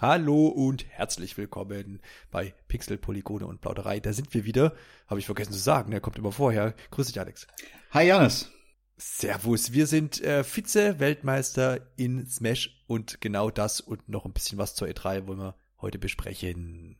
Hallo 0.00 0.46
und 0.46 0.86
herzlich 0.88 1.36
willkommen 1.36 2.00
bei 2.30 2.54
Pixel, 2.68 2.96
Polygone 2.96 3.46
und 3.46 3.60
Plauderei. 3.60 4.00
Da 4.00 4.14
sind 4.14 4.32
wir 4.32 4.46
wieder. 4.46 4.72
Habe 5.06 5.20
ich 5.20 5.26
vergessen 5.26 5.52
zu 5.52 5.58
sagen, 5.58 5.90
der 5.90 6.00
kommt 6.00 6.16
immer 6.16 6.32
vorher. 6.32 6.72
Grüß 6.90 7.08
dich, 7.08 7.20
Alex. 7.20 7.46
Hi, 7.90 8.06
Janis. 8.06 8.50
Servus, 8.96 9.74
wir 9.74 9.86
sind 9.86 10.18
äh, 10.22 10.42
Vize-Weltmeister 10.42 11.80
in 11.96 12.26
Smash 12.26 12.82
und 12.86 13.20
genau 13.20 13.50
das 13.50 13.82
und 13.82 14.08
noch 14.08 14.24
ein 14.24 14.32
bisschen 14.32 14.56
was 14.56 14.74
zur 14.74 14.88
E3 14.88 15.26
wollen 15.26 15.38
wir 15.38 15.54
heute 15.82 15.98
besprechen. 15.98 16.96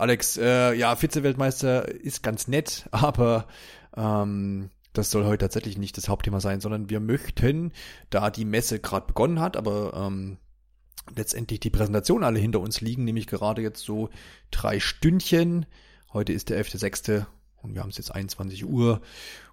Alex, 0.00 0.38
äh, 0.38 0.72
ja, 0.72 0.96
Vize-Weltmeister 0.96 1.86
ist 1.88 2.22
ganz 2.22 2.48
nett, 2.48 2.88
aber 2.90 3.46
ähm, 3.94 4.70
das 4.94 5.10
soll 5.10 5.24
heute 5.24 5.44
tatsächlich 5.44 5.76
nicht 5.76 5.96
das 5.98 6.08
Hauptthema 6.08 6.40
sein, 6.40 6.60
sondern 6.60 6.88
wir 6.88 7.00
möchten, 7.00 7.72
da 8.08 8.30
die 8.30 8.46
Messe 8.46 8.80
gerade 8.80 9.06
begonnen 9.06 9.40
hat, 9.40 9.58
aber 9.58 9.92
ähm, 9.94 10.38
letztendlich 11.14 11.60
die 11.60 11.70
Präsentation 11.70 12.24
alle 12.24 12.38
hinter 12.38 12.60
uns 12.60 12.80
liegen, 12.80 13.04
nämlich 13.04 13.26
gerade 13.26 13.60
jetzt 13.60 13.84
so 13.84 14.08
drei 14.50 14.80
Stündchen. 14.80 15.66
Heute 16.12 16.32
ist 16.32 16.48
der 16.48 16.64
11.6. 16.64 17.26
und 17.56 17.74
wir 17.74 17.82
haben 17.82 17.90
es 17.90 17.98
jetzt 17.98 18.14
21 18.14 18.64
Uhr 18.64 19.02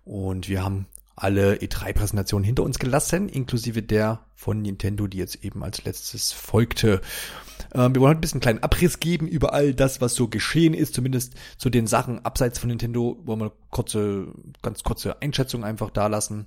und 0.06 0.48
wir 0.48 0.64
haben 0.64 0.88
alle 1.18 1.56
E3-Präsentationen 1.56 2.46
hinter 2.46 2.64
uns 2.64 2.78
gelassen, 2.78 3.28
inklusive 3.28 3.82
der 3.82 4.20
von 4.36 4.62
Nintendo, 4.62 5.08
die 5.08 5.18
jetzt 5.18 5.44
eben 5.44 5.64
als 5.64 5.84
letztes 5.84 6.32
folgte. 6.32 7.02
Ähm, 7.74 7.96
wir 7.96 8.02
wollen 8.02 8.12
heute 8.12 8.20
ein 8.20 8.22
bisschen 8.22 8.36
einen 8.36 8.42
kleinen 8.42 8.64
Abriss 8.64 9.00
geben 9.00 9.28
über 9.28 9.52
all 9.52 9.74
das, 9.74 10.00
was 10.00 10.14
so 10.14 10.28
geschehen 10.28 10.76
ist, 10.76 10.94
zumindest 10.94 11.34
zu 11.58 11.72
den 11.72 11.88
Sachen 11.88 12.24
abseits 12.24 12.60
von 12.60 12.70
Nintendo, 12.70 13.20
wollen 13.26 13.42
wir 13.42 13.52
kurze, 13.72 14.28
ganz 14.62 14.84
kurze 14.84 15.20
Einschätzung 15.22 15.64
einfach 15.64 15.90
da 15.90 16.06
lassen. 16.06 16.46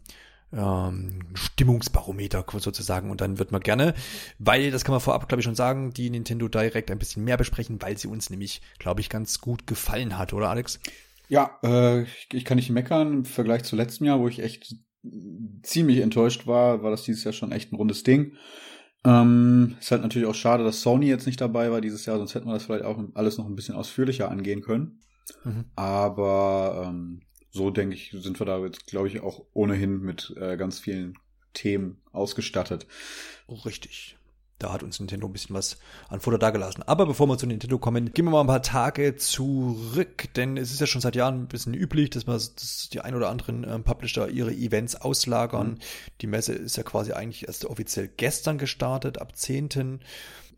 Ähm, 0.52 1.20
Stimmungsbarometer 1.34 2.44
sozusagen 2.58 3.10
und 3.10 3.20
dann 3.20 3.38
wird 3.38 3.52
man 3.52 3.60
gerne, 3.60 3.94
weil 4.40 4.72
das 4.72 4.82
kann 4.82 4.92
man 4.92 5.00
vorab 5.00 5.28
glaube 5.28 5.40
ich 5.40 5.44
schon 5.44 5.54
sagen, 5.54 5.92
die 5.92 6.10
Nintendo 6.10 6.48
Direct 6.48 6.90
ein 6.90 6.98
bisschen 6.98 7.22
mehr 7.22 7.36
besprechen, 7.36 7.80
weil 7.80 7.96
sie 7.96 8.08
uns 8.08 8.30
nämlich 8.30 8.60
glaube 8.80 9.00
ich 9.00 9.08
ganz 9.08 9.40
gut 9.40 9.68
gefallen 9.68 10.18
hat, 10.18 10.32
oder 10.32 10.50
Alex? 10.50 10.80
Ja, 11.30 11.58
äh, 11.62 12.02
ich, 12.02 12.28
ich 12.32 12.44
kann 12.44 12.56
nicht 12.56 12.70
meckern. 12.70 13.12
Im 13.12 13.24
Vergleich 13.24 13.62
zu 13.62 13.76
letztem 13.76 14.06
Jahr, 14.06 14.18
wo 14.18 14.26
ich 14.26 14.40
echt 14.40 14.74
ziemlich 15.62 15.98
enttäuscht 15.98 16.46
war, 16.48 16.82
war 16.82 16.90
das 16.90 17.04
dieses 17.04 17.22
Jahr 17.22 17.32
schon 17.32 17.52
echt 17.52 17.72
ein 17.72 17.76
rundes 17.76 18.02
Ding. 18.02 18.34
Ähm, 19.04 19.76
ist 19.80 19.92
halt 19.92 20.02
natürlich 20.02 20.28
auch 20.28 20.34
schade, 20.34 20.64
dass 20.64 20.82
Sony 20.82 21.06
jetzt 21.06 21.26
nicht 21.26 21.40
dabei 21.40 21.70
war 21.70 21.80
dieses 21.80 22.04
Jahr, 22.04 22.18
sonst 22.18 22.34
hätten 22.34 22.46
wir 22.46 22.52
das 22.52 22.64
vielleicht 22.64 22.84
auch 22.84 22.98
alles 23.14 23.38
noch 23.38 23.46
ein 23.46 23.54
bisschen 23.54 23.76
ausführlicher 23.76 24.28
angehen 24.28 24.60
können. 24.60 25.00
Mhm. 25.44 25.66
Aber 25.76 26.86
ähm, 26.88 27.22
so 27.50 27.70
denke 27.70 27.94
ich, 27.94 28.14
sind 28.18 28.38
wir 28.40 28.46
da 28.46 28.58
jetzt, 28.58 28.88
glaube 28.88 29.06
ich, 29.06 29.20
auch 29.20 29.46
ohnehin 29.54 30.00
mit 30.00 30.34
äh, 30.36 30.56
ganz 30.56 30.80
vielen 30.80 31.14
Themen 31.54 32.02
ausgestattet. 32.12 32.88
Richtig. 33.48 34.18
Da 34.60 34.72
hat 34.72 34.82
uns 34.82 35.00
Nintendo 35.00 35.26
ein 35.26 35.32
bisschen 35.32 35.56
was 35.56 35.78
an 36.08 36.20
Futter 36.20 36.38
dagelassen. 36.38 36.82
Aber 36.82 37.06
bevor 37.06 37.26
wir 37.26 37.38
zu 37.38 37.46
Nintendo 37.46 37.78
kommen, 37.78 38.12
gehen 38.12 38.26
wir 38.26 38.30
mal 38.30 38.42
ein 38.42 38.46
paar 38.46 38.62
Tage 38.62 39.16
zurück. 39.16 40.32
Denn 40.36 40.58
es 40.58 40.70
ist 40.70 40.80
ja 40.80 40.86
schon 40.86 41.00
seit 41.00 41.16
Jahren 41.16 41.42
ein 41.42 41.48
bisschen 41.48 41.72
üblich, 41.72 42.10
dass 42.10 42.26
man 42.26 42.36
dass 42.36 42.90
die 42.92 43.00
ein 43.00 43.14
oder 43.14 43.30
anderen 43.30 43.64
äh, 43.64 43.78
Publisher 43.78 44.28
ihre 44.28 44.52
Events 44.52 44.96
auslagern. 44.96 45.70
Mhm. 45.70 45.78
Die 46.20 46.26
Messe 46.26 46.52
ist 46.52 46.76
ja 46.76 46.82
quasi 46.82 47.12
eigentlich 47.12 47.48
erst 47.48 47.64
offiziell 47.64 48.08
gestern 48.08 48.58
gestartet, 48.58 49.18
ab 49.18 49.34
10. 49.34 50.00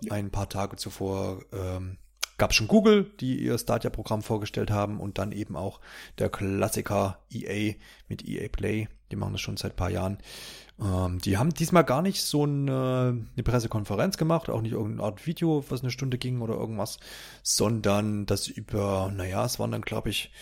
Ja. 0.02 0.12
Ein 0.12 0.30
paar 0.30 0.48
Tage 0.48 0.76
zuvor 0.76 1.44
ähm, 1.52 1.96
gab 2.42 2.54
schon 2.54 2.66
Google, 2.66 3.08
die 3.20 3.36
ihr 3.36 3.56
Stadia-Programm 3.56 4.20
vorgestellt 4.20 4.72
haben 4.72 4.98
und 4.98 5.18
dann 5.18 5.30
eben 5.30 5.54
auch 5.54 5.78
der 6.18 6.28
Klassiker 6.28 7.20
EA 7.30 7.74
mit 8.08 8.26
EA 8.26 8.48
Play. 8.48 8.88
Die 9.12 9.14
machen 9.14 9.30
das 9.30 9.40
schon 9.40 9.56
seit 9.56 9.76
paar 9.76 9.90
Jahren. 9.90 10.18
Ähm, 10.80 11.20
die 11.20 11.38
haben 11.38 11.54
diesmal 11.54 11.84
gar 11.84 12.02
nicht 12.02 12.20
so 12.20 12.42
eine, 12.42 13.24
eine, 13.32 13.42
Pressekonferenz 13.44 14.16
gemacht, 14.16 14.50
auch 14.50 14.60
nicht 14.60 14.72
irgendeine 14.72 15.04
Art 15.04 15.24
Video, 15.24 15.64
was 15.68 15.82
eine 15.82 15.92
Stunde 15.92 16.18
ging 16.18 16.40
oder 16.40 16.54
irgendwas, 16.54 16.98
sondern 17.44 18.26
das 18.26 18.48
über, 18.48 19.12
naja, 19.14 19.44
es 19.44 19.60
waren 19.60 19.70
dann, 19.70 19.82
glaube 19.82 20.10
ich, 20.10 20.32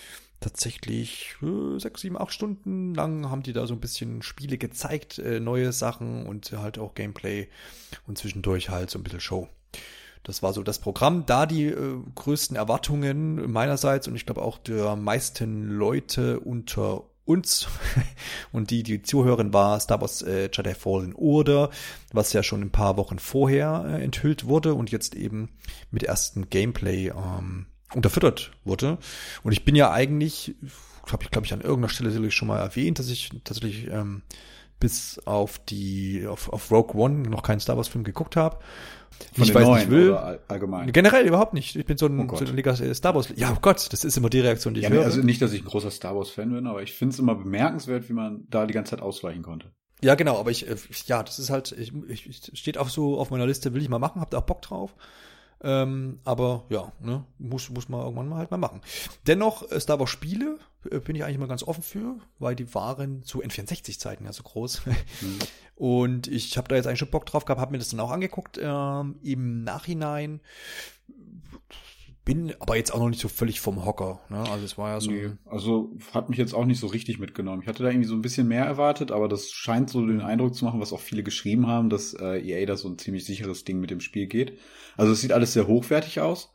tatsächlich 0.40 1.36
äh, 1.42 1.78
sechs, 1.78 2.00
sieben, 2.00 2.16
acht 2.16 2.32
Stunden 2.32 2.94
lang 2.94 3.28
haben 3.28 3.42
die 3.42 3.52
da 3.52 3.66
so 3.66 3.74
ein 3.74 3.80
bisschen 3.80 4.22
Spiele 4.22 4.56
gezeigt, 4.56 5.18
äh, 5.18 5.38
neue 5.38 5.70
Sachen 5.74 6.24
und 6.24 6.50
halt 6.52 6.78
auch 6.78 6.94
Gameplay 6.94 7.48
und 8.06 8.16
zwischendurch 8.16 8.70
halt 8.70 8.88
so 8.88 8.98
ein 8.98 9.02
bisschen 9.02 9.20
Show. 9.20 9.50
Das 10.22 10.42
war 10.42 10.52
so 10.52 10.62
das 10.62 10.78
Programm. 10.78 11.24
Da 11.26 11.46
die 11.46 11.66
äh, 11.66 11.96
größten 12.14 12.56
Erwartungen 12.56 13.50
meinerseits 13.50 14.06
und 14.08 14.16
ich 14.16 14.26
glaube 14.26 14.42
auch 14.42 14.58
der 14.58 14.96
meisten 14.96 15.68
Leute 15.68 16.40
unter 16.40 17.04
uns 17.24 17.68
und 18.52 18.70
die, 18.70 18.82
die 18.82 19.02
zuhören, 19.02 19.52
war 19.52 19.78
Star 19.80 20.00
Wars 20.00 20.22
äh, 20.22 20.50
Jedi 20.52 20.74
Fallen 20.74 21.14
Order, 21.14 21.70
was 22.12 22.32
ja 22.32 22.42
schon 22.42 22.60
ein 22.60 22.70
paar 22.70 22.96
Wochen 22.96 23.18
vorher 23.18 23.84
äh, 23.86 24.02
enthüllt 24.02 24.46
wurde 24.46 24.74
und 24.74 24.90
jetzt 24.90 25.14
eben 25.14 25.48
mit 25.90 26.02
ersten 26.02 26.50
Gameplay 26.50 27.08
ähm, 27.08 27.66
unterfüttert 27.94 28.52
wurde. 28.64 28.98
Und 29.42 29.52
ich 29.52 29.64
bin 29.64 29.76
ja 29.76 29.90
eigentlich, 29.90 30.54
habe 31.10 31.24
ich 31.24 31.30
glaube 31.30 31.46
ich 31.46 31.52
an 31.52 31.60
irgendeiner 31.60 31.88
Stelle 31.88 32.30
schon 32.30 32.48
mal 32.48 32.58
erwähnt, 32.58 32.98
dass 32.98 33.08
ich 33.08 33.30
tatsächlich 33.44 33.86
ähm, 33.88 34.22
bis 34.80 35.20
auf 35.26 35.58
die 35.58 36.26
auf, 36.26 36.52
auf 36.52 36.70
Rogue 36.70 37.00
One 37.00 37.28
noch 37.28 37.42
keinen 37.42 37.60
Star 37.60 37.76
Wars 37.76 37.88
Film 37.88 38.04
geguckt 38.04 38.36
habe 38.36 38.58
von 39.34 39.44
ich 39.44 39.54
weiß 39.54 39.68
nicht 39.68 39.90
will. 39.90 40.14
allgemein? 40.48 40.92
Generell 40.92 41.26
überhaupt 41.26 41.54
nicht. 41.54 41.76
Ich 41.76 41.84
bin 41.84 41.96
so 41.96 42.06
ein, 42.06 42.28
oh 42.28 42.36
so 42.36 42.44
ein 42.44 42.58
äh, 42.58 42.94
Star 42.94 43.14
Wars. 43.14 43.32
Ja, 43.36 43.52
oh 43.54 43.58
Gott, 43.60 43.92
das 43.92 44.04
ist 44.04 44.16
immer 44.16 44.30
die 44.30 44.40
Reaktion, 44.40 44.74
die 44.74 44.80
ich 44.80 44.88
ja, 44.88 44.92
höre. 44.92 45.04
Also 45.04 45.20
nicht, 45.20 45.42
dass 45.42 45.52
ich 45.52 45.62
ein 45.62 45.66
großer 45.66 45.90
Star 45.90 46.16
Wars 46.16 46.30
Fan 46.30 46.52
bin, 46.52 46.66
aber 46.66 46.82
ich 46.82 46.92
finde 46.92 47.12
es 47.12 47.18
immer 47.18 47.34
bemerkenswert, 47.34 48.08
wie 48.08 48.12
man 48.12 48.46
da 48.48 48.66
die 48.66 48.74
ganze 48.74 48.90
Zeit 48.90 49.02
ausweichen 49.02 49.42
konnte. 49.42 49.70
Ja, 50.02 50.14
genau, 50.14 50.38
aber 50.38 50.50
ich, 50.50 50.68
äh, 50.68 50.76
ja, 51.06 51.22
das 51.22 51.38
ist 51.38 51.50
halt, 51.50 51.72
ich, 51.72 51.92
ich 52.08 52.58
steht 52.58 52.78
auch 52.78 52.88
so 52.88 53.18
auf 53.18 53.30
meiner 53.30 53.46
Liste, 53.46 53.74
will 53.74 53.82
ich 53.82 53.88
mal 53.88 53.98
machen, 53.98 54.20
hab 54.20 54.30
da 54.30 54.38
auch 54.38 54.46
Bock 54.46 54.62
drauf. 54.62 54.94
Ähm, 55.62 56.20
aber 56.24 56.64
ja, 56.70 56.90
ne, 57.00 57.24
muss, 57.38 57.68
muss 57.68 57.90
man 57.90 58.00
irgendwann 58.00 58.28
mal 58.28 58.38
halt 58.38 58.50
mal 58.50 58.56
machen. 58.56 58.80
Dennoch, 59.26 59.70
äh, 59.70 59.78
Star 59.78 60.00
Wars 60.00 60.08
Spiele 60.08 60.58
bin 60.82 61.16
ich 61.16 61.24
eigentlich 61.24 61.38
mal 61.38 61.48
ganz 61.48 61.62
offen 61.62 61.82
für, 61.82 62.16
weil 62.38 62.56
die 62.56 62.74
waren 62.74 63.22
zu 63.22 63.42
N64-Zeiten 63.42 64.24
ja 64.24 64.32
so 64.32 64.42
groß. 64.42 64.86
Mhm. 64.86 65.38
Und 65.76 66.26
ich 66.28 66.58
habe 66.58 66.68
da 66.68 66.76
jetzt 66.76 66.86
eigentlich 66.86 66.98
schon 66.98 67.10
Bock 67.10 67.24
drauf 67.24 67.44
gehabt, 67.44 67.60
habe 67.60 67.72
mir 67.72 67.78
das 67.78 67.88
dann 67.88 68.00
auch 68.00 68.10
angeguckt. 68.10 68.58
Ähm, 68.62 69.16
Im 69.22 69.64
Nachhinein 69.64 70.40
bin 72.24 72.54
aber 72.60 72.76
jetzt 72.76 72.92
auch 72.92 72.98
noch 72.98 73.08
nicht 73.08 73.20
so 73.20 73.28
völlig 73.28 73.60
vom 73.60 73.84
Hocker. 73.84 74.20
Ne? 74.28 74.38
Also 74.38 74.64
es 74.64 74.78
war 74.78 74.90
ja 74.90 75.00
so. 75.00 75.10
Nee, 75.10 75.30
also 75.46 75.96
hat 76.12 76.28
mich 76.28 76.38
jetzt 76.38 76.54
auch 76.54 76.64
nicht 76.64 76.78
so 76.78 76.86
richtig 76.86 77.18
mitgenommen. 77.18 77.62
Ich 77.62 77.68
hatte 77.68 77.82
da 77.82 77.88
irgendwie 77.88 78.06
so 78.06 78.14
ein 78.14 78.22
bisschen 78.22 78.46
mehr 78.46 78.64
erwartet, 78.64 79.10
aber 79.10 79.26
das 79.26 79.50
scheint 79.50 79.90
so 79.90 80.06
den 80.06 80.20
Eindruck 80.20 80.54
zu 80.54 80.64
machen, 80.64 80.80
was 80.80 80.92
auch 80.92 81.00
viele 81.00 81.22
geschrieben 81.22 81.66
haben, 81.66 81.88
dass 81.88 82.14
äh, 82.14 82.38
EA 82.38 82.66
da 82.66 82.76
so 82.76 82.88
ein 82.88 82.98
ziemlich 82.98 83.24
sicheres 83.24 83.64
Ding 83.64 83.80
mit 83.80 83.90
dem 83.90 84.00
Spiel 84.00 84.26
geht. 84.26 84.58
Also 84.96 85.12
es 85.12 85.20
sieht 85.20 85.32
alles 85.32 85.54
sehr 85.54 85.66
hochwertig 85.66 86.20
aus. 86.20 86.52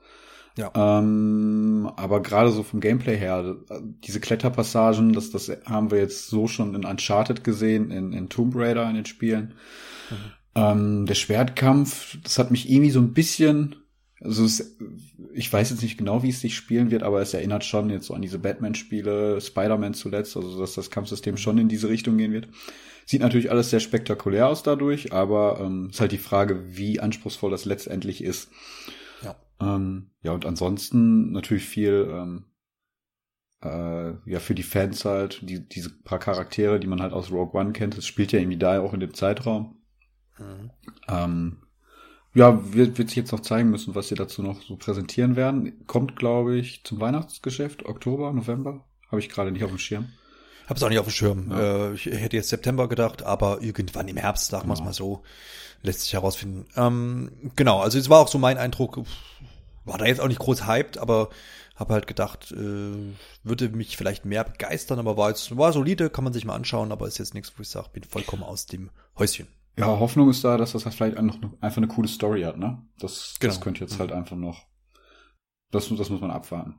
Ja. 0.57 0.71
Ähm, 0.73 1.91
aber 1.97 2.21
gerade 2.21 2.51
so 2.51 2.63
vom 2.63 2.79
Gameplay 2.79 3.17
her, 3.17 3.57
diese 4.03 4.21
Kletterpassagen, 4.21 5.13
das, 5.13 5.31
das 5.31 5.51
haben 5.65 5.91
wir 5.91 5.99
jetzt 5.99 6.27
so 6.27 6.47
schon 6.47 6.75
in 6.75 6.85
Uncharted 6.85 7.43
gesehen, 7.43 7.91
in, 7.91 8.13
in 8.13 8.29
Tomb 8.29 8.55
Raider 8.55 8.89
in 8.89 8.95
den 8.95 9.05
Spielen. 9.05 9.53
Mhm. 10.09 10.15
Ähm, 10.55 11.05
der 11.05 11.15
Schwertkampf, 11.15 12.17
das 12.23 12.39
hat 12.39 12.51
mich 12.51 12.69
irgendwie 12.69 12.91
so 12.91 12.99
ein 12.99 13.13
bisschen 13.13 13.75
also 14.21 14.45
es, 14.45 14.77
ich 15.33 15.51
weiß 15.51 15.69
jetzt 15.69 15.83
nicht 15.83 15.97
genau, 15.97 16.23
wie 16.23 16.29
es 16.29 16.41
sich 16.41 16.55
spielen 16.55 16.89
wird, 16.89 17.03
aber 17.03 17.21
es 17.21 17.33
erinnert 17.33 17.63
schon 17.63 17.89
jetzt 17.89 18.07
so 18.07 18.13
an 18.13 18.21
diese 18.21 18.39
Batman-Spiele, 18.39 19.41
Spider-Man 19.41 19.93
zuletzt, 19.93 20.35
also 20.35 20.59
dass 20.59 20.73
das 20.73 20.89
Kampfsystem 20.89 21.37
schon 21.37 21.57
in 21.57 21.67
diese 21.67 21.89
Richtung 21.89 22.17
gehen 22.17 22.31
wird. 22.31 22.47
Sieht 23.05 23.21
natürlich 23.21 23.51
alles 23.51 23.69
sehr 23.69 23.79
spektakulär 23.79 24.47
aus 24.47 24.63
dadurch, 24.63 25.13
aber 25.13 25.59
ähm, 25.61 25.89
ist 25.91 25.99
halt 25.99 26.11
die 26.11 26.17
Frage, 26.17 26.75
wie 26.75 26.99
anspruchsvoll 26.99 27.51
das 27.51 27.65
letztendlich 27.65 28.23
ist. 28.23 28.49
Ja, 29.59 29.75
ähm, 29.75 30.11
ja 30.21 30.31
und 30.31 30.45
ansonsten 30.45 31.31
natürlich 31.31 31.65
viel 31.65 32.07
ähm, 32.09 32.45
äh, 33.63 34.13
ja 34.29 34.39
für 34.39 34.55
die 34.55 34.63
Fans 34.63 35.05
halt, 35.05 35.47
die, 35.49 35.67
diese 35.67 35.89
paar 35.89 36.19
Charaktere, 36.19 36.79
die 36.79 36.87
man 36.87 37.01
halt 37.01 37.13
aus 37.13 37.31
Rogue 37.31 37.59
One 37.59 37.73
kennt, 37.73 37.97
das 37.97 38.05
spielt 38.05 38.31
ja 38.31 38.39
irgendwie 38.39 38.57
da 38.57 38.79
auch 38.81 38.93
in 38.93 38.99
dem 38.99 39.13
Zeitraum. 39.13 39.77
Mhm. 40.37 40.71
Ähm, 41.07 41.57
ja, 42.33 42.73
wird, 42.73 42.97
wird 42.97 43.09
sich 43.09 43.15
jetzt 43.15 43.31
noch 43.31 43.39
zeigen 43.39 43.69
müssen, 43.69 43.95
was 43.95 44.09
sie 44.09 44.15
dazu 44.15 44.43
noch 44.43 44.61
so 44.61 44.75
präsentieren 44.75 45.37
werden. 45.37 45.85
Kommt, 45.87 46.17
glaube 46.17 46.57
ich, 46.57 46.83
zum 46.83 46.99
Weihnachtsgeschäft, 46.99 47.85
Oktober, 47.85 48.33
November. 48.33 48.85
Habe 49.07 49.21
ich 49.21 49.29
gerade 49.29 49.51
nicht 49.51 49.63
auf 49.63 49.69
dem 49.69 49.79
Schirm. 49.79 50.09
Hab's 50.67 50.83
auch 50.83 50.89
nicht 50.89 50.99
auf 50.99 51.05
dem 51.05 51.13
Schirm. 51.13 51.51
Ja. 51.51 51.91
Äh, 51.91 51.93
ich 51.93 52.05
hätte 52.07 52.35
jetzt 52.35 52.49
September 52.49 52.89
gedacht, 52.89 53.23
aber 53.23 53.61
irgendwann 53.61 54.09
im 54.09 54.17
Herbst, 54.17 54.47
sagen 54.47 54.67
wir 54.67 54.73
es 54.73 54.79
genau. 54.79 54.89
mal 54.89 54.93
so, 54.93 55.23
lässt 55.81 56.01
sich 56.01 56.13
herausfinden. 56.13 56.65
Ähm, 56.75 57.51
genau, 57.55 57.79
also 57.79 57.97
es 57.97 58.09
war 58.09 58.19
auch 58.19 58.27
so 58.27 58.37
mein 58.37 58.57
Eindruck, 58.57 58.99
war 59.85 59.97
da 59.97 60.05
jetzt 60.05 60.19
auch 60.19 60.27
nicht 60.27 60.39
groß 60.39 60.67
hyped, 60.67 60.97
aber 60.97 61.29
habe 61.75 61.93
halt 61.93 62.07
gedacht, 62.07 62.51
äh, 62.51 63.13
würde 63.43 63.69
mich 63.69 63.97
vielleicht 63.97 64.25
mehr 64.25 64.43
begeistern, 64.43 64.99
aber 64.99 65.17
war 65.17 65.29
jetzt 65.29 65.55
war 65.57 65.73
solide, 65.73 66.09
kann 66.09 66.23
man 66.23 66.33
sich 66.33 66.45
mal 66.45 66.55
anschauen, 66.55 66.91
aber 66.91 67.07
ist 67.07 67.17
jetzt 67.17 67.33
nichts, 67.33 67.53
wo 67.57 67.61
ich 67.61 67.69
sage, 67.69 67.89
bin 67.93 68.03
vollkommen 68.03 68.43
aus 68.43 68.65
dem 68.65 68.89
Häuschen. 69.17 69.47
Ja, 69.77 69.87
Hoffnung 69.87 70.29
ist 70.29 70.43
da, 70.43 70.57
dass 70.57 70.71
das 70.71 70.85
halt 70.85 70.95
vielleicht 70.95 71.21
noch 71.21 71.37
einfach 71.59 71.77
eine 71.77 71.87
coole 71.87 72.07
Story 72.07 72.43
hat, 72.43 72.57
ne? 72.57 72.81
Das, 72.97 73.35
genau. 73.39 73.53
das 73.53 73.61
könnte 73.61 73.81
jetzt 73.81 73.99
halt 73.99 74.11
einfach 74.13 74.37
noch 74.37 74.63
Das, 75.71 75.89
das 75.89 76.09
muss 76.09 76.21
man 76.21 76.31
abwarten. 76.31 76.75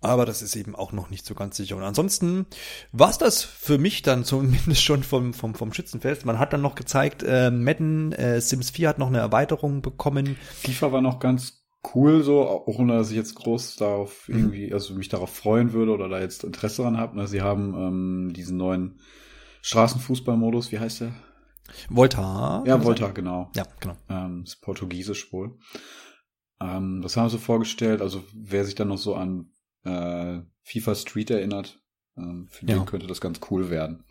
Aber 0.00 0.26
das 0.26 0.42
ist 0.42 0.56
eben 0.56 0.74
auch 0.74 0.92
noch 0.92 1.10
nicht 1.10 1.24
so 1.24 1.34
ganz 1.34 1.56
sicher. 1.56 1.76
Und 1.76 1.84
ansonsten 1.84 2.46
war's 2.90 3.18
das 3.18 3.42
für 3.42 3.78
mich 3.78 4.02
dann 4.02 4.24
zumindest 4.24 4.82
schon 4.82 5.02
vom, 5.02 5.34
vom, 5.34 5.54
vom 5.54 5.72
Schützenfest. 5.72 6.24
Man 6.24 6.38
hat 6.38 6.52
dann 6.52 6.62
noch 6.62 6.76
gezeigt, 6.76 7.24
äh, 7.24 7.50
Madden, 7.50 8.12
äh, 8.12 8.40
Sims 8.40 8.70
4 8.70 8.88
hat 8.88 8.98
noch 8.98 9.08
eine 9.08 9.18
Erweiterung 9.18 9.82
bekommen. 9.82 10.36
FIFA 10.60 10.92
war 10.92 11.00
noch 11.00 11.18
ganz 11.18 11.61
cool 11.94 12.22
so, 12.22 12.42
auch 12.46 12.66
ohne 12.66 12.94
dass 12.94 13.10
ich 13.10 13.16
jetzt 13.16 13.34
groß 13.34 13.76
darauf 13.76 14.28
Mhm. 14.28 14.36
irgendwie, 14.36 14.72
also 14.72 14.94
mich 14.94 15.08
darauf 15.08 15.34
freuen 15.34 15.72
würde 15.72 15.92
oder 15.92 16.08
da 16.08 16.20
jetzt 16.20 16.44
Interesse 16.44 16.82
dran 16.82 16.96
habe. 16.96 17.16
Ne? 17.16 17.26
Sie 17.26 17.42
haben 17.42 17.74
ähm, 17.74 18.32
diesen 18.34 18.56
neuen 18.56 19.00
Straßenfußballmodus, 19.62 20.72
wie 20.72 20.78
heißt 20.78 21.00
der? 21.02 21.14
Volta. 21.88 22.62
Ja, 22.66 22.82
Volta, 22.84 23.10
genau. 23.10 23.50
Ja, 23.56 23.64
genau. 23.80 23.96
Ähm, 24.08 24.42
ist 24.44 24.60
portugiesisch 24.60 25.32
wohl. 25.32 25.58
Ähm, 26.60 27.00
das 27.02 27.16
haben 27.16 27.30
sie 27.30 27.38
vorgestellt. 27.38 28.02
Also 28.02 28.22
wer 28.34 28.64
sich 28.64 28.74
dann 28.74 28.88
noch 28.88 28.98
so 28.98 29.14
an 29.14 29.50
äh, 29.84 30.40
FIFA 30.62 30.94
Street 30.94 31.30
erinnert, 31.30 31.80
ähm, 32.16 32.48
für 32.50 32.66
Ja. 32.66 32.76
den 32.76 32.86
könnte 32.86 33.06
das 33.06 33.20
ganz 33.20 33.40
cool 33.50 33.70
werden. 33.70 34.04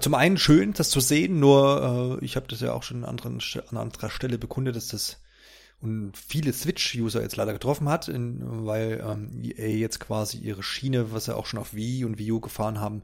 Zum 0.00 0.14
einen 0.14 0.38
schön, 0.38 0.72
das 0.72 0.90
zu 0.90 1.00
sehen, 1.00 1.38
nur 1.38 2.18
äh, 2.20 2.24
ich 2.24 2.34
habe 2.36 2.48
das 2.48 2.60
ja 2.60 2.72
auch 2.72 2.82
schon 2.82 3.04
an, 3.04 3.10
anderen, 3.10 3.40
an 3.70 3.76
anderer 3.76 4.10
Stelle 4.10 4.38
bekundet, 4.38 4.74
dass 4.76 4.88
das 4.88 5.20
und 5.80 6.16
viele 6.16 6.52
Switch-User 6.52 7.22
jetzt 7.22 7.36
leider 7.36 7.52
getroffen 7.52 7.88
hat, 7.88 8.08
in, 8.08 8.40
weil 8.66 9.04
ähm, 9.06 9.42
EA 9.42 9.68
jetzt 9.68 10.00
quasi 10.00 10.38
ihre 10.38 10.62
Schiene, 10.62 11.12
was 11.12 11.26
sie 11.26 11.36
auch 11.36 11.46
schon 11.46 11.60
auf 11.60 11.72
Wii 11.72 12.04
und 12.04 12.18
Wii 12.18 12.32
U 12.32 12.40
gefahren 12.40 12.80
haben, 12.80 13.02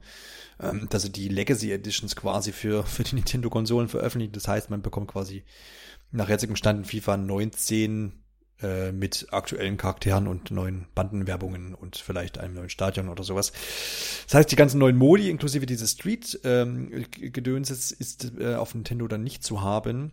ähm, 0.61 0.89
dass 0.91 1.03
sie 1.03 1.13
die 1.13 1.29
Legacy 1.29 1.71
Editions 1.71 2.17
quasi 2.17 2.51
für, 2.51 2.83
für 2.85 3.05
die 3.05 3.15
Nintendo-Konsolen 3.15 3.89
veröffentlichen. 3.89 4.33
Das 4.33 4.49
heißt, 4.49 4.71
man 4.71 4.83
bekommt 4.83 5.09
quasi 5.09 5.45
nach 6.11 6.29
jetzigem 6.29 6.57
Stand 6.57 6.81
in 6.81 6.85
FIFA 6.85 7.17
19 7.17 8.13
äh, 8.61 8.91
mit 8.91 9.29
aktuellen 9.31 9.77
Charakteren 9.77 10.27
und 10.27 10.51
neuen 10.51 10.87
Bandenwerbungen 10.97 11.75
und 11.75 11.97
vielleicht 11.97 12.39
einem 12.39 12.55
neuen 12.55 12.71
Stadion 12.71 13.09
oder 13.09 13.23
sowas. 13.23 13.53
Das 14.27 14.35
heißt, 14.35 14.51
die 14.51 14.57
ganzen 14.57 14.79
neuen 14.79 14.97
Modi, 14.97 15.31
inklusive 15.31 15.67
dieses 15.67 15.93
Street-Gedöns, 15.93 17.71
ist, 17.71 17.93
ist 17.93 18.33
äh, 18.39 18.57
auf 18.57 18.75
Nintendo 18.75 19.07
dann 19.07 19.23
nicht 19.23 19.45
zu 19.45 19.63
haben. 19.63 20.11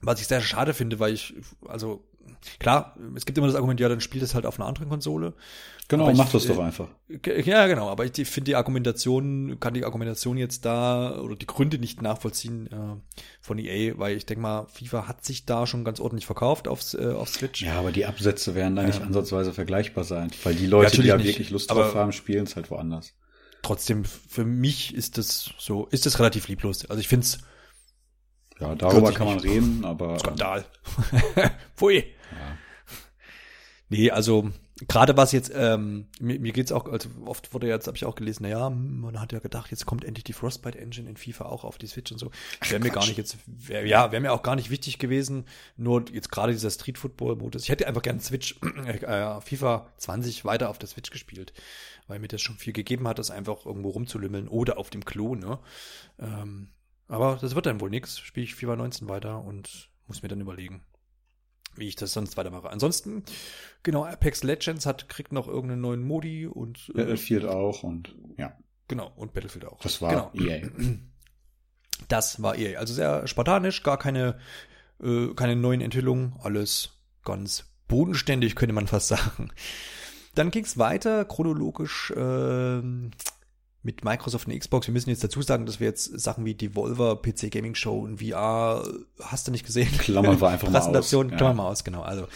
Was 0.00 0.20
ich 0.20 0.26
sehr 0.26 0.40
schade 0.40 0.74
finde, 0.74 1.00
weil 1.00 1.14
ich, 1.14 1.34
also 1.66 2.04
klar, 2.58 2.96
es 3.14 3.24
gibt 3.24 3.38
immer 3.38 3.46
das 3.46 3.56
Argument, 3.56 3.80
ja, 3.80 3.88
dann 3.88 4.00
spielt 4.00 4.22
es 4.22 4.34
halt 4.34 4.46
auf 4.46 4.58
einer 4.58 4.68
anderen 4.68 4.88
Konsole. 4.88 5.34
Genau, 5.88 6.12
mach 6.14 6.30
das 6.30 6.44
äh, 6.44 6.48
doch 6.48 6.58
einfach. 6.58 6.88
Ge- 7.08 7.40
Ja, 7.42 7.66
genau, 7.68 7.88
aber 7.88 8.04
ich 8.04 8.12
finde 8.28 8.50
die 8.50 8.56
Argumentation, 8.56 9.58
kann 9.60 9.72
die 9.74 9.84
Argumentation 9.84 10.36
jetzt 10.36 10.64
da 10.64 11.18
oder 11.20 11.36
die 11.36 11.46
Gründe 11.46 11.78
nicht 11.78 12.02
nachvollziehen 12.02 12.66
äh, 12.66 12.96
von 13.40 13.58
EA, 13.58 13.96
weil 13.96 14.16
ich 14.16 14.26
denke 14.26 14.42
mal, 14.42 14.66
FIFA 14.66 15.06
hat 15.08 15.24
sich 15.24 15.46
da 15.46 15.66
schon 15.66 15.84
ganz 15.84 16.00
ordentlich 16.00 16.26
verkauft 16.26 16.66
aufs, 16.68 16.94
äh, 16.94 17.12
auf 17.16 17.28
Switch. 17.28 17.62
Ja, 17.62 17.78
aber 17.78 17.92
die 17.92 18.04
Absätze 18.04 18.54
werden 18.54 18.74
da 18.76 18.82
nicht 18.82 19.00
Ähm. 19.00 19.06
ansatzweise 19.06 19.52
vergleichbar 19.52 20.04
sein. 20.04 20.30
Weil 20.42 20.56
die 20.56 20.66
Leute, 20.66 21.00
die 21.02 21.08
da 21.08 21.16
nicht, 21.16 21.28
wirklich 21.28 21.50
Lust 21.50 21.70
drauf 21.70 21.94
haben, 21.94 22.12
spielen 22.12 22.44
es 22.44 22.56
halt 22.56 22.70
woanders. 22.70 23.14
Trotzdem, 23.62 24.04
für 24.04 24.44
mich 24.44 24.94
ist 24.94 25.18
das 25.18 25.50
so, 25.58 25.86
ist 25.86 26.04
das 26.06 26.18
relativ 26.18 26.48
lieblos. 26.48 26.84
Also 26.90 27.00
ich 27.00 27.08
finde 27.08 27.24
es 27.26 27.38
Ja, 28.60 28.74
darüber 28.74 29.12
kann 29.12 29.26
man 29.26 29.40
reden, 29.40 29.84
aber 29.84 30.18
Skandal. 30.18 30.64
Pfui. 31.76 31.96
Ja. 31.96 32.58
Nee, 33.88 34.10
also 34.10 34.50
gerade 34.88 35.16
was 35.16 35.32
jetzt, 35.32 35.50
ähm, 35.54 36.06
mir, 36.20 36.38
mir 36.38 36.52
geht's 36.52 36.72
auch, 36.72 36.86
also 36.86 37.08
oft 37.24 37.54
wurde 37.54 37.66
jetzt, 37.66 37.86
habe 37.86 37.96
ich 37.96 38.04
auch 38.04 38.14
gelesen, 38.14 38.42
naja, 38.42 38.68
man 38.68 39.20
hat 39.20 39.32
ja 39.32 39.38
gedacht, 39.38 39.70
jetzt 39.70 39.86
kommt 39.86 40.04
endlich 40.04 40.24
die 40.24 40.32
Frostbite 40.32 40.78
Engine 40.78 41.08
in 41.08 41.16
FIFA 41.16 41.46
auch 41.46 41.64
auf 41.64 41.78
die 41.78 41.86
Switch 41.86 42.12
und 42.12 42.18
so. 42.18 42.30
Wäre 42.68 42.82
mir 42.82 42.90
gar 42.90 43.06
nicht 43.06 43.16
jetzt, 43.16 43.38
wär, 43.46 43.86
ja, 43.86 44.12
wäre 44.12 44.20
mir 44.20 44.32
auch 44.32 44.42
gar 44.42 44.56
nicht 44.56 44.70
wichtig 44.70 44.98
gewesen. 44.98 45.46
Nur 45.76 46.04
jetzt 46.12 46.30
gerade 46.30 46.52
dieser 46.52 46.70
Street 46.70 46.98
Football 46.98 47.36
Modus. 47.36 47.62
Ich 47.62 47.68
hätte 47.70 47.86
einfach 47.86 48.02
gern 48.02 48.20
Switch, 48.20 48.56
äh, 48.86 49.40
FIFA 49.40 49.92
20 49.96 50.44
weiter 50.44 50.68
auf 50.68 50.78
der 50.78 50.88
Switch 50.88 51.10
gespielt, 51.10 51.52
weil 52.06 52.18
mir 52.18 52.28
das 52.28 52.42
schon 52.42 52.56
viel 52.56 52.72
gegeben 52.72 53.08
hat, 53.08 53.18
das 53.18 53.30
einfach 53.30 53.64
irgendwo 53.64 53.90
rumzulümmeln 53.90 54.48
oder 54.48 54.78
auf 54.78 54.90
dem 54.90 55.04
Klo, 55.04 55.34
ne? 55.34 55.58
Ähm, 56.18 56.68
aber 57.08 57.38
das 57.40 57.54
wird 57.54 57.66
dann 57.66 57.80
wohl 57.80 57.90
nix. 57.90 58.18
Spiele 58.18 58.44
ich 58.44 58.54
FIFA 58.54 58.76
19 58.76 59.08
weiter 59.08 59.42
und 59.42 59.90
muss 60.06 60.22
mir 60.22 60.28
dann 60.28 60.40
überlegen 60.40 60.84
wie 61.76 61.88
ich 61.88 61.96
das 61.96 62.12
sonst 62.12 62.36
weitermache. 62.36 62.70
Ansonsten, 62.70 63.24
genau, 63.82 64.04
Apex 64.04 64.42
Legends 64.42 64.86
hat, 64.86 65.08
kriegt 65.08 65.32
noch 65.32 65.48
irgendeinen 65.48 65.82
neuen 65.82 66.02
Modi 66.02 66.46
und 66.46 66.90
äh, 66.90 66.98
Battlefield 66.98 67.44
auch 67.44 67.82
und 67.82 68.14
ja, 68.36 68.56
genau, 68.88 69.12
und 69.16 69.34
Battlefield 69.34 69.66
auch. 69.66 69.80
das 69.80 70.02
war 70.02 70.32
E 70.34 70.38
genau. 70.38 70.50
EA. 70.50 70.68
Das 72.08 72.42
war 72.42 72.58
EA. 72.58 72.78
Also 72.78 72.92
sehr 72.92 73.26
spartanisch, 73.26 73.82
gar 73.82 73.98
keine, 73.98 74.38
äh, 75.02 75.28
keine 75.28 75.56
neuen 75.56 75.80
Enthüllungen, 75.80 76.34
alles 76.42 76.90
ganz 77.24 77.72
bodenständig, 77.88 78.54
könnte 78.54 78.74
man 78.74 78.86
fast 78.86 79.08
sagen. 79.16 79.50
Dann 80.34 80.50
ging's 80.50 80.76
weiter, 80.76 81.24
chronologisch 81.24 82.12
ähm, 82.14 83.12
mit 83.86 84.04
Microsoft 84.04 84.48
und 84.48 84.58
Xbox. 84.58 84.86
Wir 84.88 84.92
müssen 84.92 85.08
jetzt 85.10 85.22
dazu 85.24 85.40
sagen, 85.40 85.64
dass 85.64 85.78
wir 85.80 85.86
jetzt 85.86 86.18
Sachen 86.20 86.44
wie 86.44 86.54
Devolver, 86.54 87.16
PC 87.22 87.50
Gaming 87.50 87.74
Show 87.76 88.00
und 88.00 88.20
VR, 88.20 88.84
hast 89.20 89.46
du 89.46 89.52
nicht 89.52 89.64
gesehen? 89.64 89.88
Klammern 89.98 90.40
wir 90.40 90.48
einfach 90.48 90.68
mal 90.68 90.78
aus. 90.98 91.10
Ja. 91.30 91.36
klammern 91.36 91.56
wir 91.56 91.64
aus, 91.68 91.84
genau. 91.84 92.02
Also 92.02 92.26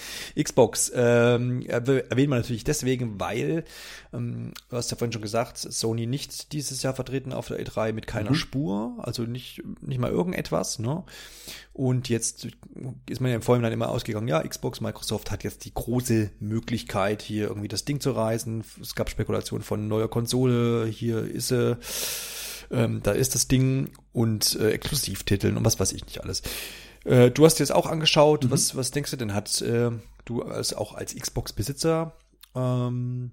Xbox 0.41 0.91
ähm, 0.94 1.61
erwäh- 1.62 2.08
erwähnen 2.08 2.31
wir 2.31 2.37
natürlich 2.37 2.64
deswegen, 2.64 3.19
weil, 3.20 3.64
ähm, 4.12 4.52
du 4.70 4.76
hast 4.76 4.91
ja 4.93 4.97
vorhin 4.97 5.12
schon 5.12 5.23
gesagt, 5.23 5.58
Sony 5.58 6.06
nicht 6.06 6.52
dieses 6.52 6.82
Jahr 6.82 6.94
vertreten 6.94 7.32
auf 7.32 7.49
der 7.49 7.61
E3 7.61 7.93
mit 7.93 8.06
keiner 8.06 8.31
Mhm. 8.31 8.35
Spur, 8.37 8.94
also 8.99 9.25
nicht, 9.25 9.61
nicht 9.82 9.99
mal 9.99 10.11
irgendetwas, 10.11 10.79
ne? 10.79 11.02
Und 11.73 12.08
jetzt 12.08 12.47
ist 13.08 13.20
man 13.20 13.31
ja 13.31 13.37
im 13.37 13.43
Vorhinein 13.43 13.73
immer 13.73 13.88
ausgegangen, 13.88 14.29
ja, 14.29 14.43
Xbox, 14.47 14.81
Microsoft 14.81 15.31
hat 15.31 15.44
jetzt 15.44 15.64
die 15.64 15.73
große 15.73 16.31
Möglichkeit, 16.41 17.23
hier 17.23 17.47
irgendwie 17.47 17.69
das 17.69 17.85
Ding 17.85 18.00
zu 18.00 18.11
reißen. 18.11 18.62
Es 18.82 18.94
gab 18.94 19.08
Spekulationen 19.08 19.62
von 19.64 19.88
neuer 19.88 20.08
Konsole, 20.11 20.87
hier 20.87 21.25
ist 21.40 21.48
sie, 21.48 21.78
ähm, 22.70 23.00
da 23.02 23.12
ist 23.12 23.34
das 23.34 23.48
Ding 23.48 23.90
und 24.12 24.56
äh, 24.56 24.70
Exklusivtiteln 24.70 25.56
und 25.56 25.64
was 25.64 25.81
weiß 25.81 25.92
ich 25.92 26.04
nicht 26.04 26.22
alles. 26.22 26.42
Äh, 27.04 27.31
du 27.31 27.44
hast 27.44 27.58
dir 27.58 27.64
das 27.64 27.70
auch 27.70 27.87
angeschaut. 27.87 28.44
Mhm. 28.44 28.50
Was, 28.50 28.76
was 28.76 28.90
denkst 28.90 29.10
du 29.10 29.16
denn? 29.16 29.34
Hat 29.34 29.60
äh, 29.62 29.90
du 30.25 30.42
als 30.42 30.75
auch 30.75 30.94
als 30.94 31.14
Xbox-Besitzer 31.14 32.16
ähm, 32.54 33.32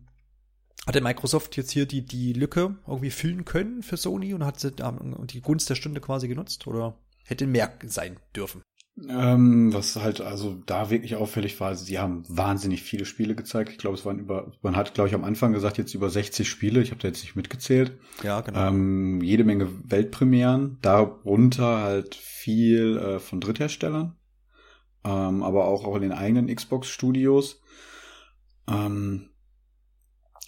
hat 0.86 0.96
der 0.96 1.04
Microsoft 1.04 1.58
jetzt 1.58 1.72
hier 1.72 1.86
die 1.86 2.06
die 2.06 2.34
Lücke 2.34 2.76
irgendwie 2.88 3.12
füllen 3.12 3.46
können 3.46 3.84
für 3.84 3.98
Sony 3.98 4.34
und 4.34 4.46
hat 4.46 4.60
sie 4.60 4.72
und 4.82 5.34
die 5.34 5.42
Gunst 5.42 5.70
der 5.70 5.76
Stunde 5.76 6.00
quasi 6.02 6.28
genutzt 6.28 6.66
oder 6.68 6.98
hätte 7.26 7.46
mehr 7.46 7.74
sein 7.86 8.18
dürfen? 8.36 8.64
Ähm, 9.08 9.72
was 9.74 9.96
halt 9.96 10.22
also 10.22 10.58
da 10.66 10.90
wirklich 10.90 11.16
auffällig 11.16 11.60
war, 11.60 11.68
also 11.68 11.86
sie 11.86 12.00
haben 12.00 12.24
wahnsinnig 12.30 12.82
viele 12.82 13.06
Spiele 13.06 13.36
gezeigt. 13.36 13.70
Ich 13.70 13.78
glaube, 13.78 13.96
es 13.96 14.06
waren 14.06 14.18
über, 14.18 14.52
man 14.64 14.76
hat, 14.76 14.96
glaube 14.96 15.08
ich, 15.08 15.14
am 15.14 15.24
Anfang 15.24 15.54
gesagt, 15.54 15.78
jetzt 15.78 15.94
über 15.94 16.10
60 16.10 16.50
Spiele. 16.50 16.82
Ich 16.82 16.90
habe 16.90 17.02
da 17.02 17.08
jetzt 17.08 17.22
nicht 17.22 17.36
mitgezählt. 17.36 17.92
Ja, 18.24 18.42
genau. 18.42 18.70
Ähm, 18.70 19.22
jede 19.22 19.44
Menge 19.44 19.70
Weltpremieren, 19.84 20.80
darunter 20.82 21.82
halt 21.82 22.16
viel 22.16 22.98
äh, 22.98 23.20
von 23.20 23.40
Drittherstellern, 23.40 24.16
ähm, 25.04 25.44
aber 25.44 25.66
auch, 25.66 25.86
auch 25.86 25.96
in 25.96 26.02
den 26.02 26.14
eigenen 26.14 26.48
Xbox-Studios. 26.48 27.62
Ähm, 28.68 29.30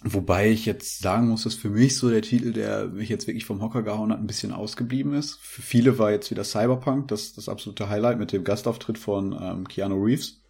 wobei 0.02 0.50
ich 0.50 0.66
jetzt 0.66 1.00
sagen 1.00 1.28
muss, 1.28 1.44
dass 1.44 1.54
für 1.54 1.70
mich 1.70 1.96
so 1.96 2.08
der 2.08 2.22
Titel, 2.22 2.52
der 2.52 2.86
mich 2.86 3.08
jetzt 3.08 3.26
wirklich 3.26 3.44
vom 3.44 3.62
Hocker 3.62 3.82
gehauen 3.82 4.12
hat, 4.12 4.18
ein 4.18 4.26
bisschen 4.26 4.52
ausgeblieben 4.52 5.14
ist. 5.14 5.38
Für 5.40 5.62
viele 5.62 5.98
war 5.98 6.10
jetzt 6.10 6.30
wieder 6.30 6.44
Cyberpunk, 6.44 7.08
das 7.08 7.34
das 7.34 7.48
absolute 7.48 7.88
Highlight 7.88 8.18
mit 8.18 8.32
dem 8.32 8.44
Gastauftritt 8.44 8.98
von 8.98 9.36
ähm, 9.40 9.68
Keanu 9.68 10.02
Reeves 10.02 10.40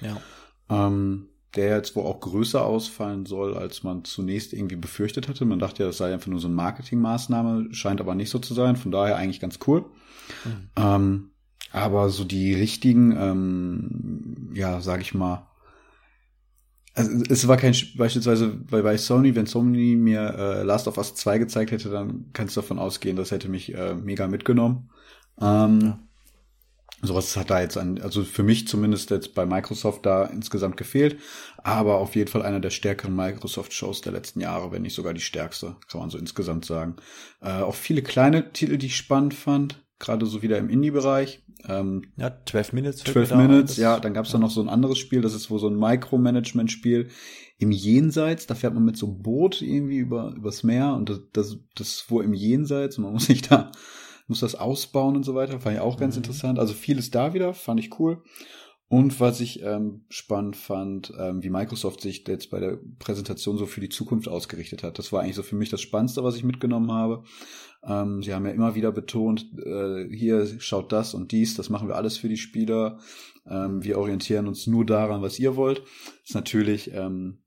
ja. 0.00 0.20
ähm, 0.68 1.28
der 1.54 1.76
jetzt 1.76 1.96
wohl 1.96 2.04
auch 2.04 2.20
größer 2.20 2.64
ausfallen 2.64 3.24
soll, 3.24 3.56
als 3.56 3.82
man 3.82 4.04
zunächst 4.04 4.52
irgendwie 4.52 4.76
befürchtet 4.76 5.28
hatte. 5.28 5.44
Man 5.44 5.58
dachte 5.58 5.82
ja, 5.82 5.88
das 5.88 5.96
sei 5.96 6.12
einfach 6.12 6.28
nur 6.28 6.40
so 6.40 6.48
eine 6.48 6.56
Marketingmaßnahme, 6.56 7.72
scheint 7.72 8.00
aber 8.00 8.14
nicht 8.14 8.30
so 8.30 8.38
zu 8.38 8.52
sein, 8.52 8.76
von 8.76 8.92
daher 8.92 9.16
eigentlich 9.16 9.40
ganz 9.40 9.58
cool. 9.66 9.86
Mhm. 10.44 10.68
Ähm, 10.76 11.30
aber 11.72 12.10
so 12.10 12.24
die 12.24 12.54
richtigen, 12.54 13.16
ähm, 13.16 14.50
ja, 14.54 14.80
sag 14.80 15.00
ich 15.00 15.14
mal, 15.14 15.46
also 16.96 17.22
es 17.28 17.46
war 17.48 17.56
kein, 17.58 17.76
beispielsweise 17.96 18.48
bei, 18.48 18.82
bei 18.82 18.96
Sony, 18.96 19.34
wenn 19.34 19.46
Sony 19.46 19.96
mir 19.96 20.34
äh, 20.38 20.62
Last 20.62 20.88
of 20.88 20.98
Us 20.98 21.14
2 21.14 21.38
gezeigt 21.38 21.70
hätte, 21.70 21.90
dann 21.90 22.30
kannst 22.32 22.56
du 22.56 22.60
davon 22.62 22.78
ausgehen, 22.78 23.16
das 23.16 23.30
hätte 23.30 23.48
mich 23.48 23.74
äh, 23.74 23.94
mega 23.94 24.26
mitgenommen. 24.28 24.90
Ähm, 25.40 25.80
Ja. 25.80 26.00
Sowas 27.02 27.36
hat 27.36 27.50
da 27.50 27.60
jetzt 27.60 27.76
an, 27.76 28.00
also 28.00 28.24
für 28.24 28.42
mich 28.42 28.66
zumindest 28.66 29.10
jetzt 29.10 29.34
bei 29.34 29.44
Microsoft 29.44 30.06
da 30.06 30.24
insgesamt 30.24 30.78
gefehlt, 30.78 31.20
aber 31.58 31.98
auf 31.98 32.16
jeden 32.16 32.30
Fall 32.30 32.42
einer 32.42 32.58
der 32.58 32.70
stärkeren 32.70 33.14
Microsoft-Shows 33.14 34.00
der 34.00 34.12
letzten 34.12 34.40
Jahre, 34.40 34.72
wenn 34.72 34.80
nicht 34.82 34.94
sogar 34.94 35.12
die 35.12 35.20
stärkste, 35.20 35.76
kann 35.88 36.00
man 36.00 36.10
so 36.10 36.16
insgesamt 36.16 36.64
sagen. 36.64 36.96
Äh, 37.42 37.60
auch 37.60 37.74
viele 37.74 38.02
kleine 38.02 38.52
Titel, 38.52 38.78
die 38.78 38.86
ich 38.86 38.96
spannend 38.96 39.34
fand, 39.34 39.85
gerade 39.98 40.26
so 40.26 40.42
wieder 40.42 40.58
im 40.58 40.68
Indie-Bereich. 40.68 41.42
Ähm, 41.68 42.02
Ja, 42.16 42.36
12 42.46 42.72
Minutes. 42.74 43.02
fällt 43.02 43.14
12 43.14 43.30
mir 43.30 43.36
da 43.36 43.42
ein. 43.42 43.50
Minutes, 43.50 43.76
ja, 43.76 43.98
dann 44.00 44.14
gab's 44.14 44.30
da 44.32 44.38
noch 44.38 44.50
so 44.50 44.60
ein 44.60 44.68
anderes 44.68 44.98
Spiel, 44.98 45.20
das 45.22 45.34
ist 45.34 45.50
wohl 45.50 45.58
so 45.58 45.68
ein 45.68 45.76
Micromanagement-Spiel 45.78 47.08
im 47.58 47.70
Jenseits, 47.70 48.46
da 48.46 48.54
fährt 48.54 48.74
man 48.74 48.84
mit 48.84 48.96
so 48.98 49.06
einem 49.06 49.22
Boot 49.22 49.62
irgendwie 49.62 49.96
über, 49.98 50.34
übers 50.36 50.62
Meer 50.62 50.94
und 50.94 51.08
das, 51.08 51.20
das, 51.32 51.58
das 51.74 51.88
ist 51.88 52.10
wohl 52.10 52.24
im 52.24 52.34
Jenseits 52.34 52.98
und 52.98 53.04
man 53.04 53.12
muss 53.14 53.26
sich 53.26 53.42
da, 53.42 53.72
muss 54.28 54.40
das 54.40 54.54
ausbauen 54.54 55.16
und 55.16 55.24
so 55.24 55.34
weiter, 55.34 55.58
fand 55.60 55.76
ich 55.76 55.80
auch 55.80 55.96
ganz 55.98 56.16
Mhm. 56.16 56.18
interessant. 56.24 56.58
Also 56.58 56.74
vieles 56.74 57.10
da 57.10 57.32
wieder, 57.32 57.54
fand 57.54 57.80
ich 57.80 57.98
cool. 57.98 58.22
Und 58.88 59.18
was 59.18 59.40
ich 59.40 59.62
ähm, 59.64 60.04
spannend 60.10 60.54
fand, 60.54 61.12
ähm, 61.18 61.42
wie 61.42 61.50
Microsoft 61.50 62.00
sich 62.00 62.24
jetzt 62.28 62.50
bei 62.50 62.60
der 62.60 62.78
Präsentation 63.00 63.58
so 63.58 63.66
für 63.66 63.80
die 63.80 63.88
Zukunft 63.88 64.28
ausgerichtet 64.28 64.84
hat. 64.84 65.00
Das 65.00 65.10
war 65.12 65.22
eigentlich 65.22 65.34
so 65.34 65.42
für 65.42 65.56
mich 65.56 65.70
das 65.70 65.80
Spannendste, 65.80 66.22
was 66.22 66.36
ich 66.36 66.44
mitgenommen 66.44 66.92
habe. 66.92 67.24
Ähm, 67.86 68.22
sie 68.22 68.34
haben 68.34 68.44
ja 68.46 68.52
immer 68.52 68.74
wieder 68.74 68.92
betont, 68.92 69.46
äh, 69.64 70.08
hier 70.08 70.46
schaut 70.58 70.92
das 70.92 71.14
und 71.14 71.32
dies, 71.32 71.54
das 71.54 71.70
machen 71.70 71.88
wir 71.88 71.96
alles 71.96 72.18
für 72.18 72.28
die 72.28 72.36
Spieler. 72.36 72.98
Ähm, 73.48 73.84
wir 73.84 73.98
orientieren 73.98 74.48
uns 74.48 74.66
nur 74.66 74.84
daran, 74.84 75.22
was 75.22 75.38
ihr 75.38 75.56
wollt. 75.56 75.82
Ist 76.24 76.34
natürlich 76.34 76.92
ähm, 76.92 77.42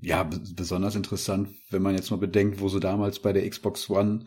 ja 0.00 0.22
besonders 0.22 0.94
interessant, 0.94 1.48
wenn 1.70 1.82
man 1.82 1.94
jetzt 1.94 2.10
mal 2.10 2.16
bedenkt, 2.16 2.60
wo 2.60 2.68
sie 2.68 2.80
damals 2.80 3.18
bei 3.18 3.32
der 3.32 3.48
Xbox 3.48 3.90
One 3.90 4.24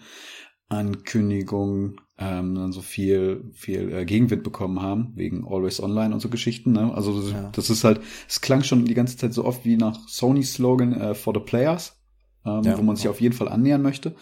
Ankündigung 0.67 2.01
ähm, 2.17 2.55
dann 2.55 2.71
so 2.71 2.81
viel 2.81 3.51
viel 3.53 3.93
äh, 3.93 4.05
Gegenwind 4.05 4.43
bekommen 4.43 4.81
haben 4.81 5.13
wegen 5.15 5.45
Always 5.45 5.79
Online 5.79 6.13
und 6.13 6.21
so 6.21 6.29
Geschichten. 6.29 6.71
Ne? 6.71 6.91
Also 6.93 7.21
das, 7.21 7.31
ja. 7.31 7.49
das 7.51 7.69
ist 7.69 7.83
halt, 7.83 8.01
es 8.27 8.41
klang 8.41 8.63
schon 8.63 8.85
die 8.85 8.93
ganze 8.93 9.15
Zeit 9.17 9.33
so 9.33 9.45
oft 9.45 9.63
wie 9.63 9.77
nach 9.77 10.07
Sony 10.07 10.43
Slogan 10.43 10.93
äh, 10.93 11.13
for 11.13 11.33
the 11.33 11.39
Players, 11.39 12.01
ähm, 12.45 12.63
ja, 12.63 12.77
wo 12.77 12.81
man 12.81 12.95
sich 12.95 13.07
auf 13.07 13.21
jeden 13.21 13.35
Fall 13.35 13.47
annähern 13.47 13.81
möchte. 13.81 14.15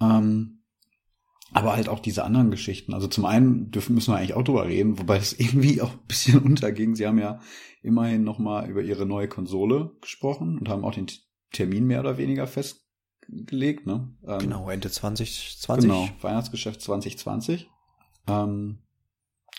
Ähm, 0.00 0.62
aber 1.52 1.74
halt 1.74 1.88
auch 1.88 2.00
diese 2.00 2.24
anderen 2.24 2.50
Geschichten. 2.50 2.92
Also 2.92 3.06
zum 3.06 3.24
einen 3.24 3.70
dürfen 3.70 3.94
müssen 3.94 4.12
wir 4.12 4.18
eigentlich 4.18 4.34
auch 4.34 4.42
drüber 4.42 4.66
reden, 4.66 4.98
wobei 4.98 5.16
es 5.16 5.32
irgendwie 5.38 5.80
auch 5.80 5.92
ein 5.92 6.06
bisschen 6.08 6.40
unterging. 6.40 6.94
Sie 6.94 7.06
haben 7.06 7.18
ja 7.18 7.40
immerhin 7.82 8.24
noch 8.24 8.38
mal 8.38 8.68
über 8.68 8.82
ihre 8.82 9.06
neue 9.06 9.28
Konsole 9.28 9.92
gesprochen 10.00 10.58
und 10.58 10.68
haben 10.68 10.84
auch 10.84 10.94
den 10.94 11.06
Termin 11.52 11.86
mehr 11.86 12.00
oder 12.00 12.18
weniger 12.18 12.46
fest 12.46 12.86
gelegt, 13.28 13.86
ne? 13.86 14.12
Ähm, 14.26 14.38
genau, 14.38 14.70
Ende 14.70 14.90
2020. 14.90 15.88
Genau, 15.88 16.08
Weihnachtsgeschäft 16.20 16.80
2020. 16.80 17.68
Ähm, 18.28 18.78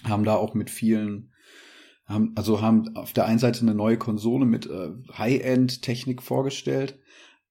haben 0.03 0.23
da 0.23 0.35
auch 0.35 0.53
mit 0.53 0.69
vielen, 0.69 1.33
haben, 2.05 2.33
also 2.35 2.61
haben 2.61 2.95
auf 2.95 3.13
der 3.13 3.25
einen 3.25 3.39
Seite 3.39 3.61
eine 3.61 3.73
neue 3.73 3.97
Konsole 3.97 4.45
mit 4.45 4.67
äh, 4.67 4.91
High-End-Technik 5.17 6.21
vorgestellt, 6.21 6.99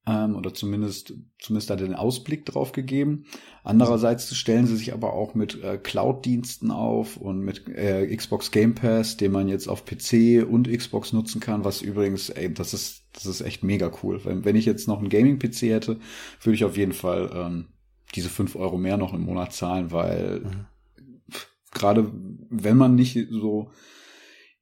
ähm, 0.06 0.36
oder 0.36 0.54
zumindest, 0.54 1.14
zumindest 1.38 1.70
da 1.70 1.76
den 1.76 1.94
Ausblick 1.94 2.46
drauf 2.46 2.72
gegeben. 2.72 3.24
Andererseits 3.64 4.34
stellen 4.36 4.66
sie 4.66 4.76
sich 4.76 4.92
aber 4.92 5.12
auch 5.12 5.34
mit 5.34 5.62
äh, 5.62 5.78
Cloud-Diensten 5.78 6.70
auf 6.70 7.16
und 7.16 7.40
mit 7.40 7.66
äh, 7.68 8.14
Xbox 8.14 8.52
Game 8.52 8.74
Pass, 8.74 9.16
den 9.16 9.32
man 9.32 9.48
jetzt 9.48 9.68
auf 9.68 9.84
PC 9.84 10.46
und 10.48 10.70
Xbox 10.70 11.12
nutzen 11.12 11.40
kann, 11.40 11.64
was 11.64 11.82
übrigens, 11.82 12.30
ey, 12.30 12.52
das 12.54 12.72
ist, 12.72 13.02
das 13.12 13.26
ist 13.26 13.40
echt 13.40 13.64
mega 13.64 13.90
cool. 14.02 14.24
Wenn, 14.24 14.44
wenn 14.44 14.56
ich 14.56 14.64
jetzt 14.64 14.86
noch 14.86 14.98
einen 14.98 15.08
Gaming-PC 15.08 15.62
hätte, 15.62 15.98
würde 16.40 16.54
ich 16.54 16.64
auf 16.64 16.76
jeden 16.76 16.92
Fall 16.92 17.30
ähm, 17.34 17.66
diese 18.14 18.28
fünf 18.28 18.54
Euro 18.54 18.78
mehr 18.78 18.96
noch 18.96 19.12
im 19.12 19.22
Monat 19.22 19.52
zahlen, 19.52 19.90
weil 19.90 20.40
mhm. 20.40 21.32
gerade 21.72 22.12
wenn 22.48 22.76
man 22.76 22.94
nicht 22.94 23.28
so 23.30 23.70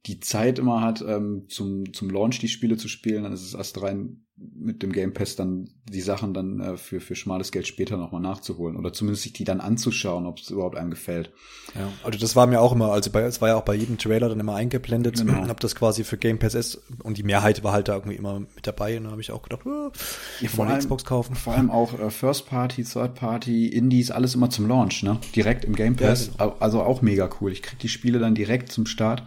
die 0.06 0.20
Zeit 0.20 0.58
immer 0.58 0.80
hat, 0.82 1.02
ähm, 1.06 1.46
zum, 1.49 1.92
zum 1.92 2.11
Launch 2.11 2.38
die 2.38 2.49
Spiele 2.49 2.76
zu 2.76 2.88
spielen, 2.88 3.23
dann 3.23 3.32
ist 3.32 3.42
es 3.42 3.54
erst 3.54 3.80
rein 3.80 4.25
mit 4.37 4.82
dem 4.82 4.92
Game 4.92 5.14
Pass 5.14 5.37
dann 5.37 5.70
die 5.88 6.00
Sachen 6.00 6.34
dann 6.34 6.61
äh, 6.61 6.76
für, 6.76 7.00
für 7.00 7.14
schmales 7.14 7.52
Geld 7.52 7.68
später 7.68 7.96
nochmal 7.96 8.20
nachzuholen 8.20 8.76
oder 8.76 8.92
zumindest 8.92 9.23
sich 9.23 9.32
die 9.32 9.44
dann 9.44 9.61
anzuschauen, 9.61 10.26
ob 10.26 10.38
es 10.38 10.50
überhaupt 10.50 10.76
einem 10.76 10.90
gefällt. 10.90 11.32
Ja, 11.75 11.92
also 12.02 12.18
das 12.18 12.34
war 12.34 12.49
mir 12.49 12.61
auch 12.61 12.73
immer, 12.73 12.90
also 12.90 13.11
bei, 13.11 13.23
es 13.23 13.40
war 13.40 13.49
ja 13.49 13.56
auch 13.56 13.64
bei 13.64 13.75
jedem 13.75 13.96
Trailer 13.96 14.28
dann 14.28 14.40
immer 14.40 14.56
eingeblendet 14.56 15.18
genau. 15.18 15.40
und 15.40 15.49
hab 15.49 15.61
das 15.61 15.76
quasi 15.76 16.02
für 16.02 16.18
Game 16.18 16.40
Pass 16.40 16.54
S 16.54 16.82
und 17.04 17.16
die 17.16 17.23
Mehrheit 17.23 17.62
war 17.62 17.73
halt 17.73 17.87
da 17.87 17.94
irgendwie 17.94 18.16
immer 18.16 18.40
mit 18.40 18.66
dabei 18.66 18.96
und 18.96 19.04
dann 19.04 19.12
habe 19.12 19.23
ich 19.23 19.30
auch 19.30 19.42
gedacht, 19.42 19.64
oh, 19.66 19.92
ja, 20.40 20.49
vor 20.49 20.66
allem, 20.66 20.78
Xbox 20.78 21.04
kaufen. 21.04 21.37
Vor 21.37 21.54
allem 21.54 21.70
auch 21.70 21.99
äh, 21.99 22.11
First 22.11 22.46
Party, 22.46 22.82
Third 22.82 23.14
Party, 23.14 23.68
Indies, 23.68 24.11
alles 24.11 24.34
immer 24.34 24.50
zum 24.50 24.66
Launch, 24.66 25.04
ne? 25.04 25.20
Direkt 25.37 25.64
im 25.64 25.76
Game 25.76 25.94
Pass, 25.94 26.26
ja, 26.26 26.46
genau. 26.46 26.56
also 26.58 26.82
auch 26.82 27.02
mega 27.02 27.30
cool. 27.40 27.52
Ich 27.52 27.62
krieg 27.62 27.78
die 27.78 27.88
Spiele 27.88 28.18
dann 28.18 28.34
direkt 28.34 28.73
zum 28.73 28.87
Start, 28.87 29.23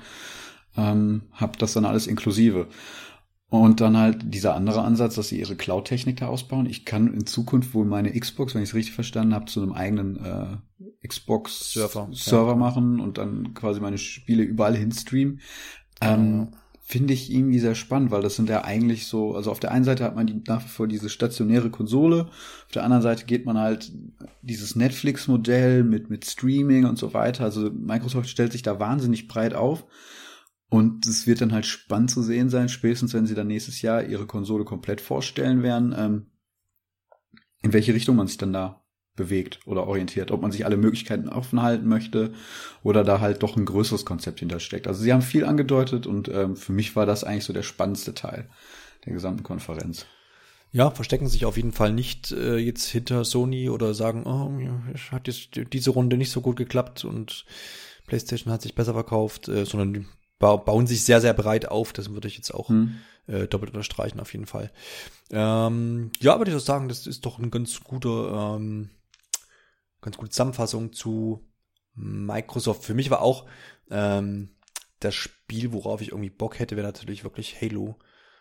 ähm, 0.78 1.24
hab 1.34 1.58
das 1.58 1.74
dann 1.74 1.86
alles 1.86 2.08
inklusive. 2.08 2.68
Und 3.50 3.80
dann 3.80 3.96
halt 3.96 4.34
dieser 4.34 4.56
andere 4.56 4.82
Ansatz, 4.82 5.16
dass 5.16 5.30
sie 5.30 5.40
ihre 5.40 5.56
Cloud-Technik 5.56 6.18
da 6.18 6.28
ausbauen. 6.28 6.66
Ich 6.66 6.84
kann 6.84 7.14
in 7.14 7.26
Zukunft 7.26 7.74
wohl 7.74 7.86
meine 7.86 8.12
Xbox, 8.12 8.54
wenn 8.54 8.62
ich 8.62 8.70
es 8.70 8.76
richtig 8.76 8.94
verstanden 8.94 9.34
habe, 9.34 9.46
zu 9.46 9.62
einem 9.62 9.72
eigenen 9.72 10.18
äh, 10.18 11.08
Xbox-Server 11.08 12.10
Server 12.12 12.52
ja. 12.52 12.56
machen 12.58 13.00
und 13.00 13.18
dann 13.18 13.54
quasi 13.54 13.80
meine 13.80 13.98
Spiele 13.98 14.44
überall 14.44 14.76
hin 14.76 14.92
streamen. 14.92 15.40
Ähm, 16.02 16.50
Finde 16.82 17.14
ich 17.14 17.34
irgendwie 17.34 17.60
sehr 17.60 17.76
spannend, 17.76 18.12
weil 18.12 18.22
das 18.22 18.38
sind 18.38 18.50
ja 18.50 18.64
eigentlich 18.64 19.08
so, 19.08 19.36
also 19.36 19.52
auf 19.52 19.60
der 19.60 19.72
einen 19.72 19.84
Seite 19.84 20.06
hat 20.06 20.16
man 20.16 20.28
die, 20.28 20.42
nach 20.48 20.64
wie 20.64 20.70
vor 20.70 20.88
diese 20.88 21.10
stationäre 21.10 21.70
Konsole, 21.70 22.28
auf 22.66 22.72
der 22.74 22.84
anderen 22.84 23.04
Seite 23.04 23.26
geht 23.26 23.46
man 23.46 23.58
halt 23.58 23.92
dieses 24.42 24.76
Netflix-Modell 24.76 25.84
mit, 25.84 26.10
mit 26.10 26.26
Streaming 26.26 26.86
und 26.86 26.98
so 26.98 27.14
weiter. 27.14 27.44
Also 27.44 27.70
Microsoft 27.72 28.30
stellt 28.30 28.54
sich 28.54 28.62
da 28.62 28.80
wahnsinnig 28.80 29.28
breit 29.28 29.54
auf. 29.54 29.86
Und 30.70 31.06
es 31.06 31.28
wird 31.28 31.42
dann 31.42 31.54
halt 31.54 31.66
spannend 31.66 32.12
zu 32.12 32.22
sehen 32.22 32.50
sein, 32.50 32.68
spätestens 32.68 33.14
wenn 33.14 33.26
sie 33.26 33.36
dann 33.36 33.48
nächstes 33.48 33.82
Jahr 33.82 34.04
ihre 34.04 34.26
Konsole 34.26 34.66
komplett 34.66 35.00
vorstellen 35.00 35.64
werden, 35.64 35.96
ähm, 35.98 36.26
in 37.62 37.74
welche 37.74 37.94
Richtung 37.94 38.18
man 38.18 38.28
sich 38.28 38.38
dann 38.38 38.54
da 38.54 38.84
bewegt 39.16 39.60
oder 39.66 39.88
orientiert, 39.88 40.32
ob 40.32 40.42
man 40.42 40.52
sich 40.52 40.66
alle 40.66 40.78
Möglichkeiten 40.78 41.28
offen 41.28 41.62
halten 41.62 41.88
möchte 41.88 42.34
oder 42.84 43.04
da 43.04 43.20
halt 43.20 43.44
doch 43.44 43.58
ein 43.58 43.66
größeres 43.66 44.06
Konzept 44.06 44.40
hintersteckt. 44.40 44.88
Also 44.88 45.02
sie 45.02 45.12
haben 45.12 45.22
viel 45.22 45.44
angedeutet 45.44 46.06
und 46.06 46.30
ähm, 46.30 46.56
für 46.56 46.72
mich 46.72 46.96
war 46.96 47.06
das 47.06 47.24
eigentlich 47.24 47.46
so 47.46 47.54
der 47.54 47.64
spannendste 47.64 48.14
Teil 48.14 48.50
der 49.06 49.14
gesamten 49.14 49.44
Konferenz. 49.44 50.06
Ja, 50.72 50.92
verstecken 50.92 51.28
sich 51.28 51.46
auf 51.46 51.58
jeden 51.58 51.72
Fall 51.72 51.94
nicht 51.94 52.32
äh, 52.32 52.58
jetzt 52.58 52.86
hinter 52.86 53.26
Sony 53.26 53.70
oder 53.70 53.94
sagen, 53.94 54.24
oh, 54.26 54.52
hat 55.12 55.28
jetzt 55.28 55.60
diese 55.74 55.92
Runde 55.92 56.18
nicht 56.18 56.32
so 56.32 56.42
gut 56.42 56.58
geklappt 56.58 57.06
und 57.06 57.46
PlayStation 58.06 58.54
hat 58.54 58.62
sich 58.62 58.76
besser 58.76 58.94
verkauft, 58.94 59.48
äh, 59.48 59.66
sondern 59.66 60.08
bauen 60.40 60.88
sich 60.88 61.04
sehr, 61.04 61.22
sehr 61.22 61.34
breit 61.34 61.68
auf. 61.68 61.94
Das 61.94 62.12
würde 62.12 62.28
ich 62.28 62.36
jetzt 62.36 62.54
auch 62.54 62.70
hm. 62.70 62.98
äh, 63.28 63.48
doppelt 63.48 63.72
unterstreichen, 63.72 64.20
auf 64.20 64.34
jeden 64.34 64.46
Fall. 64.46 64.72
Ähm, 65.32 66.12
ja, 66.20 66.38
würde 66.38 66.52
ich 66.52 66.58
auch 66.58 66.62
sagen, 66.62 66.90
das 66.90 67.08
ist 67.08 67.26
doch 67.26 67.40
ein 67.40 67.52
ganz 67.52 67.80
guter, 67.84 68.56
ähm, 68.58 68.90
ganz 70.02 70.18
gute 70.18 70.32
Zusammenfassung 70.32 70.94
zu 70.94 71.48
Microsoft. 71.96 72.84
Für 72.84 72.94
mich 72.94 73.10
war 73.10 73.22
auch 73.22 73.46
ähm, 73.90 74.50
das 75.00 75.16
Spiel, 75.16 75.74
worauf 75.74 76.02
ich 76.02 76.10
irgendwie 76.10 76.30
Bock 76.30 76.60
hätte, 76.60 76.76
wäre 76.76 76.88
natürlich 76.88 77.24
wirklich 77.24 77.60
Halo. 77.62 77.98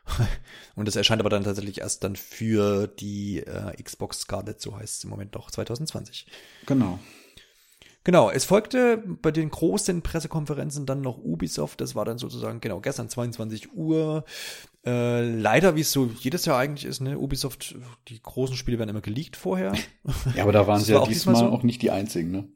Und 0.77 0.87
das 0.87 0.97
erscheint 0.97 1.21
aber 1.21 1.31
dann 1.31 1.45
tatsächlich 1.45 1.81
erst 1.81 2.05
dann 2.05 2.17
für 2.17 2.87
die 2.87 3.39
äh, 3.39 3.83
Xbox 3.83 4.21
Scarlet, 4.21 4.61
so 4.61 4.77
heißt 4.77 4.99
es 4.99 5.05
im 5.05 5.11
Moment 5.11 5.35
noch, 5.35 5.51
2020. 5.51 6.27
Genau. 6.67 6.99
Genau, 8.07 8.31
es 8.31 8.45
folgte 8.45 9.03
bei 9.21 9.33
den 9.33 9.51
großen 9.51 10.01
Pressekonferenzen 10.01 10.87
dann 10.87 11.01
noch 11.01 11.19
Ubisoft. 11.19 11.81
Das 11.81 11.97
war 11.97 12.05
dann 12.05 12.19
sozusagen, 12.19 12.61
genau, 12.61 12.79
gestern 12.79 13.09
22 13.09 13.73
Uhr. 13.73 14.25
Äh, 14.87 15.29
leider, 15.29 15.75
wie 15.75 15.81
es 15.81 15.91
so 15.91 16.09
jedes 16.21 16.45
Jahr 16.45 16.57
eigentlich 16.57 16.85
ist, 16.85 17.01
ne, 17.01 17.19
Ubisoft, 17.19 17.75
die 18.07 18.23
großen 18.23 18.55
Spiele 18.55 18.79
werden 18.79 18.91
immer 18.91 19.01
geleakt 19.01 19.35
vorher. 19.35 19.73
Ja, 20.37 20.45
aber 20.45 20.53
da 20.53 20.69
waren 20.69 20.81
sie 20.81 20.93
ja 20.93 21.01
auch 21.01 21.09
diesmal, 21.09 21.35
diesmal 21.35 21.51
so. 21.51 21.57
auch 21.57 21.65
nicht 21.65 21.83
die 21.83 21.91
einzigen, 21.91 22.31
ne? 22.31 22.49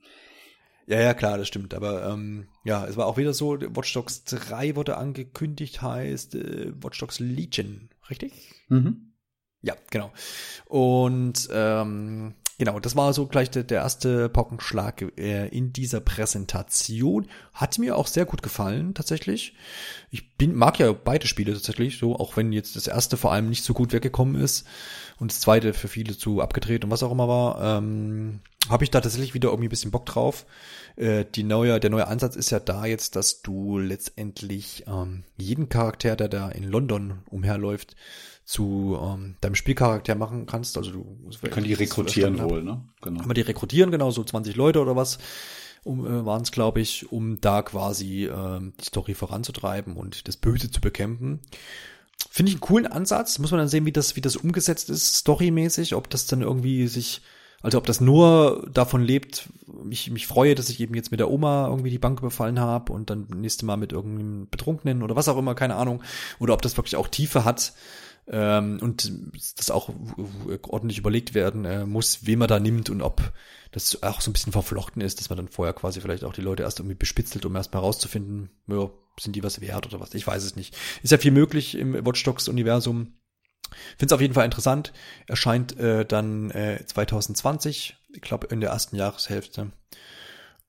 Ja, 0.86 1.00
ja, 1.00 1.14
klar, 1.14 1.36
das 1.36 1.48
stimmt. 1.48 1.74
Aber 1.74 2.06
ähm, 2.06 2.46
ja, 2.62 2.86
es 2.86 2.96
war 2.96 3.06
auch 3.06 3.16
wieder 3.16 3.34
so, 3.34 3.60
Watch 3.60 3.92
Dogs 3.92 4.22
3 4.26 4.76
wurde 4.76 4.98
angekündigt, 4.98 5.82
heißt 5.82 6.36
äh, 6.36 6.72
Watch 6.80 7.00
Dogs 7.00 7.18
Legion, 7.18 7.90
richtig? 8.08 8.54
Mhm. 8.68 9.14
Ja, 9.62 9.74
genau. 9.90 10.12
Und 10.66 11.48
ähm, 11.52 12.34
Genau, 12.60 12.78
das 12.78 12.94
war 12.94 13.14
so 13.14 13.26
gleich 13.26 13.50
der, 13.50 13.64
der 13.64 13.80
erste 13.80 14.28
Pockenschlag 14.28 15.18
äh, 15.18 15.48
in 15.48 15.72
dieser 15.72 16.00
Präsentation. 16.00 17.26
Hat 17.54 17.78
mir 17.78 17.96
auch 17.96 18.06
sehr 18.06 18.26
gut 18.26 18.42
gefallen, 18.42 18.92
tatsächlich. 18.92 19.54
Ich 20.10 20.36
bin, 20.36 20.54
mag 20.54 20.78
ja 20.78 20.92
beide 20.92 21.26
Spiele 21.26 21.54
tatsächlich, 21.54 21.96
so, 21.96 22.16
auch 22.16 22.36
wenn 22.36 22.52
jetzt 22.52 22.76
das 22.76 22.86
erste 22.86 23.16
vor 23.16 23.32
allem 23.32 23.48
nicht 23.48 23.64
so 23.64 23.72
gut 23.72 23.94
weggekommen 23.94 24.34
ist 24.34 24.66
und 25.18 25.32
das 25.32 25.40
zweite 25.40 25.72
für 25.72 25.88
viele 25.88 26.18
zu 26.18 26.42
abgedreht 26.42 26.84
und 26.84 26.90
was 26.90 27.02
auch 27.02 27.12
immer 27.12 27.28
war, 27.28 27.78
ähm, 27.78 28.40
habe 28.68 28.84
ich 28.84 28.90
da 28.90 29.00
tatsächlich 29.00 29.32
wieder 29.32 29.48
irgendwie 29.48 29.68
ein 29.68 29.70
bisschen 29.70 29.90
Bock 29.90 30.04
drauf. 30.04 30.44
Äh, 30.96 31.24
die 31.34 31.44
neue, 31.44 31.80
der 31.80 31.88
neue 31.88 32.08
Ansatz 32.08 32.36
ist 32.36 32.50
ja 32.50 32.60
da 32.60 32.84
jetzt, 32.84 33.16
dass 33.16 33.40
du 33.40 33.78
letztendlich 33.78 34.84
ähm, 34.86 35.24
jeden 35.38 35.70
Charakter, 35.70 36.14
der 36.14 36.28
da 36.28 36.50
in 36.50 36.64
London 36.64 37.22
umherläuft, 37.30 37.96
zu 38.44 38.98
ähm, 39.00 39.36
deinem 39.40 39.54
Spielcharakter 39.54 40.14
machen 40.14 40.46
kannst. 40.46 40.76
Also 40.76 40.90
du 40.90 41.28
können 41.50 41.66
die 41.66 41.74
rekrutieren 41.74 42.40
wohl, 42.40 42.62
ne? 42.62 42.82
Genau. 43.00 43.22
Aber 43.22 43.34
die 43.34 43.42
rekrutieren 43.42 43.90
genau 43.90 44.10
so 44.10 44.24
20 44.24 44.56
Leute 44.56 44.80
oder 44.80 44.96
was 44.96 45.18
um, 45.84 46.06
äh, 46.06 46.24
waren 46.24 46.42
es, 46.42 46.52
glaube 46.52 46.80
ich, 46.80 47.10
um 47.12 47.40
da 47.40 47.62
quasi 47.62 48.24
äh, 48.24 48.60
die 48.60 48.84
Story 48.84 49.14
voranzutreiben 49.14 49.96
und 49.96 50.28
das 50.28 50.36
Böse 50.36 50.70
zu 50.70 50.80
bekämpfen. 50.80 51.40
Finde 52.28 52.50
ich 52.50 52.56
einen 52.56 52.60
coolen 52.60 52.86
Ansatz. 52.86 53.38
Muss 53.38 53.50
man 53.50 53.58
dann 53.58 53.68
sehen, 53.68 53.86
wie 53.86 53.92
das, 53.92 54.16
wie 54.16 54.20
das 54.20 54.36
umgesetzt 54.36 54.90
ist, 54.90 55.14
storymäßig, 55.16 55.94
ob 55.94 56.10
das 56.10 56.26
dann 56.26 56.42
irgendwie 56.42 56.86
sich, 56.86 57.22
also 57.62 57.78
ob 57.78 57.86
das 57.86 58.00
nur 58.00 58.68
davon 58.72 59.02
lebt, 59.02 59.48
ich 59.90 60.10
mich 60.10 60.26
freue, 60.26 60.54
dass 60.54 60.68
ich 60.68 60.80
eben 60.80 60.94
jetzt 60.94 61.10
mit 61.10 61.20
der 61.20 61.30
Oma 61.30 61.68
irgendwie 61.68 61.90
die 61.90 61.98
Bank 61.98 62.20
überfallen 62.20 62.60
habe 62.60 62.92
und 62.92 63.10
dann 63.10 63.26
nächste 63.34 63.64
Mal 63.64 63.76
mit 63.76 63.92
irgendeinem 63.92 64.48
Betrunkenen 64.50 65.02
oder 65.02 65.16
was 65.16 65.28
auch 65.28 65.38
immer, 65.38 65.54
keine 65.54 65.76
Ahnung, 65.76 66.02
oder 66.38 66.52
ob 66.52 66.62
das 66.62 66.76
wirklich 66.76 66.96
auch 66.96 67.08
Tiefe 67.08 67.44
hat 67.44 67.72
ähm, 68.28 68.78
und 68.80 69.12
das 69.56 69.70
auch 69.70 69.90
ordentlich 70.62 70.98
überlegt 70.98 71.34
werden 71.34 71.64
äh, 71.64 71.86
muss, 71.86 72.26
wen 72.26 72.38
man 72.38 72.48
da 72.48 72.60
nimmt 72.60 72.90
und 72.90 73.02
ob 73.02 73.32
das 73.72 74.02
auch 74.02 74.20
so 74.20 74.30
ein 74.30 74.32
bisschen 74.32 74.52
verflochten 74.52 75.02
ist, 75.02 75.20
dass 75.20 75.30
man 75.30 75.36
dann 75.36 75.48
vorher 75.48 75.74
quasi 75.74 76.00
vielleicht 76.00 76.24
auch 76.24 76.32
die 76.32 76.40
Leute 76.40 76.64
erst 76.64 76.80
irgendwie 76.80 76.96
bespitzelt, 76.96 77.44
um 77.44 77.54
erst 77.54 77.72
mal 77.72 77.80
rauszufinden, 77.80 78.50
ja, 78.66 78.90
sind 79.18 79.36
die 79.36 79.42
was 79.42 79.60
wert 79.60 79.86
oder 79.86 80.00
was. 80.00 80.14
Ich 80.14 80.26
weiß 80.26 80.42
es 80.42 80.56
nicht. 80.56 80.76
Ist 81.02 81.10
ja 81.10 81.18
viel 81.18 81.30
möglich 81.30 81.76
im 81.76 81.94
Watch 82.06 82.22
Dogs 82.24 82.48
Universum. 82.48 83.14
Finde 83.98 84.06
es 84.06 84.12
auf 84.12 84.20
jeden 84.20 84.34
Fall 84.34 84.44
interessant. 84.44 84.92
Erscheint 85.26 85.78
äh, 85.78 86.04
dann 86.04 86.50
äh, 86.50 86.84
2020, 86.84 87.96
ich 88.12 88.20
glaube 88.20 88.48
in 88.48 88.60
der 88.60 88.70
ersten 88.70 88.96
Jahreshälfte. 88.96 89.70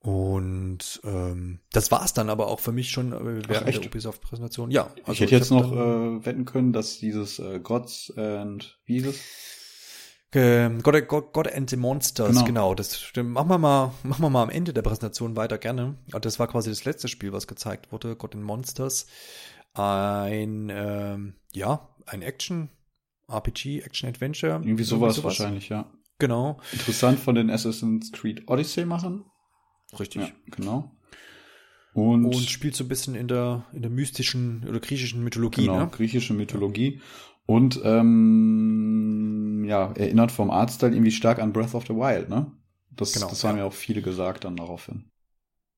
Und 0.04 1.00
ähm, 1.04 1.60
das 1.72 1.92
war's 1.92 2.14
dann 2.14 2.30
aber 2.32 2.48
auch 2.48 2.60
für 2.60 2.72
mich 2.72 2.90
schon 2.90 3.14
äh, 3.14 3.48
während 3.48 3.68
echt? 3.68 3.80
der 3.84 3.88
Ubisoft-Präsentation. 3.88 4.72
Ja, 4.72 4.88
Also 5.04 5.12
ich 5.14 5.22
hätte 5.22 5.36
jetzt 5.36 5.52
noch 5.52 5.72
äh, 5.72 6.26
wetten 6.26 6.46
können, 6.46 6.74
dass 6.74 6.98
dieses 6.98 7.38
äh, 7.38 7.60
Gods 7.60 8.12
and 8.18 8.80
wie 8.86 8.96
hieß 8.96 9.06
es? 9.08 9.20
äh, 10.34 10.70
God, 10.82 11.08
God, 11.08 11.34
God 11.34 11.54
and 11.54 11.70
the 11.70 11.76
Monsters, 11.78 12.30
Genau. 12.30 12.46
genau. 12.46 12.74
Das 12.76 13.00
stimmt. 13.00 13.30
Machen 13.32 13.50
wir 13.50 13.60
mal, 13.60 13.94
machen 14.02 14.24
wir 14.24 14.30
mal 14.32 14.42
am 14.42 14.50
Ende 14.50 14.74
der 14.74 14.82
Präsentation 14.82 15.36
weiter 15.36 15.60
gerne. 15.60 15.98
Und 16.12 16.26
das 16.26 16.40
war 16.40 16.48
quasi 16.48 16.72
das 16.72 16.84
letzte 16.84 17.08
Spiel, 17.08 17.32
was 17.32 17.46
gezeigt 17.46 17.92
wurde. 17.92 18.16
God 18.16 18.34
and 18.34 18.44
Monsters, 18.44 19.06
ein 19.74 20.70
ähm, 20.74 21.36
ja 21.54 21.90
ein 22.08 22.24
Action 22.24 22.70
RPG, 23.30 23.82
Action 23.82 24.10
Adventure. 24.10 24.54
Irgendwie 24.64 24.84
sowas, 24.84 25.24
wahrscheinlich, 25.24 25.70
ja. 25.70 25.92
Genau, 26.18 26.60
Interessant 26.72 27.20
von 27.20 27.36
den 27.36 27.50
Assassin's 27.50 28.12
Creed 28.12 28.48
Odyssey 28.48 28.86
machen. 28.86 29.26
Richtig. 30.00 30.22
Ja, 30.22 30.30
genau. 30.52 30.92
Und, 31.94 32.26
Und 32.26 32.50
spielt 32.50 32.76
so 32.76 32.86
ein 32.86 32.88
bisschen 32.88 33.16
in 33.16 33.28
der 33.28 33.66
in 33.74 33.82
der 33.82 33.92
mystischen 33.92 34.66
oder 34.68 34.80
griechischen 34.80 35.24
Mythologie, 35.24 35.64
genau, 35.64 35.80
ne? 35.80 35.90
griechische 35.92 36.34
Mythologie. 36.34 37.02
Und 37.46 37.82
ähm, 37.84 39.66
ja, 39.68 39.92
erinnert 39.94 40.32
vom 40.32 40.52
Artstyle 40.52 40.94
irgendwie 40.94 41.12
stark 41.12 41.40
an 41.40 41.52
Breath 41.52 41.76
of 41.76 41.86
the 41.88 41.94
Wild, 41.94 42.30
ne? 42.30 42.52
Das, 42.92 43.14
Genau, 43.14 43.30
das 43.30 43.44
haben 43.44 43.58
ja. 43.58 43.64
ja 43.64 43.68
auch 43.68 43.74
viele 43.74 44.02
gesagt 44.02 44.46
dann 44.46 44.56
daraufhin. 44.56 45.10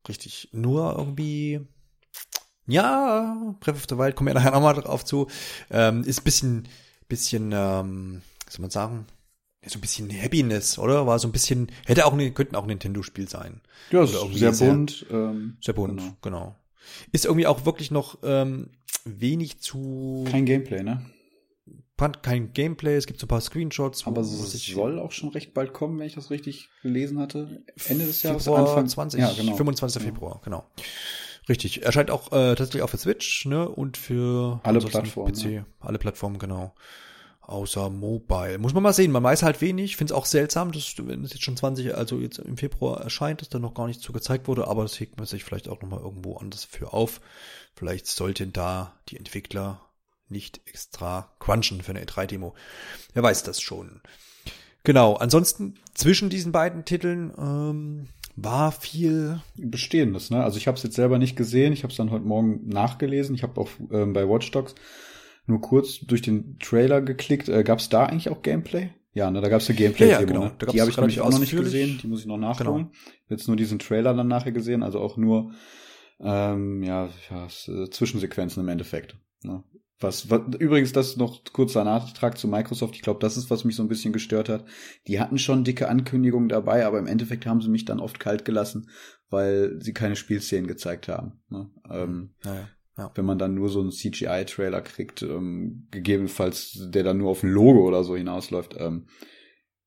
Richtig. 0.08 0.50
Nur 0.52 0.96
irgendwie, 0.98 1.62
ja, 2.68 3.56
Breath 3.60 3.76
of 3.76 3.86
the 3.90 3.98
Wild, 3.98 4.16
kommen 4.16 4.28
wir 4.28 4.34
nachher 4.40 4.52
nochmal 4.52 4.76
drauf 4.76 5.06
zu, 5.06 5.28
ähm, 5.72 6.04
ist 6.04 6.24
bisschen, 6.24 6.68
bisschen, 7.08 7.52
ähm, 7.54 8.22
was 8.46 8.56
soll 8.56 8.62
man 8.62 8.72
sagen, 8.72 9.06
ja, 9.64 9.70
so 9.70 9.78
ein 9.78 9.82
bisschen 9.82 10.10
Happiness, 10.12 10.78
oder? 10.78 11.08
War 11.08 11.18
so 11.20 11.28
ein 11.28 11.32
bisschen, 11.32 11.72
hätte 11.86 12.06
auch, 12.06 12.14
ein- 12.14 12.34
könnten 12.34 12.56
auch 12.56 12.64
ein 12.64 12.68
Nintendo-Spiel 12.68 13.28
sein. 13.30 13.62
Ja, 13.92 14.04
ist 14.04 14.14
sehr 14.34 14.54
sehr- 14.54 14.70
bunt. 14.72 15.06
Ähm, 15.10 15.58
Sehr 15.62 15.74
bunt, 15.74 16.00
Genau. 16.00 16.18
genau. 16.22 16.56
Ist 17.12 17.26
irgendwie 17.26 17.48
auch 17.48 17.66
wirklich 17.66 17.90
noch 17.92 18.20
ähm, 18.24 18.70
wenig 19.06 19.60
zu, 19.60 20.26
Kein 20.30 20.46
Gameplay, 20.46 20.84
ne? 20.84 21.06
kein 22.22 22.52
Gameplay, 22.52 22.96
es 22.98 23.08
gibt 23.08 23.22
so 23.22 23.26
ein 23.26 23.30
paar 23.30 23.40
Screenshots. 23.40 24.06
Aber 24.08 24.20
es 24.22 24.52
soll 24.66 25.00
auch 25.00 25.14
schon 25.14 25.30
recht 25.30 25.54
bald 25.54 25.72
kommen, 25.72 25.98
wenn 26.00 26.08
ich 26.08 26.16
das 26.16 26.32
richtig 26.32 26.68
gelesen 26.82 27.18
hatte. 27.18 27.64
Ende 27.88 28.06
des 28.06 28.22
Jahres, 28.24 28.44
Februar 28.44 28.68
Anfang 28.68 28.88
20, 28.90 29.22
Ja, 29.22 29.32
genau. 29.32 29.56
25. 29.56 30.02
Ja. 30.02 30.06
Februar, 30.10 30.42
genau. 30.44 30.66
Richtig. 31.48 31.84
Erscheint 31.84 32.12
auch 32.12 32.28
äh, 32.34 32.56
tatsächlich 32.56 32.82
auch 32.82 32.90
für 32.90 32.98
Switch, 32.98 33.46
ne? 33.46 33.70
Und 33.70 33.96
für 33.96 34.60
Alle 34.64 34.80
Plattformen, 34.80 35.32
PC. 35.34 35.64
Alle 35.80 35.98
Plattformen, 35.98 36.40
genau. 36.40 36.74
Außer 37.46 37.90
Mobile. 37.90 38.58
Muss 38.58 38.74
man 38.74 38.84
mal 38.84 38.94
sehen. 38.94 39.12
Man 39.12 39.24
weiß 39.24 39.44
halt 39.44 39.60
wenig. 39.60 39.98
Finde 39.98 40.14
es 40.14 40.18
auch 40.18 40.26
seltsam, 40.26 40.72
dass 40.72 40.96
wenn 40.98 41.26
es 41.26 41.34
jetzt 41.34 41.44
schon 41.44 41.58
20, 41.58 41.94
also 41.94 42.20
jetzt 42.20 42.40
im 42.40 42.56
Februar 42.56 43.02
erscheint, 43.02 43.42
dass 43.42 43.50
da 43.50 43.60
noch 43.60 43.74
gar 43.74 43.88
nicht 43.88 44.02
so 44.02 44.14
gezeigt 44.14 44.48
wurde, 44.48 44.68
aber 44.68 44.84
das 44.84 44.98
hegt 45.00 45.18
man 45.18 45.26
sich 45.26 45.44
vielleicht 45.44 45.68
auch 45.68 45.82
nochmal 45.82 46.00
irgendwo 46.00 46.38
anders 46.38 46.64
für 46.64 46.94
auf. 46.94 47.20
Vielleicht 47.76 48.08
sollten 48.08 48.54
da 48.54 48.94
die 49.10 49.18
Entwickler 49.18 49.82
nicht 50.30 50.62
extra 50.66 51.34
crunchen 51.40 51.82
für 51.82 51.92
eine 51.92 52.06
E3-Demo. 52.06 52.56
Wer 53.14 53.24
weiß 53.24 53.44
das 53.44 53.60
schon. 53.60 54.02
Genau. 54.84 55.16
Ansonsten 55.16 55.76
zwischen 55.94 56.30
diesen 56.30 56.54
beiden 56.54 56.86
Titeln 56.86 57.34
ähm, 57.38 58.08
war 58.38 58.72
viel 58.72 59.42
Bestehendes, 59.56 60.30
ne? 60.30 60.44
Also 60.44 60.58
ich 60.58 60.68
habe 60.68 60.78
es 60.78 60.84
jetzt 60.84 60.96
selber 60.96 61.20
nicht 61.20 61.36
gesehen, 61.36 61.74
ich 61.74 61.84
habe 61.84 61.92
es 61.92 61.98
dann 61.98 62.10
heute 62.10 62.26
Morgen 62.26 62.68
nachgelesen. 62.68 63.36
Ich 63.36 63.44
habe 63.44 63.60
auch 63.60 63.70
ähm, 63.92 64.14
bei 64.14 64.28
Watch 64.28 64.50
Dogs 64.52 64.76
nur 65.46 65.62
kurz 65.62 66.00
durch 66.00 66.22
den 66.22 66.58
Trailer 66.60 67.02
geklickt. 67.02 67.50
Äh, 67.50 67.64
gab 67.64 67.80
es 67.80 67.90
da 67.90 68.06
eigentlich 68.06 68.30
auch 68.30 68.42
Gameplay? 68.42 68.90
Ja, 69.14 69.30
ne, 69.30 69.42
da 69.42 69.50
gab 69.50 69.62
es 69.62 69.70
eine 69.70 69.78
Gameplay-Demo. 69.78 70.12
Ja, 70.12 70.20
ja, 70.22 70.26
genau. 70.26 70.46
ne? 70.46 70.52
Die 70.72 70.82
habe 70.82 70.90
ich 70.90 70.98
nämlich 70.98 71.22
auch 71.22 71.30
noch 71.30 71.40
nicht 71.40 71.56
gesehen, 71.56 72.00
die 72.02 72.08
muss 72.08 72.22
ich 72.22 72.26
noch 72.26 72.38
nachholen. 72.38 72.90
Jetzt 73.30 73.48
nur 73.48 73.56
diesen 73.56 73.78
Trailer 73.78 74.14
dann 74.14 74.28
nachher 74.28 74.52
gesehen, 74.52 74.82
also 74.82 75.00
auch 75.00 75.18
nur 75.18 75.52
ähm, 76.20 76.82
ja, 76.82 77.10
ja 77.30 77.46
äh, 77.46 77.90
Zwischensequenzen 77.90 78.64
im 78.64 78.70
Endeffekt. 78.70 79.16
Ne? 79.44 79.64
Was, 80.00 80.30
was 80.30 80.42
übrigens 80.60 80.92
das 80.94 81.16
noch 81.16 81.44
kurzer 81.54 81.84
Nachtrag 81.84 82.38
zu 82.38 82.48
Microsoft. 82.48 82.96
Ich 82.96 83.04
glaube, 83.04 83.20
das 83.20 83.38
ist, 83.38 83.50
was 83.50 83.64
mich 83.64 83.76
so 83.76 83.84
ein 83.84 83.88
bisschen 83.88 84.14
gestört 84.14 84.50
hat. 84.50 84.66
Die 85.08 85.20
hatten 85.20 85.38
schon 85.38 85.64
dicke 85.64 85.88
Ankündigungen 85.88 86.50
dabei, 86.50 86.86
aber 86.86 87.00
im 87.00 87.08
Endeffekt 87.08 87.46
haben 87.46 87.62
sie 87.62 87.70
mich 87.70 87.86
dann 87.86 88.00
oft 88.00 88.20
kalt 88.20 88.46
gelassen, 88.46 88.90
weil 89.30 89.80
sie 89.80 89.94
keine 89.94 90.16
Spielszenen 90.16 90.68
gezeigt 90.68 91.08
haben. 91.08 91.42
Ne? 91.50 91.70
Ähm, 91.90 92.34
Naja, 92.44 92.68
ja. 92.98 93.12
wenn 93.16 93.26
man 93.26 93.40
dann 93.40 93.56
nur 93.56 93.70
so 93.70 93.82
einen 93.82 93.92
CGI-Trailer 93.92 94.82
kriegt, 94.82 95.22
ähm, 95.22 95.88
gegebenenfalls 95.92 96.90
der 96.90 97.04
dann 97.04 97.18
nur 97.18 97.32
auf 97.32 97.44
ein 97.44 97.50
Logo 97.50 97.88
oder 97.88 98.04
so 98.04 98.16
hinausläuft, 98.16 98.76
ähm, 98.78 99.08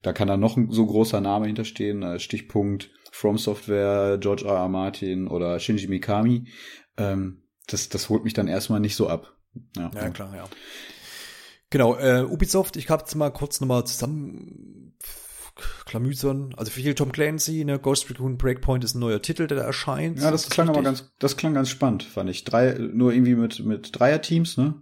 da 0.03 0.13
kann 0.13 0.29
dann 0.29 0.41
noch 0.41 0.57
ein 0.57 0.71
so 0.71 0.87
großer 0.87 1.21
Name 1.21 1.47
hinterstehen, 1.47 2.03
äh, 2.03 2.19
Stichpunkt 2.19 2.91
From 3.13 3.39
Software, 3.39 4.19
George 4.19 4.45
R. 4.45 4.55
R. 4.55 4.69
Martin 4.69 5.27
oder 5.27 5.59
Shinji 5.59 5.89
Mikami. 5.89 6.49
Ähm, 6.97 7.43
das, 7.67 7.89
das 7.89 8.09
holt 8.09 8.25
mich 8.25 8.35
dann 8.35 8.47
erstmal 8.47 8.81
nicht 8.81 8.95
so 8.95 9.09
ab. 9.09 9.37
Ja, 9.77 9.91
Ja, 9.95 10.11
klar, 10.11 10.37
ja. 10.37 10.45
Genau, 11.71 11.97
äh, 11.97 12.23
Ubisoft, 12.23 12.77
ich 12.77 12.91
habe 12.91 13.03
jetzt 13.03 13.15
mal 13.15 13.31
kurz 13.31 13.61
nochmal 13.61 13.85
zusammen 13.85 14.95
klamüsern. 15.85 16.55
Also 16.57 16.71
für 16.71 16.81
viel 16.81 16.95
Tom 16.95 17.13
Clancy, 17.13 17.65
ne, 17.65 17.79
Ghost 17.79 18.09
Recon 18.11 18.37
Breakpoint 18.37 18.85
ist 18.85 18.95
ein 18.95 19.01
neuer 19.01 19.23
Titel, 19.23 19.47
der 19.47 19.59
da 19.59 19.65
erscheint. 19.65 20.21
Ja, 20.21 20.31
das 20.31 20.45
Ist 20.45 20.51
klang 20.51 20.69
aber 20.69 20.83
ganz, 20.83 21.11
das 21.19 21.37
klang 21.37 21.55
ganz 21.55 21.69
spannend, 21.71 22.03
fand 22.03 22.31
ich. 22.31 22.45
Drei, 22.45 22.75
nur 22.79 23.13
irgendwie 23.13 23.35
mit, 23.35 23.65
mit 23.65 23.99
Dreierteams, 23.99 24.57
ne? 24.57 24.75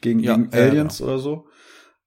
Gegen, 0.00 0.20
Ja, 0.20 0.36
gegen 0.36 0.50
ja, 0.52 0.58
Aliens 0.62 1.00
oder 1.02 1.18
so. 1.18 1.46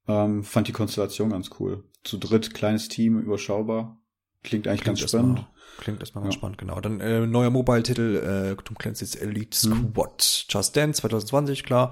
Ähm, 0.07 0.43
fand 0.43 0.67
die 0.67 0.71
Konstellation 0.73 1.29
ganz 1.31 1.49
cool. 1.59 1.83
Zu 2.03 2.17
dritt, 2.17 2.53
kleines 2.53 2.87
Team, 2.87 3.19
überschaubar. 3.19 3.97
Klingt 4.43 4.67
eigentlich 4.67 4.81
Klingt 4.81 4.99
ganz 4.99 5.09
spannend. 5.11 5.47
Klingt 5.77 5.99
erstmal 5.99 6.23
ganz 6.23 6.35
Ja. 6.35 6.39
spannend, 6.39 6.57
genau. 6.57 6.79
Dann 6.81 6.99
äh, 6.99 7.25
neuer 7.27 7.49
Mobile-Titel, 7.49 8.55
äh, 8.57 8.63
Tom 8.63 8.77
Clancy's 8.77 9.15
Elite 9.15 9.67
Mhm. 9.69 9.91
Squad. 9.93 10.45
Just 10.49 10.75
Dance 10.75 10.99
2020, 11.01 11.63
klar. 11.63 11.91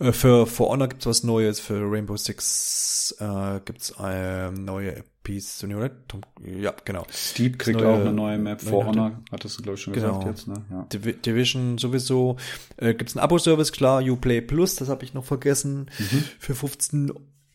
Äh, 0.00 0.12
für 0.12 0.46
For 0.46 0.68
Honor 0.68 0.88
gibt's 0.88 1.06
was 1.06 1.22
Neues, 1.22 1.60
für 1.60 1.80
Rainbow 1.90 2.16
Six 2.16 3.16
äh, 3.20 3.60
gibt's 3.64 3.94
äh, 4.00 4.50
neue 4.50 5.04
Episode, 5.28 5.90
Tom, 6.08 6.20
ja, 6.44 6.74
genau. 6.84 7.04
Steep 7.10 7.58
kriegt 7.58 7.80
neue- 7.80 7.88
auch 7.88 8.00
eine 8.00 8.12
neue 8.12 8.38
Map. 8.38 8.62
neue 8.62 8.70
For. 8.70 8.86
Honor, 8.86 9.20
hattest 9.32 9.58
du, 9.58 9.62
glaube 9.62 9.76
ich, 9.76 9.82
schon 9.82 9.92
Genau. 9.94 10.18
gesagt 10.20 10.26
jetzt, 10.26 10.48
ne? 10.48 10.64
Ja. 10.70 10.82
Divi 10.92 11.14
Division 11.14 11.78
sowieso. 11.78 12.36
Äh, 12.76 12.94
gibt's 12.94 13.16
einen 13.16 13.24
Abo-Service, 13.24 13.72
klar, 13.72 14.02
Uplay 14.02 14.40
Plus, 14.40 14.76
das 14.76 14.88
habe 14.88 15.04
ich 15.04 15.14
noch 15.14 15.24
vergessen. 15.24 15.90
Mhm. 15.98 16.24
Für 16.38 16.54
15 16.54 17.12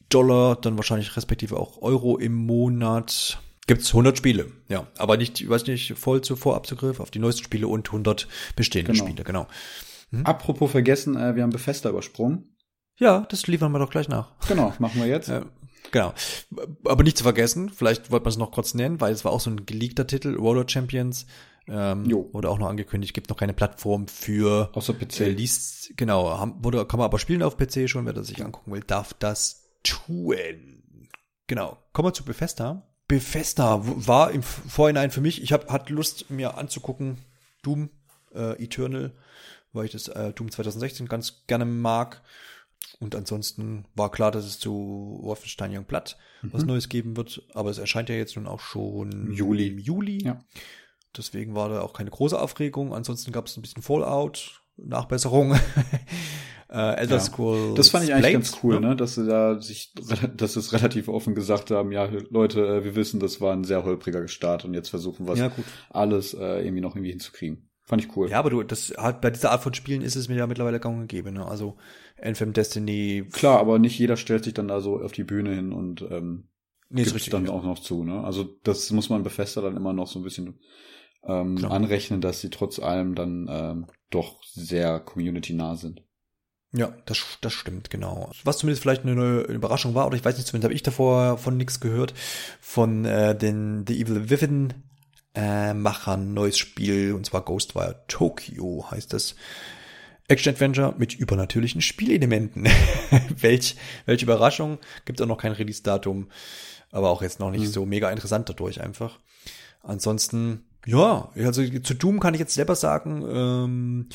Dollar, 0.09 0.55
dann 0.57 0.77
wahrscheinlich 0.77 1.15
respektive 1.15 1.57
auch 1.57 1.81
Euro 1.81 2.17
im 2.17 2.33
Monat. 2.35 3.39
Gibt's 3.67 3.93
100 3.93 4.17
Spiele, 4.17 4.47
ja. 4.67 4.87
Aber 4.97 5.15
nicht, 5.17 5.39
ich 5.39 5.47
weiß 5.49 5.65
nicht, 5.67 5.93
voll 5.93 6.21
zu 6.21 6.35
Vorabzugriff 6.35 6.99
auf 6.99 7.11
die 7.11 7.19
neuesten 7.19 7.43
Spiele 7.43 7.67
und 7.67 7.89
100 7.91 8.27
bestehende 8.55 8.91
Genau. 8.91 9.05
Spiele, 9.05 9.23
genau. 9.23 9.47
Apropos 10.25 10.69
vergessen, 10.71 11.15
äh, 11.15 11.35
wir 11.35 11.43
haben 11.43 11.51
Bethesda 11.51 11.89
übersprungen. 11.89 12.55
Ja, 12.97 13.25
das 13.29 13.47
liefern 13.47 13.71
wir 13.71 13.79
doch 13.79 13.89
gleich 13.89 14.09
nach. 14.09 14.31
Genau, 14.49 14.73
machen 14.79 14.99
wir 14.99 15.07
jetzt. 15.07 15.29
Äh, 15.29 15.43
genau. 15.91 16.13
Aber 16.85 17.03
nicht 17.03 17.17
zu 17.17 17.23
vergessen, 17.23 17.69
vielleicht 17.69 18.11
wollte 18.11 18.23
man 18.25 18.31
es 18.31 18.37
noch 18.37 18.51
kurz 18.51 18.73
nennen, 18.73 18.99
weil 19.01 19.13
es 19.13 19.23
war 19.25 19.31
auch 19.31 19.39
so 19.39 19.49
ein 19.49 19.65
geleakter 19.65 20.07
Titel, 20.07 20.35
Roller 20.35 20.67
Champions. 20.67 21.25
Ähm, 21.67 22.05
Jo. 22.05 22.27
wurde 22.33 22.49
auch 22.49 22.57
noch 22.57 22.69
angekündigt, 22.69 23.13
gibt 23.13 23.29
noch 23.29 23.37
keine 23.37 23.53
Plattform 23.53 24.07
für 24.07 24.71
Außer 24.73 24.93
PC. 24.93 25.19
äh, 25.21 25.29
liest, 25.29 25.95
genau, 25.95 26.37
haben, 26.37 26.55
wurde, 26.63 26.85
kann 26.87 26.97
man 26.97 27.05
aber 27.05 27.19
spielen 27.19 27.43
auf 27.43 27.55
PC 27.55 27.87
schon, 27.87 28.05
wer 28.05 28.13
das 28.13 28.27
sich 28.27 28.43
angucken 28.43 28.71
will, 28.71 28.81
darf 28.81 29.13
das 29.13 29.69
tun. 29.83 30.81
Genau. 31.47 31.77
Kommen 31.93 32.09
wir 32.09 32.13
zu 32.13 32.23
Bethesda. 32.25 32.87
Bethesda 33.07 33.79
war 33.83 34.31
im 34.31 34.41
Vorhinein 34.41 35.11
für 35.11 35.21
mich, 35.21 35.43
ich 35.43 35.53
hab, 35.53 35.69
hatte 35.69 35.93
Lust, 35.93 36.29
mir 36.29 36.57
anzugucken, 36.57 37.17
Doom 37.61 37.89
äh, 38.33 38.61
Eternal, 38.63 39.11
weil 39.73 39.85
ich 39.85 39.91
das 39.91 40.07
äh, 40.07 40.33
Doom 40.33 40.49
2016 40.49 41.07
ganz 41.07 41.43
gerne 41.47 41.65
mag. 41.65 42.21
Und 42.99 43.15
ansonsten 43.15 43.85
war 43.95 44.11
klar, 44.11 44.31
dass 44.31 44.45
es 44.45 44.59
zu 44.59 45.19
Wolfenstein 45.23 45.75
Youngblood 45.75 46.17
was 46.43 46.65
Neues 46.65 46.87
geben 46.89 47.17
wird, 47.17 47.43
aber 47.53 47.69
es 47.69 47.77
erscheint 47.77 48.09
ja 48.09 48.15
jetzt 48.15 48.35
nun 48.35 48.47
auch 48.47 48.59
schon 48.59 49.31
Juli. 49.31 49.67
im 49.69 49.79
Juli. 49.79 50.23
Ja. 50.23 50.39
Deswegen 51.15 51.55
war 51.55 51.69
da 51.69 51.81
auch 51.81 51.93
keine 51.93 52.09
große 52.09 52.39
Aufregung. 52.39 52.93
Ansonsten 52.93 53.31
gab 53.31 53.47
es 53.47 53.57
ein 53.57 53.61
bisschen 53.61 53.83
Fallout, 53.83 54.61
Nachbesserung. 54.77 55.53
äh, 56.69 56.95
Elder 56.95 57.15
Ja. 57.15 57.19
Scrolls. 57.19 57.75
Das 57.75 57.89
fand 57.89 58.05
ich 58.05 58.13
eigentlich 58.13 58.21
Blade, 58.23 58.33
ganz 58.33 58.57
cool, 58.63 58.79
ne? 58.79 58.95
Dass 58.95 59.15
sie 59.15 59.25
da 59.25 59.59
sich, 59.59 59.93
dass 60.37 60.53
sie 60.53 60.59
es 60.59 60.73
relativ 60.73 61.07
offen 61.07 61.35
gesagt 61.35 61.71
haben, 61.71 61.91
ja, 61.91 62.05
Leute, 62.29 62.65
äh, 62.65 62.83
wir 62.83 62.95
wissen, 62.95 63.19
das 63.19 63.41
war 63.41 63.53
ein 63.53 63.63
sehr 63.63 63.83
holpriger 63.83 64.27
Start 64.27 64.63
und 64.65 64.73
jetzt 64.73 64.89
versuchen 64.89 65.27
wir 65.27 65.35
Ja, 65.35 65.51
alles 65.89 66.33
äh, 66.33 66.61
irgendwie 66.63 66.81
noch 66.81 66.95
irgendwie 66.95 67.11
hinzukriegen. 67.11 67.67
Fand 67.83 68.05
ich 68.05 68.15
cool. 68.15 68.29
Ja, 68.29 68.39
aber 68.39 68.51
du, 68.51 68.63
das 68.63 68.93
hat 68.97 69.19
bei 69.19 69.31
dieser 69.31 69.51
Art 69.51 69.63
von 69.63 69.73
Spielen 69.73 70.01
ist 70.01 70.15
es 70.15 70.29
mir 70.29 70.35
ja 70.37 70.47
mittlerweile 70.47 70.79
gang 70.79 70.97
und 71.01 71.07
gäbe, 71.07 71.31
ne? 71.31 71.45
Also 71.45 71.75
Anthem, 72.21 72.53
Destiny. 72.53 73.27
Klar, 73.31 73.59
aber 73.59 73.79
nicht 73.79 73.97
jeder 73.97 74.17
stellt 74.17 74.43
sich 74.43 74.53
dann 74.53 74.67
da 74.67 74.81
so 74.81 74.99
auf 75.01 75.11
die 75.11 75.23
Bühne 75.23 75.53
hin 75.53 75.73
und 75.73 76.01
ähm, 76.09 76.47
Nee, 76.93 77.01
ist 77.03 77.05
gibt's 77.07 77.15
richtig. 77.15 77.31
dann 77.31 77.45
ja. 77.45 77.51
auch 77.51 77.63
noch 77.63 77.79
zu, 77.79 78.03
ne? 78.03 78.21
Also 78.23 78.43
das 78.63 78.91
muss 78.91 79.09
man 79.09 79.23
Bethesda 79.23 79.61
dann 79.61 79.77
immer 79.77 79.93
noch 79.93 80.07
so 80.07 80.19
ein 80.19 80.23
bisschen 80.23 80.59
ähm, 81.23 81.55
Klar. 81.55 81.71
anrechnen, 81.71 82.19
dass 82.19 82.41
sie 82.41 82.49
trotz 82.49 82.79
allem 82.79 83.15
dann 83.15 83.47
ähm, 83.49 83.87
doch 84.09 84.43
sehr 84.43 84.99
community-nah 84.99 85.75
sind. 85.75 86.03
Ja, 86.73 86.93
das, 87.05 87.37
das 87.41 87.53
stimmt, 87.53 87.89
genau. 87.89 88.29
Was 88.43 88.57
zumindest 88.57 88.81
vielleicht 88.81 89.03
eine 89.03 89.15
neue 89.15 89.41
Überraschung 89.41 89.93
war, 89.93 90.07
oder 90.07 90.15
ich 90.15 90.23
weiß 90.23 90.35
nicht, 90.35 90.47
zumindest 90.47 90.65
habe 90.65 90.73
ich 90.73 90.83
davor 90.83 91.37
von 91.37 91.57
nichts 91.57 91.79
gehört, 91.79 92.13
von 92.59 93.05
äh, 93.05 93.37
den 93.37 93.85
The 93.87 94.01
Evil 94.01 94.29
Within 94.29 94.73
äh, 95.33 95.73
Machern, 95.73 96.33
neues 96.33 96.57
Spiel, 96.57 97.13
und 97.13 97.25
zwar 97.25 97.43
Ghostwire 97.43 98.03
Tokyo 98.07 98.85
heißt 98.91 99.13
das. 99.13 99.35
Action-Adventure 100.31 100.95
mit 100.97 101.13
übernatürlichen 101.13 101.81
Spielelementen. 101.81 102.67
welch, 103.39 103.75
welche 104.05 104.25
Überraschung. 104.25 104.79
Gibt 105.05 105.21
auch 105.21 105.27
noch 105.27 105.37
kein 105.37 105.51
Release-Datum, 105.51 106.29
aber 106.91 107.09
auch 107.09 107.21
jetzt 107.21 107.39
noch 107.39 107.51
nicht 107.51 107.61
Mhm. 107.61 107.67
so 107.71 107.85
mega 107.85 108.09
interessant 108.09 108.49
dadurch 108.49 108.81
einfach. 108.81 109.19
Ansonsten, 109.83 110.63
ja, 110.85 111.29
also 111.35 111.63
zu 111.79 111.93
Doom 111.95 112.19
kann 112.19 112.33
ich 112.33 112.39
jetzt 112.39 112.53
selber 112.53 112.75
sagen, 112.75 113.23
ähm, 113.27 114.09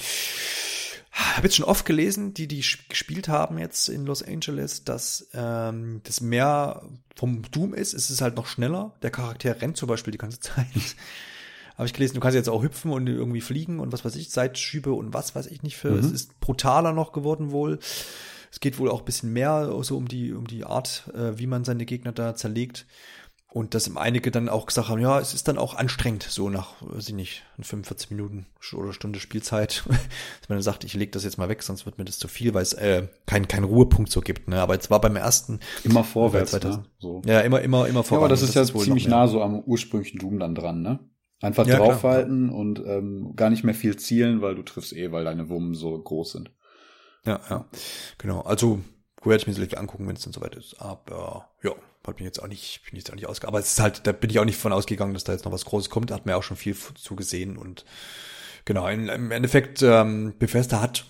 habe 1.13 1.47
jetzt 1.47 1.57
schon 1.57 1.65
oft 1.65 1.87
gelesen, 1.87 2.35
die 2.35 2.47
die 2.47 2.63
gespielt 2.89 3.29
haben 3.29 3.59
jetzt 3.59 3.89
in 3.89 4.05
Los 4.07 4.23
Angeles, 4.23 4.85
dass 4.85 5.29
ähm, 5.35 6.01
das 6.05 6.21
mehr 6.21 6.83
vom 7.15 7.43
Doom 7.51 7.73
ist. 7.75 7.95
Es 7.95 8.11
ist 8.11 8.21
halt 8.21 8.37
noch 8.37 8.47
schneller. 8.47 8.93
Der 9.03 9.11
Charakter 9.11 9.61
rennt 9.61 9.77
zum 9.77 9.89
Beispiel 9.89 10.13
die 10.13 10.19
ganze 10.19 10.41
Zeit. 10.41 10.67
Habe 11.77 11.87
ich 11.87 11.93
gelesen, 11.93 12.15
du 12.15 12.21
kannst 12.21 12.35
jetzt 12.35 12.49
auch 12.49 12.63
hüpfen 12.63 12.91
und 12.93 13.07
irgendwie 13.07 13.41
fliegen 13.41 13.81
und 13.81 13.93
was 13.93 14.05
weiß 14.05 14.17
ich, 14.17 14.31
Seitschübe 14.31 14.93
und 14.93 15.13
was 15.15 15.35
weiß 15.35 15.47
ich 15.47 15.63
nicht 15.63 15.77
für. 15.77 15.91
Mhm. 15.91 15.99
Es 15.99 16.11
ist 16.11 16.41
brutaler 16.41 16.93
noch 16.93 17.13
geworden 17.13 17.51
wohl. 17.51 17.79
Es 18.51 18.61
geht 18.61 18.79
wohl 18.79 18.91
auch 18.91 19.01
ein 19.01 19.05
bisschen 19.05 19.33
mehr 19.33 19.71
so 19.83 19.97
um 19.97 20.09
die, 20.09 20.33
um 20.33 20.47
die 20.47 20.65
Art, 20.65 21.11
äh, 21.15 21.39
wie 21.39 21.47
man 21.47 21.65
seine 21.65 21.85
Gegner 21.85 22.13
da 22.13 22.35
zerlegt. 22.35 22.87
Und 23.49 23.73
dass 23.73 23.95
einige 23.97 24.31
dann 24.31 24.51
auch 24.51 24.67
gesagt 24.67 24.91
haben, 24.91 25.01
ja, 25.01 25.19
es 25.19 25.33
ist 25.33 25.49
dann 25.49 25.57
auch 25.57 25.75
anstrengend, 25.75 26.25
so 26.25 26.51
nach, 26.51 26.75
weiß 26.81 27.09
ich 27.09 27.15
nicht, 27.15 27.43
45 27.61 28.11
Minuten 28.11 28.45
oder 28.75 28.93
Stunde 28.93 29.19
Spielzeit, 29.19 29.83
dass 29.87 30.49
man 30.49 30.57
dann 30.59 30.63
sagt, 30.63 30.85
ich 30.85 30.93
leg 30.93 31.13
das 31.13 31.25
jetzt 31.25 31.39
mal 31.39 31.49
weg, 31.49 31.63
sonst 31.63 31.87
wird 31.87 31.97
mir 31.97 32.05
das 32.05 32.19
zu 32.19 32.29
viel, 32.29 32.53
weil 32.53 32.63
es 32.63 32.75
äh, 32.75 33.09
keinen 33.25 33.49
kein 33.49 33.65
Ruhepunkt 33.65 34.11
so 34.11 34.21
gibt. 34.21 34.49
Ne? 34.49 34.61
Aber 34.61 34.75
jetzt 34.75 34.91
war 34.91 35.01
beim 35.01 35.17
ersten, 35.17 35.61
Immer 35.85 36.05
vorwärts, 36.05 36.53
Weil 36.53 36.61
ne? 36.61 36.65
2000 36.71 36.91
So. 36.99 37.23
ja, 37.25 37.41
immer, 37.41 37.63
immer, 37.63 37.87
immer 37.89 38.01
Ja, 38.01 38.03
voran. 38.03 38.25
aber 38.25 38.29
das 38.29 38.43
ist 38.43 38.55
ja 38.55 38.75
wohl 38.75 38.85
ziemlich 38.85 39.09
nah 39.09 39.27
so 39.27 39.43
am 39.43 39.61
ursprünglichen 39.61 40.19
Doom 40.19 40.39
dann 40.39 40.55
dran, 40.55 40.83
ne? 40.83 40.99
Einfach 41.41 41.67
Ja, 41.67 41.77
klar. 41.77 41.89
draufhalten 41.89 42.51
und 42.51 42.81
ähm, 42.87 43.35
gar 43.37 43.51
nicht 43.51 43.63
mehr 43.65 43.75
viel 43.75 43.97
zielen, 43.97 44.41
weil 44.43 44.55
du 44.55 44.63
triffst 44.63 44.93
eh, 44.95 45.13
weil 45.13 45.25
deine 45.25 45.49
Wummen 45.49 45.75
so 45.75 45.99
groß 45.99 46.33
sind. 46.33 46.51
Ja, 47.25 47.41
ja, 47.51 47.65
genau. 48.19 48.41
Also 48.43 48.81
werde 49.25 49.41
ich 49.41 49.47
mir 49.47 49.55
sicherlich 49.55 49.79
angucken, 49.79 50.07
wenn 50.07 50.17
es 50.17 50.23
dann 50.23 50.33
soweit 50.33 50.55
ist. 50.55 50.81
Aber 50.81 51.49
ja, 51.63 51.73
hat 52.07 52.17
mich 52.19 52.25
jetzt 52.25 52.41
auch 52.41 52.47
nicht, 52.47 52.83
bin 52.89 52.97
jetzt 52.97 53.11
auch 53.11 53.17
nicht 53.17 53.27
ausgegangen. 53.27 53.49
Aber 53.55 53.59
es 53.59 53.73
ist 53.73 53.81
halt, 53.81 54.07
da 54.07 54.13
bin 54.13 54.31
ich 54.31 54.39
auch 54.39 54.45
nicht 54.45 54.59
von 54.59 54.73
ausgegangen, 54.73 55.13
dass 55.15 55.25
da 55.25 55.33
jetzt 55.33 55.45
noch 55.45 55.53
was 55.53 55.65
Großes 55.65 55.91
kommt. 55.91 56.11
Da 56.11 56.15
hat 56.15 56.25
man 56.27 56.33
ja 56.35 56.37
auch 56.37 56.45
schon 56.45 56.57
viel 56.57 56.73
f- 56.73 56.95
zu 56.95 57.17
gesehen 57.17 57.57
und 57.57 57.85
genau, 58.65 58.87
in, 58.87 59.09
im 59.09 59.33
Endeffekt, 59.33 59.83
ähm, 59.83 60.35
Bethesda 60.39 60.81
hat 60.81 61.05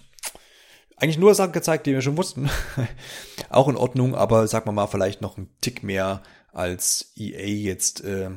eigentlich 0.96 1.18
nur 1.18 1.34
Sachen 1.34 1.52
gezeigt, 1.52 1.86
die 1.86 1.92
wir 1.92 2.00
schon 2.00 2.16
wussten. 2.16 2.48
auch 3.50 3.68
in 3.68 3.76
Ordnung, 3.76 4.14
aber 4.14 4.48
sagen 4.48 4.66
wir 4.66 4.72
mal, 4.72 4.86
vielleicht 4.86 5.20
noch 5.20 5.36
ein 5.36 5.50
Tick 5.60 5.82
mehr 5.82 6.22
als 6.52 7.12
EA 7.16 7.46
jetzt 7.46 8.02
äh, 8.04 8.30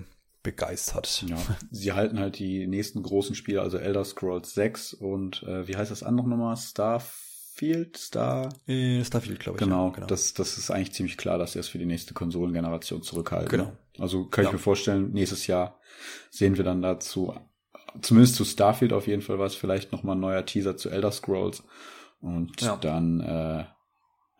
begeistert. 0.43 1.23
Ja, 1.27 1.37
sie 1.71 1.91
halten 1.93 2.19
halt 2.19 2.39
die 2.39 2.65
nächsten 2.67 3.03
großen 3.03 3.35
Spiele, 3.35 3.61
also 3.61 3.77
Elder 3.77 4.05
Scrolls 4.05 4.53
6 4.53 4.93
und 4.93 5.43
äh, 5.43 5.67
wie 5.67 5.75
heißt 5.75 5.91
das 5.91 6.03
andere 6.03 6.29
nochmal? 6.29 6.55
Starfield? 6.57 7.97
Star? 7.97 8.49
Äh, 8.67 9.03
Starfield, 9.03 9.39
glaube 9.39 9.57
ich. 9.57 9.63
Genau, 9.63 9.87
ja, 9.87 9.93
genau. 9.95 10.07
Das, 10.07 10.33
das 10.33 10.57
ist 10.57 10.71
eigentlich 10.71 10.93
ziemlich 10.93 11.17
klar, 11.17 11.37
dass 11.37 11.53
sie 11.53 11.59
es 11.59 11.67
für 11.67 11.77
die 11.77 11.85
nächste 11.85 12.13
Konsolengeneration 12.13 13.01
zurückhalten. 13.03 13.49
Genau. 13.49 13.77
Also 13.97 14.25
kann 14.27 14.43
ich 14.45 14.49
Ja. 14.49 14.53
mir 14.53 14.59
vorstellen, 14.59 15.11
nächstes 15.11 15.47
Jahr 15.47 15.79
sehen 16.29 16.55
wir 16.57 16.63
dann 16.63 16.81
dazu, 16.81 17.33
zumindest 18.01 18.35
zu 18.35 18.45
Starfield 18.45 18.93
auf 18.93 19.07
jeden 19.07 19.21
Fall 19.21 19.39
was, 19.39 19.55
vielleicht 19.55 19.91
nochmal 19.91 20.15
ein 20.15 20.21
neuer 20.21 20.45
Teaser 20.45 20.77
zu 20.77 20.89
Elder 20.89 21.11
Scrolls. 21.11 21.63
Und 22.21 22.61
Ja. 22.61 22.77
dann, 22.77 23.19
äh, 23.19 23.65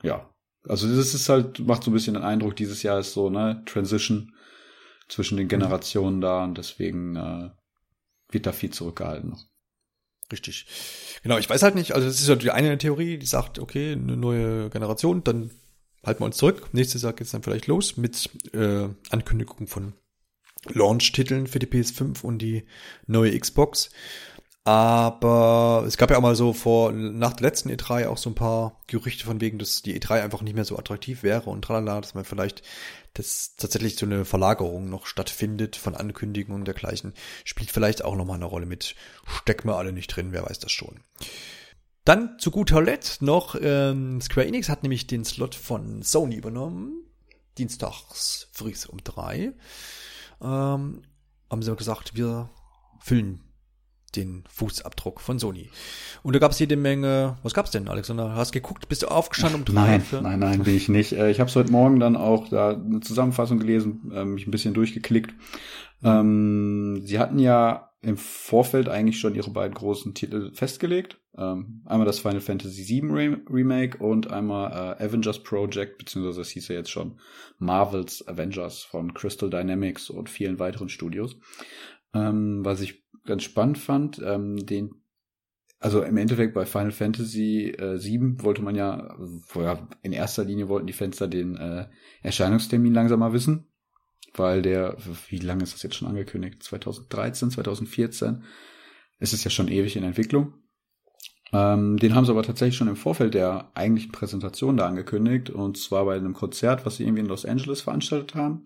ja. 0.08 0.30
Also 0.68 0.88
das 0.94 1.14
ist 1.14 1.28
halt, 1.30 1.60
macht 1.60 1.84
so 1.84 1.92
ein 1.92 1.94
bisschen 1.94 2.14
den 2.14 2.24
Eindruck, 2.24 2.56
dieses 2.56 2.84
Jahr 2.84 3.00
ist 3.00 3.14
so, 3.14 3.30
ne, 3.30 3.64
Transition 3.66 4.34
zwischen 5.10 5.38
den 5.38 5.48
Generationen 5.48 6.22
da 6.22 6.44
und 6.44 6.58
deswegen 6.58 7.16
äh, 7.16 7.50
wird 8.32 8.46
da 8.46 8.52
viel 8.52 8.70
zurückgehalten. 8.70 9.36
Richtig. 10.32 10.68
Genau, 11.24 11.38
ich 11.38 11.50
weiß 11.50 11.64
halt 11.64 11.76
nicht, 11.76 11.94
also 11.94 12.08
das 12.08 12.22
ist 12.22 12.28
ja 12.28 12.36
die 12.36 12.52
eine 12.52 12.78
Theorie, 12.78 13.18
die 13.18 13.26
sagt, 13.26 13.60
okay, 13.60 13.94
eine 13.94 14.16
neue 14.16 14.70
Generation, 14.70 15.24
dann 15.24 15.52
halten 16.06 16.22
wir 16.22 16.26
uns 16.26 16.38
zurück. 16.38 16.70
Nächstes 16.72 17.02
Jahr 17.02 17.14
geht's 17.14 17.32
dann 17.32 17.44
vielleicht 17.44 17.68
los 17.68 17.98
mit 17.98 18.30
äh, 18.54 18.88
Ankündigung 19.10 19.68
von 19.68 19.94
Launch-Titeln 20.68 21.48
für 21.48 21.60
die 21.60 21.68
PS5 21.68 22.24
und 22.24 22.40
die 22.40 22.66
neue 23.08 23.38
Xbox. 23.38 23.90
Aber 24.66 25.84
es 25.88 25.98
gab 25.98 26.12
ja 26.12 26.18
auch 26.18 26.22
mal 26.22 26.36
so 26.36 26.54
vor, 26.54 26.92
nach 26.92 27.34
der 27.34 27.48
letzten 27.48 27.72
E3 27.72 28.08
auch 28.08 28.18
so 28.18 28.30
ein 28.30 28.36
paar 28.36 28.80
Gerüchte 28.88 29.26
von 29.26 29.42
wegen, 29.42 29.58
dass 29.58 29.82
die 29.82 30.00
E3 30.00 30.22
einfach 30.22 30.42
nicht 30.42 30.54
mehr 30.54 30.66
so 30.66 30.78
attraktiv 30.78 31.24
wäre 31.24 31.50
und 31.50 31.64
tralala, 31.64 32.02
dass 32.02 32.14
man 32.14 32.26
vielleicht 32.26 32.62
dass 33.14 33.56
tatsächlich 33.56 33.96
so 33.98 34.06
eine 34.06 34.26
Verlagerung 34.26 34.90
noch 34.90 35.06
stattfindet 35.06 35.76
von 35.76 35.96
Ankündigungen 35.96 36.66
dergleichen. 36.66 37.14
Spielt 37.44 37.72
vielleicht 37.72 38.04
auch 38.04 38.16
nochmal 38.16 38.38
eine 38.38 38.46
Rolle 38.46 38.66
mit. 38.66 38.96
Stecken 39.42 39.68
wir 39.68 39.78
alle 39.78 39.94
nicht 39.94 40.16
drin, 40.16 40.32
wer 40.32 40.44
weiß 40.44 40.60
das 40.60 40.72
schon. 40.72 41.00
Dann 42.06 42.40
zu 42.40 42.52
guter 42.52 42.82
Letzt 42.82 43.22
noch, 43.22 43.56
ähm, 43.62 44.22
Square 44.22 44.48
Enix 44.48 44.70
hat 44.70 44.84
nämlich 44.84 45.08
den 45.08 45.26
Slot 45.26 45.56
von 45.56 46.02
Sony 46.02 46.36
übernommen. 46.36 47.04
Dienstags 47.58 48.48
früh 48.52 48.74
um 48.88 49.04
drei. 49.04 49.54
Ähm, 50.42 51.04
haben 51.50 51.62
sie 51.62 51.76
gesagt, 51.76 52.16
wir 52.16 52.50
füllen 53.00 53.49
den 54.12 54.44
Fußabdruck 54.50 55.22
von 55.22 55.40
Sony. 55.40 55.70
Und 56.24 56.34
da 56.36 56.40
gab 56.40 56.52
es 56.52 56.60
jede 56.60 56.76
Menge, 56.76 57.38
was 57.44 57.54
gab's 57.54 57.72
denn, 57.72 57.88
Alexander? 57.88 58.36
Hast 58.36 58.52
geguckt, 58.52 58.90
bist 58.90 59.04
du 59.04 59.08
aufgestanden 59.08 59.60
um 59.62 59.66
drei? 59.66 59.74
Nein, 59.74 60.02
für- 60.02 60.22
nein, 60.22 60.40
nein, 60.40 60.64
bin 60.64 60.76
ich 60.76 60.90
nicht. 60.90 61.14
Äh, 61.14 61.32
Ich 61.32 61.40
habe 61.40 61.50
es 61.50 61.56
heute 61.56 61.72
Morgen 61.72 62.00
dann 62.00 62.16
auch 62.16 62.48
da 62.50 62.72
eine 62.72 63.00
Zusammenfassung 63.02 63.60
gelesen, 63.60 64.12
äh, 64.14 64.26
mich 64.26 64.48
ein 64.48 64.52
bisschen 64.52 64.74
durchgeklickt. 64.74 65.34
Ähm, 66.04 67.02
sie 67.06 67.20
hatten 67.20 67.40
ja 67.40 67.90
im 68.02 68.16
Vorfeld 68.18 68.88
eigentlich 68.88 69.20
schon 69.20 69.36
ihre 69.36 69.52
beiden 69.52 69.74
großen 69.74 70.14
Titel 70.14 70.54
festgelegt. 70.54 71.20
Ähm, 71.38 71.82
einmal 71.86 72.06
das 72.06 72.20
Final 72.20 72.40
Fantasy 72.42 72.88
VII 72.88 73.12
Re 73.12 73.38
Remake 73.50 73.98
und 73.98 74.32
einmal 74.32 74.72
äh, 75.00 75.04
Avengers 75.04 75.44
Project, 75.44 75.98
beziehungsweise 75.98 76.40
das 76.40 76.50
hieß 76.50 76.70
ja 76.70 76.76
jetzt 76.76 76.92
schon 76.92 77.20
Marvels 77.58 78.26
Avengers 78.28 78.84
von 78.84 79.14
Crystal 79.14 79.50
Dynamics 79.50 80.10
und 80.10 80.30
vielen 80.30 80.60
weiteren 80.60 80.88
Studios. 80.90 81.36
Ähm, 82.14 82.64
was 82.64 82.82
ich 82.82 83.04
ganz 83.26 83.44
spannend 83.44 83.78
fand, 83.78 84.22
ähm, 84.24 84.66
den 84.66 85.00
also 85.80 86.02
im 86.02 86.18
Endeffekt 86.18 86.54
bei 86.54 86.66
Final 86.66 86.92
Fantasy 86.92 87.70
äh, 87.70 87.98
7 87.98 88.44
wollte 88.44 88.62
man 88.62 88.76
ja, 88.76 89.16
ja, 89.56 89.88
in 90.02 90.12
erster 90.12 90.44
Linie 90.44 90.68
wollten 90.68 90.88
die 90.88 90.94
Fenster 90.94 91.28
den 91.28 91.56
äh, 91.56 91.88
Erscheinungstermin 92.22 92.94
langsam 92.94 93.20
mal 93.22 93.32
wissen, 93.32 93.70
weil 94.34 94.62
der, 94.62 94.98
wie 95.30 95.38
lange 95.38 95.64
ist 95.64 95.74
das 95.74 95.84
jetzt 95.84 95.96
schon 95.96 96.10
angekündigt? 96.10 96.62
2013, 96.64 97.52
2014? 97.52 98.44
Es 99.20 99.32
ist 99.32 99.46
ja 99.46 99.52
schon 99.52 99.70
ewig 99.70 99.96
in 99.96 100.04
Entwicklung. 100.04 100.54
Ähm, 101.54 101.98
den 101.98 102.14
haben 102.14 102.26
sie 102.26 102.32
aber 102.32 102.44
tatsächlich 102.44 102.76
schon 102.76 102.90
im 102.90 102.98
Vorfeld 102.98 103.34
der 103.34 103.72
eigentlichen 103.74 104.12
Präsentation 104.12 104.76
da 104.76 104.86
angekündigt, 104.86 105.50
und 105.50 105.78
zwar 105.78 106.06
bei 106.06 106.16
einem 106.16 106.34
Konzert, 106.34 106.86
was 106.86 106.98
sie 106.98 107.04
irgendwie 107.04 107.22
in 107.22 107.30
Los 107.30 107.46
Angeles 107.46 107.82
veranstaltet 107.82 108.36
haben. 108.36 108.66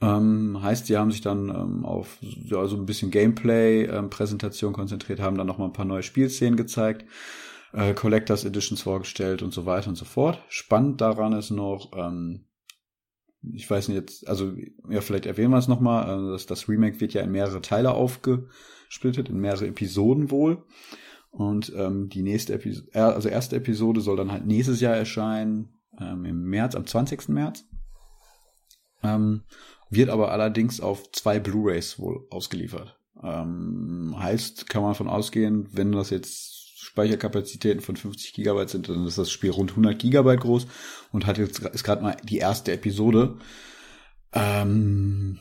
Ähm, 0.00 0.58
heißt, 0.62 0.88
die 0.88 0.96
haben 0.96 1.10
sich 1.10 1.22
dann 1.22 1.48
ähm, 1.48 1.86
auf 1.86 2.18
ja, 2.20 2.66
so 2.66 2.76
ein 2.76 2.84
bisschen 2.84 3.10
Gameplay-Präsentation 3.10 4.74
konzentriert, 4.74 5.20
haben 5.20 5.38
dann 5.38 5.46
noch 5.46 5.58
mal 5.58 5.66
ein 5.66 5.72
paar 5.72 5.86
neue 5.86 6.02
Spielszenen 6.02 6.56
gezeigt, 6.56 7.06
äh, 7.72 7.94
Collectors 7.94 8.44
Editions 8.44 8.82
vorgestellt 8.82 9.42
und 9.42 9.54
so 9.54 9.64
weiter 9.64 9.88
und 9.88 9.96
so 9.96 10.04
fort. 10.04 10.42
Spannend 10.48 11.00
daran 11.00 11.32
ist 11.32 11.50
noch, 11.50 11.92
ähm, 11.96 12.44
ich 13.54 13.70
weiß 13.70 13.88
nicht 13.88 13.96
jetzt, 13.96 14.28
also 14.28 14.52
ja, 14.88 15.00
vielleicht 15.00 15.24
erwähnen 15.24 15.52
wir 15.52 15.58
es 15.58 15.68
nochmal, 15.68 16.04
äh, 16.04 16.30
dass 16.30 16.44
das 16.44 16.68
Remake 16.68 17.00
wird 17.00 17.14
ja 17.14 17.22
in 17.22 17.32
mehrere 17.32 17.62
Teile 17.62 17.92
aufgesplittet, 17.92 19.30
in 19.30 19.38
mehrere 19.38 19.66
Episoden 19.66 20.30
wohl. 20.30 20.64
Und 21.30 21.72
ähm, 21.76 22.08
die 22.08 22.22
nächste 22.22 22.54
Episode, 22.54 22.88
äh, 22.92 23.00
also 23.00 23.28
erste 23.28 23.56
Episode 23.56 24.02
soll 24.02 24.16
dann 24.16 24.32
halt 24.32 24.46
nächstes 24.46 24.80
Jahr 24.80 24.96
erscheinen, 24.96 25.76
ähm, 25.98 26.24
im 26.26 26.42
März, 26.44 26.74
am 26.74 26.86
20. 26.86 27.28
März. 27.28 27.64
Ähm, 29.02 29.42
wird 29.90 30.10
aber 30.10 30.32
allerdings 30.32 30.80
auf 30.80 31.10
zwei 31.12 31.38
Blu-rays 31.38 31.98
wohl 31.98 32.26
ausgeliefert. 32.30 32.98
Ähm, 33.22 34.14
heißt, 34.18 34.68
kann 34.68 34.82
man 34.82 34.92
davon 34.92 35.08
ausgehen, 35.08 35.68
wenn 35.72 35.92
das 35.92 36.10
jetzt 36.10 36.56
Speicherkapazitäten 36.78 37.80
von 37.80 37.96
50 37.96 38.32
Gigabyte 38.32 38.70
sind, 38.70 38.88
dann 38.88 39.06
ist 39.06 39.18
das 39.18 39.30
Spiel 39.30 39.50
rund 39.50 39.70
100 39.70 39.98
Gigabyte 39.98 40.40
groß 40.40 40.66
und 41.12 41.26
hat 41.26 41.38
jetzt 41.38 41.58
ist 41.58 41.84
gerade 41.84 42.02
mal 42.02 42.16
die 42.22 42.38
erste 42.38 42.72
Episode 42.72 43.38
ähm, 44.32 45.38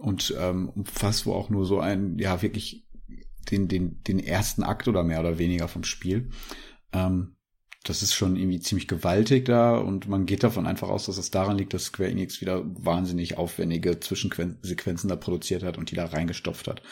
und 0.00 0.34
ähm, 0.38 0.70
umfasst 0.70 1.26
wo 1.26 1.34
auch 1.34 1.50
nur 1.50 1.66
so 1.66 1.78
ein 1.80 2.18
ja 2.18 2.42
wirklich 2.42 2.88
den, 3.50 3.68
den, 3.68 4.02
den 4.02 4.18
ersten 4.18 4.62
Akt 4.62 4.88
oder 4.88 5.02
mehr 5.04 5.20
oder 5.20 5.38
weniger 5.38 5.68
vom 5.68 5.84
Spiel. 5.84 6.30
Ähm, 6.92 7.36
das 7.84 8.02
ist 8.02 8.14
schon 8.14 8.36
irgendwie 8.36 8.60
ziemlich 8.60 8.86
gewaltig 8.86 9.46
da 9.46 9.76
und 9.76 10.08
man 10.08 10.26
geht 10.26 10.44
davon 10.44 10.66
einfach 10.66 10.88
aus, 10.88 11.06
dass 11.06 11.18
es 11.18 11.30
daran 11.30 11.58
liegt, 11.58 11.74
dass 11.74 11.86
Square 11.86 12.10
Enix 12.10 12.40
wieder 12.40 12.62
wahnsinnig 12.64 13.38
aufwendige 13.38 13.98
Zwischensequenzen 13.98 15.08
da 15.08 15.16
produziert 15.16 15.62
hat 15.62 15.78
und 15.78 15.90
die 15.90 15.96
da 15.96 16.06
reingestopft 16.06 16.68
hat. 16.68 16.82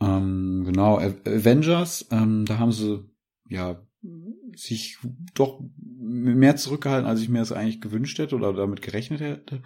Ähm, 0.00 0.64
genau, 0.66 0.98
Avengers, 0.98 2.06
ähm, 2.10 2.44
da 2.44 2.58
haben 2.58 2.72
sie 2.72 3.04
ja 3.48 3.80
sich 4.54 4.98
doch 5.34 5.62
mehr 5.98 6.56
zurückgehalten, 6.56 7.08
als 7.08 7.20
ich 7.20 7.28
mir 7.28 7.38
das 7.38 7.52
eigentlich 7.52 7.80
gewünscht 7.80 8.18
hätte 8.18 8.36
oder 8.36 8.52
damit 8.52 8.82
gerechnet 8.82 9.20
hätte. 9.20 9.62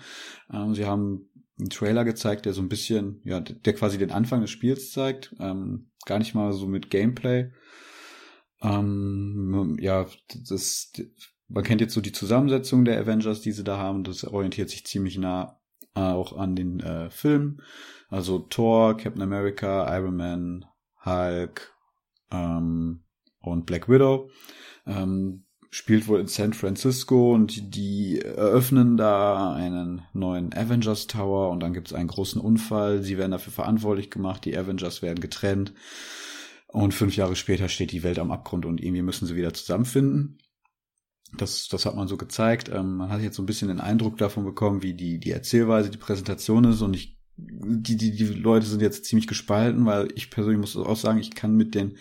Ähm, 0.53 0.75
sie 0.75 0.87
haben 0.87 1.29
einen 1.59 1.71
Trailer 1.71 2.05
gezeigt, 2.05 2.47
der 2.47 2.53
so 2.53 2.63
ein 2.63 2.69
bisschen, 2.69 3.21
ja, 3.25 3.41
der 3.41 3.73
quasi 3.75 3.99
den 3.99 4.13
Anfang 4.13 4.41
des 4.41 4.51
Spiels 4.51 4.93
zeigt, 4.93 5.35
ähm, 5.41 5.91
gar 6.07 6.19
nicht 6.19 6.35
mal 6.35 6.53
so 6.53 6.69
mit 6.69 6.91
Gameplay. 6.91 7.51
Ähm, 8.63 9.77
ja, 9.81 10.07
das, 10.49 10.93
man 11.49 11.65
kennt 11.65 11.81
jetzt 11.81 11.95
so 11.95 12.01
die 12.01 12.13
Zusammensetzung 12.13 12.85
der 12.85 13.01
Avengers, 13.01 13.41
die 13.41 13.53
sie 13.53 13.65
da 13.65 13.79
haben. 13.79 14.05
Das 14.05 14.25
orientiert 14.25 14.71
sich 14.71 14.85
ziemlich 14.87 15.19
nah 15.19 15.59
äh, 15.95 16.01
auch 16.01 16.37
an 16.37 16.57
den 16.57 16.81
äh, 16.81 17.11
Filmen. 17.11 17.63
Also 18.09 18.39
Thor, 18.39 18.97
Captain 18.97 19.23
America, 19.23 19.95
Iron 19.97 20.17
Man, 20.17 20.65
Hulk 21.05 21.73
ähm, 22.31 23.05
und 23.41 23.67
Black 23.67 23.89
Widow. 23.89 24.31
Ähm, 24.87 25.45
spielt 25.71 26.09
wohl 26.09 26.21
in 26.21 26.29
San 26.29 26.55
Francisco 26.55 27.35
und 27.35 27.75
die 27.75 28.21
eröffnen 28.23 28.97
da 28.97 29.53
einen 29.53 30.03
neuen 30.15 30.55
Avengers 30.55 31.07
Tower 31.07 31.51
und 31.51 31.61
dann 31.61 31.75
gibt 31.75 31.89
es 31.89 31.93
einen 31.93 32.09
großen 32.09 32.41
Unfall. 32.41 33.03
Sie 33.03 33.19
werden 33.19 33.33
dafür 33.33 33.53
verantwortlich 33.53 34.11
gemacht, 34.11 34.47
die 34.47 34.57
Avengers 34.57 35.03
werden 35.03 35.21
getrennt 35.21 35.75
und 36.69 36.93
fünf 36.93 37.17
Jahre 37.17 37.35
später 37.35 37.69
steht 37.69 37.93
die 37.93 38.03
Welt 38.03 38.19
am 38.19 38.31
Abgrund 38.31 38.67
und 38.67 38.83
irgendwie 38.83 39.03
müssen 39.03 39.27
sie 39.27 39.37
wieder 39.37 39.55
zusammenfinden. 39.55 40.39
Das, 41.37 41.69
das 41.69 41.85
hat 41.87 41.97
man 41.97 42.09
so 42.09 42.17
gezeigt. 42.17 42.71
Ähm, 42.73 42.97
man 42.97 43.11
hat 43.11 43.21
jetzt 43.21 43.37
so 43.37 43.43
ein 43.43 43.47
bisschen 43.47 43.69
den 43.69 43.81
Eindruck 43.81 44.17
davon 44.19 44.45
bekommen, 44.45 44.83
wie 44.83 44.95
die, 44.95 45.19
die 45.19 45.31
Erzählweise, 45.31 45.91
die 45.91 45.99
Präsentation 45.99 46.65
ist 46.65 46.83
und 46.83 46.95
ich, 46.95 47.19
die, 47.37 47.97
die, 47.97 48.13
die 48.13 48.25
Leute 48.25 48.67
sind 48.67 48.83
jetzt 48.83 49.05
ziemlich 49.07 49.27
gespalten, 49.27 49.87
weil 49.87 50.09
ich 50.15 50.31
persönlich 50.31 50.61
muss 50.61 50.77
auch 50.77 50.97
sagen, 50.97 51.19
ich 51.19 51.35
kann 51.35 51.57
mit 51.57 51.75
den 51.75 51.97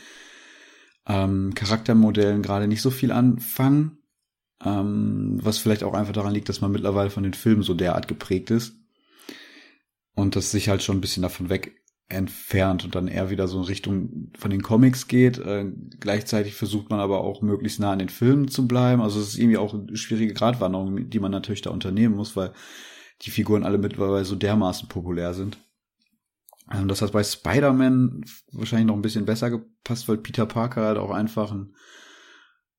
ähm, 1.08 1.54
Charaktermodellen 1.56 2.42
gerade 2.42 2.68
nicht 2.68 2.82
so 2.82 2.92
viel 2.92 3.12
anfangen. 3.12 4.00
Ähm, 4.64 5.38
was 5.42 5.60
vielleicht 5.60 5.84
auch 5.84 5.94
einfach 5.94 6.14
daran 6.14 6.34
liegt, 6.34 6.50
dass 6.50 6.62
man 6.62 6.72
mittlerweile 6.72 7.12
von 7.12 7.24
den 7.24 7.36
Filmen 7.36 7.62
so 7.62 7.74
derart 7.74 8.08
geprägt 8.08 8.50
ist. 8.50 8.76
Und 10.16 10.36
das 10.36 10.52
sich 10.52 10.68
halt 10.68 10.82
schon 10.82 10.98
ein 10.98 11.02
bisschen 11.02 11.22
davon 11.22 11.50
weg 11.50 11.77
entfernt 12.10 12.86
und 12.86 12.96
dann 12.96 13.08
eher 13.08 13.30
wieder 13.30 13.48
so 13.48 13.60
in 13.60 13.66
Richtung 13.66 14.32
von 14.38 14.50
den 14.50 14.64
Comics 14.64 15.08
geht. 15.08 15.40
Äh, 15.40 15.72
gleichzeitig 16.00 16.56
versucht 16.56 16.90
man 16.90 17.00
aber 17.00 17.22
auch 17.22 17.42
möglichst 17.42 17.80
nah 17.80 17.92
an 17.92 18.00
den 18.00 18.10
Filmen 18.10 18.48
zu 18.48 18.68
bleiben. 18.68 19.02
Also 19.02 19.20
es 19.20 19.30
ist 19.30 19.38
irgendwie 19.38 19.58
auch 19.58 19.74
eine 19.74 19.98
schwierige 19.98 20.34
Gratwanderung, 20.34 21.10
die 21.10 21.20
man 21.20 21.32
natürlich 21.32 21.62
da 21.62 21.70
unternehmen 21.70 22.16
muss, 22.16 22.36
weil 22.36 22.54
die 23.24 23.32
Figuren 23.32 23.64
alle 23.64 23.78
mittlerweile 23.78 24.26
so 24.26 24.36
dermaßen 24.36 24.88
populär 24.88 25.34
sind. 25.34 25.58
Ähm, 26.72 26.88
das 26.88 27.02
hat 27.02 27.12
bei 27.12 27.24
Spider-Man 27.24 28.24
wahrscheinlich 28.54 28.88
noch 28.88 28.96
ein 28.96 29.02
bisschen 29.02 29.26
besser 29.26 29.50
gepasst, 29.50 30.08
weil 30.08 30.18
Peter 30.18 30.46
Parker 30.46 30.84
halt 30.84 30.98
auch 30.98 31.12
einfach 31.12 31.52
ein 31.52 31.76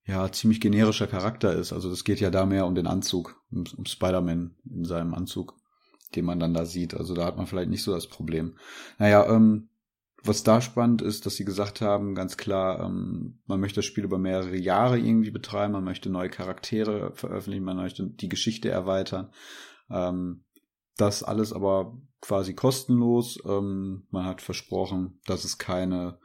ja, 0.07 0.33
ziemlich 0.33 0.63
generischer 0.63 1.07
Charakter 1.07 1.53
ist. 1.53 1.75
Also 1.75 1.91
es 1.91 2.03
geht 2.03 2.21
ja 2.21 2.31
da 2.31 2.47
mehr 2.47 2.65
um 2.65 2.75
den 2.75 2.87
Anzug, 2.87 3.43
um, 3.51 3.65
um 3.77 3.85
Spider-Man 3.85 4.57
in 4.65 4.85
seinem 4.85 5.13
Anzug, 5.13 5.58
den 6.15 6.25
man 6.25 6.41
dann 6.41 6.55
da 6.55 6.65
sieht. 6.65 6.95
Also 6.95 7.15
da 7.15 7.25
hat 7.25 7.37
man 7.37 7.47
vielleicht 7.47 7.71
nicht 7.71 7.83
so 7.83 7.93
das 7.93 8.09
Problem. 8.09 8.57
Naja, 8.99 9.27
ähm, 9.29 9.69
was 10.23 10.43
da 10.43 10.61
spannend 10.61 11.01
ist, 11.01 11.27
dass 11.27 11.37
sie 11.37 11.45
gesagt 11.45 11.81
haben, 11.81 12.15
ganz 12.15 12.37
klar, 12.37 12.85
ähm, 12.85 13.41
man 13.47 13.61
möchte 13.61 13.77
das 13.77 13.85
Spiel 13.85 14.05
über 14.05 14.19
mehrere 14.19 14.57
Jahre 14.57 14.99
irgendwie 14.99 15.31
betreiben, 15.31 15.73
man 15.73 15.85
möchte 15.85 16.11
neue 16.11 16.29
Charaktere 16.29 17.13
veröffentlichen, 17.15 17.65
man 17.65 17.77
möchte 17.77 18.07
die 18.07 18.29
Geschichte 18.29 18.69
erweitern. 18.69 19.31
Ähm, 19.91 20.45
das 20.97 21.23
alles 21.23 21.53
aber 21.53 21.97
quasi 22.21 22.55
kostenlos. 22.55 23.39
Ähm, 23.47 24.07
man 24.11 24.25
hat 24.25 24.43
versprochen, 24.43 25.21
dass 25.27 25.45
es 25.45 25.59
keine 25.59 26.19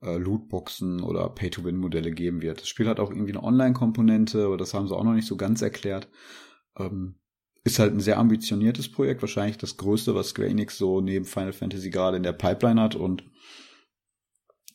äh, 0.00 0.16
Lootboxen 0.16 1.02
oder 1.02 1.28
Pay-to-Win-Modelle 1.28 2.12
geben 2.12 2.40
wird. 2.40 2.60
Das 2.60 2.68
Spiel 2.68 2.88
hat 2.88 3.00
auch 3.00 3.10
irgendwie 3.10 3.32
eine 3.32 3.42
Online-Komponente, 3.42 4.46
aber 4.46 4.56
das 4.56 4.72
haben 4.74 4.86
sie 4.86 4.96
auch 4.96 5.04
noch 5.04 5.14
nicht 5.14 5.26
so 5.26 5.36
ganz 5.36 5.60
erklärt. 5.62 6.08
Ähm, 6.78 7.16
ist 7.64 7.78
halt 7.78 7.94
ein 7.94 8.00
sehr 8.00 8.18
ambitioniertes 8.18 8.90
Projekt, 8.90 9.22
wahrscheinlich 9.22 9.56
das 9.56 9.78
größte, 9.78 10.14
was 10.14 10.28
Square 10.28 10.48
Enix 10.48 10.76
so 10.76 11.00
neben 11.00 11.24
Final 11.24 11.54
Fantasy 11.54 11.90
gerade 11.90 12.18
in 12.18 12.22
der 12.22 12.32
Pipeline 12.32 12.80
hat 12.80 12.94
und 12.94 13.24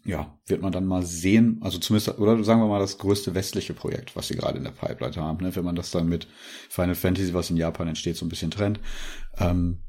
ja, 0.06 0.40
wird 0.48 0.62
man 0.62 0.72
dann 0.72 0.88
mal 0.88 1.06
sehen, 1.06 1.60
also 1.62 1.78
zumindest, 1.78 2.18
oder 2.18 2.44
sagen 2.44 2.62
wir 2.62 2.68
mal, 2.68 2.80
das 2.80 2.98
größte 2.98 3.36
westliche 3.36 3.74
Projekt, 3.74 4.16
was 4.16 4.28
sie 4.28 4.36
gerade 4.36 4.58
in 4.58 4.64
der 4.64 4.72
Pipeline 4.72 5.16
haben, 5.18 5.44
ne? 5.44 5.56
wenn 5.56 5.66
man 5.66 5.76
das 5.76 5.92
dann 5.92 6.08
mit 6.08 6.28
Final 6.70 6.96
Fantasy, 6.96 7.34
was 7.34 7.50
in 7.50 7.58
Japan 7.58 7.90
entsteht, 7.90 8.16
so 8.16 8.26
ein 8.26 8.30
bisschen 8.30 8.50
trennt. 8.50 8.80
Ähm, 9.38 9.84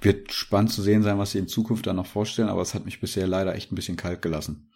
wird 0.00 0.32
spannend 0.32 0.72
zu 0.72 0.80
sehen 0.80 1.02
sein, 1.02 1.18
was 1.18 1.32
sie 1.32 1.38
in 1.38 1.48
Zukunft 1.48 1.86
dann 1.86 1.96
noch 1.96 2.06
vorstellen, 2.06 2.48
aber 2.48 2.62
es 2.62 2.74
hat 2.74 2.86
mich 2.86 3.00
bisher 3.00 3.26
leider 3.26 3.54
echt 3.54 3.70
ein 3.70 3.74
bisschen 3.74 3.96
kalt 3.96 4.22
gelassen. 4.22 4.70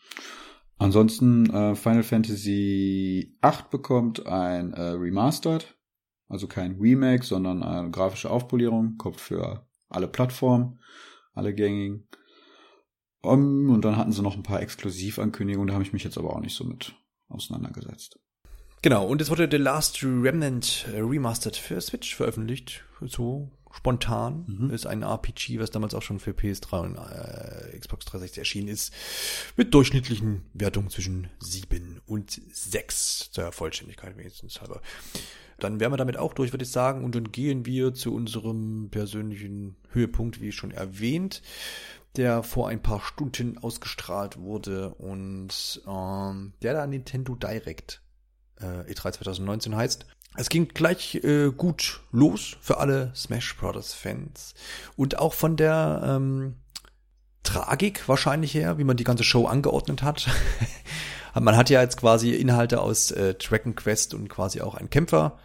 Ansonsten 0.76 1.48
äh, 1.48 1.76
Final 1.76 2.02
Fantasy 2.02 3.38
8 3.40 3.70
bekommt 3.70 4.26
ein 4.26 4.74
äh, 4.74 4.82
Remastered, 4.82 5.73
also 6.34 6.48
kein 6.48 6.78
Remake, 6.80 7.24
sondern 7.24 7.62
eine 7.62 7.90
grafische 7.90 8.28
Aufpolierung, 8.28 8.98
kommt 8.98 9.20
für 9.20 9.66
alle 9.88 10.08
Plattformen, 10.08 10.80
alle 11.32 11.54
gängigen. 11.54 12.08
Um, 13.22 13.70
und 13.70 13.84
dann 13.84 13.96
hatten 13.96 14.12
sie 14.12 14.20
noch 14.20 14.36
ein 14.36 14.42
paar 14.42 14.60
Exklusivankündigungen, 14.60 15.68
da 15.68 15.74
habe 15.74 15.84
ich 15.84 15.92
mich 15.92 16.04
jetzt 16.04 16.18
aber 16.18 16.34
auch 16.34 16.40
nicht 16.40 16.54
so 16.54 16.64
mit 16.64 16.92
auseinandergesetzt. 17.28 18.18
Genau, 18.82 19.06
und 19.06 19.22
es 19.22 19.30
wurde 19.30 19.48
The 19.50 19.56
Last 19.56 20.02
Remnant 20.02 20.86
äh, 20.92 20.98
Remastered 20.98 21.56
für 21.56 21.80
Switch 21.80 22.14
veröffentlicht. 22.14 22.84
So 23.00 23.50
spontan. 23.74 24.44
Mhm. 24.46 24.70
Ist 24.70 24.86
ein 24.86 25.02
RPG, 25.02 25.58
was 25.58 25.70
damals 25.70 25.94
auch 25.94 26.02
schon 26.02 26.20
für 26.20 26.30
PS3 26.30 26.80
und 26.80 26.96
äh, 26.96 27.78
Xbox 27.78 28.04
360 28.06 28.38
erschienen 28.38 28.68
ist. 28.68 28.92
Mit 29.56 29.74
durchschnittlichen 29.74 30.42
Wertungen 30.54 30.90
zwischen 30.90 31.28
7 31.40 32.00
und 32.06 32.40
6 32.52 33.30
zur 33.32 33.52
Vollständigkeit 33.52 34.16
wenigstens 34.16 34.60
halber. 34.60 34.80
Dann 35.58 35.80
wären 35.80 35.92
wir 35.92 35.96
damit 35.96 36.16
auch 36.16 36.34
durch, 36.34 36.52
würde 36.52 36.64
ich 36.64 36.70
sagen. 36.70 37.04
Und 37.04 37.14
dann 37.14 37.30
gehen 37.30 37.66
wir 37.66 37.94
zu 37.94 38.14
unserem 38.14 38.88
persönlichen 38.90 39.76
Höhepunkt, 39.90 40.40
wie 40.40 40.52
schon 40.52 40.70
erwähnt 40.70 41.42
der 42.16 42.44
vor 42.44 42.68
ein 42.68 42.80
paar 42.80 43.00
Stunden 43.00 43.58
ausgestrahlt 43.58 44.38
wurde 44.38 44.94
und 44.94 45.82
ähm, 45.86 46.52
der 46.62 46.72
da 46.72 46.86
Nintendo 46.86 47.34
Direct 47.34 48.02
äh, 48.60 48.92
E3 48.92 49.12
2019 49.12 49.74
heißt. 49.74 50.06
Es 50.36 50.48
ging 50.48 50.68
gleich 50.68 51.16
äh, 51.22 51.50
gut 51.50 52.00
los 52.10 52.56
für 52.60 52.78
alle 52.78 53.12
Smash 53.14 53.56
Brothers 53.56 53.94
Fans 53.94 54.54
und 54.96 55.18
auch 55.18 55.32
von 55.32 55.56
der 55.56 56.02
ähm, 56.04 56.56
Tragik 57.44 58.08
wahrscheinlich 58.08 58.54
her, 58.54 58.78
wie 58.78 58.84
man 58.84 58.96
die 58.96 59.04
ganze 59.04 59.22
Show 59.22 59.46
angeordnet 59.46 60.02
hat. 60.02 60.28
man 61.40 61.56
hat 61.56 61.70
ja 61.70 61.82
jetzt 61.82 61.98
quasi 61.98 62.32
Inhalte 62.34 62.80
aus 62.80 63.12
äh, 63.12 63.34
Dragon 63.34 63.76
Quest 63.76 64.14
und 64.14 64.28
quasi 64.28 64.60
auch 64.60 64.74
einen 64.74 64.90
Kämpfer 64.90 65.38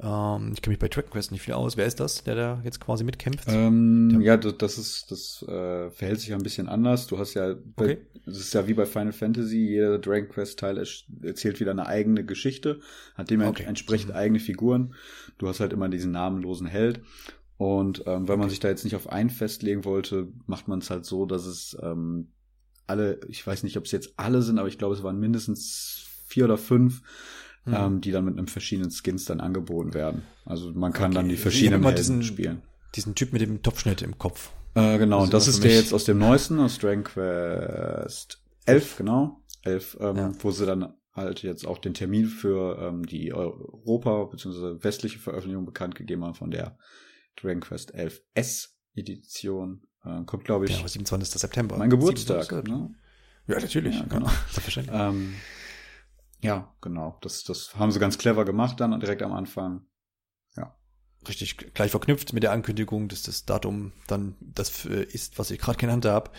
ähm, 0.00 0.52
ich 0.54 0.62
kenne 0.62 0.72
mich 0.72 0.78
bei 0.78 0.88
Dragon 0.88 1.10
Quest 1.10 1.32
nicht 1.32 1.42
viel 1.42 1.54
aus. 1.54 1.76
Wer 1.76 1.86
ist 1.86 1.98
das, 1.98 2.22
der 2.22 2.36
da 2.36 2.60
jetzt 2.64 2.80
quasi 2.80 3.02
mitkämpft? 3.02 3.48
Ähm, 3.48 4.20
ja, 4.20 4.36
das 4.36 4.78
ist, 4.78 5.10
das 5.10 5.42
äh, 5.42 5.90
verhält 5.90 6.20
sich 6.20 6.28
ja 6.28 6.36
ein 6.36 6.42
bisschen 6.42 6.68
anders. 6.68 7.08
Du 7.08 7.18
hast 7.18 7.34
ja, 7.34 7.56
okay. 7.76 7.98
das 8.24 8.38
ist 8.38 8.54
ja 8.54 8.68
wie 8.68 8.74
bei 8.74 8.86
Final 8.86 9.12
Fantasy, 9.12 9.58
jeder 9.58 9.98
Dragon 9.98 10.28
Quest 10.28 10.60
Teil 10.60 10.82
erzählt 11.22 11.58
wieder 11.58 11.72
eine 11.72 11.86
eigene 11.86 12.24
Geschichte, 12.24 12.80
hat 13.16 13.30
dem 13.30 13.42
okay. 13.42 13.64
entsprechend 13.64 14.12
eigene 14.12 14.38
Figuren. 14.38 14.94
Du 15.36 15.48
hast 15.48 15.58
halt 15.58 15.72
immer 15.72 15.88
diesen 15.88 16.12
namenlosen 16.12 16.68
Held. 16.68 17.00
Und 17.56 18.04
ähm, 18.06 18.28
wenn 18.28 18.38
man 18.38 18.50
sich 18.50 18.60
da 18.60 18.68
jetzt 18.68 18.84
nicht 18.84 18.94
auf 18.94 19.10
einen 19.10 19.30
festlegen 19.30 19.84
wollte, 19.84 20.28
macht 20.46 20.68
man 20.68 20.78
es 20.78 20.90
halt 20.90 21.04
so, 21.04 21.26
dass 21.26 21.44
es 21.44 21.76
ähm, 21.82 22.28
alle, 22.86 23.20
ich 23.28 23.44
weiß 23.44 23.64
nicht, 23.64 23.76
ob 23.76 23.84
es 23.84 23.90
jetzt 23.90 24.14
alle 24.16 24.42
sind, 24.42 24.60
aber 24.60 24.68
ich 24.68 24.78
glaube, 24.78 24.94
es 24.94 25.02
waren 25.02 25.18
mindestens 25.18 26.06
vier 26.28 26.44
oder 26.44 26.56
fünf 26.56 27.02
mhm. 27.64 27.74
ähm, 27.74 28.00
die 28.00 28.10
dann 28.10 28.24
mit 28.24 28.36
einem 28.36 28.48
verschiedenen 28.48 28.90
Skins 28.90 29.24
dann 29.24 29.40
angeboten 29.40 29.94
werden. 29.94 30.22
Also 30.44 30.72
man 30.72 30.92
kann 30.92 31.12
okay. 31.12 31.14
dann 31.14 31.28
die 31.28 31.36
verschiedenen 31.36 31.82
Helden 31.82 31.96
diesen, 31.96 32.22
spielen. 32.22 32.62
Diesen 32.94 33.14
Typ 33.14 33.32
mit 33.32 33.42
dem 33.42 33.62
Topfschnitt 33.62 34.02
im 34.02 34.18
Kopf. 34.18 34.50
Äh, 34.74 34.98
genau, 34.98 35.22
und 35.22 35.34
das 35.34 35.48
ist 35.48 35.64
der 35.64 35.74
jetzt 35.74 35.92
aus 35.92 36.04
dem 36.04 36.18
neuesten, 36.18 36.60
aus 36.60 36.78
Dragon 36.78 37.04
Quest 37.04 38.42
11, 38.66 38.96
genau. 38.98 39.42
11, 39.62 39.96
ähm, 40.00 40.16
ja. 40.16 40.32
wo 40.40 40.50
sie 40.50 40.66
dann 40.66 40.92
halt 41.14 41.42
jetzt 41.42 41.66
auch 41.66 41.78
den 41.78 41.94
Termin 41.94 42.26
für 42.26 42.78
ähm, 42.80 43.04
die 43.04 43.32
Europa- 43.32 44.24
bzw. 44.24 44.84
westliche 44.84 45.18
Veröffentlichung 45.18 45.66
bekannt 45.66 45.94
gegeben 45.94 46.24
haben 46.24 46.34
von 46.34 46.50
der 46.50 46.78
Dragon 47.36 47.60
Quest 47.60 47.94
11 47.94 48.22
S 48.34 48.76
Edition. 48.94 49.82
Äh, 50.04 50.22
kommt, 50.24 50.44
glaube 50.44 50.66
ich. 50.66 50.80
Ja, 50.80 50.86
27. 50.86 51.40
September. 51.40 51.76
Mein 51.76 51.90
Geburtstag. 51.90 52.50
Ne? 52.66 52.94
Ja, 53.46 53.60
natürlich. 53.60 53.96
Ja, 53.96 54.04
genau. 54.04 54.30
ähm, 54.92 55.34
ja, 56.40 56.72
genau. 56.80 57.18
Das, 57.20 57.42
das 57.44 57.74
haben 57.76 57.90
sie 57.90 57.98
ganz 57.98 58.18
clever 58.18 58.44
gemacht 58.44 58.80
dann 58.80 58.98
direkt 59.00 59.22
am 59.22 59.32
Anfang. 59.32 59.86
Ja. 60.56 60.74
richtig 61.26 61.56
gleich 61.74 61.90
verknüpft 61.90 62.32
mit 62.32 62.42
der 62.42 62.52
Ankündigung, 62.52 63.08
dass 63.08 63.22
das 63.22 63.44
Datum 63.44 63.92
dann 64.06 64.36
das 64.40 64.84
ist, 64.84 65.38
was 65.38 65.50
ich 65.50 65.58
gerade 65.58 65.78
genannt 65.78 66.04
habe. 66.04 66.30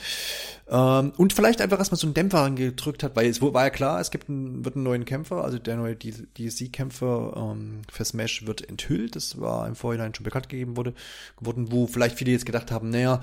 Ähm, 0.68 1.12
und 1.18 1.34
vielleicht 1.34 1.62
einfach 1.62 1.80
erstmal 1.80 2.00
so 2.00 2.08
einen 2.08 2.14
Dämpfer 2.14 2.40
angedrückt 2.40 3.04
hat, 3.04 3.16
weil 3.16 3.28
es 3.28 3.42
war 3.42 3.64
ja 3.64 3.70
klar, 3.70 4.00
es 4.00 4.10
gibt 4.10 4.30
einen, 4.30 4.64
wird 4.64 4.76
einen 4.76 4.86
neuen 4.86 5.04
Kämpfer, 5.06 5.44
also 5.44 5.60
der 5.60 5.76
neue 5.76 5.96
DC-Kämpfer 5.96 7.34
ähm, 7.36 7.82
für 7.92 8.06
Smash 8.06 8.46
wird 8.46 8.68
enthüllt. 8.68 9.16
Das 9.18 9.40
war 9.40 9.68
im 9.68 9.76
Vorhinein 9.76 10.16
schon 10.16 10.24
bekannt 10.24 10.48
gegeben 10.48 10.78
wurde, 10.78 10.94
geworden, 11.38 11.72
wo 11.72 11.88
vielleicht 11.88 12.18
viele 12.18 12.32
jetzt 12.32 12.46
gedacht 12.46 12.72
haben, 12.72 12.90
naja, 12.90 13.22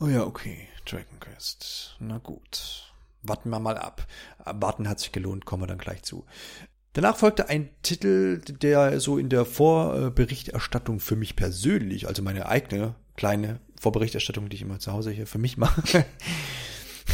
oh 0.00 0.06
ja, 0.06 0.24
okay, 0.24 0.68
Dragon 0.84 1.20
Quest, 1.20 1.96
na 2.00 2.18
gut. 2.18 2.87
Warten 3.28 3.50
wir 3.50 3.60
mal 3.60 3.78
ab. 3.78 4.06
Warten 4.44 4.88
hat 4.88 5.00
sich 5.00 5.12
gelohnt, 5.12 5.44
kommen 5.44 5.62
wir 5.62 5.66
dann 5.66 5.78
gleich 5.78 6.02
zu. 6.02 6.24
Danach 6.94 7.16
folgte 7.16 7.48
ein 7.48 7.68
Titel, 7.82 8.40
der 8.40 8.98
so 8.98 9.18
in 9.18 9.28
der 9.28 9.44
Vorberichterstattung 9.44 11.00
für 11.00 11.16
mich 11.16 11.36
persönlich, 11.36 12.08
also 12.08 12.22
meine 12.22 12.48
eigene 12.48 12.94
kleine 13.16 13.60
Vorberichterstattung, 13.80 14.48
die 14.48 14.56
ich 14.56 14.62
immer 14.62 14.78
zu 14.78 14.92
Hause 14.92 15.10
hier 15.10 15.26
für 15.26 15.38
mich 15.38 15.58
mache, 15.58 16.04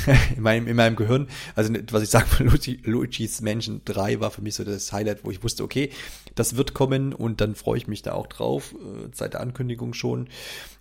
in 0.37 0.43
meinem, 0.43 0.69
in 0.69 0.77
meinem 0.77 0.97
Gehirn, 0.97 1.29
also 1.55 1.73
was 1.91 2.03
ich 2.03 2.11
sage 2.11 2.27
Luigi, 2.45 2.81
Luigi's 2.85 3.41
Mansion 3.41 3.83
3 3.85 4.21
war 4.21 4.31
für 4.31 4.43
mich 4.43 4.55
so 4.55 4.65
das 4.65 4.93
Highlight, 4.93 5.25
wo 5.25 5.31
ich 5.31 5.43
wusste, 5.43 5.65
okay, 5.65 5.91
das 6.35 6.57
wird 6.57 6.73
kommen 6.75 7.13
und 7.13 7.41
dann 7.41 7.55
freue 7.55 7.79
ich 7.79 7.87
mich 7.87 8.03
da 8.03 8.13
auch 8.13 8.27
drauf, 8.27 8.75
äh, 8.75 9.09
seit 9.13 9.35
der 9.35 9.41
Ankündigung 9.41 9.93
schon. 9.93 10.29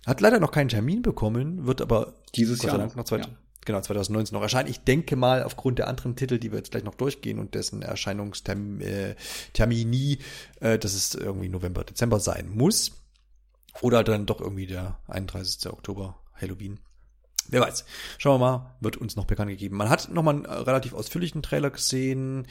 Hat 0.06 0.20
leider 0.20 0.40
noch 0.40 0.50
keinen 0.50 0.68
Termin 0.68 1.02
bekommen, 1.02 1.66
wird 1.66 1.82
aber 1.82 2.14
dieses 2.34 2.62
Jahr 2.62 2.78
noch, 2.78 2.94
noch 2.94 3.04
zwei, 3.04 3.18
ja 3.18 3.26
genau, 3.64 3.80
2019 3.80 4.34
noch 4.34 4.42
erscheinen. 4.42 4.68
Ich 4.68 4.80
denke 4.80 5.16
mal, 5.16 5.42
aufgrund 5.42 5.78
der 5.78 5.88
anderen 5.88 6.16
Titel, 6.16 6.38
die 6.38 6.52
wir 6.52 6.58
jetzt 6.58 6.70
gleich 6.70 6.84
noch 6.84 6.94
durchgehen 6.94 7.38
und 7.38 7.54
dessen 7.54 7.80
Erscheinungstermini, 7.82 10.18
äh, 10.60 10.74
äh, 10.74 10.78
dass 10.78 10.92
es 10.94 11.14
irgendwie 11.14 11.48
November, 11.48 11.84
Dezember 11.84 12.20
sein 12.20 12.50
muss. 12.50 12.92
Oder 13.80 14.04
dann 14.04 14.26
doch 14.26 14.40
irgendwie 14.40 14.66
der 14.66 14.98
31. 15.08 15.72
Oktober, 15.72 16.20
Halloween. 16.34 16.78
Wer 17.48 17.60
weiß. 17.60 17.84
Schauen 18.18 18.40
wir 18.40 18.46
mal, 18.46 18.76
wird 18.80 18.96
uns 18.96 19.16
noch 19.16 19.26
bekannt 19.26 19.50
gegeben. 19.50 19.76
Man 19.76 19.90
hat 19.90 20.10
nochmal 20.10 20.36
einen 20.36 20.46
relativ 20.46 20.94
ausführlichen 20.94 21.42
Trailer 21.42 21.70
gesehen. 21.70 22.46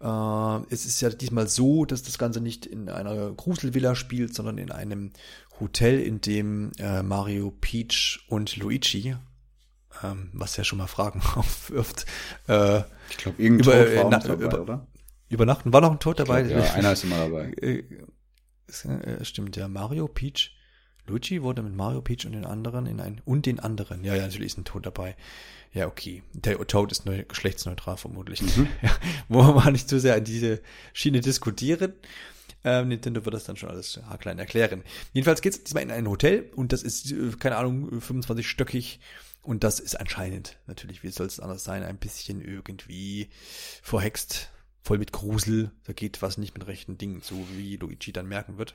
Äh, 0.00 0.60
es 0.70 0.84
ist 0.84 1.00
ja 1.00 1.08
diesmal 1.10 1.48
so, 1.48 1.84
dass 1.84 2.02
das 2.02 2.18
Ganze 2.18 2.40
nicht 2.40 2.66
in 2.66 2.88
einer 2.88 3.32
Gruselvilla 3.32 3.94
spielt, 3.94 4.34
sondern 4.34 4.58
in 4.58 4.70
einem 4.70 5.12
Hotel, 5.60 6.00
in 6.00 6.20
dem 6.20 6.72
äh, 6.78 7.02
Mario, 7.02 7.50
Peach 7.50 8.20
und 8.28 8.56
Luigi 8.56 9.16
ähm, 10.02 10.30
was 10.32 10.56
ja 10.56 10.64
schon 10.64 10.78
mal 10.78 10.86
Fragen 10.86 11.20
aufwirft. 11.34 12.06
Äh, 12.48 12.82
ich 13.10 13.16
glaube, 13.16 13.42
irgendein 13.42 13.68
über, 13.68 13.84
Tod 13.84 13.96
war 13.96 14.10
na, 14.10 14.18
dabei, 14.18 14.44
über, 14.44 14.62
oder? 14.62 14.86
Übernachten 15.28 15.72
war 15.72 15.80
noch 15.80 15.92
ein 15.92 16.00
Tod 16.00 16.18
dabei. 16.18 16.42
Glaub, 16.42 16.64
ja, 16.64 16.72
einer 16.74 16.92
ist 16.92 17.04
immer 17.04 17.18
dabei. 17.18 17.52
Äh, 17.60 17.84
stimmt, 19.24 19.56
der 19.56 19.68
Mario, 19.68 20.08
Peach, 20.08 20.52
Luigi 21.06 21.42
wurde 21.42 21.62
mit 21.62 21.74
Mario, 21.74 22.02
Peach 22.02 22.26
und 22.26 22.32
den 22.32 22.44
anderen 22.44 22.86
in 22.86 23.00
ein 23.00 23.20
und 23.24 23.46
den 23.46 23.60
anderen. 23.60 24.04
Ja, 24.04 24.14
ja, 24.14 24.22
natürlich 24.22 24.48
ist 24.48 24.58
ein 24.58 24.64
Tod 24.64 24.86
dabei. 24.86 25.16
Ja, 25.72 25.86
okay. 25.86 26.22
Der 26.32 26.58
Toad 26.66 26.92
ist 26.92 27.06
neu, 27.06 27.24
geschlechtsneutral 27.24 27.96
vermutlich. 27.96 28.42
Mhm. 28.42 28.68
Ja, 28.82 28.90
wollen 29.28 29.48
wir 29.48 29.54
mal 29.54 29.72
nicht 29.72 29.88
zu 29.88 30.00
sehr 30.00 30.14
an 30.14 30.24
diese 30.24 30.60
Schiene 30.92 31.20
diskutieren. 31.20 31.94
Ähm, 32.64 32.88
Nintendo 32.88 33.24
wird 33.24 33.34
das 33.34 33.44
dann 33.44 33.56
schon 33.56 33.68
alles 33.68 34.00
haarklein 34.08 34.38
erklären. 34.38 34.82
Jedenfalls 35.12 35.42
geht 35.42 35.52
es 35.52 35.64
diesmal 35.64 35.84
in 35.84 35.90
ein 35.90 36.08
Hotel 36.08 36.50
und 36.56 36.72
das 36.72 36.82
ist, 36.82 37.12
äh, 37.12 37.30
keine 37.38 37.56
Ahnung, 37.56 38.00
25-stöckig 38.00 38.98
und 39.48 39.64
das 39.64 39.80
ist 39.80 39.98
anscheinend, 39.98 40.58
natürlich, 40.66 41.02
wie 41.02 41.08
soll 41.08 41.26
es 41.26 41.40
anders 41.40 41.64
sein, 41.64 41.82
ein 41.82 41.96
bisschen 41.96 42.42
irgendwie 42.42 43.30
verhext, 43.82 44.50
voll 44.82 44.98
mit 44.98 45.10
Grusel. 45.10 45.70
Da 45.84 45.94
geht 45.94 46.20
was 46.20 46.36
nicht 46.36 46.52
mit 46.52 46.66
rechten 46.66 46.98
Dingen 46.98 47.22
so 47.22 47.34
wie 47.56 47.76
Luigi 47.76 48.12
dann 48.12 48.28
merken 48.28 48.58
wird. 48.58 48.74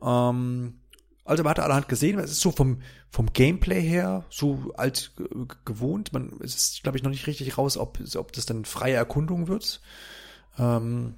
Ähm, 0.00 0.78
also 1.24 1.42
man 1.42 1.50
hat 1.50 1.58
allerhand 1.58 1.88
gesehen, 1.88 2.20
es 2.20 2.30
ist 2.30 2.40
so 2.40 2.52
vom, 2.52 2.82
vom 3.10 3.32
Gameplay 3.32 3.82
her 3.82 4.24
so 4.30 4.72
alt 4.76 5.10
gewohnt. 5.64 6.12
Man, 6.12 6.38
es 6.40 6.54
ist, 6.54 6.82
glaube 6.84 6.96
ich, 6.96 7.02
noch 7.02 7.10
nicht 7.10 7.26
richtig 7.26 7.58
raus, 7.58 7.76
ob, 7.76 7.98
ob 8.14 8.30
das 8.30 8.46
dann 8.46 8.66
freie 8.66 8.94
Erkundung 8.94 9.48
wird. 9.48 9.80
Ähm, 10.56 11.16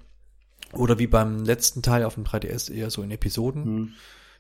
oder 0.73 0.99
wie 0.99 1.09
beim 1.09 1.45
letzten 1.45 1.83
Teil 1.83 2.05
auf 2.05 2.15
dem 2.15 2.25
3DS 2.25 2.73
eher 2.73 2.89
so 2.89 3.03
in 3.03 3.11
Episoden. 3.11 3.65
Hm 3.65 3.93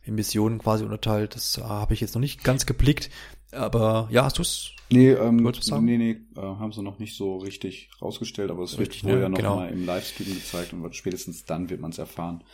in 0.04 0.14
Missionen 0.14 0.58
quasi 0.58 0.84
unterteilt. 0.84 1.34
Das 1.34 1.58
äh, 1.58 1.62
habe 1.62 1.94
ich 1.94 2.00
jetzt 2.00 2.14
noch 2.14 2.20
nicht 2.20 2.44
ganz 2.44 2.66
geblickt. 2.66 3.10
Aber 3.52 4.08
ja, 4.10 4.24
hast 4.24 4.38
du 4.38 4.42
es? 4.42 4.72
Nee, 4.90 5.12
ähm, 5.12 5.36
nee, 5.36 5.96
nee, 5.96 6.20
äh, 6.36 6.40
haben 6.40 6.72
sie 6.72 6.82
noch 6.82 6.98
nicht 6.98 7.16
so 7.16 7.38
richtig 7.38 7.90
rausgestellt, 8.00 8.50
aber 8.50 8.62
es 8.62 8.78
richtig, 8.78 9.04
wird 9.04 9.12
vorher 9.12 9.28
ne? 9.28 9.30
noch 9.30 9.38
genau. 9.38 9.56
mal 9.56 9.70
im 9.70 9.86
Livestream 9.86 10.34
gezeigt 10.34 10.74
und 10.74 10.94
spätestens 10.94 11.46
dann 11.46 11.70
wird 11.70 11.80
man 11.80 11.92
es 11.92 11.98
erfahren. 11.98 12.44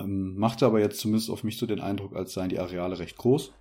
Ähm, 0.00 0.36
machte 0.36 0.66
aber 0.66 0.80
jetzt 0.80 0.98
zumindest 0.98 1.30
auf 1.30 1.44
mich 1.44 1.56
so 1.56 1.66
den 1.66 1.80
Eindruck, 1.80 2.16
als 2.16 2.32
seien 2.32 2.48
die 2.48 2.58
Areale 2.58 2.98
recht 2.98 3.16
groß. 3.16 3.52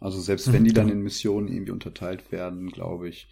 Also 0.00 0.20
selbst 0.20 0.52
wenn 0.52 0.64
die 0.64 0.72
dann 0.72 0.86
genau. 0.86 0.98
in 0.98 1.04
Missionen 1.04 1.48
irgendwie 1.48 1.72
unterteilt 1.72 2.32
werden, 2.32 2.70
glaube 2.70 3.08
ich, 3.08 3.28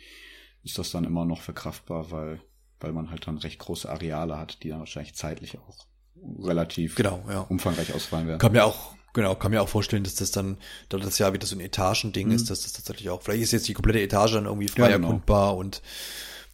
ist 0.63 0.79
das 0.79 0.91
dann 0.91 1.05
immer 1.05 1.25
noch 1.25 1.41
verkraftbar, 1.41 2.11
weil, 2.11 2.41
weil 2.81 2.93
man 2.93 3.11
halt 3.11 3.27
dann 3.27 3.39
recht 3.39 3.59
große 3.59 3.89
Areale 3.89 4.39
hat, 4.39 4.63
die 4.63 4.71
dann 4.71 4.81
wahrscheinlich 4.81 5.15
zeitlich 5.15 5.59
auch 5.59 5.87
relativ 6.43 6.97
genau, 6.97 7.25
ja. 7.29 7.41
umfangreich 7.41 7.95
ausfallen 7.95 8.27
werden. 8.27 8.39
Kann 8.39 8.53
mir 8.53 8.65
auch 8.65 8.95
Genau, 9.15 9.35
kann 9.37 9.53
mir 9.53 9.63
auch 9.63 9.69
vorstellen, 9.69 10.05
dass 10.05 10.17
das 10.17 10.33
dann, 10.33 10.59
da 10.89 10.99
das 10.99 11.19
ja 11.19 11.33
wieder 11.33 11.47
so 11.47 11.57
ein 11.57 11.61
Etagending 11.61 12.29
mhm. 12.29 12.35
ist, 12.35 12.51
dass 12.51 12.63
das 12.63 12.73
tatsächlich 12.73 13.09
auch, 13.11 13.23
vielleicht 13.23 13.43
ist 13.43 13.53
jetzt 13.53 13.69
die 13.69 13.75
komplette 13.75 14.01
Etage 14.01 14.33
dann 14.33 14.47
irgendwie 14.47 14.69
frei 14.69 14.91
ja, 14.91 14.97
genau. 14.97 15.09
erkundbar 15.09 15.57
und 15.57 15.81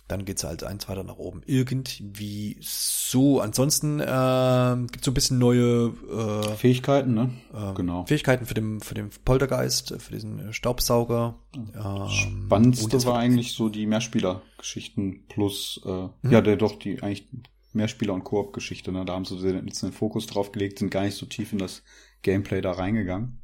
dann 0.09 0.25
geht's 0.25 0.45
halt 0.45 0.65
eins 0.65 0.89
weiter 0.89 1.05
nach 1.05 1.19
oben. 1.19 1.43
Irgendwie 1.47 2.57
so. 2.61 3.41
Ansonsten 3.41 4.01
äh, 4.01 4.77
gibt 4.91 5.05
so 5.05 5.13
ein 5.13 5.15
bisschen 5.15 5.39
neue 5.39 5.95
äh, 6.11 6.57
Fähigkeiten, 6.57 7.15
ne? 7.15 7.31
Äh, 7.55 7.75
genau. 7.75 8.05
Fähigkeiten 8.07 8.45
für 8.45 8.55
den 8.55 8.81
für 8.81 8.95
den 8.95 9.11
Poltergeist, 9.25 9.95
für 9.99 10.13
diesen 10.13 10.53
Staubsauger. 10.53 11.37
Ähm, 11.55 12.09
Spannendste 12.09 13.05
war 13.05 13.19
eigentlich 13.19 13.53
so 13.53 13.69
die 13.69 13.87
Mehrspieler-Geschichten 13.87 15.27
plus, 15.29 15.81
äh, 15.85 15.89
mhm. 16.23 16.31
ja, 16.31 16.41
der 16.41 16.57
doch 16.57 16.77
die 16.77 17.03
eigentlich 17.03 17.29
Mehrspieler- 17.73 18.15
und 18.15 18.25
Koop-Geschichte. 18.25 18.91
Ne? 18.91 19.05
Da 19.05 19.15
haben 19.15 19.25
sie 19.25 19.37
jetzt 19.49 19.83
den 19.83 19.93
Fokus 19.93 20.27
drauf 20.27 20.51
gelegt, 20.51 20.81
sind 20.81 20.91
gar 20.91 21.05
nicht 21.05 21.17
so 21.17 21.27
tief 21.27 21.53
in 21.53 21.59
das 21.59 21.83
Gameplay 22.23 22.61
da 22.61 22.73
reingegangen. 22.73 23.43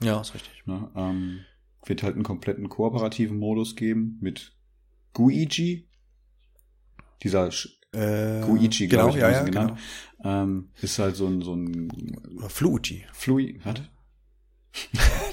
Ja, 0.00 0.20
ist 0.20 0.34
richtig. 0.34 0.66
Ne, 0.66 0.90
ähm, 0.94 1.40
wird 1.84 2.02
halt 2.02 2.14
einen 2.14 2.24
kompletten 2.24 2.68
kooperativen 2.68 3.38
Modus 3.38 3.76
geben 3.76 4.18
mit 4.20 4.56
Guigi. 5.12 5.88
Dieser 7.22 7.48
äh, 7.92 8.42
Guigi, 8.42 8.86
genau, 8.86 9.08
ich, 9.08 9.16
ja, 9.16 9.30
ja, 9.30 9.42
genannt. 9.42 9.78
Genau. 10.18 10.42
Ähm, 10.42 10.70
ist 10.80 10.98
halt 10.98 11.16
so 11.16 11.26
ein, 11.26 11.42
so 11.42 11.54
ein 11.54 11.90
Fluigi. 12.48 13.04
Fluid, 13.12 13.64
was? 13.64 13.80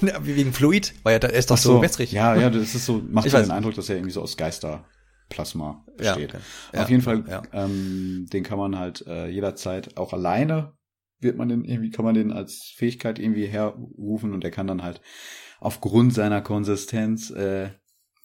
Wegen 0.20 0.52
Fluid? 0.52 0.94
Weil 1.02 1.14
ja, 1.14 1.18
da 1.18 1.28
ist 1.28 1.50
doch 1.50 1.56
so, 1.56 1.74
so 1.74 1.82
wässrig. 1.82 2.12
Ja, 2.12 2.34
ja, 2.34 2.50
das 2.50 2.74
ist 2.74 2.86
so, 2.86 3.02
macht 3.08 3.32
halt 3.32 3.46
den 3.46 3.52
Eindruck, 3.52 3.74
dass 3.74 3.88
er 3.88 3.96
irgendwie 3.96 4.12
so 4.12 4.22
aus 4.22 4.36
Geisterplasma 4.36 5.84
besteht. 5.96 6.32
Ja, 6.32 6.38
okay. 6.38 6.44
ja, 6.72 6.82
Auf 6.82 6.90
jeden 6.90 7.02
Fall, 7.02 7.24
ja. 7.28 7.42
ähm, 7.52 8.26
den 8.32 8.42
kann 8.42 8.58
man 8.58 8.78
halt 8.78 9.06
äh, 9.06 9.28
jederzeit 9.28 9.96
auch 9.96 10.12
alleine 10.12 10.75
wird 11.20 11.36
man 11.36 11.48
den 11.48 11.64
irgendwie, 11.64 11.90
kann 11.90 12.04
man 12.04 12.14
den 12.14 12.32
als 12.32 12.72
Fähigkeit 12.76 13.18
irgendwie 13.18 13.46
herrufen 13.46 14.32
und 14.32 14.44
er 14.44 14.50
kann 14.50 14.66
dann 14.66 14.82
halt 14.82 15.00
aufgrund 15.60 16.14
seiner 16.14 16.42
Konsistenz 16.42 17.30
äh, 17.30 17.70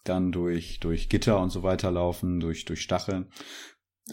dann 0.04 0.32
durch, 0.32 0.80
durch 0.80 1.10
Gitter 1.10 1.40
und 1.40 1.52
so 1.52 1.64
weiter 1.64 1.92
laufen, 1.92 2.40
durch, 2.40 2.66
durch 2.66 2.82
Stacheln. 2.82 3.32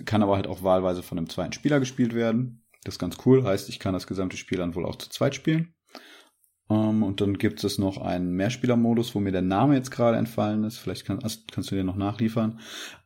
Kann 0.05 0.23
aber 0.23 0.37
halt 0.37 0.47
auch 0.47 0.63
wahlweise 0.63 1.03
von 1.03 1.19
einem 1.19 1.29
zweiten 1.29 1.53
Spieler 1.53 1.81
gespielt 1.81 2.15
werden. 2.15 2.65
Das 2.85 2.95
ist 2.95 2.99
ganz 2.99 3.17
cool, 3.27 3.45
heißt, 3.45 3.69
ich 3.69 3.79
kann 3.79 3.95
das 3.95 4.07
gesamte 4.07 4.37
Spiel 4.37 4.59
dann 4.59 4.75
wohl 4.75 4.87
auch 4.87 4.97
zu 4.97 5.09
zweit 5.09 5.35
spielen. 5.35 5.75
Um, 6.71 6.77
ähm, 6.77 7.03
und 7.03 7.23
dann 7.23 7.39
gibt 7.39 7.65
es 7.65 7.79
noch 7.79 7.97
einen 7.97 8.33
Mehrspielermodus, 8.33 9.15
wo 9.15 9.21
mir 9.21 9.33
der 9.33 9.43
Name 9.43 9.75
jetzt 9.75 9.91
gerade 9.91 10.19
entfallen 10.19 10.65
ist. 10.65 10.77
Vielleicht 10.77 11.07
kann, 11.07 11.19
kannst 11.19 11.71
du 11.71 11.75
den 11.75 11.87
noch 11.87 11.97
nachliefern. 11.97 12.61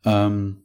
Ähm, 0.04 0.61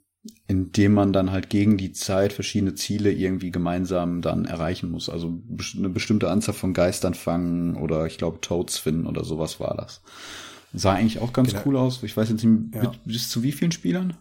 indem 0.47 0.93
man 0.93 1.13
dann 1.13 1.31
halt 1.31 1.49
gegen 1.49 1.77
die 1.77 1.91
Zeit 1.91 2.33
verschiedene 2.33 2.75
Ziele 2.75 3.11
irgendwie 3.11 3.51
gemeinsam 3.51 4.21
dann 4.21 4.45
erreichen 4.45 4.89
muss. 4.89 5.09
Also 5.09 5.41
eine 5.77 5.89
bestimmte 5.89 6.29
Anzahl 6.29 6.53
von 6.53 6.73
Geistern 6.73 7.13
fangen 7.13 7.75
oder 7.75 8.05
ich 8.05 8.17
glaube 8.17 8.41
Toads 8.41 8.77
finden 8.77 9.07
oder 9.07 9.23
sowas 9.23 9.59
war 9.59 9.75
das. 9.75 10.01
Sah 10.73 10.93
eigentlich 10.93 11.19
auch 11.19 11.33
ganz 11.33 11.51
genau. 11.51 11.61
cool 11.65 11.77
aus. 11.77 12.03
Ich 12.03 12.15
weiß 12.15 12.29
jetzt 12.29 12.43
nicht, 12.43 12.75
ja. 12.75 12.91
bis 13.05 13.29
zu 13.29 13.43
wie 13.43 13.51
vielen 13.51 13.71
Spielern? 13.71 14.17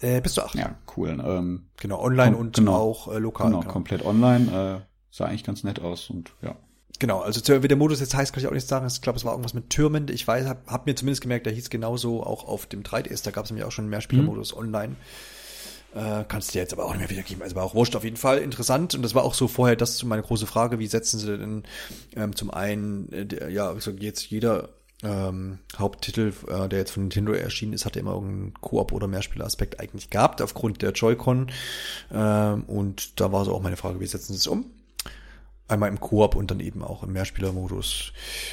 Äh, 0.00 0.20
bis 0.20 0.34
zu 0.34 0.44
acht. 0.44 0.54
Ja, 0.54 0.76
cool. 0.96 1.22
Ähm, 1.24 1.66
genau, 1.78 2.02
online 2.02 2.36
und 2.36 2.56
genau, 2.56 2.74
auch 2.74 3.12
äh, 3.12 3.18
lokal. 3.18 3.48
Genau, 3.48 3.60
genau, 3.60 3.72
komplett 3.72 4.04
online. 4.04 4.82
Äh, 4.82 4.86
sah 5.10 5.26
eigentlich 5.26 5.44
ganz 5.44 5.64
nett 5.64 5.80
aus 5.80 6.10
und 6.10 6.32
ja. 6.42 6.56
Genau, 7.00 7.20
also 7.20 7.62
wie 7.62 7.68
der 7.68 7.76
Modus 7.76 8.00
jetzt 8.00 8.14
heißt, 8.14 8.32
kann 8.32 8.42
ich 8.42 8.46
auch 8.46 8.52
nicht 8.52 8.68
sagen. 8.68 8.86
Ich 8.86 9.02
glaube, 9.02 9.18
es 9.18 9.24
war 9.24 9.32
irgendwas 9.32 9.54
mit 9.54 9.70
Türmen. 9.70 10.08
Ich 10.08 10.26
weiß, 10.26 10.46
habe 10.46 10.60
hab 10.66 10.86
mir 10.86 10.94
zumindest 10.94 11.22
gemerkt, 11.22 11.46
der 11.46 11.52
hieß 11.52 11.70
genauso 11.70 12.22
auch 12.22 12.46
auf 12.46 12.66
dem 12.66 12.82
3DS. 12.82 13.24
Da 13.24 13.30
gab 13.30 13.44
es 13.44 13.50
nämlich 13.50 13.66
auch 13.66 13.72
schon 13.72 13.84
einen 13.84 13.90
Mehrspielermodus 13.90 14.52
mhm. 14.52 14.58
online. 14.58 14.96
Äh, 15.94 16.24
kannst 16.26 16.54
du 16.54 16.58
jetzt 16.58 16.72
aber 16.72 16.84
auch 16.84 16.90
nicht 16.90 17.00
mehr 17.00 17.10
wiedergeben. 17.10 17.42
Also 17.42 17.56
war 17.56 17.64
auch 17.64 17.74
wurscht 17.74 17.96
auf 17.96 18.04
jeden 18.04 18.16
Fall 18.16 18.38
interessant. 18.38 18.94
Und 18.94 19.02
das 19.02 19.14
war 19.14 19.24
auch 19.24 19.34
so 19.34 19.48
vorher 19.48 19.76
das 19.76 20.02
meine 20.04 20.22
große 20.22 20.46
Frage. 20.46 20.78
Wie 20.78 20.86
setzen 20.86 21.18
sie 21.18 21.36
denn 21.36 21.64
ähm, 22.16 22.36
zum 22.36 22.50
einen, 22.50 23.12
äh, 23.12 23.50
ja, 23.50 23.68
also 23.68 23.90
jetzt 23.90 24.30
jeder 24.30 24.70
ähm, 25.02 25.58
Haupttitel, 25.76 26.32
äh, 26.48 26.68
der 26.68 26.80
jetzt 26.80 26.92
von 26.92 27.04
Nintendo 27.04 27.32
erschienen 27.32 27.74
ist, 27.74 27.84
hatte 27.84 28.00
immer 28.00 28.12
irgendeinen 28.12 28.54
Koop- 28.60 28.92
oder 28.92 29.06
Mehrspieleraspekt 29.06 29.80
eigentlich 29.80 30.10
gehabt, 30.10 30.42
aufgrund 30.42 30.82
der 30.82 30.92
Joy-Con. 30.92 31.50
Ähm, 32.12 32.64
und 32.64 33.20
da 33.20 33.30
war 33.30 33.44
so 33.44 33.54
auch 33.54 33.62
meine 33.62 33.76
Frage, 33.76 34.00
wie 34.00 34.06
setzen 34.06 34.32
sie 34.32 34.38
es 34.38 34.46
um? 34.46 34.70
Einmal 35.68 35.88
im 35.88 36.00
Koop 36.00 36.36
und 36.36 36.50
dann 36.50 36.60
eben 36.60 36.82
auch 36.82 37.02
im 37.02 37.12
Mehrspielermodus, 37.12 38.12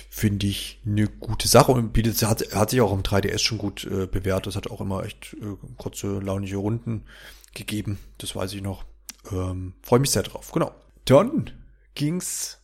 finde 0.09 0.47
ich 0.47 0.79
eine 0.85 1.07
gute 1.07 1.47
Sache 1.47 1.71
und 1.71 1.93
bietet, 1.93 2.21
hat, 2.23 2.53
hat 2.53 2.69
sich 2.69 2.81
auch 2.81 2.93
im 2.93 3.03
3DS 3.03 3.39
schon 3.39 3.57
gut 3.57 3.85
äh, 3.85 4.07
bewährt. 4.07 4.47
Es 4.47 4.55
hat 4.55 4.69
auch 4.71 4.81
immer 4.81 5.03
echt 5.03 5.35
äh, 5.41 5.55
kurze, 5.77 6.19
launige 6.19 6.57
Runden 6.57 7.05
gegeben. 7.53 7.99
Das 8.17 8.35
weiß 8.35 8.53
ich 8.53 8.61
noch. 8.61 8.85
Ähm, 9.31 9.73
Freue 9.81 9.99
mich 9.99 10.11
sehr 10.11 10.23
drauf. 10.23 10.51
Genau. 10.51 10.71
Dann 11.05 11.51
ging's 11.95 12.59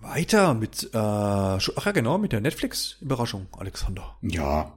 weiter 0.00 0.54
mit, 0.54 0.90
äh, 0.94 0.96
ach 0.96 1.86
ja 1.86 1.92
genau, 1.92 2.16
mit 2.16 2.32
der 2.32 2.40
Netflix-Überraschung, 2.40 3.48
Alexander. 3.58 4.16
Ja. 4.22 4.76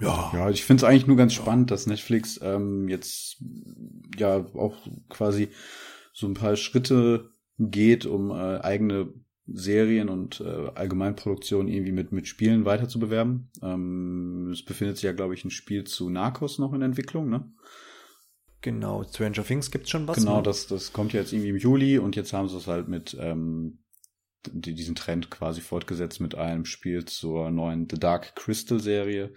Ja. 0.00 0.30
Ja, 0.32 0.50
ich 0.50 0.64
finde 0.64 0.84
es 0.84 0.88
eigentlich 0.88 1.06
nur 1.06 1.16
ganz 1.16 1.34
spannend, 1.34 1.70
dass 1.70 1.86
Netflix 1.86 2.38
ähm, 2.42 2.88
jetzt 2.88 3.42
ja 4.16 4.46
auch 4.54 4.76
quasi 5.08 5.50
so 6.12 6.26
ein 6.26 6.34
paar 6.34 6.56
Schritte 6.56 7.30
geht, 7.58 8.06
um 8.06 8.30
äh, 8.30 8.60
eigene 8.60 9.12
Serien 9.46 10.08
und 10.08 10.40
äh, 10.40 10.70
Allgemeinproduktion 10.74 11.68
irgendwie 11.68 11.92
mit, 11.92 12.12
mit 12.12 12.28
Spielen 12.28 12.64
weiter 12.64 12.88
zu 12.88 12.98
bewerben. 12.98 13.50
Ähm, 13.62 14.50
es 14.52 14.64
befindet 14.64 14.96
sich 14.96 15.04
ja, 15.04 15.12
glaube 15.12 15.34
ich, 15.34 15.44
ein 15.44 15.50
Spiel 15.50 15.84
zu 15.84 16.10
Narcos 16.10 16.58
noch 16.58 16.72
in 16.74 16.82
Entwicklung, 16.82 17.28
ne? 17.30 17.50
Genau, 18.60 19.04
Stranger 19.04 19.44
Things 19.44 19.70
gibt's 19.70 19.90
schon 19.90 20.08
was. 20.08 20.18
Genau, 20.18 20.38
ne? 20.38 20.42
das, 20.42 20.66
das 20.66 20.92
kommt 20.92 21.12
ja 21.12 21.20
jetzt 21.20 21.32
irgendwie 21.32 21.50
im 21.50 21.56
Juli 21.56 21.98
und 21.98 22.16
jetzt 22.16 22.32
haben 22.32 22.48
sie 22.48 22.56
es 22.56 22.66
halt 22.66 22.88
mit 22.88 23.16
ähm, 23.18 23.78
die, 24.46 24.74
diesen 24.74 24.96
Trend 24.96 25.30
quasi 25.30 25.60
fortgesetzt 25.60 26.20
mit 26.20 26.34
einem 26.34 26.64
Spiel 26.64 27.04
zur 27.04 27.50
neuen 27.50 27.88
The 27.88 27.98
Dark 27.98 28.34
Crystal 28.34 28.80
Serie. 28.80 29.32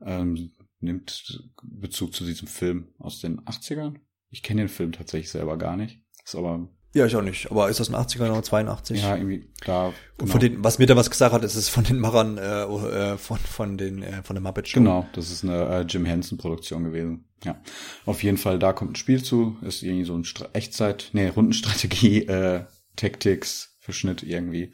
Ähm, 0.00 0.50
nimmt 0.80 1.48
Bezug 1.62 2.14
zu 2.14 2.24
diesem 2.24 2.48
Film 2.48 2.88
aus 2.98 3.20
den 3.20 3.40
80ern. 3.42 3.96
Ich 4.28 4.42
kenne 4.42 4.62
den 4.62 4.68
Film 4.68 4.92
tatsächlich 4.92 5.30
selber 5.30 5.56
gar 5.56 5.76
nicht. 5.76 6.02
Ist 6.24 6.34
aber 6.34 6.68
ja, 6.94 7.06
ich 7.06 7.16
auch 7.16 7.22
nicht. 7.22 7.50
Aber 7.50 7.70
ist 7.70 7.80
das 7.80 7.88
ein 7.88 7.94
80er 7.94 8.30
oder 8.30 8.42
82? 8.42 9.00
Ja, 9.00 9.16
irgendwie, 9.16 9.48
klar. 9.60 9.92
Genau. 10.18 10.22
Und 10.22 10.28
von 10.28 10.40
den, 10.40 10.62
was 10.62 10.78
mir 10.78 10.86
da 10.86 10.94
was 10.94 11.10
gesagt 11.10 11.32
hat, 11.32 11.42
ist 11.42 11.54
es 11.54 11.68
von 11.68 11.84
den 11.84 11.98
Machern 11.98 12.36
äh, 12.36 12.64
äh, 12.64 13.16
von, 13.16 13.38
von 13.38 13.78
den 13.78 14.02
äh, 14.02 14.22
von 14.22 14.34
der 14.34 14.42
Muppet 14.42 14.68
Show. 14.68 14.80
Genau, 14.80 15.06
das 15.14 15.30
ist 15.30 15.42
eine 15.42 15.64
äh, 15.64 15.80
Jim 15.82 16.04
Henson 16.04 16.36
Produktion 16.36 16.84
gewesen. 16.84 17.24
Ja. 17.44 17.60
Auf 18.04 18.22
jeden 18.22 18.36
Fall, 18.36 18.58
da 18.58 18.72
kommt 18.72 18.92
ein 18.92 18.96
Spiel 18.96 19.22
zu. 19.22 19.56
Ist 19.62 19.82
irgendwie 19.82 20.04
so 20.04 20.14
ein 20.14 20.24
Stra 20.24 20.48
Echtzeit, 20.52 21.10
nee, 21.12 21.28
Rundenstrategie, 21.28 22.22
äh, 22.26 22.64
Tactics, 22.96 23.76
Verschnitt 23.80 24.22
irgendwie. 24.22 24.72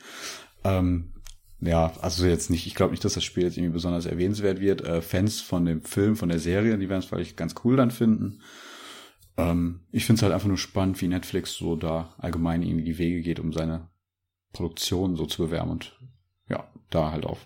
Ähm, 0.64 1.12
ja, 1.60 1.92
also 2.00 2.26
jetzt 2.26 2.50
nicht, 2.50 2.66
ich 2.66 2.74
glaube 2.74 2.92
nicht, 2.92 3.04
dass 3.04 3.14
das 3.14 3.24
Spiel 3.24 3.44
jetzt 3.44 3.56
irgendwie 3.56 3.72
besonders 3.72 4.06
erwähnenswert 4.06 4.60
wird. 4.60 4.82
Äh, 4.82 5.02
Fans 5.02 5.40
von 5.40 5.64
dem 5.64 5.82
Film, 5.82 6.16
von 6.16 6.28
der 6.28 6.38
Serie, 6.40 6.78
die 6.78 6.88
werden 6.88 7.00
es 7.00 7.06
vielleicht 7.06 7.36
ganz 7.36 7.54
cool 7.64 7.76
dann 7.76 7.90
finden. 7.90 8.40
Ähm, 9.38 9.80
ich 9.92 10.04
finde 10.04 10.18
es 10.18 10.22
halt 10.22 10.34
einfach 10.34 10.48
nur 10.48 10.58
spannend, 10.58 11.00
wie 11.00 11.08
Netflix 11.08 11.54
so 11.54 11.76
da 11.76 12.14
allgemein 12.18 12.62
irgendwie 12.62 12.84
die 12.84 12.98
Wege 12.98 13.22
geht, 13.22 13.40
um 13.40 13.52
seine 13.52 13.88
Produktion 14.52 15.16
so 15.16 15.26
zu 15.26 15.44
bewerben 15.44 15.70
und 15.70 15.98
ja, 16.48 16.68
da 16.90 17.12
halt 17.12 17.24
auch 17.24 17.38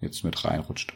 jetzt 0.00 0.24
mit 0.24 0.44
reinrutscht. 0.44 0.92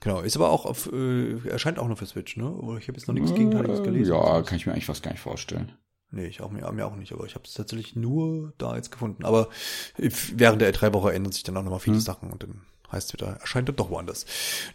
Genau, 0.00 0.20
ist 0.20 0.36
aber 0.36 0.50
auch 0.50 0.64
auf, 0.64 0.90
äh, 0.92 1.38
erscheint 1.48 1.78
auch 1.78 1.86
noch 1.86 1.98
für 1.98 2.06
Switch, 2.06 2.36
ne? 2.36 2.46
Ich 2.78 2.88
habe 2.88 2.96
jetzt 2.98 3.06
noch 3.06 3.14
nichts 3.14 3.34
Gegenteiliges 3.34 3.82
gelesen. 3.82 4.14
Ja, 4.14 4.42
kann 4.42 4.56
ich 4.56 4.66
mir 4.66 4.72
eigentlich 4.72 4.86
fast 4.86 5.02
gar 5.02 5.12
nicht 5.12 5.20
vorstellen. 5.20 5.72
Nee, 6.10 6.26
ich 6.26 6.40
auch 6.40 6.50
mir, 6.50 6.70
mir 6.72 6.86
auch 6.86 6.96
nicht, 6.96 7.12
aber 7.12 7.26
ich 7.26 7.34
habe 7.34 7.44
es 7.44 7.52
tatsächlich 7.52 7.94
nur 7.94 8.52
da 8.58 8.74
jetzt 8.74 8.90
gefunden. 8.90 9.24
Aber 9.24 9.48
während 9.96 10.62
der 10.62 10.74
E3-Woche 10.74 11.12
ändern 11.12 11.32
sich 11.32 11.44
dann 11.44 11.56
auch 11.56 11.62
nochmal 11.62 11.80
viele 11.80 11.96
hm. 11.96 12.02
Sachen 12.02 12.30
und 12.32 12.42
dann 12.42 12.62
heißt 12.92 13.12
wieder, 13.12 13.38
erscheint 13.40 13.68
dann 13.68 13.76
doch 13.76 13.90
woanders. 13.90 14.26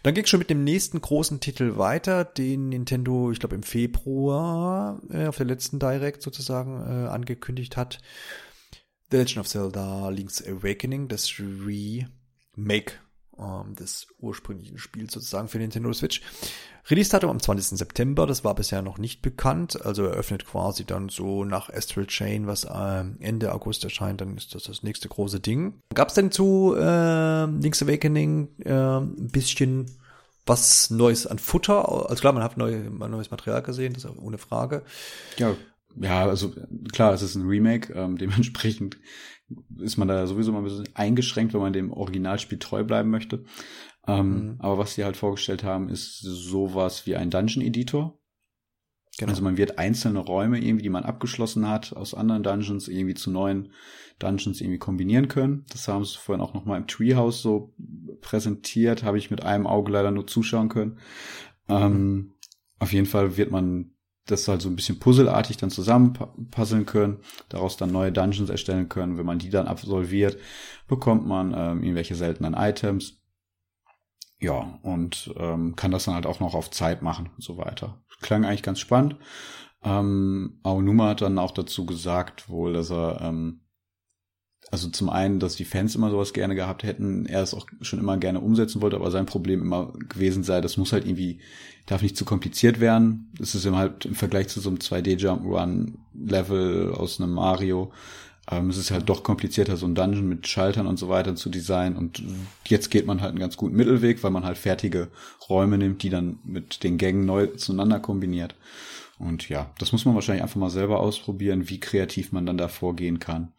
Dann 0.02 0.14
ging 0.14 0.26
schon 0.26 0.38
mit 0.38 0.50
dem 0.50 0.64
nächsten 0.64 1.00
großen 1.00 1.40
Titel 1.40 1.76
weiter, 1.76 2.24
den 2.24 2.68
Nintendo, 2.68 3.30
ich 3.30 3.40
glaube 3.40 3.54
im 3.54 3.62
Februar 3.62 5.00
äh, 5.10 5.26
auf 5.26 5.36
der 5.36 5.46
letzten 5.46 5.78
Direct 5.78 6.22
sozusagen 6.22 6.80
äh, 6.82 7.08
angekündigt 7.08 7.76
hat. 7.76 8.00
The 9.10 9.18
Legend 9.18 9.38
of 9.38 9.48
Zelda 9.48 10.08
Link's 10.08 10.42
Awakening, 10.44 11.08
das 11.08 11.32
Remake 11.38 12.94
ähm, 13.38 13.74
des 13.74 14.08
ursprünglichen 14.18 14.78
Spiels 14.78 15.12
sozusagen 15.12 15.48
für 15.48 15.58
Nintendo 15.58 15.92
Switch. 15.92 16.22
Release-Datum 16.88 17.30
am 17.30 17.40
20. 17.40 17.78
September, 17.78 18.26
das 18.26 18.44
war 18.44 18.54
bisher 18.54 18.80
noch 18.80 18.98
nicht 18.98 19.20
bekannt, 19.20 19.84
also 19.84 20.04
eröffnet 20.04 20.46
quasi 20.46 20.84
dann 20.84 21.08
so 21.08 21.44
nach 21.44 21.68
Astral 21.68 22.06
Chain, 22.06 22.46
was 22.46 22.64
äh, 22.64 23.04
Ende 23.18 23.52
August 23.52 23.82
erscheint, 23.82 24.20
dann 24.20 24.36
ist 24.36 24.54
das 24.54 24.64
das 24.64 24.82
nächste 24.82 25.08
große 25.08 25.40
Ding. 25.40 25.74
Gab 25.94 26.08
es 26.08 26.14
denn 26.14 26.30
zu 26.30 26.74
äh, 26.78 27.46
Link's 27.46 27.82
Awakening 27.82 28.48
äh, 28.64 28.72
ein 28.72 29.30
bisschen 29.32 29.86
was 30.46 30.90
Neues 30.90 31.26
an 31.26 31.40
Futter? 31.40 32.08
Also 32.08 32.20
klar, 32.20 32.32
man 32.32 32.44
hat 32.44 32.56
neu, 32.56 32.88
neues 32.88 33.32
Material 33.32 33.62
gesehen, 33.62 33.94
das 33.94 34.04
ist 34.04 34.18
ohne 34.18 34.38
Frage. 34.38 34.82
Ja, 35.38 35.56
ja, 36.00 36.26
also 36.26 36.52
klar, 36.92 37.14
es 37.14 37.22
ist 37.22 37.34
ein 37.34 37.48
Remake, 37.48 37.92
ähm, 37.94 38.18
dementsprechend 38.18 38.98
ist 39.78 39.96
man 39.96 40.08
da 40.08 40.26
sowieso 40.26 40.52
mal 40.52 40.58
ein 40.58 40.64
bisschen 40.64 40.88
eingeschränkt, 40.94 41.54
wenn 41.54 41.60
man 41.60 41.72
dem 41.72 41.92
Originalspiel 41.92 42.58
treu 42.58 42.84
bleiben 42.84 43.10
möchte. 43.10 43.44
Ähm, 44.06 44.28
mhm. 44.28 44.56
Aber 44.58 44.78
was 44.78 44.94
sie 44.94 45.04
halt 45.04 45.16
vorgestellt 45.16 45.64
haben, 45.64 45.88
ist 45.88 46.20
sowas 46.20 47.06
wie 47.06 47.16
ein 47.16 47.30
Dungeon 47.30 47.64
Editor. 47.64 48.18
Genau. 49.18 49.30
Also 49.30 49.42
man 49.42 49.56
wird 49.56 49.78
einzelne 49.78 50.18
Räume 50.18 50.58
irgendwie, 50.58 50.82
die 50.82 50.90
man 50.90 51.04
abgeschlossen 51.04 51.68
hat, 51.68 51.96
aus 51.96 52.12
anderen 52.14 52.42
Dungeons 52.42 52.86
irgendwie 52.88 53.14
zu 53.14 53.30
neuen 53.30 53.72
Dungeons 54.18 54.60
irgendwie 54.60 54.78
kombinieren 54.78 55.28
können. 55.28 55.64
Das 55.70 55.88
haben 55.88 56.04
sie 56.04 56.18
vorhin 56.18 56.44
auch 56.44 56.54
nochmal 56.54 56.78
im 56.78 56.86
Treehouse 56.86 57.40
so 57.40 57.74
präsentiert, 58.20 59.04
habe 59.04 59.18
ich 59.18 59.30
mit 59.30 59.42
einem 59.42 59.66
Auge 59.66 59.92
leider 59.92 60.10
nur 60.10 60.26
zuschauen 60.26 60.68
können. 60.68 60.98
Ähm, 61.68 62.34
auf 62.78 62.92
jeden 62.92 63.06
Fall 63.06 63.36
wird 63.36 63.50
man 63.50 63.95
das 64.26 64.48
halt 64.48 64.60
so 64.60 64.68
ein 64.68 64.76
bisschen 64.76 64.98
puzzelartig 64.98 65.56
dann 65.56 65.70
zusammenpuzzeln 65.70 66.84
können, 66.84 67.20
daraus 67.48 67.76
dann 67.76 67.92
neue 67.92 68.12
Dungeons 68.12 68.50
erstellen 68.50 68.88
können. 68.88 69.18
Wenn 69.18 69.26
man 69.26 69.38
die 69.38 69.50
dann 69.50 69.68
absolviert, 69.68 70.38
bekommt 70.88 71.26
man 71.26 71.54
ähm, 71.56 71.82
irgendwelche 71.82 72.14
seltenen 72.14 72.54
Items. 72.54 73.22
Ja, 74.38 74.78
und 74.82 75.32
ähm, 75.38 75.76
kann 75.76 75.92
das 75.92 76.04
dann 76.04 76.14
halt 76.14 76.26
auch 76.26 76.40
noch 76.40 76.54
auf 76.54 76.70
Zeit 76.70 77.02
machen 77.02 77.30
und 77.34 77.42
so 77.42 77.56
weiter. 77.56 78.02
Klang 78.20 78.44
eigentlich 78.44 78.62
ganz 78.62 78.80
spannend. 78.80 79.16
Ähm, 79.82 80.60
Aonuma 80.62 81.10
hat 81.10 81.22
dann 81.22 81.38
auch 81.38 81.52
dazu 81.52 81.86
gesagt, 81.86 82.48
wohl, 82.48 82.72
dass 82.72 82.90
er 82.90 83.20
ähm, 83.22 83.65
also 84.70 84.88
zum 84.88 85.08
einen, 85.08 85.38
dass 85.38 85.54
die 85.54 85.64
Fans 85.64 85.94
immer 85.94 86.10
sowas 86.10 86.32
gerne 86.32 86.54
gehabt 86.54 86.82
hätten, 86.82 87.26
er 87.26 87.42
es 87.42 87.54
auch 87.54 87.66
schon 87.82 88.00
immer 88.00 88.16
gerne 88.16 88.40
umsetzen 88.40 88.82
wollte, 88.82 88.96
aber 88.96 89.10
sein 89.10 89.26
Problem 89.26 89.60
immer 89.60 89.92
gewesen 90.08 90.42
sei, 90.42 90.60
das 90.60 90.76
muss 90.76 90.92
halt 90.92 91.06
irgendwie, 91.06 91.38
darf 91.86 92.02
nicht 92.02 92.16
zu 92.16 92.24
kompliziert 92.24 92.80
werden. 92.80 93.30
Das 93.38 93.54
ist 93.54 93.64
immer 93.64 93.78
halt 93.78 94.06
im 94.06 94.16
Vergleich 94.16 94.48
zu 94.48 94.60
so 94.60 94.68
einem 94.68 94.78
2D 94.78 95.18
Jump 95.18 95.44
Run 95.44 95.98
Level 96.14 96.92
aus 96.92 97.20
einem 97.20 97.32
Mario. 97.32 97.92
Ähm, 98.50 98.68
es 98.70 98.76
ist 98.76 98.90
halt 98.90 99.08
doch 99.08 99.22
komplizierter, 99.22 99.76
so 99.76 99.86
ein 99.86 99.94
Dungeon 99.94 100.28
mit 100.28 100.48
Schaltern 100.48 100.88
und 100.88 100.98
so 100.98 101.08
weiter 101.08 101.36
zu 101.36 101.48
designen. 101.48 101.96
Und 101.96 102.22
jetzt 102.66 102.90
geht 102.90 103.06
man 103.06 103.20
halt 103.20 103.30
einen 103.30 103.38
ganz 103.38 103.56
guten 103.56 103.76
Mittelweg, 103.76 104.22
weil 104.24 104.32
man 104.32 104.44
halt 104.44 104.58
fertige 104.58 105.08
Räume 105.48 105.78
nimmt, 105.78 106.02
die 106.02 106.10
dann 106.10 106.40
mit 106.44 106.82
den 106.82 106.98
Gängen 106.98 107.24
neu 107.24 107.46
zueinander 107.46 108.00
kombiniert. 108.00 108.56
Und 109.18 109.48
ja, 109.48 109.70
das 109.78 109.92
muss 109.92 110.04
man 110.04 110.14
wahrscheinlich 110.14 110.42
einfach 110.42 110.60
mal 110.60 110.70
selber 110.70 111.00
ausprobieren, 111.00 111.68
wie 111.68 111.80
kreativ 111.80 112.32
man 112.32 112.46
dann 112.46 112.58
da 112.58 112.68
vorgehen 112.68 113.18
kann. 113.18 113.52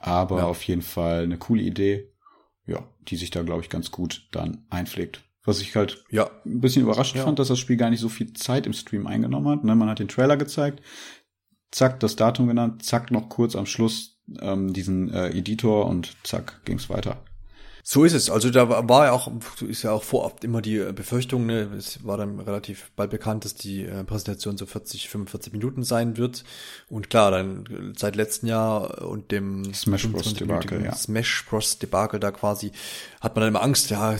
Aber 0.00 0.38
ja. 0.38 0.44
auf 0.46 0.62
jeden 0.62 0.82
Fall 0.82 1.22
eine 1.22 1.38
coole 1.38 1.62
Idee, 1.62 2.12
ja, 2.66 2.86
die 3.02 3.16
sich 3.16 3.30
da, 3.30 3.42
glaube 3.42 3.62
ich, 3.62 3.70
ganz 3.70 3.90
gut 3.90 4.28
dann 4.32 4.66
einpflegt. 4.70 5.22
Was 5.44 5.60
ich 5.60 5.74
halt 5.76 6.04
ja. 6.10 6.30
ein 6.44 6.60
bisschen 6.60 6.82
überrascht 6.82 7.16
ja. 7.16 7.24
fand, 7.24 7.38
dass 7.38 7.48
das 7.48 7.58
Spiel 7.58 7.76
gar 7.76 7.90
nicht 7.90 8.00
so 8.00 8.08
viel 8.08 8.32
Zeit 8.34 8.66
im 8.66 8.74
Stream 8.74 9.06
eingenommen 9.06 9.48
hat. 9.48 9.64
Ne? 9.64 9.74
Man 9.74 9.88
hat 9.88 9.98
den 9.98 10.08
Trailer 10.08 10.36
gezeigt, 10.36 10.82
zack, 11.70 12.00
das 12.00 12.16
Datum 12.16 12.48
genannt, 12.48 12.84
zack, 12.84 13.10
noch 13.10 13.28
kurz 13.28 13.56
am 13.56 13.66
Schluss 13.66 14.20
ähm, 14.40 14.72
diesen 14.72 15.10
äh, 15.10 15.30
Editor 15.30 15.86
und 15.86 16.16
zack, 16.22 16.60
ging's 16.64 16.90
weiter. 16.90 17.24
So 17.90 18.04
ist 18.04 18.12
es. 18.12 18.28
Also 18.28 18.50
da 18.50 18.68
war 18.68 19.06
ja 19.06 19.12
auch, 19.12 19.32
ist 19.66 19.82
ja 19.82 19.92
auch 19.92 20.02
vorab 20.02 20.44
immer 20.44 20.60
die 20.60 20.76
äh, 20.76 20.92
Befürchtung, 20.92 21.46
ne? 21.46 21.70
es 21.74 22.04
war 22.04 22.18
dann 22.18 22.38
relativ 22.38 22.90
bald 22.96 23.08
bekannt, 23.10 23.46
dass 23.46 23.54
die 23.54 23.86
äh, 23.86 24.04
Präsentation 24.04 24.58
so 24.58 24.66
40, 24.66 25.08
45 25.08 25.54
Minuten 25.54 25.82
sein 25.84 26.18
wird. 26.18 26.44
Und 26.90 27.08
klar, 27.08 27.30
dann 27.30 27.94
seit 27.96 28.14
letzten 28.14 28.46
Jahr 28.46 29.08
und 29.08 29.30
dem 29.32 29.72
Smash 29.72 30.06
Bros. 30.06 30.34
Debakel, 30.34 30.84
ja. 30.84 30.94
Smash 30.94 31.46
Bros. 31.48 31.78
Debakel 31.78 32.20
da 32.20 32.30
quasi, 32.30 32.72
hat 33.22 33.34
man 33.34 33.40
dann 33.40 33.54
immer 33.54 33.62
Angst, 33.62 33.88
ja, 33.88 34.16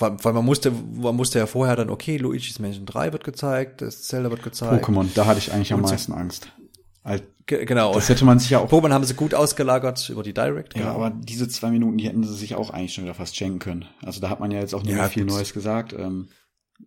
weil 0.00 0.32
man 0.34 0.44
musste, 0.44 0.70
man 0.70 1.16
musste 1.16 1.38
ja 1.38 1.46
vorher 1.46 1.76
dann, 1.76 1.88
okay, 1.88 2.18
Luigi's 2.18 2.58
Mansion 2.58 2.84
3 2.84 3.14
wird 3.14 3.24
gezeigt, 3.24 3.80
das 3.80 4.02
Zelda 4.02 4.28
wird 4.28 4.42
gezeigt. 4.42 4.84
Pokémon, 4.84 5.08
da 5.14 5.24
hatte 5.24 5.38
ich 5.38 5.50
eigentlich 5.50 5.72
am 5.72 5.80
meisten 5.80 6.12
Angst. 6.12 6.52
Alt, 7.04 7.22
genau. 7.48 7.94
Das 7.94 8.08
hätte 8.08 8.24
man 8.24 8.38
sich 8.38 8.50
ja 8.50 8.60
auch. 8.60 8.70
Pokémon 8.70 8.92
haben 8.92 9.04
sie 9.04 9.14
gut 9.14 9.34
ausgelagert 9.34 10.08
über 10.10 10.22
die 10.22 10.34
Direct. 10.34 10.76
Ja, 10.76 10.82
genau. 10.82 10.94
aber 10.94 11.10
diese 11.10 11.48
zwei 11.48 11.70
Minuten, 11.70 11.98
die 11.98 12.06
hätten 12.06 12.22
sie 12.22 12.34
sich 12.34 12.54
auch 12.54 12.70
eigentlich 12.70 12.94
schon 12.94 13.04
wieder 13.04 13.14
fast 13.14 13.36
schenken 13.36 13.58
können. 13.58 13.86
Also 14.02 14.20
da 14.20 14.30
hat 14.30 14.40
man 14.40 14.50
ja 14.50 14.60
jetzt 14.60 14.74
auch 14.74 14.82
nicht 14.82 14.92
ja, 14.92 14.98
mehr 14.98 15.08
viel 15.08 15.24
gut. 15.24 15.34
Neues 15.34 15.52
gesagt. 15.52 15.92
Ähm, 15.92 16.28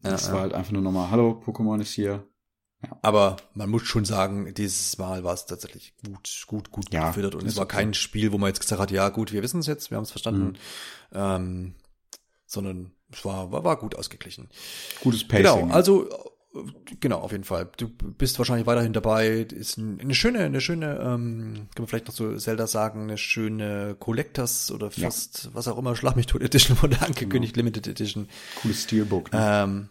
ja, 0.03 0.12
das 0.12 0.28
ja. 0.28 0.34
war 0.34 0.41
halt 0.41 0.53
einfach 0.53 0.72
nur 0.72 0.82
nochmal, 0.82 1.12
hallo, 1.12 1.41
Pokémon 1.45 1.82
ist 1.82 1.91
hier. 1.91 2.26
Ja. 2.84 2.97
Aber 3.01 3.38
man 3.53 3.70
muss 3.70 3.84
schon 3.84 4.05
sagen, 4.05 4.53
dieses 4.55 4.97
Mal 4.97 5.24
war 5.24 5.34
es 5.34 5.45
tatsächlich 5.45 5.93
gut, 6.03 6.43
gut, 6.47 6.72
gut 6.72 6.93
ja, 6.93 7.07
gefüttert 7.07 7.36
und 7.36 7.45
es 7.45 7.57
war 7.57 7.68
kein 7.68 7.93
Spiel, 7.93 8.32
wo 8.32 8.39
man 8.39 8.47
jetzt 8.47 8.62
gesagt 8.62 8.82
hat, 8.82 8.89
ja 8.89 9.09
gut, 9.09 9.32
wir 9.32 9.43
wissen 9.43 9.59
es 9.59 9.68
jetzt, 9.68 9.91
wir 9.91 9.97
haben 9.97 10.03
es 10.03 10.12
verstanden, 10.12 10.45
mhm. 10.45 10.55
ähm, 11.14 11.76
sondern 12.47 12.91
es 13.12 13.24
war, 13.24 13.51
war, 13.51 13.64
war 13.64 13.78
gut 13.78 13.95
ausgeglichen. 13.95 14.49
Gutes 15.01 15.28
Pacing. 15.28 15.68
Genau, 15.68 15.74
also 15.74 16.09
Genau, 16.99 17.20
auf 17.20 17.32
jeden 17.32 17.45
Fall. 17.45 17.70
Du 17.78 17.88
bist 17.88 18.38
wahrscheinlich 18.38 18.68
weiterhin 18.68 18.91
dabei. 18.91 19.30
Ist 19.30 19.78
eine 19.78 20.14
schöne, 20.14 20.39
eine 20.39 20.60
schöne, 20.60 20.99
ähm, 20.99 21.68
kann 21.74 21.84
man 21.84 21.88
vielleicht 21.88 22.08
noch 22.08 22.14
so 22.14 22.36
Zelda 22.36 22.68
sagen, 22.68 23.04
eine 23.04 23.18
schöne 23.18 23.95
Collectors 23.97 24.70
oder 24.72 24.91
fast, 24.91 25.45
ja. 25.45 25.49
was 25.54 25.70
auch 25.70 25.78
immer, 25.78 25.95
Schlag 25.95 26.18
mich 26.18 26.26
tot 26.26 26.41
Edition 26.41 26.82
wurde 26.82 27.02
angekündigt, 27.02 27.54
genau. 27.54 27.66
Limited 27.66 27.88
Edition. 27.88 28.28
Cooles 28.62 28.84
Steelbook. 28.84 29.32
Ne? 29.32 29.39
Ähm, 29.41 29.89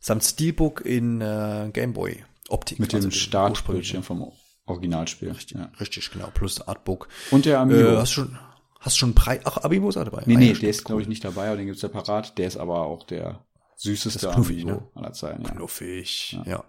samt 0.00 0.24
Steelbook 0.24 0.84
in 0.84 1.20
äh, 1.20 1.70
Gameboy 1.72 2.24
Optik. 2.48 2.80
Mit 2.80 2.92
also 2.92 3.08
dem 3.08 3.12
Startbildschirm 3.12 4.02
vom 4.02 4.32
Originalspiel. 4.66 5.30
Richtig, 5.30 5.56
ja. 5.56 5.70
richtig, 5.78 6.10
genau. 6.10 6.28
Plus 6.34 6.60
Artbook. 6.60 7.08
Und 7.30 7.44
der 7.44 7.60
Amiibo. 7.60 7.90
Äh, 7.90 7.96
hast 7.98 8.10
schon, 8.10 8.36
hast 8.80 8.98
schon 8.98 9.14
Preis, 9.14 9.40
ach, 9.44 9.58
Amiibo 9.58 9.88
ist 9.88 9.96
auch 9.96 10.04
dabei. 10.04 10.24
Nee, 10.26 10.36
nee, 10.36 10.52
der 10.54 10.70
ist, 10.70 10.84
glaube 10.84 11.02
ich, 11.02 11.08
nicht 11.08 11.24
dabei, 11.24 11.48
aber 11.48 11.56
den 11.56 11.66
gibt's 11.66 11.82
separat. 11.82 12.36
Der 12.36 12.48
ist 12.48 12.56
aber 12.56 12.80
auch 12.80 13.04
der 13.04 13.44
süßeste 13.76 14.28
knuffig, 14.30 14.64
ne? 14.64 14.82
aller 14.94 15.12
Zeiten. 15.12 15.42
Ja. 15.42 15.50
Knuffig, 15.50 16.38
ja. 16.44 16.50
ja. 16.50 16.64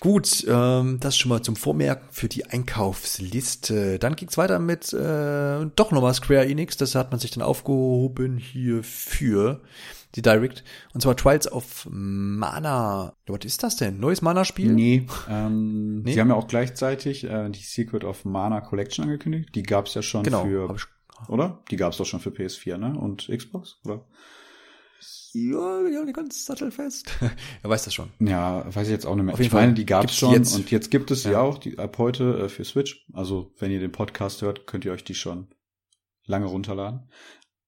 Gut, 0.00 0.46
ähm, 0.48 0.98
das 0.98 1.18
schon 1.18 1.28
mal 1.28 1.42
zum 1.42 1.56
Vormerken 1.56 2.08
für 2.10 2.28
die 2.28 2.46
Einkaufsliste. 2.46 3.98
Dann 3.98 4.16
ging's 4.16 4.38
weiter 4.38 4.58
mit 4.58 4.94
äh, 4.94 5.66
doch 5.76 5.90
nochmal 5.90 6.14
Square 6.14 6.46
Enix. 6.46 6.78
Das 6.78 6.94
hat 6.94 7.10
man 7.10 7.20
sich 7.20 7.32
dann 7.32 7.42
aufgehoben 7.42 8.38
hier 8.38 8.82
für 8.82 9.60
die 10.14 10.22
Direct. 10.22 10.64
Und 10.94 11.02
zwar 11.02 11.16
Trials 11.16 11.52
of 11.52 11.86
Mana. 11.90 13.12
Was 13.26 13.44
ist 13.44 13.62
das 13.62 13.76
denn? 13.76 14.00
Neues 14.00 14.22
Mana-Spiel? 14.22 14.72
Nee, 14.72 15.06
ähm, 15.28 16.00
nee. 16.00 16.14
Sie 16.14 16.20
haben 16.20 16.28
ja 16.28 16.34
auch 16.34 16.48
gleichzeitig 16.48 17.24
äh, 17.24 17.50
die 17.50 17.62
Secret 17.62 18.02
of 18.04 18.24
Mana 18.24 18.62
Collection 18.62 19.04
angekündigt. 19.04 19.54
Die 19.54 19.62
gab's 19.62 19.92
ja 19.92 20.00
schon 20.00 20.22
genau, 20.22 20.44
für, 20.44 20.76
oder? 21.28 21.62
Die 21.70 21.76
gab's 21.76 21.98
doch 21.98 22.06
schon 22.06 22.20
für 22.20 22.30
PS4, 22.30 22.78
ne? 22.78 22.98
Und 22.98 23.28
Xbox, 23.28 23.78
oder? 23.84 24.06
Ja, 25.32 25.88
ja, 25.88 26.04
nicht 26.04 26.16
ganz 26.16 26.44
sattelfest. 26.44 27.10
er 27.62 27.70
weiß 27.70 27.84
das 27.84 27.94
schon. 27.94 28.10
Ja, 28.18 28.64
weiß 28.74 28.86
ich 28.86 28.92
jetzt 28.92 29.06
auch 29.06 29.14
nicht 29.14 29.24
mehr. 29.24 29.34
Auf 29.34 29.40
ich 29.40 29.52
meine, 29.52 29.74
die 29.74 29.86
gab 29.86 30.06
es 30.06 30.16
schon 30.16 30.32
jetzt. 30.32 30.54
und 30.54 30.70
jetzt 30.70 30.90
gibt 30.90 31.10
es 31.10 31.24
ja. 31.24 31.40
auch 31.40 31.58
die, 31.58 31.78
ab 31.78 31.98
heute 31.98 32.44
äh, 32.44 32.48
für 32.48 32.64
Switch. 32.64 33.06
Also 33.12 33.52
wenn 33.58 33.70
ihr 33.70 33.80
den 33.80 33.92
Podcast 33.92 34.42
hört, 34.42 34.66
könnt 34.66 34.84
ihr 34.84 34.92
euch 34.92 35.04
die 35.04 35.14
schon 35.14 35.48
lange 36.26 36.46
runterladen. 36.46 37.08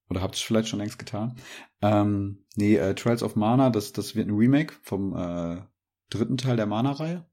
Oder 0.09 0.21
habt 0.21 0.35
es 0.35 0.43
vielleicht 0.43 0.69
schon 0.69 0.79
längst 0.79 0.99
getan. 0.99 1.37
Ähm, 1.81 2.45
nee, 2.55 2.77
äh, 2.77 2.95
Trials 2.95 3.23
of 3.23 3.37
Mana, 3.37 3.71
das, 3.71 3.93
das 3.93 4.15
wird 4.15 4.29
ein 4.29 4.37
Remake 4.37 4.75
vom 4.83 5.17
äh, 5.17 5.63
dritten 6.11 6.37
Teil 6.37 6.57
der 6.57 6.67
Mana-Reihe. 6.67 7.27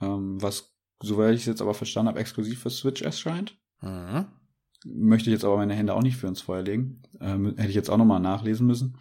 Ähm, 0.00 0.42
was, 0.42 0.74
soweit 1.00 1.34
ich 1.34 1.42
es 1.42 1.46
jetzt 1.46 1.62
aber 1.62 1.74
verstanden 1.74 2.08
habe, 2.08 2.18
exklusiv 2.18 2.60
für 2.60 2.70
Switch 2.70 3.02
erscheint. 3.02 3.56
Mhm. 3.80 4.26
Möchte 4.84 5.30
ich 5.30 5.34
jetzt 5.34 5.44
aber 5.44 5.56
meine 5.56 5.74
Hände 5.74 5.94
auch 5.94 6.02
nicht 6.02 6.16
für 6.16 6.26
ins 6.26 6.40
Feuer 6.40 6.62
legen. 6.62 7.02
Ähm, 7.20 7.54
hätte 7.56 7.68
ich 7.68 7.74
jetzt 7.74 7.90
auch 7.90 7.96
nochmal 7.96 8.20
nachlesen 8.20 8.66
müssen. 8.66 8.98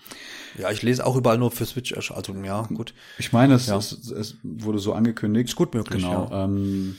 Ja, 0.57 0.69
ich 0.71 0.81
lese 0.81 1.05
auch 1.05 1.15
überall 1.15 1.37
nur 1.37 1.51
für 1.51 1.65
Switch, 1.65 1.93
also 1.93 2.13
ja, 2.43 2.63
gut. 2.63 2.93
Ich 3.17 3.33
meine, 3.33 3.55
es, 3.55 3.67
ja. 3.67 3.77
es, 3.77 4.11
es 4.11 4.37
wurde 4.43 4.79
so 4.79 4.93
angekündigt. 4.93 5.49
Ist 5.49 5.55
gut 5.55 5.73
möglich, 5.73 6.03
genau. 6.03 6.29
Ja. 6.29 6.45
Ähm, 6.45 6.97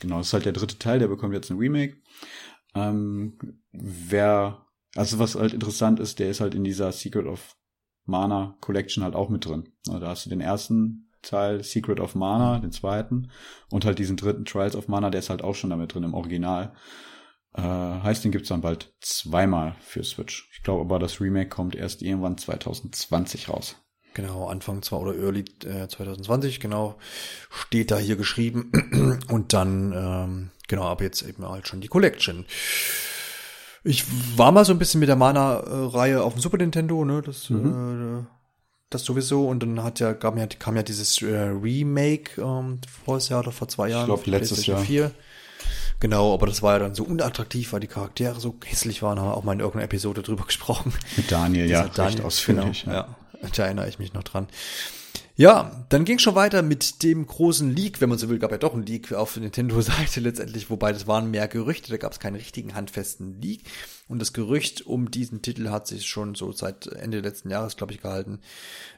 genau, 0.00 0.20
es 0.20 0.28
ist 0.28 0.32
halt 0.32 0.44
der 0.44 0.52
dritte 0.52 0.78
Teil, 0.78 0.98
der 0.98 1.08
bekommt 1.08 1.34
jetzt 1.34 1.50
ein 1.50 1.58
Remake. 1.58 1.96
Ähm, 2.74 3.38
wer, 3.72 4.66
also 4.94 5.18
was 5.18 5.34
halt 5.34 5.52
interessant 5.52 5.98
ist, 5.98 6.18
der 6.18 6.30
ist 6.30 6.40
halt 6.40 6.54
in 6.54 6.64
dieser 6.64 6.92
Secret 6.92 7.26
of 7.26 7.56
Mana 8.04 8.56
Collection 8.60 9.04
halt 9.04 9.14
auch 9.14 9.28
mit 9.28 9.44
drin. 9.44 9.68
Da 9.84 10.00
hast 10.00 10.24
du 10.24 10.30
den 10.30 10.40
ersten 10.40 11.10
Teil 11.22 11.64
Secret 11.64 12.00
of 12.00 12.14
Mana, 12.14 12.58
den 12.58 12.72
zweiten 12.72 13.30
und 13.70 13.84
halt 13.84 13.98
diesen 13.98 14.16
dritten 14.16 14.44
Trials 14.44 14.76
of 14.76 14.88
Mana, 14.88 15.10
der 15.10 15.18
ist 15.18 15.30
halt 15.30 15.42
auch 15.42 15.54
schon 15.54 15.70
damit 15.70 15.94
drin 15.94 16.04
im 16.04 16.14
Original. 16.14 16.72
Äh, 17.58 18.02
heißt, 18.02 18.24
den 18.24 18.32
gibt's 18.32 18.48
dann 18.48 18.60
bald 18.60 18.92
zweimal 19.00 19.74
für 19.80 20.04
Switch. 20.04 20.48
Ich 20.52 20.62
glaube 20.62 20.82
aber, 20.82 20.98
das 20.98 21.20
Remake 21.20 21.48
kommt 21.48 21.74
erst 21.74 22.02
irgendwann 22.02 22.38
2020 22.38 23.48
raus. 23.48 23.76
Genau, 24.14 24.48
Anfang 24.48 24.82
zwar 24.82 25.00
oder 25.00 25.14
Early 25.16 25.44
äh, 25.64 25.86
2020, 25.86 26.60
genau, 26.60 26.96
steht 27.50 27.90
da 27.90 27.98
hier 27.98 28.16
geschrieben. 28.16 28.72
Und 29.28 29.52
dann, 29.52 29.92
ähm, 29.92 30.50
genau, 30.66 30.84
ab 30.84 31.00
jetzt 31.00 31.22
eben 31.22 31.48
halt 31.48 31.68
schon 31.68 31.80
die 31.80 31.88
Collection. 31.88 32.46
Ich 33.84 34.04
war 34.36 34.52
mal 34.52 34.64
so 34.64 34.72
ein 34.72 34.78
bisschen 34.78 35.00
mit 35.00 35.08
der 35.08 35.16
Mana-Reihe 35.16 36.22
auf 36.22 36.34
dem 36.34 36.42
Super 36.42 36.58
Nintendo, 36.58 37.04
ne? 37.04 37.22
Das, 37.22 37.48
mhm. 37.50 38.20
äh, 38.20 38.26
das 38.90 39.04
sowieso. 39.04 39.46
Und 39.48 39.62
dann 39.62 39.82
hat 39.82 40.00
ja, 40.00 40.12
gab 40.12 40.36
ja, 40.36 40.46
kam 40.46 40.76
ja 40.76 40.82
dieses 40.82 41.22
äh, 41.22 41.36
Remake 41.36 42.40
ähm, 42.40 42.80
voriges 43.04 43.28
Jahr 43.28 43.40
oder 43.40 43.52
vor 43.52 43.68
zwei 43.68 43.90
Jahren. 43.90 44.10
Ich 44.10 44.22
glaube, 44.22 44.30
letztes 44.30 44.66
Jahr. 44.66 44.80
4. 44.80 45.12
Genau, 46.00 46.32
aber 46.32 46.46
das 46.46 46.62
war 46.62 46.74
ja 46.74 46.78
dann 46.78 46.94
so 46.94 47.04
unattraktiv, 47.04 47.72
weil 47.72 47.80
die 47.80 47.88
Charaktere 47.88 48.38
so 48.38 48.56
hässlich 48.64 49.02
waren, 49.02 49.18
haben 49.18 49.28
wir 49.28 49.36
auch 49.36 49.44
mal 49.44 49.54
in 49.54 49.60
irgendeiner 49.60 49.84
Episode 49.84 50.22
drüber 50.22 50.44
gesprochen. 50.44 50.92
Mit 51.16 51.30
Daniel, 51.30 51.68
ja, 51.68 51.88
Daniel, 51.88 52.16
recht 52.16 52.24
ausführlich. 52.24 52.84
Genau, 52.84 52.96
ja. 52.96 53.16
ja, 53.42 53.48
da 53.54 53.64
erinnere 53.64 53.88
ich 53.88 53.98
mich 53.98 54.12
noch 54.12 54.22
dran. 54.22 54.46
Ja, 55.38 55.86
dann 55.88 56.04
ging 56.04 56.18
schon 56.18 56.34
weiter 56.34 56.62
mit 56.62 57.04
dem 57.04 57.24
großen 57.24 57.70
Leak, 57.70 58.00
wenn 58.00 58.08
man 58.08 58.18
so 58.18 58.28
will, 58.28 58.40
gab 58.40 58.50
ja 58.50 58.58
doch 58.58 58.74
ein 58.74 58.84
Leak 58.84 59.12
auf 59.12 59.34
der 59.34 59.42
Nintendo-Seite 59.42 60.18
letztendlich, 60.20 60.68
wobei 60.68 60.92
das 60.92 61.06
waren 61.06 61.30
mehr 61.30 61.46
Gerüchte, 61.46 61.90
da 61.90 61.96
gab 61.96 62.10
es 62.10 62.18
keinen 62.18 62.34
richtigen 62.34 62.74
handfesten 62.74 63.40
Leak. 63.40 63.62
Und 64.08 64.18
das 64.18 64.32
Gerücht 64.32 64.84
um 64.86 65.12
diesen 65.12 65.40
Titel 65.40 65.70
hat 65.70 65.86
sich 65.86 66.06
schon 66.06 66.34
so 66.34 66.50
seit 66.50 66.88
Ende 66.88 67.20
letzten 67.20 67.50
Jahres, 67.50 67.76
glaube 67.76 67.92
ich, 67.92 68.00
gehalten. 68.00 68.40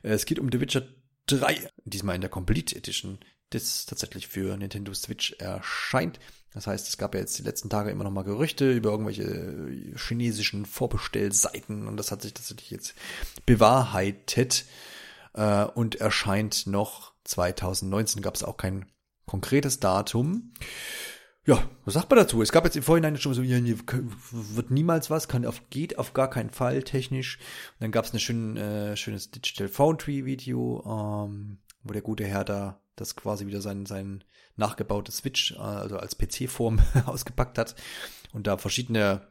Es 0.02 0.24
geht 0.24 0.38
um 0.38 0.48
The 0.50 0.60
Witcher 0.60 0.82
3, 1.26 1.68
diesmal 1.84 2.14
in 2.14 2.22
der 2.22 2.30
Complete 2.30 2.74
Edition, 2.74 3.18
das 3.50 3.84
tatsächlich 3.84 4.26
für 4.26 4.56
Nintendo 4.56 4.94
Switch 4.94 5.32
erscheint. 5.38 6.20
Das 6.52 6.66
heißt, 6.66 6.88
es 6.88 6.98
gab 6.98 7.14
ja 7.14 7.20
jetzt 7.20 7.38
die 7.38 7.44
letzten 7.44 7.70
Tage 7.70 7.90
immer 7.90 8.04
noch 8.04 8.10
mal 8.10 8.24
Gerüchte 8.24 8.72
über 8.72 8.90
irgendwelche 8.90 9.22
äh, 9.22 9.96
chinesischen 9.96 10.66
Vorbestellseiten 10.66 11.86
und 11.86 11.96
das 11.96 12.10
hat 12.10 12.22
sich 12.22 12.34
tatsächlich 12.34 12.70
jetzt 12.70 12.94
bewahrheitet 13.46 14.64
äh, 15.34 15.64
und 15.64 15.96
erscheint 15.96 16.66
noch 16.66 17.12
2019. 17.24 18.22
Gab 18.22 18.34
es 18.34 18.42
auch 18.42 18.56
kein 18.56 18.86
konkretes 19.26 19.78
Datum. 19.78 20.52
Ja, 21.46 21.62
was 21.84 21.94
sagt 21.94 22.10
man 22.10 22.18
dazu? 22.18 22.42
Es 22.42 22.52
gab 22.52 22.64
jetzt 22.64 22.76
im 22.76 22.82
Vorhinein 22.82 23.16
schon 23.16 23.32
so, 23.32 23.42
hier 23.42 23.62
wird 24.30 24.70
niemals 24.70 25.08
was, 25.08 25.26
kann 25.26 25.46
auf, 25.46 25.70
geht 25.70 25.98
auf 25.98 26.12
gar 26.12 26.28
keinen 26.28 26.50
Fall 26.50 26.82
technisch. 26.82 27.38
Und 27.38 27.80
dann 27.80 27.92
gab 27.92 28.04
es 28.04 28.12
ein 28.12 28.20
schön, 28.20 28.56
äh, 28.56 28.96
schönes 28.96 29.30
Digital 29.30 29.68
Foundry 29.68 30.26
Video, 30.26 30.82
ähm, 30.84 31.58
wo 31.82 31.92
der 31.92 32.02
gute 32.02 32.24
Herr 32.26 32.44
da 32.44 32.80
das 32.96 33.16
quasi 33.16 33.46
wieder 33.46 33.62
sein, 33.62 33.86
sein 33.86 34.24
nachgebautes 34.60 35.18
Switch, 35.18 35.52
äh, 35.52 35.58
also 35.58 35.96
als 35.96 36.16
PC-Form 36.16 36.78
ausgepackt 37.06 37.58
hat 37.58 37.74
und 38.32 38.46
da 38.46 38.56
verschiedene 38.56 39.22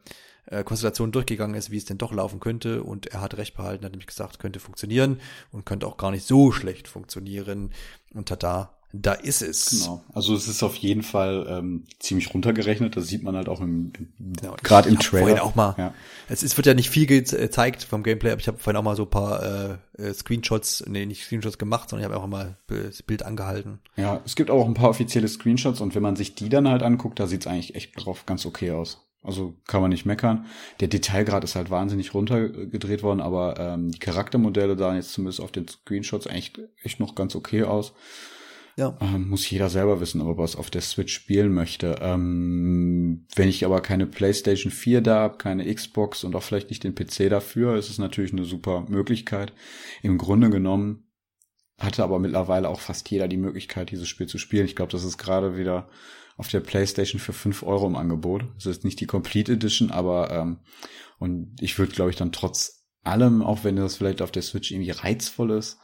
äh, 0.46 0.64
Konstellationen 0.64 1.12
durchgegangen 1.12 1.56
ist, 1.56 1.70
wie 1.70 1.78
es 1.78 1.84
denn 1.84 1.98
doch 1.98 2.12
laufen 2.12 2.40
könnte. 2.40 2.82
Und 2.82 3.06
er 3.06 3.20
hat 3.20 3.36
recht 3.36 3.56
behalten, 3.56 3.84
hat 3.84 3.92
nämlich 3.92 4.06
gesagt, 4.06 4.38
könnte 4.38 4.60
funktionieren 4.60 5.20
und 5.52 5.64
könnte 5.64 5.86
auch 5.86 5.96
gar 5.96 6.10
nicht 6.10 6.26
so 6.26 6.52
schlecht 6.52 6.88
funktionieren. 6.88 7.72
Und 8.12 8.28
tada, 8.28 8.46
da 8.48 8.79
ist 8.92 9.42
es. 9.42 9.70
Genau. 9.70 10.04
Also 10.12 10.34
es 10.34 10.48
ist 10.48 10.62
auf 10.62 10.74
jeden 10.76 11.02
Fall 11.02 11.46
ähm, 11.48 11.84
ziemlich 12.00 12.34
runtergerechnet. 12.34 12.96
Das 12.96 13.06
sieht 13.06 13.22
man 13.22 13.36
halt 13.36 13.48
auch 13.48 13.60
im, 13.60 13.92
im 14.18 14.32
genau. 14.34 14.56
gerade 14.62 14.88
im 14.88 14.98
Trailer. 14.98 15.26
Vorhin 15.26 15.38
auch 15.38 15.54
mal. 15.54 15.74
Ja. 15.78 15.94
Es, 16.28 16.42
es 16.42 16.56
wird 16.56 16.66
ja 16.66 16.74
nicht 16.74 16.90
viel 16.90 17.06
gezeigt 17.06 17.84
vom 17.84 18.02
Gameplay, 18.02 18.32
aber 18.32 18.40
ich 18.40 18.48
habe 18.48 18.58
vorhin 18.58 18.76
auch 18.76 18.82
mal 18.82 18.96
so 18.96 19.04
ein 19.04 19.10
paar 19.10 19.42
äh, 19.42 20.02
äh, 20.02 20.12
Screenshots, 20.12 20.84
nee, 20.88 21.06
nicht 21.06 21.24
Screenshots 21.24 21.58
gemacht, 21.58 21.88
sondern 21.88 22.08
ich 22.08 22.12
habe 22.12 22.22
auch 22.22 22.28
mal 22.28 22.56
das 22.66 23.02
Bild 23.02 23.22
angehalten. 23.22 23.78
Ja, 23.96 24.20
es 24.24 24.34
gibt 24.34 24.50
auch 24.50 24.66
ein 24.66 24.74
paar 24.74 24.90
offizielle 24.90 25.28
Screenshots 25.28 25.80
und 25.80 25.94
wenn 25.94 26.02
man 26.02 26.16
sich 26.16 26.34
die 26.34 26.48
dann 26.48 26.68
halt 26.68 26.82
anguckt, 26.82 27.20
da 27.20 27.26
sieht's 27.26 27.46
eigentlich 27.46 27.76
echt 27.76 27.92
drauf 28.04 28.26
ganz 28.26 28.44
okay 28.44 28.72
aus. 28.72 29.06
Also 29.22 29.54
kann 29.66 29.82
man 29.82 29.90
nicht 29.90 30.06
meckern. 30.06 30.46
Der 30.80 30.88
Detailgrad 30.88 31.44
ist 31.44 31.54
halt 31.54 31.68
wahnsinnig 31.68 32.14
runtergedreht 32.14 33.02
worden, 33.02 33.20
aber 33.20 33.60
ähm, 33.60 33.90
die 33.90 33.98
Charaktermodelle 33.98 34.78
sahen 34.78 34.96
jetzt 34.96 35.12
zumindest 35.12 35.42
auf 35.42 35.52
den 35.52 35.68
Screenshots 35.68 36.26
eigentlich 36.26 36.52
echt 36.82 37.00
noch 37.00 37.14
ganz 37.14 37.36
okay 37.36 37.64
aus. 37.64 37.92
Ja. 38.80 38.96
Ähm, 39.02 39.28
muss 39.28 39.50
jeder 39.50 39.68
selber 39.68 40.00
wissen, 40.00 40.22
ob 40.22 40.38
er 40.38 40.44
es 40.44 40.56
auf 40.56 40.70
der 40.70 40.80
Switch 40.80 41.12
spielen 41.12 41.52
möchte. 41.52 41.96
Ähm, 42.00 43.26
wenn 43.36 43.50
ich 43.50 43.66
aber 43.66 43.82
keine 43.82 44.06
PlayStation 44.06 44.72
4 44.72 45.02
da 45.02 45.16
habe, 45.16 45.36
keine 45.36 45.72
Xbox 45.72 46.24
und 46.24 46.34
auch 46.34 46.42
vielleicht 46.42 46.70
nicht 46.70 46.82
den 46.82 46.94
PC 46.94 47.28
dafür, 47.28 47.76
ist 47.76 47.90
es 47.90 47.98
natürlich 47.98 48.32
eine 48.32 48.44
super 48.44 48.86
Möglichkeit. 48.88 49.52
Im 50.00 50.16
Grunde 50.16 50.48
genommen 50.48 51.10
hatte 51.78 52.02
aber 52.02 52.18
mittlerweile 52.18 52.70
auch 52.70 52.80
fast 52.80 53.10
jeder 53.10 53.28
die 53.28 53.36
Möglichkeit, 53.36 53.90
dieses 53.90 54.08
Spiel 54.08 54.28
zu 54.28 54.38
spielen. 54.38 54.64
Ich 54.64 54.76
glaube, 54.76 54.92
das 54.92 55.04
ist 55.04 55.18
gerade 55.18 55.58
wieder 55.58 55.90
auf 56.38 56.48
der 56.48 56.60
PlayStation 56.60 57.20
für 57.20 57.34
5 57.34 57.62
Euro 57.64 57.86
im 57.86 57.96
Angebot. 57.96 58.46
Das 58.54 58.64
ist 58.64 58.84
nicht 58.84 58.98
die 58.98 59.06
Complete 59.06 59.52
Edition, 59.52 59.90
aber 59.90 60.30
ähm, 60.30 60.60
und 61.18 61.54
ich 61.60 61.78
würde, 61.78 61.92
glaube 61.92 62.08
ich, 62.08 62.16
dann 62.16 62.32
trotz 62.32 62.86
allem, 63.02 63.42
auch 63.42 63.62
wenn 63.62 63.76
das 63.76 63.96
vielleicht 63.96 64.22
auf 64.22 64.30
der 64.30 64.40
Switch 64.40 64.70
irgendwie 64.70 64.90
reizvoll 64.90 65.50
ist, 65.50 65.78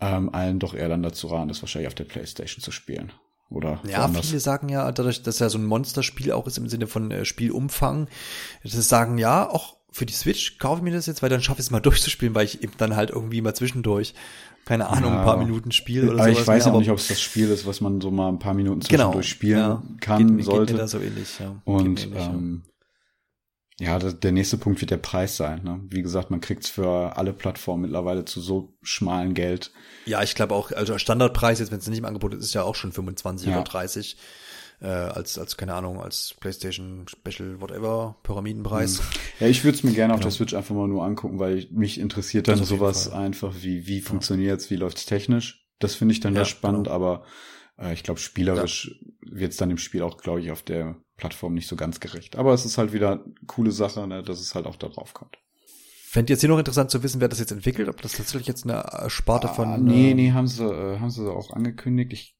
ähm, 0.00 0.32
allen 0.32 0.58
doch 0.58 0.74
eher 0.74 0.88
dann 0.88 1.02
dazu 1.02 1.28
raten, 1.28 1.48
das 1.48 1.62
wahrscheinlich 1.62 1.88
auf 1.88 1.94
der 1.94 2.04
Playstation 2.04 2.62
zu 2.62 2.70
spielen. 2.70 3.12
Oder 3.50 3.80
ja, 3.88 4.02
woanders. 4.02 4.26
viele 4.26 4.40
sagen 4.40 4.68
ja, 4.68 4.90
dadurch, 4.92 5.22
dass 5.22 5.38
ja 5.38 5.48
so 5.48 5.58
ein 5.58 5.64
Monsterspiel 5.64 6.32
auch 6.32 6.46
ist 6.46 6.58
im 6.58 6.68
Sinne 6.68 6.86
von 6.86 7.10
äh, 7.10 7.24
Spielumfang, 7.24 8.08
das 8.62 8.88
sagen 8.88 9.16
ja, 9.16 9.48
auch 9.48 9.76
für 9.90 10.04
die 10.04 10.12
Switch 10.12 10.58
kaufe 10.58 10.78
ich 10.78 10.82
mir 10.82 10.92
das 10.92 11.06
jetzt, 11.06 11.22
weil 11.22 11.30
dann 11.30 11.42
schaffe 11.42 11.60
ich 11.60 11.66
es 11.66 11.70
mal 11.70 11.80
durchzuspielen, 11.80 12.34
weil 12.34 12.44
ich 12.44 12.62
eben 12.62 12.74
dann 12.76 12.94
halt 12.94 13.10
irgendwie 13.10 13.40
mal 13.40 13.54
zwischendurch, 13.54 14.14
keine 14.66 14.88
Ahnung, 14.88 15.12
ja, 15.12 15.20
ein 15.20 15.24
paar 15.24 15.38
Minuten 15.38 15.72
spiele 15.72 16.10
oder 16.10 16.24
so. 16.24 16.30
Ich 16.30 16.46
weiß 16.46 16.66
auch 16.66 16.78
nicht, 16.78 16.90
ob 16.90 16.98
es 16.98 17.08
das 17.08 17.22
Spiel 17.22 17.48
ist, 17.48 17.66
was 17.66 17.80
man 17.80 18.02
so 18.02 18.10
mal 18.10 18.28
ein 18.28 18.38
paar 18.38 18.52
Minuten 18.52 18.80
genau, 18.80 19.12
zwischendurch 19.12 19.38
genau, 19.38 19.38
spielen 19.38 19.58
ja, 19.58 19.82
kann, 20.00 20.36
geht, 20.36 20.44
sollte. 20.44 20.66
Geht 20.66 20.74
mir 20.74 20.80
da 20.82 20.88
so 20.88 20.98
ähnlich, 20.98 21.38
ja. 21.40 21.56
Und 21.64 22.04
ähnlich, 22.04 22.22
ähm, 22.22 22.62
Ja, 23.80 23.98
der 23.98 24.32
nächste 24.32 24.56
Punkt 24.56 24.80
wird 24.80 24.90
der 24.90 24.96
Preis 24.96 25.36
sein. 25.36 25.62
Ne? 25.62 25.80
Wie 25.88 26.02
gesagt, 26.02 26.30
man 26.30 26.40
kriegt's 26.40 26.68
für 26.68 27.16
alle 27.16 27.32
Plattformen 27.32 27.82
mittlerweile 27.82 28.24
zu 28.24 28.40
so 28.40 28.76
schmalen 28.82 29.34
Geld. 29.34 29.70
Ja, 30.04 30.22
ich 30.22 30.34
glaube 30.34 30.54
auch, 30.54 30.72
also 30.72 30.98
Standardpreis 30.98 31.60
jetzt, 31.60 31.70
wenn 31.70 31.78
es 31.78 31.86
nicht 31.86 31.98
im 31.98 32.04
Angebot 32.04 32.34
ist, 32.34 32.44
ist 32.44 32.54
ja 32.54 32.64
auch 32.64 32.74
schon 32.74 32.90
25 32.90 33.48
ja. 33.48 33.54
oder 33.54 33.64
30 33.64 34.16
äh, 34.80 34.86
als, 34.86 35.38
als, 35.38 35.56
keine 35.56 35.74
Ahnung, 35.74 36.00
als 36.00 36.34
PlayStation 36.40 37.06
Special, 37.08 37.60
whatever, 37.60 38.16
Pyramidenpreis. 38.24 38.98
Hm. 38.98 39.06
Ja, 39.40 39.46
ich 39.46 39.62
würde 39.62 39.76
es 39.76 39.84
mir 39.84 39.92
gerne 39.92 40.12
genau. 40.12 40.16
auf 40.16 40.22
der 40.22 40.30
Switch 40.30 40.54
einfach 40.54 40.74
mal 40.74 40.88
nur 40.88 41.04
angucken, 41.04 41.38
weil 41.38 41.66
mich 41.70 42.00
interessiert 42.00 42.48
dann 42.48 42.64
sowas 42.64 43.10
einfach 43.10 43.54
wie, 43.60 43.86
wie 43.86 44.00
funktioniert's, 44.00 44.70
wie 44.70 44.76
läuft's 44.76 45.06
technisch. 45.06 45.66
Das 45.78 45.94
finde 45.94 46.12
ich 46.12 46.20
dann 46.20 46.34
ja, 46.34 46.44
spannend, 46.44 46.84
genau. 46.84 46.96
aber 46.96 47.24
äh, 47.78 47.92
ich 47.92 48.02
glaube, 48.02 48.18
spielerisch 48.18 49.00
wird's 49.20 49.56
dann 49.56 49.70
im 49.70 49.78
Spiel 49.78 50.02
auch, 50.02 50.16
glaube 50.16 50.40
ich, 50.40 50.50
auf 50.50 50.62
der 50.62 50.96
Plattform 51.18 51.52
nicht 51.52 51.68
so 51.68 51.76
ganz 51.76 52.00
gerecht. 52.00 52.36
Aber 52.36 52.54
es 52.54 52.64
ist 52.64 52.78
halt 52.78 52.94
wieder 52.94 53.12
eine 53.12 53.34
coole 53.46 53.72
Sache, 53.72 54.06
ne, 54.06 54.22
dass 54.22 54.40
es 54.40 54.54
halt 54.54 54.64
auch 54.66 54.76
da 54.76 54.88
drauf 54.88 55.12
kommt. 55.12 55.36
Fände 56.08 56.32
jetzt 56.32 56.40
hier 56.40 56.48
noch 56.48 56.58
interessant 56.58 56.90
zu 56.90 57.02
wissen, 57.02 57.20
wer 57.20 57.28
das 57.28 57.38
jetzt 57.38 57.52
entwickelt, 57.52 57.88
ob 57.88 58.00
das 58.00 58.12
tatsächlich 58.12 58.46
jetzt 58.46 58.64
eine 58.64 59.10
Sparte 59.10 59.50
ah, 59.50 59.52
von. 59.52 59.84
Nee, 59.84 60.12
äh, 60.12 60.14
nee, 60.14 60.32
haben 60.32 60.46
sie, 60.46 60.64
äh, 60.64 60.98
haben 60.98 61.10
sie 61.10 61.30
auch 61.30 61.50
angekündigt. 61.50 62.12
Ich, 62.14 62.38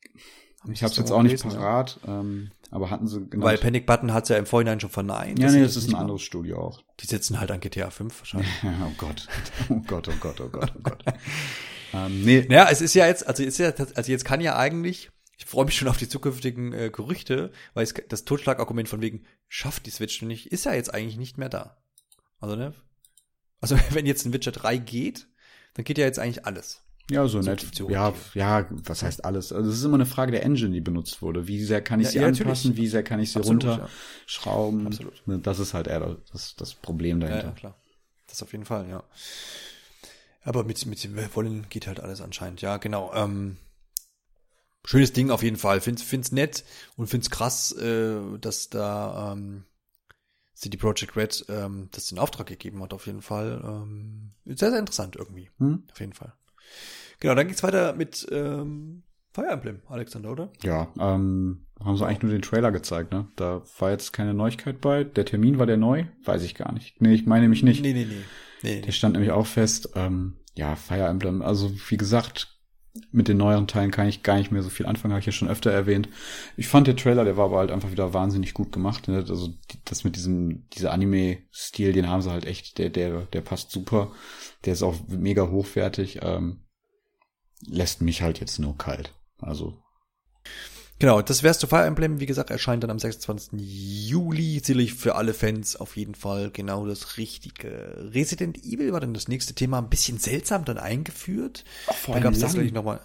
ich 0.73 0.83
habe 0.83 0.91
es 0.91 0.97
jetzt 0.97 1.11
auch 1.11 1.23
nicht 1.23 1.43
parat, 1.43 2.01
ähm, 2.07 2.51
aber 2.71 2.89
hatten 2.89 3.07
sie 3.07 3.27
genau. 3.29 3.45
Weil 3.45 3.59
Panic 3.59 3.85
Button 3.85 4.15
hat 4.15 4.29
ja 4.31 4.39
im 4.39 4.47
Vorhinein 4.47 4.81
schon 4.81 4.89
verneint. 4.89 5.39
Ja, 5.39 5.51
nee, 5.51 5.61
das 5.61 5.77
ist 5.77 5.89
ein 5.89 5.97
anderes 5.97 6.23
Studio 6.23 6.59
auch. 6.63 6.83
Die 7.01 7.07
sitzen 7.07 7.41
halt 7.41 7.51
an 7.51 7.61
GTA 7.61 7.91
5 7.91 8.21
wahrscheinlich. 8.21 8.51
oh 8.65 8.93
Gott. 8.97 9.29
Oh 9.69 9.83
Gott, 9.87 10.09
oh 10.09 10.15
Gott, 10.19 10.41
oh 10.41 10.49
Gott, 10.49 10.73
oh 10.75 10.81
Gott. 10.83 11.05
ähm, 11.93 12.25
nee. 12.25 12.47
Naja, 12.49 12.69
es 12.71 12.81
ist 12.81 12.95
ja 12.95 13.07
jetzt, 13.07 13.27
also 13.27 13.43
ist 13.43 13.59
ja, 13.59 13.73
also 13.95 14.11
jetzt 14.11 14.25
kann 14.25 14.41
ja 14.41 14.57
eigentlich 14.57 15.11
ich 15.39 15.47
freue 15.47 15.65
mich 15.65 15.77
schon 15.77 15.89
auf 15.89 15.97
die 15.97 16.09
zukünftigen 16.09 16.73
äh, 16.73 16.91
Gerüchte, 16.91 17.53
weil 17.73 17.85
es, 17.85 17.95
das 18.09 18.25
Totschlagargument 18.25 18.89
von 18.89 19.01
wegen, 19.01 19.25
schafft 19.47 19.87
die 19.87 19.91
Switch 19.91 20.21
nicht, 20.23 20.53
ist 20.53 20.65
ja 20.65 20.75
jetzt 20.75 20.93
eigentlich 20.93 21.17
nicht 21.17 21.39
mehr 21.39 21.49
da. 21.49 21.79
Also, 22.41 22.57
ne? 22.57 22.75
Also, 23.61 23.77
wenn 23.91 24.05
jetzt 24.05 24.27
ein 24.27 24.33
Witcher 24.33 24.53
3 24.53 24.77
geht, 24.79 25.29
dann 25.75 25.85
geht 25.85 25.97
ja 25.97 26.05
jetzt 26.05 26.19
eigentlich 26.19 26.45
alles. 26.45 26.83
Ja, 27.11 27.27
so, 27.27 27.41
so 27.41 27.49
nett. 27.49 27.65
Ja, 27.89 28.13
ja, 28.35 28.67
was 28.69 29.03
heißt 29.03 29.25
alles? 29.25 29.53
Also, 29.53 29.71
es 29.71 29.79
ist 29.79 29.85
immer 29.85 29.95
eine 29.95 30.07
Frage 30.07 30.33
der 30.33 30.43
Engine, 30.43 30.75
die 30.75 30.81
benutzt 30.81 31.23
wurde. 31.23 31.47
Wie 31.47 31.63
sehr 31.65 31.81
kann 31.83 32.01
ich 32.01 32.07
ja, 32.07 32.11
sie 32.11 32.19
ja, 32.19 32.27
anpassen? 32.27 32.77
Wie 32.77 32.89
sehr 32.89 33.05
kann 33.05 33.21
ich 33.21 33.33
sie 33.33 33.39
Absolut, 33.39 33.65
runterschrauben? 33.65 34.81
Ja. 34.81 34.87
Absolut. 34.89 35.27
Ne, 35.27 35.39
das 35.39 35.61
ist 35.61 35.73
halt 35.73 35.87
eher 35.87 36.17
das, 36.33 36.57
das 36.57 36.75
Problem 36.75 37.21
dahinter. 37.21 37.47
Ja, 37.47 37.53
klar. 37.53 37.75
Das 38.27 38.43
auf 38.43 38.53
jeden 38.53 38.67
Fall, 38.67 38.89
ja. 38.91 39.05
Aber 40.43 40.65
mit, 40.65 40.85
mit 40.85 41.03
dem 41.03 41.17
Wollen 41.35 41.67
geht 41.71 41.87
halt 41.87 42.01
alles 42.01 42.21
anscheinend. 42.21 42.61
Ja, 42.61 42.77
genau. 42.77 43.13
Ähm, 43.15 43.57
schönes 44.89 45.13
Ding 45.13 45.31
auf 45.31 45.43
jeden 45.43 45.59
Fall. 45.59 45.83
Find's, 45.83 46.03
find's 46.03 46.33
nett 46.33 46.65
und 46.97 47.09
find's 47.09 47.29
krass, 47.29 47.73
äh, 47.73 48.21
dass 48.41 48.71
da 48.71 49.33
ähm, 49.33 49.65
CD 50.55 50.79
Projekt 50.79 51.15
Red 51.15 51.45
ähm, 51.51 51.89
das 51.93 52.11
in 52.11 52.19
Auftrag 52.19 52.47
gegeben 52.47 52.83
hat, 52.83 52.95
auf 52.95 53.07
jeden 53.07 53.21
Fall. 53.21 53.61
Ähm, 53.63 54.33
sehr, 54.47 54.71
sehr 54.71 54.79
interessant 54.79 55.17
irgendwie. 55.17 55.51
Hm? 55.59 55.85
Auf 55.93 56.01
jeden 56.01 56.15
Fall. 56.15 56.33
Genau, 57.21 57.35
dann 57.35 57.49
geht's 57.49 57.63
weiter 57.63 57.93
mit 57.93 58.27
ähm, 58.31 59.03
Fire 59.33 59.49
Emblem, 59.49 59.83
Alexander, 59.89 60.33
oder? 60.33 60.51
Ja, 60.63 60.89
ähm, 60.99 61.67
haben 61.85 61.97
sie 61.99 62.07
eigentlich 62.07 62.23
nur 62.23 62.33
den 62.33 62.43
Trailer 62.43 62.73
gezeigt, 62.73 63.13
ne? 63.13 63.29
Da 63.37 63.63
war 63.79 63.91
jetzt 63.91 64.15
keine 64.15 64.33
Neuigkeit 64.33 64.81
bei. 64.81 65.05
Der 65.05 65.27
Termin 65.27 65.59
war 65.59 65.67
der 65.67 65.77
neu? 65.77 66.07
Weiß 66.25 66.43
ich 66.43 66.55
gar 66.55 66.73
nicht. 66.73 67.01
Nee, 67.03 67.13
ich 67.13 67.27
meine 67.27 67.43
nämlich 67.43 67.63
nicht. 67.63 67.83
Nee, 67.83 67.93
nee, 67.93 68.07
nee. 68.07 68.25
nee 68.63 68.81
der 68.81 68.93
stand 68.93 69.13
nämlich 69.13 69.33
auch 69.33 69.47
fest. 69.47 69.91
Ähm, 69.97 70.39
ja, 70.55 70.77
Fire 70.77 71.07
Emblem, 71.07 71.43
also 71.43 71.71
wie 71.89 71.99
gesagt, 71.99 72.58
mit 73.11 73.29
den 73.29 73.37
neueren 73.37 73.67
Teilen 73.67 73.91
kann 73.91 74.09
ich 74.09 74.23
gar 74.23 74.37
nicht 74.37 74.51
mehr 74.51 74.63
so 74.63 74.71
viel 74.71 74.87
anfangen, 74.87 75.13
habe 75.13 75.21
ich 75.21 75.27
ja 75.27 75.33
schon 75.33 75.49
öfter 75.49 75.71
erwähnt. 75.71 76.09
Ich 76.57 76.69
fand 76.69 76.87
der 76.87 76.97
Trailer, 76.97 77.25
der 77.25 77.37
war 77.37 77.47
aber 77.47 77.59
halt 77.59 77.71
einfach 77.71 77.91
wieder 77.91 78.15
wahnsinnig 78.15 78.55
gut 78.55 78.73
gemacht. 78.73 79.09
Ne? 79.09 79.17
Also 79.17 79.55
das 79.85 80.05
mit 80.05 80.17
diesem, 80.17 80.69
dieser 80.71 80.93
Anime-Stil, 80.93 81.93
den 81.93 82.09
haben 82.09 82.23
sie 82.23 82.31
halt 82.31 82.47
echt, 82.47 82.79
der, 82.79 82.91
der, 82.91 83.23
der 83.27 83.41
passt 83.41 83.71
super. 83.71 84.13
Der 84.65 84.73
ist 84.73 84.83
auch 84.83 84.97
mega 85.09 85.49
hochwertig. 85.49 86.21
Ähm, 86.23 86.65
lässt 87.67 88.03
mich 88.03 88.23
halt 88.23 88.41
jetzt 88.41 88.59
nur 88.59 88.77
kalt. 88.77 89.15
Also 89.39 89.83
Genau, 91.01 91.23
das 91.23 91.45
wär's 91.45 91.61
zu 91.61 91.69
Fire 91.69 91.85
Emblem. 91.85 92.19
Wie 92.19 92.27
gesagt, 92.27 92.51
erscheint 92.51 92.83
dann 92.83 92.91
am 92.91 92.99
26. 92.99 93.53
Juli. 93.61 94.59
Sicherlich 94.59 94.95
für 94.95 95.15
alle 95.15 95.33
Fans 95.33 95.77
auf 95.77 95.97
jeden 95.97 96.17
Fall 96.17 96.51
genau 96.51 96.87
das 96.87 97.17
Richtige. 97.19 98.11
Resident 98.13 98.65
Evil 98.65 98.93
war 98.93 99.01
dann 99.01 99.15
das 99.15 99.29
nächste 99.29 99.55
Thema 99.55 99.79
ein 99.79 99.91
bisschen 99.91 100.19
seltsam 100.19 100.65
dann 100.65 100.79
eingeführt. 100.79 101.65
Ach, 101.87 101.95
da 102.07 102.19
gab's 102.19 102.41
tatsächlich 102.41 102.73
nochmal, 102.73 103.01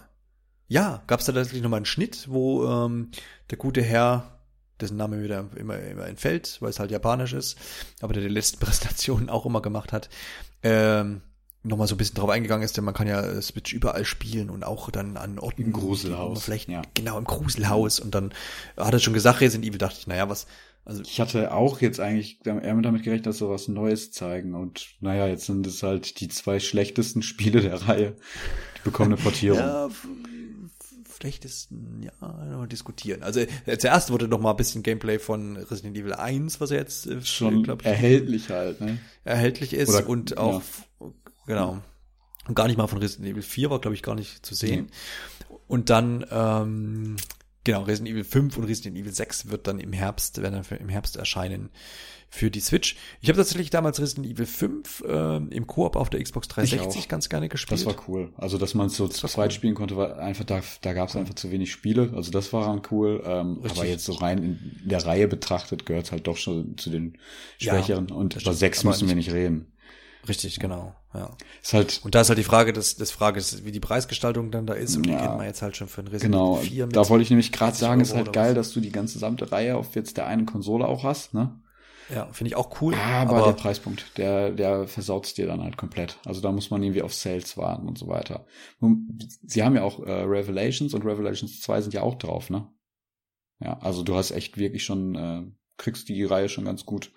ja, 0.66 1.04
gab's 1.06 1.26
da 1.26 1.32
tatsächlich 1.32 1.62
nochmal 1.62 1.78
einen 1.78 1.86
Schnitt, 1.86 2.26
wo 2.28 2.66
ähm, 2.66 3.12
der 3.50 3.58
gute 3.58 3.82
Herr, 3.82 4.40
dessen 4.80 4.96
Name 4.96 5.22
wieder 5.22 5.48
immer, 5.54 5.78
immer 5.78 6.08
entfällt, 6.08 6.56
weil 6.60 6.70
es 6.70 6.80
halt 6.80 6.90
japanisch 6.90 7.32
ist, 7.32 7.56
aber 8.00 8.12
der 8.12 8.24
die 8.24 8.28
letzten 8.28 8.58
Präsentationen 8.64 9.28
auch 9.28 9.46
immer 9.46 9.62
gemacht 9.62 9.92
hat, 9.92 10.08
ähm, 10.64 11.22
nochmal 11.64 11.88
so 11.88 11.94
ein 11.94 11.98
bisschen 11.98 12.16
drauf 12.16 12.30
eingegangen 12.30 12.64
ist, 12.64 12.76
denn 12.76 12.84
man 12.84 12.94
kann 12.94 13.08
ja 13.08 13.40
Switch 13.40 13.72
überall 13.72 14.04
spielen 14.04 14.50
und 14.50 14.64
auch 14.64 14.90
dann 14.90 15.16
an 15.16 15.38
Orten. 15.38 15.62
Im 15.62 15.72
Gruselhaus. 15.72 16.44
Vielleicht, 16.44 16.68
ja. 16.68 16.82
Genau, 16.92 17.18
im 17.18 17.24
Gruselhaus. 17.24 17.98
Und 17.98 18.14
dann 18.14 18.32
hat 18.76 18.92
er 18.92 19.00
schon 19.00 19.14
gesagt, 19.14 19.40
Resident 19.40 19.66
Evil, 19.66 19.78
dachte 19.78 19.96
ich, 19.98 20.06
naja, 20.06 20.28
was, 20.28 20.46
also. 20.84 21.02
Ich 21.02 21.20
hatte 21.20 21.52
auch 21.54 21.80
jetzt 21.80 22.00
eigentlich 22.00 22.38
eher 22.44 22.74
damit 22.82 23.02
gerechnet, 23.02 23.26
dass 23.26 23.38
sie 23.38 23.48
was 23.48 23.68
Neues 23.68 24.12
zeigen. 24.12 24.54
Und 24.54 24.88
naja, 25.00 25.26
jetzt 25.26 25.46
sind 25.46 25.66
es 25.66 25.82
halt 25.82 26.20
die 26.20 26.28
zwei 26.28 26.60
schlechtesten 26.60 27.22
Spiele 27.22 27.62
der 27.62 27.88
Reihe. 27.88 28.14
Die 28.78 28.82
bekommen 28.84 29.14
eine 29.14 29.22
Portierung. 29.22 29.58
ja, 29.58 29.88
schlechtesten, 31.18 32.02
ja, 32.02 32.66
diskutieren. 32.66 33.22
Also 33.22 33.40
äh, 33.64 33.78
zuerst 33.78 34.10
wurde 34.10 34.28
noch 34.28 34.40
mal 34.40 34.50
ein 34.50 34.58
bisschen 34.58 34.82
Gameplay 34.82 35.18
von 35.18 35.56
Resident 35.56 35.96
Evil 35.96 36.12
1, 36.12 36.60
was 36.60 36.68
jetzt 36.68 37.06
äh, 37.06 37.22
schon 37.22 37.64
ich, 37.64 37.86
erhältlich 37.86 38.50
halt, 38.50 38.82
ne? 38.82 38.98
Erhältlich 39.24 39.72
ist 39.72 39.88
Oder, 39.88 40.06
und 40.06 40.36
auch 40.36 40.60
ja 41.00 41.14
Genau. 41.46 41.82
Und 42.46 42.54
gar 42.54 42.66
nicht 42.66 42.76
mal 42.76 42.86
von 42.86 42.98
Resident 42.98 43.28
Evil 43.28 43.42
4 43.42 43.70
war, 43.70 43.80
glaube 43.80 43.94
ich, 43.94 44.02
gar 44.02 44.14
nicht 44.14 44.44
zu 44.44 44.54
sehen. 44.54 44.82
Mhm. 44.82 45.56
Und 45.66 45.90
dann, 45.90 46.26
ähm, 46.30 47.16
genau, 47.64 47.82
Resident 47.82 48.10
Evil 48.10 48.24
5 48.24 48.58
und 48.58 48.64
Resident 48.64 48.96
Evil 48.98 49.12
6 49.12 49.48
wird 49.48 49.66
dann 49.66 49.80
im 49.80 49.92
Herbst, 49.92 50.42
werden 50.42 50.62
dann 50.68 50.78
im 50.78 50.88
Herbst 50.88 51.16
erscheinen 51.16 51.70
für 52.34 52.50
die 52.50 52.60
Switch. 52.60 52.96
Ich 53.20 53.28
habe 53.28 53.38
tatsächlich 53.38 53.70
damals 53.70 54.00
Resident 54.00 54.26
Evil 54.26 54.44
5 54.44 55.04
äh, 55.06 55.36
im 55.36 55.66
Koop 55.66 55.94
auf 55.94 56.10
der 56.10 56.22
Xbox 56.22 56.48
360 56.48 57.08
ganz 57.08 57.28
gerne 57.28 57.48
gespielt. 57.48 57.80
Das 57.80 57.86
war 57.86 57.96
cool. 58.08 58.32
Also, 58.36 58.58
dass 58.58 58.74
man 58.74 58.88
es 58.88 58.96
so 58.96 59.06
zu 59.06 59.26
zweit 59.28 59.50
cool. 59.50 59.50
spielen 59.52 59.74
konnte, 59.74 59.96
war 59.96 60.18
einfach, 60.18 60.44
da, 60.44 60.60
da 60.80 60.92
gab 60.92 61.08
es 61.08 61.16
einfach 61.16 61.34
zu 61.34 61.52
wenig 61.52 61.70
Spiele. 61.70 62.12
Also 62.14 62.32
das 62.32 62.52
war 62.52 62.66
dann 62.66 62.82
cool. 62.90 63.22
Ähm, 63.24 63.60
aber 63.62 63.86
jetzt 63.86 64.04
so 64.04 64.14
rein 64.14 64.38
in 64.38 64.88
der 64.88 65.06
Reihe 65.06 65.28
betrachtet 65.28 65.86
gehört 65.86 66.06
es 66.06 66.12
halt 66.12 66.26
doch 66.26 66.36
schon 66.36 66.76
zu 66.76 66.90
den 66.90 67.16
Schwächeren. 67.58 68.08
Ja, 68.08 68.16
und 68.16 68.34
über 68.34 68.52
6 68.52 68.84
müssen 68.84 69.08
wir 69.08 69.14
nicht 69.14 69.32
reden. 69.32 69.72
Richtig, 70.28 70.58
genau. 70.58 70.94
Ja. 71.12 71.36
Ist 71.62 71.72
halt 71.74 72.00
und 72.04 72.14
da 72.14 72.22
ist 72.22 72.28
halt 72.28 72.38
die 72.38 72.44
Frage, 72.44 72.72
das, 72.72 72.96
das 72.96 73.10
Frage 73.10 73.38
ist, 73.38 73.64
wie 73.64 73.72
die 73.72 73.80
Preisgestaltung 73.80 74.50
dann 74.50 74.66
da 74.66 74.74
ist. 74.74 74.96
Und 74.96 75.06
ja, 75.06 75.12
die 75.12 75.22
kennt 75.22 75.36
man 75.36 75.46
jetzt 75.46 75.62
halt 75.62 75.76
schon 75.76 75.88
für 75.88 76.00
ein 76.00 76.08
Resident 76.08 76.32
genau, 76.32 76.56
4 76.56 76.86
mit 76.86 76.96
Da 76.96 77.08
wollte 77.08 77.22
ich 77.22 77.30
nämlich 77.30 77.52
gerade 77.52 77.76
sagen, 77.76 78.00
ist 78.00 78.14
halt 78.14 78.32
geil, 78.32 78.54
dass 78.54 78.72
du 78.72 78.80
die 78.80 78.90
ganze 78.92 79.14
gesamte 79.14 79.52
Reihe 79.52 79.76
auf 79.76 79.94
jetzt 79.94 80.16
der 80.16 80.26
einen 80.26 80.46
Konsole 80.46 80.86
auch 80.86 81.04
hast, 81.04 81.34
ne? 81.34 81.60
Ja, 82.12 82.30
finde 82.32 82.48
ich 82.48 82.56
auch 82.56 82.80
cool. 82.82 82.94
Aber, 82.94 83.36
aber 83.36 83.46
der 83.46 83.52
Preispunkt, 83.52 84.18
der, 84.18 84.50
der 84.50 84.86
versaut's 84.86 85.34
dir 85.34 85.46
dann 85.46 85.62
halt 85.62 85.76
komplett. 85.76 86.18
Also 86.24 86.40
da 86.40 86.52
muss 86.52 86.70
man 86.70 86.82
irgendwie 86.82 87.02
auf 87.02 87.14
Sales 87.14 87.56
warten 87.56 87.88
und 87.88 87.96
so 87.96 88.08
weiter. 88.08 88.46
Sie 89.46 89.62
haben 89.62 89.74
ja 89.74 89.82
auch 89.82 90.00
äh, 90.00 90.10
Revelations 90.10 90.92
und 90.92 91.04
Revelations 91.04 91.60
2 91.60 91.80
sind 91.80 91.94
ja 91.94 92.02
auch 92.02 92.16
drauf, 92.16 92.50
ne? 92.50 92.68
Ja, 93.60 93.78
also 93.78 94.02
du 94.02 94.16
hast 94.16 94.32
echt 94.32 94.58
wirklich 94.58 94.84
schon, 94.84 95.14
äh, 95.14 95.42
kriegst 95.78 96.08
die 96.08 96.24
Reihe 96.24 96.48
schon 96.48 96.66
ganz 96.66 96.84
gut 96.84 97.12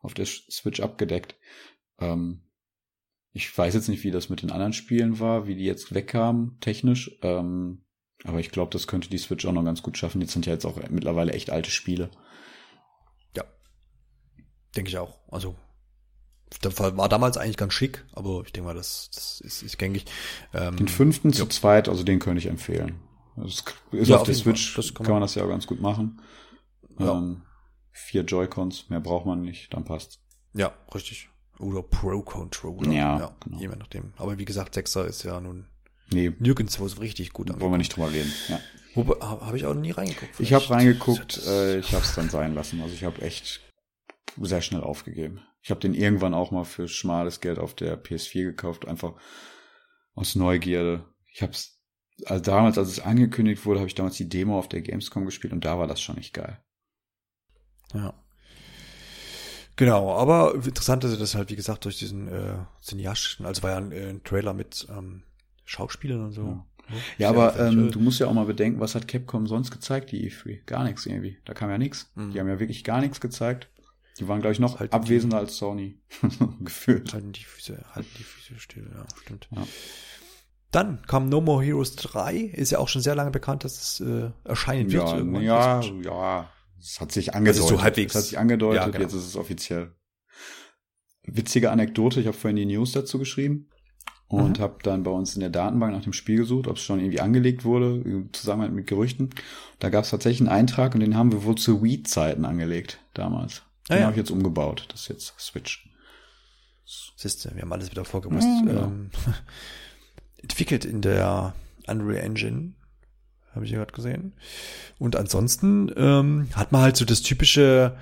auf 0.00 0.14
der 0.14 0.26
Switch 0.26 0.80
abgedeckt. 0.80 1.36
Ähm, 1.98 2.42
ich 3.32 3.56
weiß 3.56 3.74
jetzt 3.74 3.88
nicht, 3.88 4.04
wie 4.04 4.10
das 4.10 4.28
mit 4.28 4.42
den 4.42 4.52
anderen 4.52 4.72
Spielen 4.72 5.18
war, 5.18 5.46
wie 5.46 5.56
die 5.56 5.64
jetzt 5.64 5.92
wegkamen, 5.92 6.58
technisch. 6.60 7.10
Ähm, 7.22 7.84
aber 8.22 8.38
ich 8.38 8.50
glaube, 8.50 8.70
das 8.70 8.86
könnte 8.86 9.10
die 9.10 9.18
Switch 9.18 9.44
auch 9.44 9.52
noch 9.52 9.64
ganz 9.64 9.82
gut 9.82 9.98
schaffen. 9.98 10.20
Jetzt 10.20 10.32
sind 10.32 10.46
ja 10.46 10.52
jetzt 10.52 10.64
auch 10.64 10.78
mittlerweile 10.88 11.32
echt 11.32 11.50
alte 11.50 11.70
Spiele. 11.70 12.10
Ja. 13.36 13.44
Denke 14.76 14.88
ich 14.88 14.98
auch. 14.98 15.18
Also, 15.30 15.56
der 16.62 16.70
Fall 16.70 16.96
war 16.96 17.08
damals 17.08 17.36
eigentlich 17.36 17.56
ganz 17.56 17.72
schick, 17.72 18.04
aber 18.12 18.42
ich 18.46 18.52
denke 18.52 18.68
mal, 18.68 18.74
das, 18.74 19.10
das 19.12 19.40
ist, 19.40 19.62
ist 19.62 19.78
gängig. 19.78 20.04
Ähm, 20.52 20.76
den 20.76 20.88
fünften 20.88 21.30
ja. 21.30 21.34
zu 21.34 21.46
zweit, 21.46 21.88
also 21.88 22.04
den 22.04 22.20
könnte 22.20 22.38
ich 22.38 22.46
empfehlen. 22.46 23.00
Das 23.36 23.46
ist 23.46 23.64
ja, 23.90 24.14
auf, 24.14 24.20
auf 24.22 24.26
der 24.26 24.34
Switch, 24.36 24.74
kann, 24.74 24.84
man, 24.84 25.06
kann 25.06 25.12
man 25.14 25.22
das 25.22 25.34
ja 25.34 25.44
auch 25.44 25.48
ganz 25.48 25.66
gut 25.66 25.80
machen. 25.80 26.20
Ja. 27.00 27.18
Ähm, 27.18 27.42
vier 27.90 28.22
Joy-Cons, 28.22 28.90
mehr 28.90 29.00
braucht 29.00 29.26
man 29.26 29.42
nicht, 29.42 29.74
dann 29.74 29.84
passt. 29.84 30.20
Ja, 30.52 30.72
richtig. 30.94 31.28
Oder 31.58 31.82
Pro-Controller. 31.82 32.90
Ja, 32.90 33.18
ja 33.18 33.36
genau. 33.44 33.58
je 33.58 33.68
nachdem. 33.68 34.12
Aber 34.16 34.38
wie 34.38 34.44
gesagt, 34.44 34.74
Sechser 34.74 35.06
ist 35.06 35.22
ja 35.22 35.40
nun 35.40 35.66
nee. 36.10 36.32
nirgendwo 36.38 36.88
so 36.88 37.00
richtig 37.00 37.32
gut. 37.32 37.48
Wollen 37.60 37.72
wir 37.72 37.78
nicht 37.78 37.94
drüber 37.94 38.12
reden. 38.12 38.32
Ja. 38.48 38.60
Habe 38.96 39.18
hab 39.20 39.54
ich 39.54 39.66
auch 39.66 39.74
nie 39.74 39.90
reingeguckt. 39.90 40.36
Vielleicht. 40.36 40.40
Ich 40.40 40.52
habe 40.52 40.70
reingeguckt, 40.70 41.44
äh, 41.46 41.78
ich 41.78 41.92
habe 41.94 42.04
es 42.04 42.14
dann 42.14 42.30
sein 42.30 42.54
lassen. 42.54 42.80
Also 42.80 42.94
ich 42.94 43.04
habe 43.04 43.22
echt 43.22 43.60
sehr 44.40 44.60
schnell 44.60 44.82
aufgegeben. 44.82 45.40
Ich 45.62 45.70
habe 45.70 45.80
den 45.80 45.94
irgendwann 45.94 46.34
auch 46.34 46.50
mal 46.50 46.64
für 46.64 46.88
schmales 46.88 47.40
Geld 47.40 47.58
auf 47.58 47.74
der 47.74 48.02
PS4 48.02 48.44
gekauft, 48.44 48.86
einfach 48.86 49.14
aus 50.14 50.34
Neugierde. 50.34 51.04
Ich 51.32 51.42
habe 51.42 51.52
es, 51.52 51.80
also 52.26 52.42
damals, 52.42 52.78
als 52.78 52.88
es 52.88 53.00
angekündigt 53.00 53.64
wurde, 53.64 53.80
habe 53.80 53.88
ich 53.88 53.94
damals 53.94 54.16
die 54.16 54.28
Demo 54.28 54.58
auf 54.58 54.68
der 54.68 54.82
Gamescom 54.82 55.24
gespielt 55.24 55.52
und 55.52 55.64
da 55.64 55.78
war 55.78 55.86
das 55.86 56.00
schon 56.00 56.16
nicht 56.16 56.34
geil. 56.34 56.62
Ja. 57.92 58.14
Genau, 59.76 60.12
aber 60.12 60.54
interessant 60.54 61.04
ist 61.04 61.20
das 61.20 61.34
halt, 61.34 61.50
wie 61.50 61.56
gesagt, 61.56 61.84
durch 61.84 61.98
diesen 61.98 62.28
äh, 62.28 62.54
cineastischen, 62.80 63.44
also 63.44 63.62
war 63.62 63.70
ja 63.70 63.76
ein, 63.78 63.92
äh, 63.92 64.10
ein 64.10 64.22
Trailer 64.22 64.54
mit 64.54 64.86
ähm, 64.90 65.22
Schauspielern 65.64 66.26
und 66.26 66.32
so. 66.32 66.42
Ja. 66.42 66.66
Ja, 67.16 67.28
aber 67.30 67.58
ähm, 67.58 67.90
du 67.90 67.98
musst 67.98 68.20
ja 68.20 68.26
auch 68.26 68.34
mal 68.34 68.44
bedenken, 68.44 68.80
was 68.80 68.94
hat 68.94 69.08
Capcom 69.08 69.46
sonst 69.46 69.70
gezeigt, 69.70 70.12
die 70.12 70.30
E3? 70.30 70.64
Gar 70.66 70.84
nichts 70.84 71.06
irgendwie. 71.06 71.38
Da 71.44 71.54
kam 71.54 71.70
ja 71.70 71.78
nichts. 71.78 72.10
Mhm. 72.14 72.32
Die 72.32 72.40
haben 72.40 72.48
ja 72.48 72.60
wirklich 72.60 72.84
gar 72.84 73.00
nichts 73.00 73.20
gezeigt. 73.20 73.70
Die 74.18 74.28
waren, 74.28 74.40
glaube 74.40 74.52
ich, 74.52 74.60
noch 74.60 74.78
Halten 74.78 74.94
abwesender 74.94 75.38
als 75.38 75.56
Sony. 75.56 75.98
Gefühlt. 76.60 77.12
Halten 77.12 77.32
die 77.32 77.42
Füße, 77.42 77.84
halten 77.92 78.10
die 78.18 78.22
Füße 78.22 78.60
still, 78.60 78.88
ja, 78.94 79.04
stimmt. 79.22 79.48
Ja. 79.50 79.66
Dann 80.70 81.02
kam 81.06 81.28
No 81.28 81.40
More 81.40 81.64
Heroes 81.64 81.96
3, 81.96 82.36
ist 82.36 82.70
ja 82.70 82.78
auch 82.78 82.88
schon 82.88 83.02
sehr 83.02 83.14
lange 83.14 83.30
bekannt, 83.30 83.64
dass 83.64 83.80
es 83.80 84.00
äh, 84.00 84.30
erscheinen 84.44 84.90
wird. 84.92 85.08
Ja, 85.42 85.80
ja, 85.80 85.80
ja. 85.80 86.48
Es 86.78 87.00
hat 87.00 87.12
sich 87.12 87.26
Das 87.26 87.34
angedeutet. 87.36 87.62
ist 87.62 87.68
so 87.68 87.82
halbwegs- 87.82 88.14
Es 88.14 88.18
hat 88.22 88.28
sich 88.28 88.38
angedeutet, 88.38 88.82
Ja, 88.82 88.86
genau. 88.88 89.00
jetzt 89.02 89.14
ist 89.14 89.26
es 89.26 89.36
offiziell. 89.36 89.94
Witzige 91.22 91.70
Anekdote, 91.70 92.20
ich 92.20 92.26
habe 92.26 92.36
vorhin 92.36 92.56
die 92.56 92.66
News 92.66 92.92
dazu 92.92 93.18
geschrieben 93.18 93.70
und 94.28 94.58
Mhm. 94.58 94.62
habe 94.62 94.78
dann 94.82 95.02
bei 95.02 95.10
uns 95.10 95.34
in 95.34 95.40
der 95.40 95.48
Datenbank 95.50 95.94
nach 95.94 96.02
dem 96.02 96.12
Spiel 96.12 96.36
gesucht, 96.36 96.66
ob 96.66 96.76
es 96.76 96.82
schon 96.82 97.00
irgendwie 97.00 97.20
angelegt 97.20 97.64
wurde, 97.64 98.02
im 98.04 98.32
Zusammenhang 98.32 98.74
mit 98.74 98.86
Gerüchten. 98.86 99.30
Da 99.78 99.88
gab 99.88 100.04
es 100.04 100.10
tatsächlich 100.10 100.40
einen 100.46 100.56
Eintrag 100.56 100.94
und 100.94 101.00
den 101.00 101.16
haben 101.16 101.32
wir 101.32 101.44
wohl 101.44 101.54
zu 101.56 101.82
Wii-Zeiten 101.82 102.44
angelegt 102.44 102.98
damals. 103.14 103.62
Den 103.88 103.96
Ah, 103.96 103.98
ja. 104.00 104.02
habe 104.02 104.12
ich 104.12 104.18
jetzt 104.18 104.30
umgebaut. 104.30 104.86
Das 104.90 105.02
ist 105.02 105.08
jetzt 105.08 105.34
Switch. 105.40 105.88
Siehste, 107.16 107.54
wir 107.54 107.62
haben 107.62 107.72
alles 107.72 107.90
wieder 107.90 108.04
vorgewusst. 108.04 108.46
Ja, 108.46 108.62
genau. 108.66 108.84
ähm, 108.84 109.10
entwickelt 110.42 110.84
in 110.84 111.00
der 111.00 111.54
Unreal 111.86 112.22
Engine, 112.22 112.74
habe 113.54 113.64
ich 113.64 113.70
ja 113.70 113.78
gerade 113.78 113.92
gesehen. 113.92 114.32
Und 114.98 115.16
ansonsten 115.16 115.90
ähm, 115.96 116.48
hat 116.54 116.72
man 116.72 116.82
halt 116.82 116.96
so 116.96 117.04
das 117.04 117.22
typische 117.22 117.96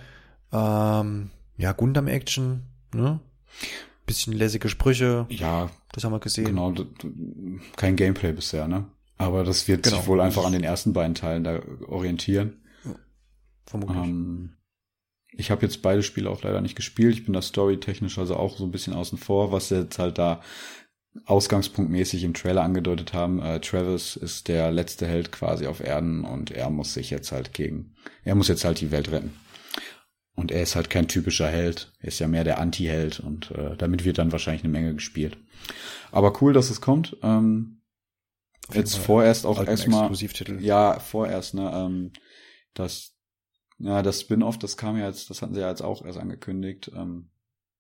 ähm, 0.53 1.31
ja, 1.57 1.73
Gundam-Action, 1.73 2.63
ne? 2.95 3.21
Bisschen 4.07 4.33
lässige 4.33 4.69
Sprüche, 4.69 5.27
Ja, 5.29 5.71
das 5.93 6.05
haben 6.05 6.13
wir 6.13 6.19
gesehen. 6.21 6.47
genau. 6.47 6.75
Kein 7.77 7.97
Gameplay 7.97 8.33
bisher, 8.33 8.67
ne? 8.69 8.87
Aber 9.19 9.45
das 9.45 9.69
wird 9.69 9.85
Genau. 9.85 9.97
sich 9.99 10.07
wohl 10.07 10.21
einfach 10.21 10.45
an 10.45 10.53
den 10.53 10.65
ersten 10.65 10.93
beiden 10.93 11.15
Teilen 11.15 11.45
da 11.45 11.61
orientieren. 11.87 12.57
Vermutlich. 13.67 13.97
Ähm, 13.99 14.55
ich 15.35 15.51
habe 15.51 15.63
jetzt 15.63 15.81
beide 15.83 16.03
Spiele 16.03 16.29
auch 16.29 16.43
leider 16.43 16.61
nicht 16.61 16.75
gespielt. 16.77 17.15
Ich 17.15 17.25
bin 17.25 17.33
da 17.33 17.41
storytechnisch 17.41 18.19
also 18.19 18.37
auch 18.37 18.59
so 18.59 18.65
ein 18.65 18.71
bisschen 18.73 18.93
außen 18.93 19.17
vor, 19.17 19.53
was 19.53 19.71
jetzt 19.71 19.99
halt 19.99 20.19
da 20.19 20.41
ausgangspunktmäßig 21.27 22.25
im 22.25 22.35
Trailer 22.35 22.63
angedeutet 22.63 23.13
haben. 23.13 23.41
Äh, 23.41 23.61
Travis 23.61 24.17
ist 24.17 24.49
der 24.49 24.71
letzte 24.71 25.07
Held 25.07 25.31
quasi 25.31 25.67
auf 25.67 25.81
Erden 25.81 26.25
und 26.25 26.51
er 26.51 26.71
muss 26.71 26.95
sich 26.95 27.11
jetzt 27.11 27.33
halt 27.33 27.53
gegen, 27.53 27.95
er 28.25 28.35
muss 28.35 28.49
jetzt 28.49 28.65
halt 28.65 28.81
die 28.81 28.91
Welt 28.91 29.11
retten. 29.11 29.35
Und 30.35 30.51
er 30.51 30.63
ist 30.63 30.77
halt 30.77 30.89
kein 30.89 31.09
typischer 31.09 31.49
Held. 31.49 31.93
Er 32.01 32.09
ist 32.09 32.19
ja 32.19 32.27
mehr 32.27 32.45
der 32.45 32.59
Anti-Held 32.59 33.21
und 33.21 33.51
äh, 33.51 33.77
damit 33.77 34.05
wird 34.05 34.17
dann 34.17 34.33
wahrscheinlich 34.33 34.65
eine 34.65 34.73
Menge 34.73 34.95
gespielt. 34.95 35.37
Aber 36.11 36.41
cool, 36.41 36.55
dass 36.55 36.71
es 36.71 36.81
kommt. 36.81 37.19
Ähm, 37.23 37.83
jetzt 38.73 38.97
Fall 38.97 39.05
vorerst 39.05 39.45
auch 39.45 39.63
erstmal 39.63 40.11
ja, 40.61 40.99
vorerst, 40.99 41.55
ne, 41.55 41.71
ähm, 41.75 42.13
das, 42.73 43.15
ja, 43.79 44.03
das 44.03 44.23
Spin-off, 44.23 44.59
das 44.59 44.79
kam 44.79 44.97
ja 44.97 45.07
jetzt, 45.07 45.29
das 45.29 45.43
hatten 45.43 45.53
sie 45.53 45.61
ja 45.61 45.69
jetzt 45.69 45.83
auch 45.83 46.03
erst 46.03 46.19
angekündigt, 46.19 46.91
ähm, 46.97 47.31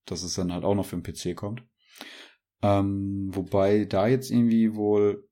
dass 0.04 0.22
es 0.22 0.34
dann 0.34 0.52
halt 0.52 0.64
auch 0.64 0.74
noch 0.74 0.84
für 0.84 0.98
den 0.98 1.02
PC 1.02 1.34
kommt. 1.34 1.62
Ähm, 2.62 3.28
wobei 3.32 3.84
da 3.84 4.06
jetzt 4.06 4.30
irgendwie 4.30 4.74
wohl, 4.74 5.28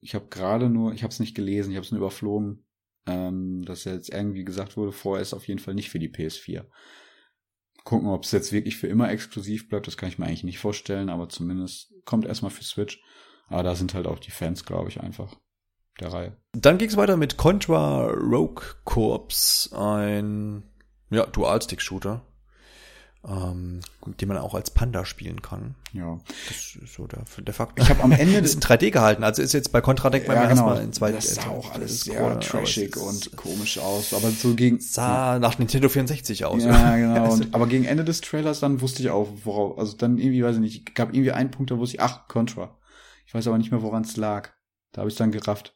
ich 0.00 0.14
habe 0.14 0.26
gerade 0.28 0.68
nur, 0.68 0.92
ich 0.92 1.02
habe 1.02 1.12
es 1.12 1.20
nicht 1.20 1.34
gelesen, 1.34 1.70
ich 1.70 1.76
habe 1.76 1.84
es 1.84 1.90
nur 1.90 2.00
überflogen, 2.00 2.66
ähm, 3.06 3.64
dass 3.64 3.84
jetzt 3.84 4.10
irgendwie 4.10 4.44
gesagt 4.44 4.76
wurde, 4.76 4.92
vorerst 4.92 5.34
auf 5.34 5.48
jeden 5.48 5.60
Fall 5.60 5.74
nicht 5.74 5.90
für 5.90 5.98
die 5.98 6.10
PS4. 6.10 6.66
Gucken, 7.84 8.08
ob 8.08 8.24
es 8.24 8.32
jetzt 8.32 8.52
wirklich 8.52 8.76
für 8.76 8.86
immer 8.86 9.10
exklusiv 9.10 9.68
bleibt, 9.68 9.86
das 9.86 9.96
kann 9.96 10.10
ich 10.10 10.18
mir 10.18 10.26
eigentlich 10.26 10.44
nicht 10.44 10.58
vorstellen, 10.58 11.08
aber 11.08 11.28
zumindest 11.30 11.94
kommt 12.04 12.26
erstmal 12.26 12.50
für 12.50 12.64
Switch. 12.64 13.02
Aber 13.48 13.62
da 13.62 13.74
sind 13.74 13.94
halt 13.94 14.06
auch 14.06 14.18
die 14.18 14.30
Fans, 14.30 14.64
glaube 14.64 14.90
ich, 14.90 15.00
einfach 15.00 15.34
der 16.00 16.12
Reihe. 16.12 16.36
Dann 16.52 16.76
ging 16.76 16.88
es 16.88 16.98
weiter 16.98 17.16
mit 17.16 17.38
Contra 17.38 18.08
Rogue 18.10 18.62
Corps, 18.84 19.70
ein 19.72 20.64
ja, 21.10 21.24
Dual-Stick-Shooter, 21.24 22.26
ähm, 23.26 23.80
den 24.20 24.28
man 24.28 24.38
auch 24.38 24.54
als 24.54 24.70
Panda 24.70 25.04
spielen 25.04 25.42
kann. 25.42 25.74
Ja. 25.92 26.18
Das 26.46 26.76
ist 26.82 26.94
so 26.94 27.06
der, 27.06 27.24
der 27.38 27.52
Fakt. 27.52 27.78
Ich 27.80 27.90
habe 27.90 28.02
am 28.02 28.12
Ende 28.12 28.38
ist 28.38 28.54
in 28.54 28.60
3D 28.60 28.90
gehalten, 28.90 29.24
also 29.24 29.42
ist 29.42 29.52
jetzt 29.52 29.72
bei 29.72 29.80
Contra 29.80 30.08
denkt 30.10 30.28
man 30.28 30.36
ja, 30.36 30.46
genau. 30.46 30.70
erstmal 30.70 30.82
in 30.82 30.92
2D. 30.92 31.12
Das 31.12 31.34
sah 31.34 31.48
auch 31.48 31.74
alles 31.74 31.92
das 31.92 32.00
sehr 32.02 32.20
aber 32.20 32.40
trashig 32.40 32.96
und 32.96 33.36
komisch 33.36 33.78
aus, 33.78 34.14
aber 34.14 34.30
so 34.30 34.54
gegen 34.54 34.80
sah 34.80 35.38
nach 35.38 35.58
Nintendo 35.58 35.88
64 35.88 36.44
aus. 36.44 36.64
ja, 36.64 36.96
genau. 36.96 37.32
Und, 37.32 37.54
aber 37.54 37.66
gegen 37.66 37.84
Ende 37.84 38.04
des 38.04 38.20
Trailers 38.20 38.60
dann 38.60 38.80
wusste 38.80 39.02
ich 39.02 39.10
auch, 39.10 39.28
worauf, 39.44 39.78
also 39.78 39.96
dann 39.96 40.18
irgendwie, 40.18 40.44
weiß 40.44 40.56
ich 40.56 40.62
nicht, 40.62 40.94
gab 40.94 41.12
irgendwie 41.12 41.32
einen 41.32 41.50
Punkt, 41.50 41.70
da 41.70 41.78
wusste 41.78 41.96
ich, 41.96 42.02
ach, 42.02 42.28
Contra. 42.28 42.78
Ich 43.26 43.34
weiß 43.34 43.46
aber 43.48 43.58
nicht 43.58 43.70
mehr, 43.70 43.82
woran 43.82 44.04
es 44.04 44.16
lag. 44.16 44.50
Da 44.92 45.00
habe 45.00 45.10
ich 45.10 45.16
dann 45.16 45.32
gerafft. 45.32 45.74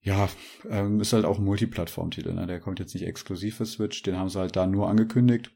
Ja, 0.00 0.28
ähm, 0.68 1.00
ist 1.00 1.12
halt 1.12 1.24
auch 1.24 1.38
ein 1.38 1.44
Multiplattform-Titel, 1.44 2.34
ne? 2.34 2.46
Der 2.46 2.60
kommt 2.60 2.78
jetzt 2.78 2.92
nicht 2.92 3.06
exklusiv 3.06 3.56
für 3.56 3.66
Switch, 3.66 4.02
den 4.02 4.18
haben 4.18 4.28
sie 4.28 4.38
halt 4.38 4.56
da 4.56 4.66
nur 4.66 4.88
angekündigt. 4.88 5.50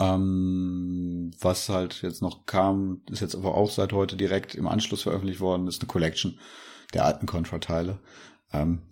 Ähm, 0.00 1.32
was 1.40 1.68
halt 1.68 2.02
jetzt 2.02 2.22
noch 2.22 2.46
kam, 2.46 3.02
ist 3.10 3.20
jetzt 3.20 3.34
aber 3.34 3.54
auch 3.54 3.70
seit 3.70 3.92
heute 3.92 4.16
direkt 4.16 4.54
im 4.54 4.68
Anschluss 4.68 5.02
veröffentlicht 5.02 5.40
worden, 5.40 5.66
ist 5.66 5.80
eine 5.80 5.88
Collection 5.88 6.38
der 6.94 7.04
alten 7.04 7.26
Contra-Teile. 7.26 7.98
Ähm, 8.52 8.82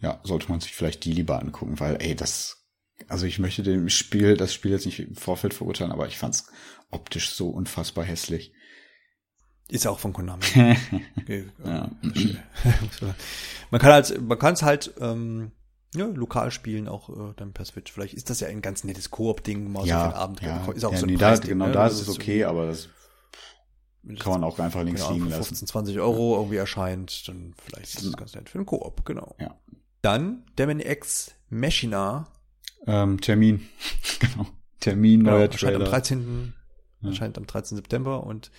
ja, 0.00 0.20
sollte 0.24 0.48
man 0.48 0.60
sich 0.60 0.74
vielleicht 0.74 1.04
die 1.04 1.12
lieber 1.12 1.40
angucken, 1.40 1.78
weil, 1.78 1.96
ey, 2.00 2.16
das, 2.16 2.66
also 3.08 3.24
ich 3.24 3.38
möchte 3.38 3.62
dem 3.62 3.88
Spiel, 3.88 4.36
das 4.36 4.52
Spiel 4.52 4.72
jetzt 4.72 4.86
nicht 4.86 4.98
im 4.98 5.14
Vorfeld 5.14 5.54
verurteilen, 5.54 5.92
aber 5.92 6.08
ich 6.08 6.18
fand's 6.18 6.46
optisch 6.90 7.30
so 7.30 7.48
unfassbar 7.48 8.04
hässlich. 8.04 8.52
Ist 9.68 9.86
auch 9.86 10.00
von 10.00 10.12
Konami. 10.12 10.44
Okay, 11.20 11.48
Ja. 11.64 11.90
man 13.70 13.80
kann 13.80 13.92
halt, 13.92 14.20
man 14.20 14.38
kann 14.38 14.54
es 14.54 14.62
halt 14.62 14.92
ähm, 15.00 15.52
ja, 15.94 16.06
lokal 16.06 16.50
spielen, 16.50 16.88
auch 16.88 17.10
äh, 17.10 17.34
dann 17.36 17.52
per 17.52 17.64
Switch. 17.64 17.92
Vielleicht 17.92 18.14
ist 18.14 18.30
das 18.30 18.40
ja 18.40 18.48
ein 18.48 18.62
ganz 18.62 18.84
nettes 18.84 19.10
Koop-Ding, 19.10 19.70
mal 19.70 19.80
so 19.80 19.86
für 19.86 20.08
den 20.08 20.12
Abend. 20.14 20.40
ja, 20.40 20.66
ist 20.72 20.84
auch 20.84 20.92
ja, 20.92 20.98
so 20.98 21.06
ein 21.06 21.10
nee, 21.10 21.16
da, 21.16 21.36
genau 21.36 21.66
ne? 21.66 21.72
da 21.72 21.84
Das 21.84 21.94
ist 22.00 22.08
es 22.08 22.16
okay, 22.16 22.44
aber 22.44 22.66
das 22.66 22.88
kann 24.18 24.32
man 24.32 24.44
auch 24.44 24.58
einfach 24.58 24.82
links 24.82 25.02
genau, 25.02 25.12
liegen 25.12 25.24
für 25.26 25.30
lassen. 25.30 25.44
15, 25.44 25.68
20 25.68 26.00
Euro 26.00 26.36
irgendwie 26.36 26.56
erscheint, 26.56 27.28
dann 27.28 27.54
vielleicht 27.64 27.94
ist 27.94 28.06
das 28.06 28.16
ganz 28.16 28.34
nett 28.34 28.48
für 28.48 28.58
den 28.58 28.66
Koop, 28.66 29.04
genau. 29.04 29.36
Ja. 29.38 29.56
Dann 30.00 30.44
Demon 30.58 30.80
X 30.80 31.34
Machina. 31.50 32.26
Ähm, 32.86 33.20
Termin. 33.20 33.68
genau. 34.18 34.48
Termin, 34.80 35.20
Genau, 35.20 35.32
neuer 35.32 35.42
erscheint 35.42 35.74
am 35.74 35.80
Trailer. 35.82 35.90
13. 35.90 36.52
Ja. 37.02 37.08
Erscheint 37.10 37.38
am 37.38 37.46
13. 37.46 37.76
September 37.76 38.24
und 38.24 38.50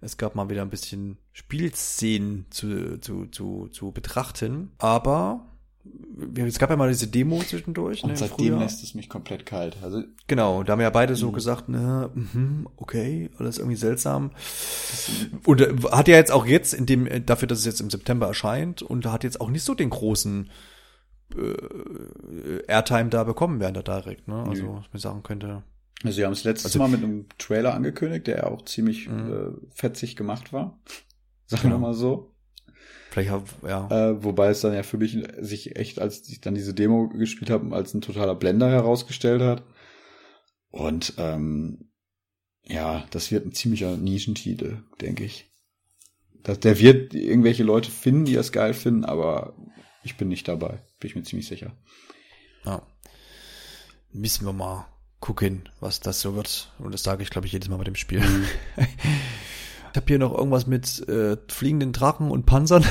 es 0.00 0.16
gab 0.16 0.34
mal 0.34 0.48
wieder 0.48 0.62
ein 0.62 0.70
bisschen 0.70 1.18
Spielszenen 1.32 2.46
zu, 2.50 2.98
zu, 3.00 3.26
zu, 3.26 3.68
zu 3.68 3.92
betrachten. 3.92 4.72
Aber 4.78 5.46
es 6.36 6.58
gab 6.58 6.70
ja 6.70 6.76
mal 6.76 6.88
diese 6.88 7.06
Demo 7.08 7.40
zwischendurch. 7.42 8.02
Und 8.02 8.10
ne, 8.10 8.16
seitdem 8.16 8.36
Frühjahr. 8.36 8.58
lässt 8.60 8.82
es 8.82 8.94
mich 8.94 9.08
komplett 9.08 9.44
kalt. 9.46 9.76
Also 9.82 10.02
Genau, 10.26 10.62
da 10.62 10.72
haben 10.72 10.80
ja 10.80 10.90
beide 10.90 11.12
Mhm. 11.12 11.16
so 11.18 11.32
gesagt, 11.32 11.68
ne, 11.68 12.10
mhm, 12.14 12.68
okay, 12.76 13.30
alles 13.38 13.58
irgendwie 13.58 13.76
seltsam. 13.76 14.30
Und 15.44 15.60
äh, 15.60 15.74
hat 15.92 16.08
ja 16.08 16.16
jetzt 16.16 16.32
auch 16.32 16.46
jetzt 16.46 16.72
in 16.74 16.86
dem, 16.86 17.06
äh, 17.06 17.20
dafür, 17.20 17.48
dass 17.48 17.58
es 17.58 17.64
jetzt 17.66 17.80
im 17.80 17.90
September 17.90 18.26
erscheint, 18.26 18.82
und 18.82 19.04
hat 19.06 19.24
jetzt 19.24 19.40
auch 19.40 19.50
nicht 19.50 19.62
so 19.64 19.74
den 19.74 19.90
großen 19.90 20.50
äh, 21.36 22.62
Airtime 22.68 23.08
da 23.10 23.24
bekommen 23.24 23.60
während 23.60 23.76
der 23.76 23.82
Direct, 23.82 24.28
ne? 24.28 24.44
Also, 24.48 24.62
Nö. 24.64 24.68
was 24.78 24.86
man 24.92 25.00
sagen 25.00 25.22
könnte. 25.22 25.62
Also, 26.04 26.16
sie 26.16 26.24
haben 26.24 26.32
es 26.32 26.44
letztes 26.44 26.66
Also- 26.66 26.78
Mal 26.78 26.88
mit 26.88 27.02
einem 27.02 27.26
Trailer 27.38 27.74
angekündigt, 27.74 28.26
der 28.26 28.36
ja 28.38 28.44
auch 28.46 28.64
ziemlich 28.64 29.08
Mhm. 29.08 29.32
äh, 29.32 29.74
fetzig 29.74 30.16
gemacht 30.16 30.52
war. 30.52 30.78
Sagen 31.46 31.62
Genau. 31.62 31.74
wir 31.76 31.78
mal 31.80 31.94
so. 31.94 32.32
Vielleicht, 33.16 33.30
hab- 33.30 33.62
ja. 33.66 33.88
Äh, 34.10 34.22
wobei 34.22 34.48
es 34.48 34.60
dann 34.60 34.74
ja 34.74 34.82
für 34.82 34.98
mich 34.98 35.16
sich 35.38 35.76
echt, 35.76 35.98
als 36.02 36.28
ich 36.28 36.42
dann 36.42 36.54
diese 36.54 36.74
Demo 36.74 37.08
gespielt 37.08 37.48
habe, 37.50 37.74
als 37.74 37.94
ein 37.94 38.02
totaler 38.02 38.34
Blender 38.34 38.68
herausgestellt 38.70 39.40
hat. 39.40 39.62
Und 40.68 41.14
ähm, 41.16 41.88
ja, 42.64 43.06
das 43.12 43.30
wird 43.30 43.46
ein 43.46 43.54
ziemlicher 43.54 43.96
Nischentitel, 43.96 44.82
denke 45.00 45.24
ich. 45.24 45.50
Das, 46.42 46.60
der 46.60 46.78
wird 46.78 47.14
irgendwelche 47.14 47.62
Leute 47.64 47.90
finden, 47.90 48.26
die 48.26 48.34
das 48.34 48.52
geil 48.52 48.74
finden, 48.74 49.06
aber 49.06 49.56
ich 50.04 50.18
bin 50.18 50.28
nicht 50.28 50.46
dabei, 50.46 50.82
bin 51.00 51.08
ich 51.08 51.16
mir 51.16 51.22
ziemlich 51.22 51.48
sicher. 51.48 51.74
Ja. 52.66 52.82
Müssen 54.12 54.44
wir 54.44 54.52
mal 54.52 54.86
gucken, 55.20 55.70
was 55.80 56.00
das 56.00 56.20
so 56.20 56.34
wird. 56.36 56.70
Und 56.78 56.92
das 56.92 57.02
sage 57.02 57.22
ich, 57.22 57.30
glaube 57.30 57.46
ich, 57.46 57.54
jedes 57.54 57.70
Mal 57.70 57.78
bei 57.78 57.84
dem 57.84 57.94
Spiel. 57.96 58.22
Ich 59.96 59.98
habe 59.98 60.08
hier 60.08 60.18
noch 60.18 60.36
irgendwas 60.36 60.66
mit 60.66 61.08
äh, 61.08 61.38
fliegenden 61.48 61.94
Drachen 61.94 62.30
und 62.30 62.44
Panzern. 62.44 62.84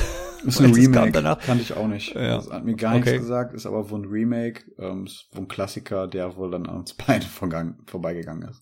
Ist 0.44 0.60
ein 0.60 0.74
Remake, 0.74 1.12
danach. 1.12 1.38
kannte 1.38 1.62
ich 1.62 1.72
auch 1.76 1.86
nicht. 1.86 2.12
Ja. 2.16 2.34
Das 2.38 2.50
hat 2.50 2.64
mir 2.64 2.74
gar 2.74 2.96
Okay. 2.96 3.10
nichts 3.10 3.20
gesagt, 3.20 3.54
ist 3.54 3.64
aber 3.64 3.88
wohl 3.90 4.00
ein 4.00 4.06
Remake, 4.06 4.64
ähm, 4.76 5.06
ist 5.06 5.28
wohl 5.30 5.42
ein 5.42 5.48
Klassiker, 5.48 6.08
der 6.08 6.36
wohl 6.36 6.50
dann 6.50 6.66
an 6.66 6.78
uns 6.78 6.96
vorgang, 7.32 7.78
vorbeigegangen 7.86 8.48
ist. 8.48 8.60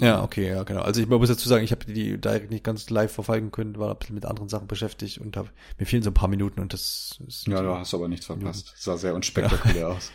Ja, 0.00 0.22
okay, 0.22 0.48
ja, 0.48 0.62
genau. 0.62 0.80
Also 0.80 1.02
ich 1.02 1.08
muss 1.08 1.28
dazu 1.28 1.46
sagen, 1.46 1.62
ich 1.62 1.72
habe 1.72 1.84
die 1.84 2.18
direkt 2.18 2.50
nicht 2.50 2.64
ganz 2.64 2.88
live 2.88 3.12
verfolgen 3.12 3.50
können, 3.50 3.76
war 3.76 3.90
ein 3.90 3.98
bisschen 3.98 4.14
mit 4.14 4.24
anderen 4.24 4.48
Sachen 4.48 4.66
beschäftigt 4.66 5.18
und 5.18 5.36
hab, 5.36 5.52
mir 5.78 5.84
fehlen 5.84 6.02
so 6.02 6.08
ein 6.08 6.14
paar 6.14 6.30
Minuten 6.30 6.58
und 6.58 6.72
das 6.72 7.20
ist 7.28 7.46
Ja, 7.48 7.60
du 7.60 7.74
hast 7.74 7.92
aber 7.92 8.08
nichts 8.08 8.24
verpasst. 8.24 8.72
Sah 8.78 8.96
sehr 8.96 9.14
unspektakulär 9.14 9.88
aus. 9.90 10.10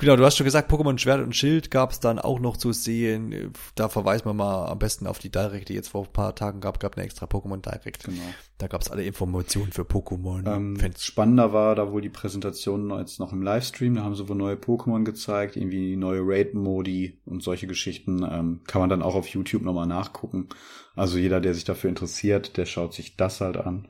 Genau, 0.00 0.14
du 0.14 0.24
hast 0.24 0.36
schon 0.36 0.44
gesagt, 0.44 0.70
Pokémon 0.70 0.96
Schwert 0.96 1.20
und 1.20 1.34
Schild 1.34 1.72
gab 1.72 1.90
es 1.90 1.98
dann 1.98 2.20
auch 2.20 2.38
noch 2.38 2.56
zu 2.56 2.72
sehen. 2.72 3.52
Da 3.74 3.88
verweisen 3.88 4.26
wir 4.26 4.34
mal 4.34 4.66
am 4.66 4.78
besten 4.78 5.08
auf 5.08 5.18
die 5.18 5.30
Direct, 5.30 5.68
die 5.68 5.74
jetzt 5.74 5.88
vor 5.88 6.04
ein 6.04 6.12
paar 6.12 6.36
Tagen 6.36 6.60
gab. 6.60 6.78
Gab 6.78 6.96
eine 6.96 7.04
extra 7.04 7.26
Pokémon 7.26 7.60
Direct. 7.60 8.04
Genau. 8.04 8.22
Da 8.58 8.68
gab 8.68 8.82
es 8.82 8.90
alle 8.90 9.02
Informationen 9.02 9.72
für 9.72 9.82
Pokémon. 9.82 10.46
Ähm, 10.46 10.78
spannender 10.96 11.52
war 11.52 11.74
da 11.74 11.90
wohl 11.90 12.00
die 12.00 12.10
Präsentation 12.10 12.90
jetzt 12.98 13.18
noch 13.18 13.32
im 13.32 13.42
Livestream. 13.42 13.96
Da 13.96 14.04
haben 14.04 14.14
sie 14.14 14.28
wohl 14.28 14.36
neue 14.36 14.54
Pokémon 14.54 15.02
gezeigt, 15.02 15.56
irgendwie 15.56 15.96
neue 15.96 16.20
Raid-Modi 16.22 17.18
und 17.24 17.42
solche 17.42 17.66
Geschichten. 17.66 18.22
Ähm, 18.22 18.60
kann 18.68 18.80
man 18.80 18.90
dann 18.90 19.02
auch 19.02 19.16
auf 19.16 19.26
YouTube 19.26 19.62
nochmal 19.62 19.86
nachgucken. 19.86 20.48
Also 20.94 21.18
jeder, 21.18 21.40
der 21.40 21.54
sich 21.54 21.64
dafür 21.64 21.90
interessiert, 21.90 22.56
der 22.56 22.66
schaut 22.66 22.94
sich 22.94 23.16
das 23.16 23.40
halt 23.40 23.56
an. 23.56 23.88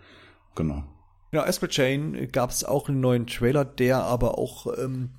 Genau. 0.55 0.85
Genau, 1.31 1.45
Astral 1.45 1.69
Chain 1.69 2.29
gab 2.33 2.51
es 2.51 2.65
auch 2.65 2.89
einen 2.89 3.01
neuen 3.01 3.27
Trailer, 3.27 3.65
der 3.65 4.03
aber 4.03 4.39
auch 4.39 4.67
ähm, 4.79 5.11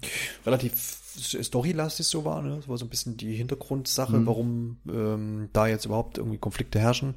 relativ 0.46 0.74
storylastig 0.76 2.08
so 2.08 2.26
war. 2.26 2.42
Ne? 2.42 2.56
Das 2.56 2.68
war 2.68 2.78
so 2.78 2.86
ein 2.86 2.90
bisschen 2.90 3.18
die 3.18 3.36
Hintergrundsache, 3.36 4.18
mhm. 4.18 4.26
warum 4.26 4.78
ähm, 4.90 5.50
da 5.54 5.68
jetzt 5.68 5.86
überhaupt 5.86 6.18
irgendwie 6.18 6.38
Konflikte 6.38 6.80
herrschen. 6.80 7.16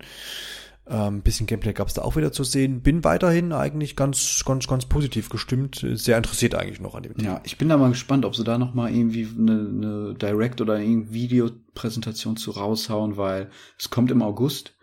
Ein 0.85 1.15
ähm, 1.15 1.23
bisschen 1.23 1.47
Gameplay 1.47 1.73
gab 1.73 1.87
es 1.87 1.95
da 1.95 2.03
auch 2.03 2.17
wieder 2.17 2.33
zu 2.33 2.43
sehen. 2.43 2.83
Bin 2.83 3.05
weiterhin 3.05 3.53
eigentlich 3.53 3.95
ganz, 3.95 4.43
ganz, 4.45 4.67
ganz 4.67 4.87
positiv 4.87 5.29
gestimmt. 5.29 5.87
Sehr 5.93 6.17
interessiert 6.17 6.57
eigentlich 6.57 6.81
noch 6.81 6.97
an 6.97 7.05
dem 7.05 7.17
Thema. 7.17 7.35
Ja, 7.35 7.41
ich 7.45 7.57
bin 7.57 7.69
da 7.69 7.77
mal 7.77 7.91
gespannt, 7.91 8.25
ob 8.25 8.35
sie 8.35 8.43
da 8.43 8.59
noch 8.59 8.75
mal 8.75 8.93
irgendwie 8.93 9.29
eine, 9.39 9.53
eine 9.53 10.15
Direct 10.15 10.61
oder 10.61 10.75
eine 10.75 11.13
Videopräsentation 11.13 12.37
zu 12.37 12.51
raushauen, 12.51 13.17
weil 13.17 13.49
es 13.79 13.91
kommt 13.91 14.11
im 14.11 14.23
August 14.23 14.75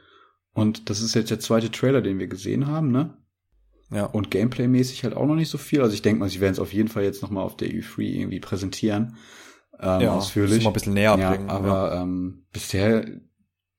und 0.54 0.90
das 0.90 1.02
ist 1.02 1.16
jetzt 1.16 1.32
der 1.32 1.42
zweite 1.42 1.70
Trailer, 1.70 2.02
den 2.02 2.18
wir 2.18 2.28
gesehen 2.28 2.68
haben, 2.68 2.92
ne? 2.92 3.18
Ja. 3.92 4.06
Und 4.06 4.30
Gameplay-mäßig 4.30 5.04
halt 5.04 5.16
auch 5.16 5.26
noch 5.26 5.36
nicht 5.36 5.50
so 5.50 5.58
viel. 5.58 5.82
Also 5.82 5.94
ich 5.94 6.02
denke 6.02 6.20
mal, 6.20 6.30
sie 6.30 6.42
werden 6.42 6.54
es 6.54 6.60
auf 6.60 6.74
jeden 6.74 6.90
Fall 6.90 7.04
jetzt 7.04 7.22
noch 7.22 7.32
mal 7.32 7.42
auf 7.42 7.58
der 7.58 7.70
E3 7.70 8.02
irgendwie 8.02 8.40
präsentieren. 8.40 9.18
Ähm, 9.80 10.02
ja, 10.02 10.16
ausführlich. 10.16 10.64
Mal 10.64 10.70
ein 10.70 10.74
bisschen 10.74 10.94
näher 10.94 11.18
ja, 11.18 11.32
bringen. 11.32 11.50
Aber 11.50 11.94
ja. 11.94 12.02
ähm, 12.02 12.46
bisher 12.52 13.06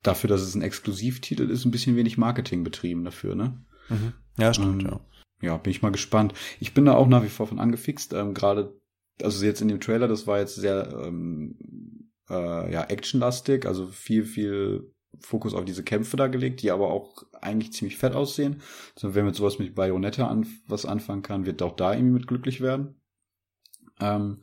dafür, 0.03 0.29
dass 0.29 0.41
es 0.41 0.55
ein 0.55 0.63
Exklusivtitel 0.63 1.49
ist, 1.49 1.65
ein 1.65 1.71
bisschen 1.71 1.95
wenig 1.95 2.17
Marketing 2.17 2.63
betrieben 2.63 3.03
dafür, 3.05 3.35
ne? 3.35 3.63
Mhm. 3.89 4.13
Ja, 4.37 4.53
stimmt, 4.53 4.83
ähm, 4.83 4.89
ja. 4.89 4.99
Ja, 5.41 5.57
bin 5.57 5.71
ich 5.71 5.81
mal 5.81 5.91
gespannt. 5.91 6.33
Ich 6.59 6.73
bin 6.73 6.85
da 6.85 6.93
auch 6.93 7.07
nach 7.07 7.23
wie 7.23 7.29
vor 7.29 7.47
von 7.47 7.59
angefixt. 7.59 8.13
Ähm, 8.13 8.33
Gerade, 8.33 8.79
also 9.21 9.43
jetzt 9.45 9.61
in 9.61 9.67
dem 9.67 9.79
Trailer, 9.79 10.07
das 10.07 10.27
war 10.27 10.39
jetzt 10.39 10.55
sehr 10.55 11.03
ähm, 11.03 11.57
äh, 12.29 12.71
ja, 12.71 12.83
actionlastig, 12.83 13.65
also 13.65 13.87
viel, 13.87 14.25
viel 14.25 14.93
Fokus 15.21 15.53
auf 15.53 15.65
diese 15.65 15.83
Kämpfe 15.83 16.17
da 16.17 16.27
gelegt, 16.27 16.61
die 16.61 16.71
aber 16.71 16.89
auch 16.89 17.23
eigentlich 17.41 17.73
ziemlich 17.73 17.97
fett 17.97 18.15
aussehen. 18.15 18.61
Also 18.95 19.15
wenn 19.15 19.25
mit 19.25 19.35
sowas 19.35 19.59
mit 19.59 19.75
Bayonetta 19.75 20.27
an, 20.27 20.47
was 20.67 20.85
anfangen 20.85 21.21
kann, 21.21 21.45
wird 21.45 21.61
auch 21.61 21.75
da 21.75 21.93
irgendwie 21.93 22.13
mit 22.13 22.27
glücklich 22.27 22.61
werden. 22.61 22.95
Ähm, 23.99 24.41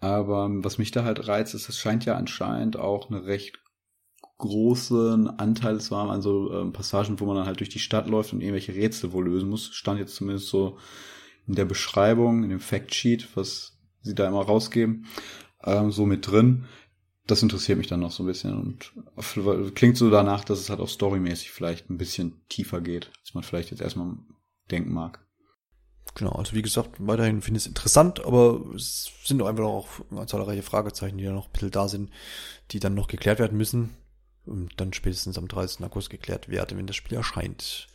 aber 0.00 0.48
was 0.50 0.78
mich 0.78 0.90
da 0.90 1.04
halt 1.04 1.28
reizt, 1.28 1.54
ist, 1.54 1.68
es 1.68 1.78
scheint 1.78 2.04
ja 2.04 2.16
anscheinend 2.16 2.76
auch 2.76 3.10
eine 3.10 3.24
recht 3.24 3.58
großen 4.38 5.28
Anteil 5.38 5.80
zu 5.80 5.96
haben 5.96 6.10
an 6.10 6.20
so 6.20 6.52
ähm, 6.52 6.72
Passagen, 6.72 7.20
wo 7.20 7.26
man 7.26 7.36
dann 7.36 7.46
halt 7.46 7.60
durch 7.60 7.68
die 7.68 7.78
Stadt 7.78 8.08
läuft 8.08 8.32
und 8.32 8.40
irgendwelche 8.40 8.74
Rätsel 8.74 9.12
wohl 9.12 9.26
lösen 9.26 9.48
muss. 9.48 9.72
Stand 9.72 10.00
jetzt 10.00 10.16
zumindest 10.16 10.48
so 10.48 10.78
in 11.46 11.54
der 11.54 11.64
Beschreibung, 11.64 12.42
in 12.42 12.50
dem 12.50 12.60
Factsheet, 12.60 13.36
was 13.36 13.78
sie 14.02 14.14
da 14.14 14.26
immer 14.26 14.42
rausgeben, 14.42 15.06
ähm, 15.64 15.90
so 15.90 16.04
mit 16.04 16.26
drin 16.30 16.66
das 17.26 17.42
interessiert 17.42 17.78
mich 17.78 17.86
dann 17.86 18.00
noch 18.00 18.12
so 18.12 18.22
ein 18.22 18.26
bisschen 18.26 18.54
und 18.54 19.74
klingt 19.74 19.96
so 19.96 20.10
danach, 20.10 20.44
dass 20.44 20.60
es 20.60 20.68
halt 20.68 20.80
auch 20.80 20.88
storymäßig 20.88 21.50
vielleicht 21.50 21.88
ein 21.88 21.98
bisschen 21.98 22.42
tiefer 22.48 22.80
geht, 22.80 23.10
als 23.20 23.34
man 23.34 23.42
vielleicht 23.42 23.70
jetzt 23.70 23.80
erstmal 23.80 24.16
denken 24.70 24.92
mag. 24.92 25.20
Genau, 26.14 26.32
also 26.32 26.54
wie 26.54 26.62
gesagt, 26.62 26.96
weiterhin 26.98 27.42
finde 27.42 27.58
ich 27.58 27.64
es 27.64 27.68
interessant, 27.68 28.24
aber 28.24 28.60
es 28.74 29.10
sind 29.24 29.38
doch 29.38 29.48
einfach 29.48 29.64
auch 29.64 29.88
zahlreiche 30.26 30.62
Fragezeichen, 30.62 31.18
die 31.18 31.24
da 31.24 31.32
noch 31.32 31.46
ein 31.46 31.52
bisschen 31.52 31.70
da 31.70 31.88
sind, 31.88 32.10
die 32.70 32.78
dann 32.78 32.94
noch 32.94 33.08
geklärt 33.08 33.38
werden 33.38 33.58
müssen 33.58 33.96
und 34.44 34.72
dann 34.76 34.92
spätestens 34.92 35.38
am 35.38 35.48
30. 35.48 35.84
August 35.84 36.10
geklärt 36.10 36.48
werden, 36.48 36.78
wenn 36.78 36.86
das 36.86 36.96
Spiel 36.96 37.16
erscheint. 37.16 37.88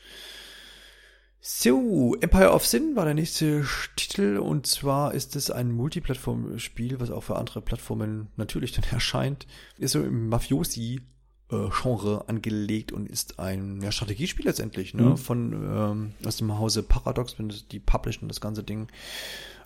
So, 1.42 2.16
Empire 2.20 2.52
of 2.52 2.66
Sin 2.66 2.98
war 2.98 3.06
der 3.06 3.14
nächste 3.14 3.66
Titel 3.96 4.38
und 4.38 4.68
zwar 4.68 5.14
ist 5.14 5.38
es 5.38 5.50
ein 5.50 5.72
Multiplattform-Spiel, 5.72 7.00
was 7.00 7.12
auch 7.12 7.24
für 7.24 7.38
andere 7.38 7.62
Plattformen 7.62 8.28
natürlich 8.36 8.74
dann 8.74 8.84
erscheint. 8.92 9.48
Ist 9.78 9.94
so 9.94 10.04
im 10.04 10.28
Mafiosi-Genre 10.28 12.28
angelegt 12.28 12.92
und 12.92 13.10
ist 13.10 13.40
ein 13.40 13.82
ja, 13.82 13.94
Strategiespiel 13.94 14.46
letztendlich, 14.46 14.94
ne? 14.94 15.04
Mhm. 15.04 15.18
Von 15.18 15.54
ähm, 15.54 16.14
aus 16.26 16.38
dem 16.38 16.60
Hause 16.60 16.84
Paradox, 16.84 17.40
wenn 17.40 17.54
die 17.72 17.80
publishen 17.80 18.28
das 18.28 18.42
ganze 18.42 18.64
Ding. 18.64 18.88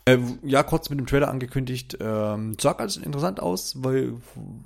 Äh, 0.06 0.20
ja, 0.44 0.62
kurz 0.62 0.92
mit 0.92 1.00
dem 1.00 1.08
Trailer 1.08 1.30
angekündigt. 1.30 1.98
Ähm, 2.00 2.56
sah 2.62 2.74
ganz 2.74 2.98
interessant 2.98 3.40
aus, 3.40 3.84
weil 3.84 4.18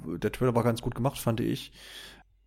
der 0.06 0.34
Trailer 0.34 0.56
war 0.56 0.64
ganz 0.64 0.82
gut 0.82 0.94
gemacht, 0.94 1.20
fand 1.20 1.40
ich. 1.40 1.72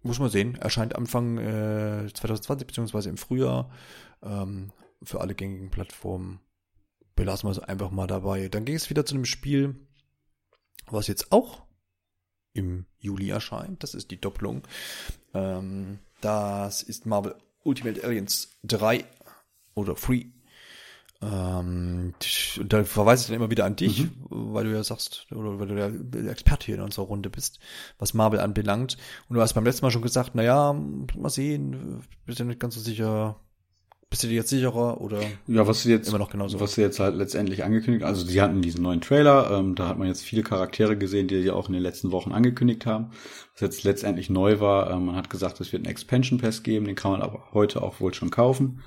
Muss 0.02 0.18
man 0.18 0.28
sehen. 0.28 0.56
Erscheint 0.56 0.96
Anfang 0.96 1.38
äh, 1.38 2.08
2020 2.12 2.66
beziehungsweise 2.66 3.08
im 3.08 3.16
Frühjahr 3.16 3.70
ähm, 4.22 4.72
für 5.02 5.20
alle 5.20 5.34
gängigen 5.34 5.70
Plattformen. 5.70 6.40
Belassen 7.16 7.48
wir 7.48 7.52
es 7.52 7.58
einfach 7.58 7.90
mal 7.90 8.06
dabei. 8.06 8.48
Dann 8.48 8.64
ging 8.64 8.76
es 8.76 8.90
wieder 8.90 9.04
zu 9.04 9.14
einem 9.14 9.24
Spiel, 9.24 9.86
was 10.86 11.06
jetzt 11.06 11.32
auch 11.32 11.62
im 12.52 12.86
Juli 12.98 13.30
erscheint. 13.30 13.82
Das 13.82 13.94
ist 13.94 14.10
die 14.10 14.20
Doppelung. 14.20 14.62
Ähm, 15.34 15.98
das 16.20 16.82
ist 16.82 17.06
Marvel 17.06 17.34
Ultimate 17.62 18.02
Aliens 18.04 18.58
3 18.64 19.04
oder 19.74 19.96
Free. 19.96 20.26
Ähm, 21.22 22.14
und 22.58 22.72
da 22.72 22.84
verweise 22.84 23.22
ich 23.22 23.26
dann 23.28 23.36
immer 23.36 23.50
wieder 23.50 23.66
an 23.66 23.76
dich, 23.76 24.04
mhm. 24.04 24.12
weil 24.30 24.64
du 24.64 24.72
ja 24.72 24.82
sagst, 24.82 25.26
oder 25.32 25.58
weil 25.58 25.68
du 25.68 25.74
der 26.00 26.30
Experte 26.30 26.66
hier 26.66 26.76
in 26.76 26.80
unserer 26.80 27.06
Runde 27.06 27.28
bist, 27.28 27.58
was 27.98 28.14
Marvel 28.14 28.40
anbelangt. 28.40 28.96
Und 29.28 29.36
du 29.36 29.42
hast 29.42 29.52
beim 29.52 29.64
letzten 29.64 29.84
Mal 29.84 29.90
schon 29.90 30.02
gesagt, 30.02 30.34
naja, 30.34 30.72
mal 30.72 31.30
sehen, 31.30 32.02
bist 32.24 32.38
ja 32.38 32.44
nicht 32.46 32.60
ganz 32.60 32.74
so 32.74 32.80
sicher, 32.80 33.38
bist 34.10 34.24
du 34.24 34.26
dir 34.26 34.34
jetzt 34.34 34.50
sicherer 34.50 35.00
oder 35.00 35.22
ja, 35.46 35.66
was 35.68 35.82
sie 35.82 35.90
jetzt 35.92 36.08
immer 36.08 36.18
noch 36.18 36.30
genauso? 36.30 36.58
Was 36.58 36.74
sie 36.74 36.82
jetzt 36.82 36.98
halt 36.98 37.14
letztendlich 37.14 37.62
angekündigt, 37.62 38.04
also 38.04 38.26
sie 38.26 38.42
hatten 38.42 38.60
diesen 38.60 38.82
neuen 38.82 39.00
Trailer, 39.00 39.52
ähm, 39.52 39.76
da 39.76 39.86
hat 39.86 39.98
man 39.98 40.08
jetzt 40.08 40.22
viele 40.22 40.42
Charaktere 40.42 40.98
gesehen, 40.98 41.28
die 41.28 41.40
sie 41.40 41.52
auch 41.52 41.68
in 41.68 41.74
den 41.74 41.82
letzten 41.82 42.10
Wochen 42.10 42.32
angekündigt 42.32 42.86
haben. 42.86 43.12
Was 43.52 43.60
jetzt 43.60 43.84
letztendlich 43.84 44.28
neu 44.28 44.58
war, 44.58 44.90
ähm, 44.90 45.06
man 45.06 45.16
hat 45.16 45.30
gesagt, 45.30 45.60
es 45.60 45.72
wird 45.72 45.84
einen 45.84 45.92
Expansion 45.92 46.40
Pass 46.40 46.64
geben, 46.64 46.86
den 46.86 46.96
kann 46.96 47.12
man 47.12 47.22
aber 47.22 47.52
heute 47.52 47.82
auch 47.82 48.00
wohl 48.00 48.12
schon 48.12 48.30
kaufen. 48.30 48.82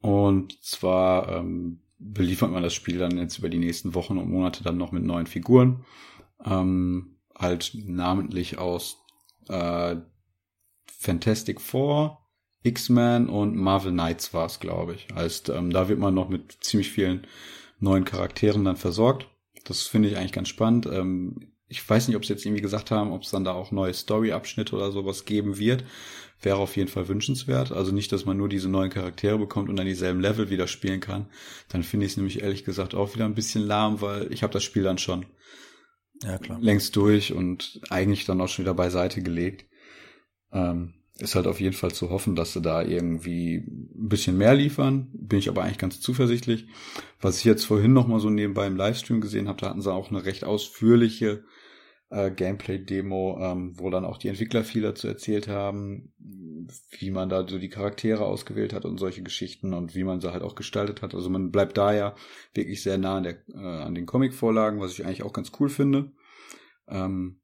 Und 0.00 0.64
zwar 0.64 1.28
ähm, 1.28 1.82
beliefert 1.98 2.50
man 2.50 2.62
das 2.62 2.72
Spiel 2.72 2.98
dann 2.98 3.18
jetzt 3.18 3.38
über 3.38 3.50
die 3.50 3.58
nächsten 3.58 3.94
Wochen 3.94 4.16
und 4.16 4.30
Monate 4.30 4.64
dann 4.64 4.78
noch 4.78 4.92
mit 4.92 5.04
neuen 5.04 5.26
Figuren. 5.26 5.84
Ähm, 6.44 7.18
halt 7.36 7.72
namentlich 7.84 8.56
aus 8.56 8.96
äh, 9.48 9.96
Fantastic 10.86 11.60
Four, 11.60 12.24
X-Men 12.62 13.28
und 13.28 13.56
Marvel 13.56 13.92
Knights 13.92 14.34
war 14.34 14.46
es, 14.46 14.60
glaube 14.60 14.94
ich. 14.94 15.06
Heißt, 15.14 15.48
ähm, 15.50 15.70
da 15.70 15.88
wird 15.88 15.98
man 15.98 16.14
noch 16.14 16.28
mit 16.28 16.58
ziemlich 16.60 16.90
vielen 16.90 17.26
neuen 17.78 18.04
Charakteren 18.04 18.64
dann 18.64 18.76
versorgt. 18.76 19.28
Das 19.64 19.82
finde 19.82 20.08
ich 20.08 20.16
eigentlich 20.16 20.32
ganz 20.32 20.48
spannend. 20.48 20.86
Ähm, 20.86 21.52
ich 21.68 21.88
weiß 21.88 22.08
nicht, 22.08 22.16
ob 22.16 22.24
sie 22.24 22.32
jetzt 22.32 22.46
irgendwie 22.46 22.62
gesagt 22.62 22.90
haben, 22.90 23.12
ob 23.12 23.22
es 23.22 23.30
dann 23.30 23.44
da 23.44 23.52
auch 23.52 23.70
neue 23.70 23.92
Story-Abschnitte 23.92 24.74
oder 24.74 24.90
sowas 24.90 25.26
geben 25.26 25.58
wird. 25.58 25.84
Wäre 26.40 26.56
auf 26.56 26.76
jeden 26.76 26.88
Fall 26.88 27.08
wünschenswert. 27.08 27.72
Also 27.72 27.92
nicht, 27.92 28.10
dass 28.10 28.24
man 28.24 28.36
nur 28.36 28.48
diese 28.48 28.68
neuen 28.68 28.90
Charaktere 28.90 29.38
bekommt 29.38 29.68
und 29.68 29.76
dann 29.76 29.86
dieselben 29.86 30.20
Level 30.20 30.50
wieder 30.50 30.66
spielen 30.66 31.00
kann. 31.00 31.28
Dann 31.68 31.82
finde 31.82 32.06
ich 32.06 32.12
es 32.12 32.16
nämlich 32.16 32.42
ehrlich 32.42 32.64
gesagt 32.64 32.94
auch 32.94 33.14
wieder 33.14 33.26
ein 33.26 33.34
bisschen 33.34 33.62
lahm, 33.62 34.00
weil 34.00 34.32
ich 34.32 34.42
habe 34.42 34.52
das 34.52 34.64
Spiel 34.64 34.82
dann 34.82 34.98
schon 34.98 35.26
ja, 36.22 36.38
klar. 36.38 36.58
längst 36.60 36.96
durch 36.96 37.32
und 37.32 37.80
eigentlich 37.90 38.24
dann 38.24 38.40
auch 38.40 38.48
schon 38.48 38.64
wieder 38.64 38.74
beiseite 38.74 39.22
gelegt. 39.22 39.66
Ähm, 40.52 40.94
ist 41.20 41.34
halt 41.34 41.46
auf 41.46 41.60
jeden 41.60 41.74
Fall 41.74 41.90
zu 41.92 42.10
hoffen, 42.10 42.36
dass 42.36 42.52
sie 42.52 42.62
da 42.62 42.82
irgendwie 42.82 43.56
ein 43.56 44.08
bisschen 44.08 44.38
mehr 44.38 44.54
liefern. 44.54 45.08
Bin 45.12 45.38
ich 45.38 45.48
aber 45.48 45.62
eigentlich 45.62 45.78
ganz 45.78 46.00
zuversichtlich. 46.00 46.66
Was 47.20 47.38
ich 47.38 47.44
jetzt 47.44 47.64
vorhin 47.64 47.92
noch 47.92 48.06
mal 48.06 48.20
so 48.20 48.30
nebenbei 48.30 48.66
im 48.66 48.76
Livestream 48.76 49.20
gesehen 49.20 49.48
habe, 49.48 49.60
da 49.60 49.70
hatten 49.70 49.82
sie 49.82 49.92
auch 49.92 50.10
eine 50.10 50.24
recht 50.24 50.44
ausführliche 50.44 51.44
äh, 52.10 52.30
Gameplay-Demo, 52.30 53.38
ähm, 53.40 53.72
wo 53.76 53.90
dann 53.90 54.04
auch 54.04 54.18
die 54.18 54.28
Entwickler 54.28 54.62
viel 54.62 54.82
dazu 54.82 55.08
erzählt 55.08 55.48
haben, 55.48 56.12
wie 56.98 57.10
man 57.10 57.28
da 57.28 57.46
so 57.46 57.58
die 57.58 57.68
Charaktere 57.68 58.24
ausgewählt 58.24 58.72
hat 58.72 58.84
und 58.84 58.98
solche 58.98 59.22
Geschichten 59.22 59.74
und 59.74 59.94
wie 59.96 60.04
man 60.04 60.20
sie 60.20 60.32
halt 60.32 60.42
auch 60.42 60.54
gestaltet 60.54 61.02
hat. 61.02 61.14
Also 61.14 61.28
man 61.30 61.50
bleibt 61.50 61.76
da 61.76 61.92
ja 61.92 62.14
wirklich 62.54 62.82
sehr 62.82 62.96
nah 62.96 63.16
an, 63.16 63.24
der, 63.24 63.38
äh, 63.48 63.58
an 63.58 63.94
den 63.94 64.06
Comic-Vorlagen, 64.06 64.80
was 64.80 64.92
ich 64.92 65.04
eigentlich 65.04 65.24
auch 65.24 65.32
ganz 65.32 65.50
cool 65.58 65.68
finde. 65.68 66.12
Ähm, 66.86 67.40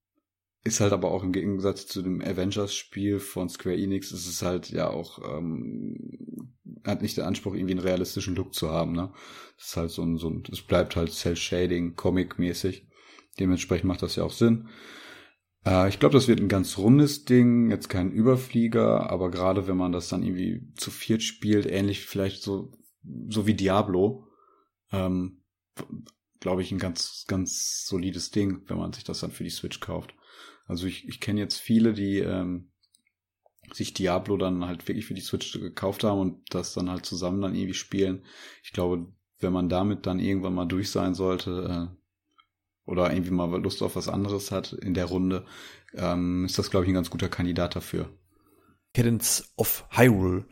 ist 0.64 0.80
halt 0.80 0.92
aber 0.92 1.10
auch 1.10 1.22
im 1.22 1.32
Gegensatz 1.32 1.86
zu 1.86 2.02
dem 2.02 2.22
Avengers-Spiel 2.22 3.20
von 3.20 3.50
Square 3.50 3.76
Enix, 3.76 4.12
ist 4.12 4.26
es 4.26 4.42
halt 4.42 4.70
ja 4.70 4.88
auch, 4.88 5.18
ähm, 5.36 6.54
hat 6.84 7.02
nicht 7.02 7.18
den 7.18 7.24
Anspruch, 7.24 7.54
irgendwie 7.54 7.74
einen 7.74 7.86
realistischen 7.86 8.34
Look 8.34 8.54
zu 8.54 8.70
haben, 8.70 8.92
ne? 8.92 9.12
Das 9.56 9.68
ist 9.68 9.76
halt 9.76 9.90
so 9.90 10.02
ein, 10.02 10.16
so 10.16 10.30
ein, 10.30 10.42
es 10.50 10.62
bleibt 10.62 10.96
halt 10.96 11.12
Cell-Shading, 11.12 11.96
Comic-mäßig. 11.96 12.88
Dementsprechend 13.38 13.86
macht 13.86 14.02
das 14.02 14.16
ja 14.16 14.24
auch 14.24 14.32
Sinn. 14.32 14.68
Äh, 15.66 15.88
ich 15.88 15.98
glaube, 15.98 16.14
das 16.14 16.28
wird 16.28 16.40
ein 16.40 16.48
ganz 16.48 16.78
rundes 16.78 17.24
Ding, 17.24 17.70
jetzt 17.70 17.88
kein 17.88 18.10
Überflieger, 18.10 19.10
aber 19.10 19.30
gerade 19.30 19.66
wenn 19.66 19.76
man 19.76 19.92
das 19.92 20.08
dann 20.08 20.22
irgendwie 20.22 20.72
zu 20.76 20.90
viert 20.90 21.22
spielt, 21.22 21.66
ähnlich 21.66 22.06
vielleicht 22.06 22.42
so, 22.42 22.72
so 23.28 23.46
wie 23.46 23.54
Diablo, 23.54 24.28
ähm, 24.92 25.42
glaube 26.40 26.62
ich, 26.62 26.72
ein 26.72 26.78
ganz, 26.78 27.24
ganz 27.26 27.84
solides 27.86 28.30
Ding, 28.30 28.62
wenn 28.66 28.78
man 28.78 28.92
sich 28.92 29.04
das 29.04 29.20
dann 29.20 29.30
für 29.30 29.44
die 29.44 29.50
Switch 29.50 29.80
kauft. 29.80 30.14
Also 30.66 30.86
ich, 30.86 31.06
ich 31.08 31.20
kenne 31.20 31.40
jetzt 31.40 31.58
viele, 31.58 31.92
die 31.92 32.18
ähm, 32.18 32.70
sich 33.72 33.94
Diablo 33.94 34.36
dann 34.36 34.66
halt 34.66 34.86
wirklich 34.88 35.06
für 35.06 35.14
die 35.14 35.20
Switch 35.20 35.52
gekauft 35.52 36.04
haben 36.04 36.20
und 36.20 36.54
das 36.54 36.74
dann 36.74 36.90
halt 36.90 37.06
zusammen 37.06 37.40
dann 37.40 37.54
irgendwie 37.54 37.74
spielen. 37.74 38.24
Ich 38.62 38.72
glaube, 38.72 39.06
wenn 39.40 39.52
man 39.52 39.68
damit 39.68 40.06
dann 40.06 40.20
irgendwann 40.20 40.54
mal 40.54 40.66
durch 40.66 40.90
sein 40.90 41.14
sollte 41.14 41.90
äh, 41.90 42.90
oder 42.90 43.10
irgendwie 43.12 43.30
mal 43.30 43.62
Lust 43.62 43.82
auf 43.82 43.96
was 43.96 44.08
anderes 44.08 44.50
hat 44.50 44.72
in 44.72 44.94
der 44.94 45.06
Runde, 45.06 45.44
ähm, 45.94 46.44
ist 46.44 46.58
das, 46.58 46.70
glaube 46.70 46.84
ich, 46.84 46.90
ein 46.90 46.94
ganz 46.94 47.10
guter 47.10 47.28
Kandidat 47.28 47.76
dafür. 47.76 48.10
Cadence 48.94 49.52
of 49.56 49.84
Hyrule. 49.90 50.46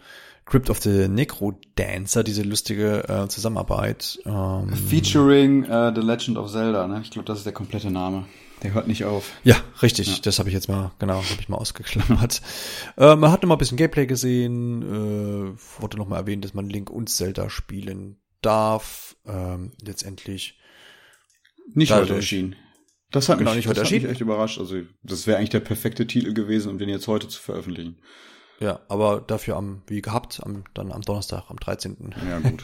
Crypt 0.44 0.70
of 0.70 0.80
the 0.80 1.08
Necro 1.08 1.58
Dancer, 1.76 2.24
diese 2.24 2.42
lustige 2.42 3.08
äh, 3.08 3.28
Zusammenarbeit. 3.28 4.18
Ähm, 4.26 4.72
Featuring 4.72 5.62
uh, 5.64 5.92
The 5.94 6.00
Legend 6.00 6.36
of 6.36 6.50
Zelda, 6.50 6.88
ne? 6.88 7.00
Ich 7.02 7.12
glaube, 7.12 7.26
das 7.26 7.38
ist 7.38 7.44
der 7.44 7.52
komplette 7.52 7.92
Name. 7.92 8.26
Der 8.62 8.74
hört 8.74 8.86
nicht 8.86 9.04
auf. 9.04 9.32
Ja, 9.42 9.56
richtig. 9.82 10.06
Ja. 10.06 10.22
Das 10.22 10.38
habe 10.38 10.48
ich 10.48 10.54
jetzt 10.54 10.68
mal, 10.68 10.92
genau, 10.98 11.16
habe 11.16 11.40
ich 11.40 11.48
mal 11.48 11.56
ausgeklammert. 11.56 12.42
äh, 12.96 13.16
man 13.16 13.32
hat 13.32 13.42
noch 13.42 13.48
mal 13.48 13.56
ein 13.56 13.58
bisschen 13.58 13.76
Gameplay 13.76 14.06
gesehen. 14.06 14.82
Äh, 14.82 15.80
wurde 15.80 15.96
noch 15.96 16.08
mal 16.08 16.18
erwähnt, 16.18 16.44
dass 16.44 16.54
man 16.54 16.68
Link 16.68 16.88
und 16.88 17.08
Zelda 17.08 17.50
spielen 17.50 18.20
darf. 18.40 19.16
Ähm, 19.26 19.72
letztendlich. 19.82 20.58
Nicht 21.74 21.90
dadurch, 21.90 22.08
heute 22.08 22.16
erschienen. 22.16 22.56
Das 23.10 23.28
hat 23.28 23.38
genau, 23.38 23.50
mich, 23.50 23.58
nicht 23.58 23.68
heute 23.68 23.80
das 23.80 23.90
hat 23.90 24.00
mich 24.00 24.10
echt 24.10 24.20
überrascht. 24.20 24.58
Also, 24.58 24.82
das 25.02 25.26
wäre 25.26 25.38
eigentlich 25.38 25.50
der 25.50 25.60
perfekte 25.60 26.06
Titel 26.06 26.32
gewesen, 26.32 26.70
um 26.70 26.78
den 26.78 26.88
jetzt 26.88 27.08
heute 27.08 27.28
zu 27.28 27.40
veröffentlichen. 27.40 27.98
Ja, 28.60 28.80
aber 28.88 29.20
dafür 29.20 29.56
am, 29.56 29.82
wie 29.88 30.02
gehabt, 30.02 30.40
am, 30.44 30.64
dann 30.74 30.92
am 30.92 31.02
Donnerstag, 31.02 31.44
am 31.48 31.56
13. 31.56 32.14
Ja, 32.28 32.38
gut. 32.38 32.62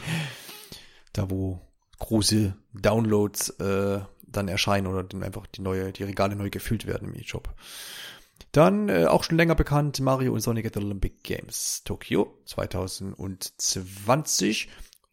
da, 1.13 1.29
wo 1.29 1.61
große 1.99 2.55
Downloads 2.73 3.49
äh, 3.59 3.99
dann 4.31 4.47
erscheinen 4.47 4.87
oder 4.87 5.03
dann 5.03 5.23
einfach 5.23 5.45
die 5.47 5.61
neue, 5.61 5.91
die 5.91 6.03
Regale 6.03 6.35
neu 6.35 6.49
gefüllt 6.49 6.87
werden 6.87 7.09
im 7.09 7.19
E-Shop. 7.19 7.53
Dann 8.51 8.89
äh, 8.89 9.05
auch 9.05 9.23
schon 9.23 9.37
länger 9.37 9.55
bekannt, 9.55 9.99
Mario 9.99 10.33
und 10.33 10.41
Sonic 10.41 10.65
at 10.65 10.73
the 10.73 10.79
Olympic 10.79 11.17
Games 11.23 11.83
Tokyo 11.83 12.35
2020. 12.45 14.69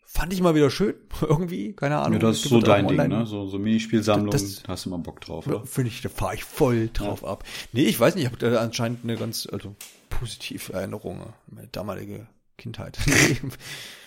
Fand 0.07 0.33
ich 0.33 0.41
mal 0.41 0.55
wieder 0.55 0.71
schön, 0.71 0.95
irgendwie, 1.21 1.75
keine 1.75 1.99
Ahnung. 1.99 2.15
Ja, 2.15 2.29
das 2.29 2.39
ist 2.39 2.49
so 2.49 2.61
dein 2.61 2.89
Ding, 2.89 3.09
ne? 3.09 3.27
So, 3.27 3.47
so 3.47 3.59
Minispielsammlung, 3.59 4.31
das, 4.31 4.63
hast 4.67 4.87
du 4.87 4.91
mal 4.91 4.97
Bock 4.99 5.21
drauf, 5.21 5.47
oder? 5.47 5.67
Finde 5.67 5.91
ich, 5.91 6.01
da 6.01 6.09
fahre 6.09 6.37
ich 6.37 6.45
voll 6.45 6.89
drauf 6.93 7.21
ja. 7.23 7.29
ab. 7.29 7.45
Nee, 7.73 7.85
ich 7.85 8.01
weiß 8.01 8.15
nicht, 8.15 8.25
ich 8.25 8.31
habe 8.31 8.39
da 8.39 8.59
anscheinend 8.61 9.05
eine 9.05 9.17
ganz, 9.17 9.47
also 9.53 9.77
positive 10.09 10.73
Erinnerung, 10.73 11.35
meine 11.49 11.69
damalige 11.69 12.27
Kindheit. 12.57 12.97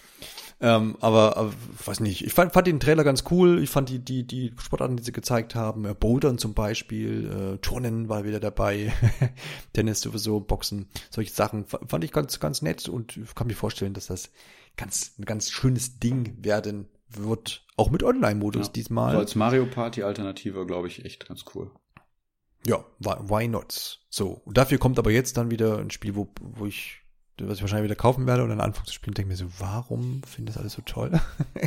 ähm, 0.61 0.97
aber, 0.99 1.37
aber 1.37 1.53
weiß 1.85 2.01
nicht, 2.01 2.25
ich 2.25 2.33
fand, 2.33 2.53
fand 2.53 2.67
den 2.67 2.79
Trailer 2.79 3.03
ganz 3.03 3.23
cool. 3.31 3.61
Ich 3.63 3.69
fand 3.69 3.89
die, 3.89 3.99
die, 3.99 4.25
die 4.25 4.53
Sportarten, 4.59 4.97
die 4.97 5.03
sie 5.03 5.11
gezeigt 5.11 5.55
haben, 5.55 5.85
äh, 5.85 5.93
Bouldern 5.93 6.37
zum 6.37 6.53
Beispiel, 6.53 7.53
äh, 7.55 7.57
Turnen 7.59 8.09
war 8.09 8.25
wieder 8.25 8.39
dabei, 8.39 8.93
Tennis 9.73 10.01
sowieso, 10.01 10.39
Boxen, 10.39 10.89
solche 11.09 11.31
Sachen, 11.31 11.65
fand 11.65 12.03
ich 12.03 12.11
ganz, 12.11 12.39
ganz 12.39 12.61
nett 12.61 12.89
und 12.89 13.19
kann 13.35 13.47
mir 13.47 13.53
vorstellen, 13.53 13.93
dass 13.93 14.07
das 14.07 14.31
ganz, 14.75 15.13
ein 15.17 15.25
ganz 15.25 15.49
schönes 15.49 15.99
Ding 15.99 16.37
werden 16.43 16.87
wird. 17.09 17.65
Auch 17.77 17.89
mit 17.89 18.03
Online-Modus 18.03 18.67
ja. 18.67 18.73
diesmal. 18.73 19.09
Also 19.09 19.19
als 19.19 19.35
Mario 19.35 19.65
Party-Alternative, 19.65 20.65
glaube 20.65 20.87
ich, 20.87 21.05
echt 21.05 21.27
ganz 21.27 21.45
cool. 21.53 21.71
Ja, 22.67 22.83
why 22.99 23.47
not? 23.47 24.01
So, 24.09 24.41
und 24.43 24.57
dafür 24.57 24.77
kommt 24.77 24.99
aber 24.99 25.11
jetzt 25.11 25.37
dann 25.37 25.49
wieder 25.49 25.77
ein 25.77 25.91
Spiel, 25.91 26.15
wo, 26.15 26.27
wo 26.41 26.65
ich, 26.65 26.98
was 27.47 27.57
ich 27.57 27.61
wahrscheinlich 27.61 27.85
wieder 27.85 27.95
kaufen 27.95 28.27
werde 28.27 28.43
und 28.43 28.49
dann 28.49 28.61
anfangen 28.61 28.87
zu 28.87 28.93
spielen, 28.93 29.13
denke 29.13 29.29
mir 29.29 29.35
so, 29.35 29.45
warum 29.59 30.21
finde 30.23 30.49
ich 30.49 30.55
das 30.55 30.61
alles 30.61 30.73
so 30.73 30.81
toll? 30.81 31.19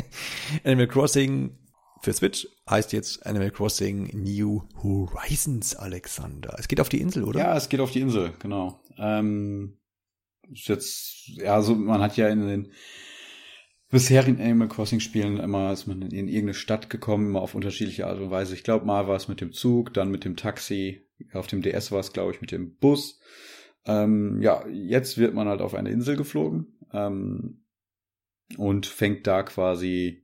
Animal 0.63 0.87
Crossing 0.87 1.57
für 2.01 2.13
Switch 2.13 2.47
heißt 2.69 2.91
jetzt 2.91 3.25
Animal 3.25 3.51
Crossing 3.51 4.09
New 4.13 4.63
Horizons, 4.83 5.75
Alexander. 5.75 6.55
Es 6.59 6.67
geht 6.67 6.81
auf 6.81 6.89
die 6.89 6.99
Insel, 6.99 7.23
oder? 7.23 7.39
Ja, 7.39 7.55
es 7.55 7.69
geht 7.69 7.79
auf 7.79 7.91
die 7.91 8.01
Insel, 8.01 8.33
genau. 8.39 8.81
Ähm, 8.97 9.77
ist 10.51 10.67
jetzt, 10.67 11.27
ja, 11.27 11.61
so, 11.61 11.75
man 11.75 12.01
hat 12.01 12.17
ja 12.17 12.27
in 12.27 12.45
den 12.45 12.73
bisherigen 13.89 14.41
Animal 14.41 14.67
Crossing 14.67 14.99
Spielen 14.99 15.37
immer 15.37 15.71
ist 15.71 15.85
man 15.85 16.01
in 16.01 16.27
irgendeine 16.27 16.55
Stadt 16.55 16.89
gekommen, 16.89 17.27
immer 17.27 17.41
auf 17.41 17.55
unterschiedliche 17.55 18.07
Art 18.07 18.19
und 18.19 18.31
Weise. 18.31 18.55
Ich 18.55 18.63
glaube, 18.63 18.85
mal 18.85 19.07
war 19.07 19.15
es 19.15 19.27
mit 19.27 19.39
dem 19.39 19.53
Zug, 19.53 19.93
dann 19.93 20.09
mit 20.09 20.25
dem 20.25 20.35
Taxi, 20.35 21.07
auf 21.31 21.47
dem 21.47 21.61
DS 21.61 21.91
war 21.91 21.99
es, 21.99 22.11
glaube 22.11 22.33
ich, 22.33 22.41
mit 22.41 22.51
dem 22.51 22.75
Bus. 22.75 23.19
Ähm, 23.85 24.41
ja, 24.41 24.65
jetzt 24.67 25.17
wird 25.17 25.33
man 25.33 25.47
halt 25.47 25.61
auf 25.61 25.73
eine 25.73 25.89
Insel 25.89 26.15
geflogen 26.15 26.77
ähm, 26.91 27.65
und 28.57 28.85
fängt 28.85 29.27
da 29.27 29.43
quasi 29.43 30.23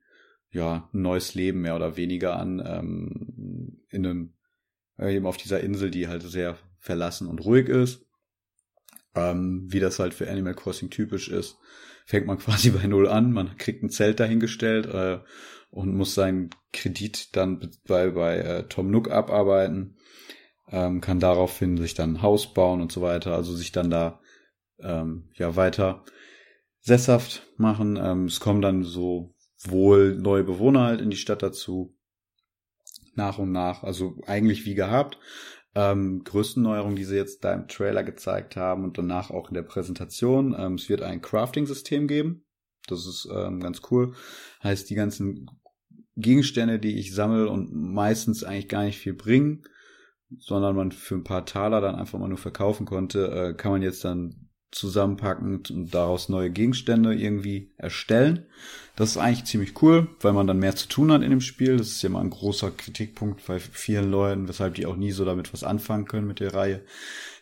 ja 0.51 0.89
ein 0.93 1.01
neues 1.01 1.35
Leben 1.35 1.61
mehr 1.61 1.75
oder 1.75 1.97
weniger 1.97 2.37
an 2.37 2.61
ähm, 2.65 3.83
in 3.89 4.05
einem 4.05 4.33
eben 4.99 5.25
auf 5.25 5.37
dieser 5.37 5.61
Insel, 5.61 5.91
die 5.91 6.07
halt 6.07 6.23
sehr 6.23 6.57
verlassen 6.77 7.27
und 7.27 7.45
ruhig 7.45 7.69
ist, 7.69 8.05
ähm, 9.15 9.67
wie 9.69 9.79
das 9.79 9.99
halt 9.99 10.13
für 10.13 10.29
Animal 10.29 10.55
Crossing 10.55 10.89
typisch 10.89 11.29
ist 11.29 11.57
fängt 12.09 12.25
man 12.25 12.37
quasi 12.39 12.71
bei 12.71 12.87
Null 12.87 13.07
an, 13.07 13.31
man 13.31 13.55
kriegt 13.57 13.83
ein 13.83 13.91
Zelt 13.91 14.19
dahingestellt 14.19 14.87
äh, 14.87 15.19
und 15.69 15.95
muss 15.95 16.15
seinen 16.15 16.49
Kredit 16.73 17.35
dann 17.35 17.69
bei, 17.87 18.09
bei 18.09 18.37
äh, 18.39 18.63
Tom 18.67 18.89
Nook 18.89 19.11
abarbeiten, 19.11 19.95
ähm, 20.71 21.01
kann 21.01 21.19
daraufhin 21.19 21.77
sich 21.77 21.93
dann 21.93 22.15
ein 22.15 22.21
Haus 22.21 22.53
bauen 22.53 22.81
und 22.81 22.91
so 22.91 23.01
weiter, 23.01 23.35
also 23.35 23.55
sich 23.55 23.71
dann 23.71 23.89
da 23.89 24.19
ähm, 24.79 25.29
ja 25.35 25.55
weiter 25.55 26.03
sesshaft 26.79 27.47
machen. 27.57 27.97
Ähm, 28.01 28.25
es 28.25 28.39
kommen 28.39 28.61
dann 28.61 28.83
so 28.83 29.35
wohl 29.63 30.15
neue 30.15 30.43
Bewohner 30.43 30.83
halt 30.83 31.01
in 31.01 31.09
die 31.09 31.17
Stadt 31.17 31.43
dazu, 31.43 31.95
nach 33.15 33.37
und 33.37 33.51
nach, 33.51 33.83
also 33.83 34.15
eigentlich 34.25 34.65
wie 34.65 34.75
gehabt 34.75 35.17
ähm, 35.75 36.23
größten 36.23 36.63
Neuerung, 36.63 36.95
die 36.95 37.03
sie 37.03 37.15
jetzt 37.15 37.43
da 37.43 37.53
im 37.53 37.67
Trailer 37.67 38.03
gezeigt 38.03 38.55
haben 38.55 38.83
und 38.83 38.97
danach 38.97 39.29
auch 39.29 39.49
in 39.49 39.53
der 39.53 39.63
Präsentation. 39.63 40.55
Ähm, 40.57 40.73
es 40.75 40.89
wird 40.89 41.01
ein 41.01 41.21
Crafting-System 41.21 42.07
geben. 42.07 42.45
Das 42.87 43.05
ist 43.05 43.27
ähm, 43.31 43.59
ganz 43.59 43.81
cool. 43.91 44.15
Heißt, 44.63 44.89
die 44.89 44.95
ganzen 44.95 45.49
Gegenstände, 46.15 46.79
die 46.79 46.97
ich 46.97 47.13
sammle 47.13 47.49
und 47.49 47.73
meistens 47.73 48.43
eigentlich 48.43 48.67
gar 48.67 48.83
nicht 48.83 48.97
viel 48.97 49.13
bringen, 49.13 49.63
sondern 50.37 50.75
man 50.75 50.91
für 50.91 51.15
ein 51.15 51.23
paar 51.23 51.45
Taler 51.45 51.81
dann 51.81 51.95
einfach 51.95 52.19
mal 52.19 52.27
nur 52.27 52.37
verkaufen 52.37 52.85
konnte, 52.85 53.31
äh, 53.31 53.53
kann 53.53 53.71
man 53.71 53.81
jetzt 53.81 54.05
dann 54.05 54.49
zusammenpacken 54.71 55.63
und 55.69 55.93
daraus 55.93 56.29
neue 56.29 56.51
Gegenstände 56.51 57.15
irgendwie 57.15 57.73
erstellen. 57.77 58.45
Das 58.95 59.11
ist 59.11 59.17
eigentlich 59.17 59.45
ziemlich 59.45 59.81
cool, 59.81 60.09
weil 60.21 60.33
man 60.33 60.45
dann 60.45 60.59
mehr 60.59 60.75
zu 60.75 60.87
tun 60.87 61.11
hat 61.11 61.23
in 61.23 61.31
dem 61.31 61.41
Spiel. 61.41 61.77
Das 61.77 61.87
ist 61.87 62.01
ja 62.03 62.09
mal 62.09 62.21
ein 62.21 62.29
großer 62.29 62.69
Kritikpunkt 62.71 63.45
bei 63.47 63.59
vielen 63.59 64.11
Leuten, 64.11 64.47
weshalb 64.47 64.75
die 64.75 64.85
auch 64.85 64.95
nie 64.95 65.11
so 65.11 65.25
damit 65.25 65.53
was 65.53 65.63
anfangen 65.63 66.05
können 66.05 66.27
mit 66.27 66.39
der 66.39 66.53
Reihe, 66.53 66.85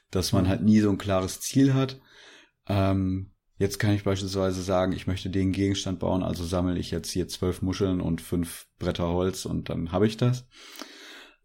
dass 0.10 0.32
man 0.32 0.48
halt 0.48 0.64
nie 0.64 0.80
so 0.80 0.90
ein 0.90 0.98
klares 0.98 1.42
Ziel 1.42 1.74
hat. 1.74 2.00
Ähm, 2.70 3.32
jetzt 3.58 3.78
kann 3.78 3.94
ich 3.94 4.06
beispielsweise 4.06 4.62
sagen, 4.62 4.94
ich 4.94 5.08
möchte 5.08 5.30
den 5.30 5.52
Gegenstand 5.52 6.00
bauen, 6.00 6.24
also 6.24 6.46
sammle 6.46 6.80
ich 6.80 6.92
jetzt 6.92 7.12
hier 7.12 7.28
zwölf 7.28 7.62
Muscheln 7.62 8.00
und 8.00 8.22
fünf 8.22 8.68
Bretter 8.80 9.10
Holz 9.10 9.46
und 9.46 9.70
dann 9.70 9.92
habe 9.92 10.08
ich 10.08 10.16
das. 10.16 10.48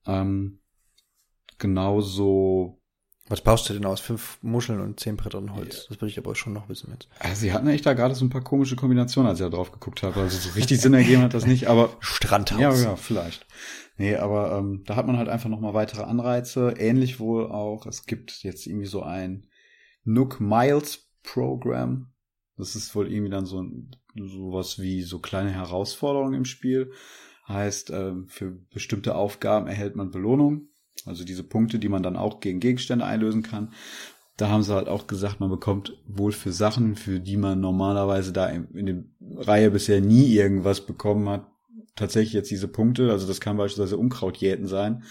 Ähm, 0.07 0.62
genauso 1.59 2.83
was 3.29 3.41
baust 3.41 3.69
du 3.69 3.73
denn 3.73 3.87
aus? 3.87 4.01
Fünf 4.01 4.39
Muscheln 4.43 4.81
und 4.81 4.99
zehn 4.99 5.17
Brettern 5.17 5.55
Holz. 5.55 5.75
Yeah. 5.75 5.85
Das 5.89 6.01
würde 6.01 6.11
ich 6.11 6.19
aber 6.19 6.35
schon 6.35 6.53
noch 6.53 6.69
wissen 6.69 6.91
jetzt. 6.93 7.09
Also 7.21 7.41
sie 7.41 7.53
hatten 7.53 7.69
echt 7.69 7.87
da 7.87 7.95
gerade 7.95 8.15
so 8.15 8.25
ein 8.25 8.31
paar 8.31 8.43
komische 8.43 8.77
Kombinationen, 8.77 9.31
als 9.31 9.41
ich 9.41 9.47
da 9.47 9.49
drauf 9.49 9.73
geguckt 9.73 10.03
habe. 10.03 10.21
Also 10.21 10.37
so 10.37 10.55
richtig 10.55 10.81
Sinn 10.81 10.93
ergeben 10.93 11.23
hat 11.23 11.33
das 11.33 11.47
nicht, 11.47 11.67
aber. 11.69 11.97
Strandhaus. 12.01 12.61
Ja, 12.61 12.75
ja, 12.75 12.97
vielleicht. 12.97 13.47
Nee, 13.97 14.17
aber 14.17 14.59
ähm, 14.59 14.83
da 14.87 14.97
hat 14.97 15.07
man 15.07 15.19
halt 15.19 15.29
einfach 15.29 15.49
nochmal 15.49 15.73
weitere 15.73 16.03
Anreize. 16.03 16.75
Ähnlich 16.77 17.21
wohl 17.21 17.47
auch. 17.47 17.87
Es 17.87 18.07
gibt 18.07 18.43
jetzt 18.43 18.67
irgendwie 18.67 18.87
so 18.87 19.03
ein 19.03 19.47
Nook 20.05 20.41
Miles 20.41 21.09
Program. 21.23 22.13
Das 22.57 22.75
ist 22.75 22.95
wohl 22.95 23.11
irgendwie 23.11 23.31
dann 23.31 23.47
so 23.47 23.65
sowas 24.15 24.79
wie 24.79 25.03
so 25.03 25.21
kleine 25.21 25.53
Herausforderungen 25.53 26.35
im 26.35 26.45
Spiel. 26.45 26.93
Heißt, 27.49 27.91
ähm, 27.91 28.27
für 28.29 28.51
bestimmte 28.51 29.15
Aufgaben 29.15 29.69
erhält 29.69 29.97
man 29.97 30.11
Belohnung 30.11 30.69
also 31.07 31.25
diese 31.25 31.43
Punkte, 31.43 31.79
die 31.79 31.89
man 31.89 32.03
dann 32.03 32.17
auch 32.17 32.41
gegen 32.41 32.61
Gegenstände 32.61 33.05
einlösen 33.05 33.43
kann. 33.43 33.73
Da 34.37 34.49
haben 34.49 34.63
sie 34.63 34.75
halt 34.75 34.89
auch 34.89 35.07
gesagt, 35.07 35.41
man 35.41 35.51
bekommt 35.51 35.97
wohl 36.07 36.33
für 36.33 36.53
Sachen, 36.53 36.97
für 36.97 37.21
die 37.21 37.37
man 37.37 37.61
normalerweise 37.61 38.33
da 38.33 38.49
in, 38.49 38.87
der 38.87 39.05
Reihe 39.47 39.71
bisher 39.71 40.01
nie 40.01 40.35
irgendwas 40.35 40.87
bekommen 40.87 41.29
hat, 41.29 41.47
tatsächlich 41.97 42.33
jetzt 42.33 42.51
diese 42.51 42.69
Punkte. 42.69 43.11
Also 43.11 43.27
das 43.27 43.41
kann 43.41 43.57
beispielsweise 43.57 43.99
Unkrautjäten 43.99 44.67
sein. 44.67 45.05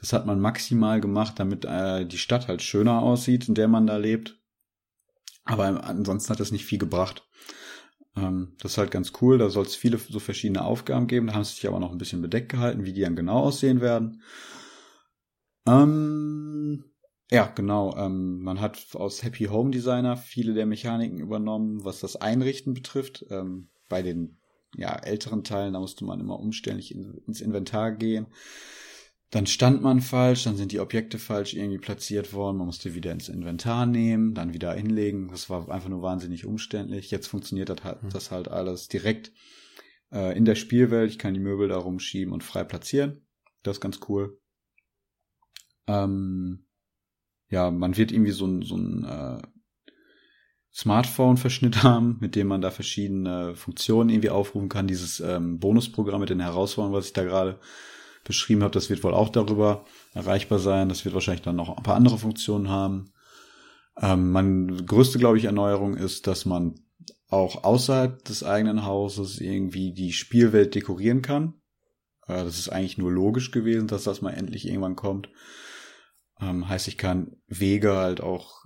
Das 0.00 0.12
hat 0.12 0.26
man 0.26 0.40
maximal 0.40 1.00
gemacht, 1.00 1.34
damit 1.38 1.64
äh, 1.64 2.06
die 2.06 2.18
Stadt 2.18 2.46
halt 2.46 2.62
schöner 2.62 3.02
aussieht, 3.02 3.48
in 3.48 3.54
der 3.54 3.68
man 3.68 3.86
da 3.86 3.96
lebt. 3.96 4.38
Aber 5.44 5.84
ansonsten 5.84 6.30
hat 6.30 6.40
das 6.40 6.52
nicht 6.52 6.66
viel 6.66 6.78
gebracht. 6.78 7.26
Ähm, 8.16 8.54
das 8.60 8.72
ist 8.72 8.78
halt 8.78 8.90
ganz 8.90 9.12
cool. 9.20 9.38
Da 9.38 9.48
soll 9.48 9.64
es 9.64 9.74
viele 9.74 9.98
so 9.98 10.20
verschiedene 10.20 10.62
Aufgaben 10.62 11.06
geben. 11.06 11.26
Da 11.26 11.34
haben 11.34 11.44
sie 11.44 11.54
sich 11.54 11.66
aber 11.66 11.80
noch 11.80 11.90
ein 11.90 11.98
bisschen 11.98 12.22
bedeckt 12.22 12.50
gehalten, 12.50 12.84
wie 12.84 12.92
die 12.92 13.00
dann 13.00 13.16
genau 13.16 13.40
aussehen 13.40 13.80
werden. 13.80 14.22
Ähm, 15.68 16.84
ja, 17.30 17.46
genau. 17.54 17.94
Ähm, 17.96 18.40
man 18.40 18.60
hat 18.60 18.78
aus 18.94 19.22
Happy 19.22 19.44
Home 19.44 19.70
Designer 19.70 20.16
viele 20.16 20.54
der 20.54 20.66
Mechaniken 20.66 21.18
übernommen, 21.18 21.84
was 21.84 22.00
das 22.00 22.16
Einrichten 22.16 22.74
betrifft. 22.74 23.26
Ähm, 23.30 23.68
bei 23.88 24.02
den 24.02 24.38
ja, 24.76 24.94
älteren 24.96 25.44
Teilen, 25.44 25.72
da 25.72 25.80
musste 25.80 26.04
man 26.04 26.20
immer 26.20 26.38
umständlich 26.38 26.94
ins 26.94 27.40
Inventar 27.40 27.92
gehen. 27.92 28.26
Dann 29.30 29.46
stand 29.46 29.82
man 29.82 30.00
falsch, 30.00 30.44
dann 30.44 30.56
sind 30.56 30.72
die 30.72 30.80
Objekte 30.80 31.18
falsch 31.18 31.52
irgendwie 31.52 31.78
platziert 31.78 32.32
worden, 32.32 32.56
man 32.56 32.66
musste 32.66 32.94
wieder 32.94 33.12
ins 33.12 33.28
Inventar 33.28 33.84
nehmen, 33.84 34.32
dann 34.32 34.54
wieder 34.54 34.72
hinlegen. 34.72 35.28
Das 35.28 35.50
war 35.50 35.68
einfach 35.68 35.90
nur 35.90 36.00
wahnsinnig 36.00 36.46
umständlich. 36.46 37.10
Jetzt 37.10 37.26
funktioniert 37.26 37.68
das 37.68 37.84
halt, 37.84 38.00
hm. 38.00 38.10
das 38.10 38.30
halt 38.30 38.48
alles 38.48 38.88
direkt 38.88 39.32
äh, 40.12 40.36
in 40.36 40.46
der 40.46 40.54
Spielwelt. 40.54 41.10
Ich 41.10 41.18
kann 41.18 41.34
die 41.34 41.40
Möbel 41.40 41.68
da 41.68 41.76
rumschieben 41.76 42.32
und 42.32 42.42
frei 42.42 42.64
platzieren. 42.64 43.26
Das 43.62 43.76
ist 43.76 43.80
ganz 43.82 44.00
cool. 44.08 44.38
Ähm, 45.88 46.66
ja, 47.50 47.70
man 47.70 47.96
wird 47.96 48.12
irgendwie 48.12 48.32
so 48.32 48.46
ein, 48.46 48.62
so 48.62 48.76
ein 48.76 49.04
äh, 49.04 49.42
Smartphone-Verschnitt 50.72 51.82
haben, 51.82 52.18
mit 52.20 52.36
dem 52.36 52.46
man 52.46 52.60
da 52.60 52.70
verschiedene 52.70 53.56
Funktionen 53.56 54.10
irgendwie 54.10 54.30
aufrufen 54.30 54.68
kann. 54.68 54.86
Dieses 54.86 55.20
ähm, 55.20 55.58
Bonusprogramm 55.58 56.20
mit 56.20 56.30
den 56.30 56.40
Herausforderungen, 56.40 56.96
was 56.96 57.06
ich 57.06 57.12
da 57.14 57.24
gerade 57.24 57.58
beschrieben 58.24 58.62
habe, 58.62 58.72
das 58.72 58.90
wird 58.90 59.02
wohl 59.02 59.14
auch 59.14 59.30
darüber 59.30 59.84
erreichbar 60.14 60.58
sein. 60.58 60.88
Das 60.88 61.04
wird 61.04 61.14
wahrscheinlich 61.14 61.42
dann 61.42 61.56
noch 61.56 61.76
ein 61.76 61.82
paar 61.82 61.96
andere 61.96 62.18
Funktionen 62.18 62.68
haben. 62.68 63.12
Ähm, 64.00 64.30
meine 64.30 64.84
größte, 64.84 65.18
glaube 65.18 65.38
ich, 65.38 65.44
Erneuerung 65.44 65.96
ist, 65.96 66.26
dass 66.26 66.44
man 66.44 66.74
auch 67.28 67.64
außerhalb 67.64 68.24
des 68.24 68.44
eigenen 68.44 68.84
Hauses 68.84 69.40
irgendwie 69.40 69.92
die 69.92 70.12
Spielwelt 70.12 70.74
dekorieren 70.74 71.22
kann. 71.22 71.54
Äh, 72.26 72.44
das 72.44 72.58
ist 72.58 72.68
eigentlich 72.68 72.98
nur 72.98 73.10
logisch 73.10 73.50
gewesen, 73.50 73.88
dass 73.88 74.04
das 74.04 74.22
mal 74.22 74.30
endlich 74.30 74.66
irgendwann 74.66 74.96
kommt. 74.96 75.28
Ähm, 76.40 76.68
heißt, 76.68 76.88
ich 76.88 76.98
kann 76.98 77.36
Wege 77.46 77.96
halt 77.96 78.20
auch 78.20 78.64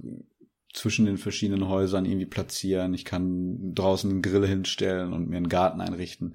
zwischen 0.73 1.05
den 1.05 1.18
verschiedenen 1.18 1.68
Häusern 1.68 2.07
irgendwie 2.07 2.27
platzieren. 2.27 2.95
Ich 2.95 3.05
kann 3.05 3.75
draußen 3.75 4.11
einen 4.11 4.23
Grill 4.23 4.47
hinstellen 4.47 5.12
und 5.12 5.29
mir 5.29 5.37
einen 5.37 5.49
Garten 5.49 5.81
einrichten 5.81 6.35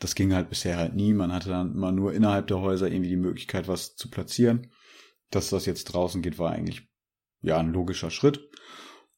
das 0.00 0.14
ging 0.14 0.34
halt 0.34 0.48
bisher 0.48 0.76
halt 0.76 0.96
nie. 0.96 1.12
Man 1.12 1.32
hatte 1.32 1.50
dann 1.50 1.74
immer 1.74 1.92
nur 1.92 2.12
innerhalb 2.12 2.48
der 2.48 2.60
Häuser 2.60 2.90
irgendwie 2.90 3.10
die 3.10 3.16
Möglichkeit, 3.16 3.68
was 3.68 3.94
zu 3.94 4.10
platzieren. 4.10 4.72
Dass 5.30 5.50
das 5.50 5.66
jetzt 5.66 5.84
draußen 5.84 6.22
geht, 6.22 6.38
war 6.38 6.50
eigentlich 6.50 6.88
ja 7.42 7.58
ein 7.58 7.72
logischer 7.72 8.10
Schritt. 8.10 8.50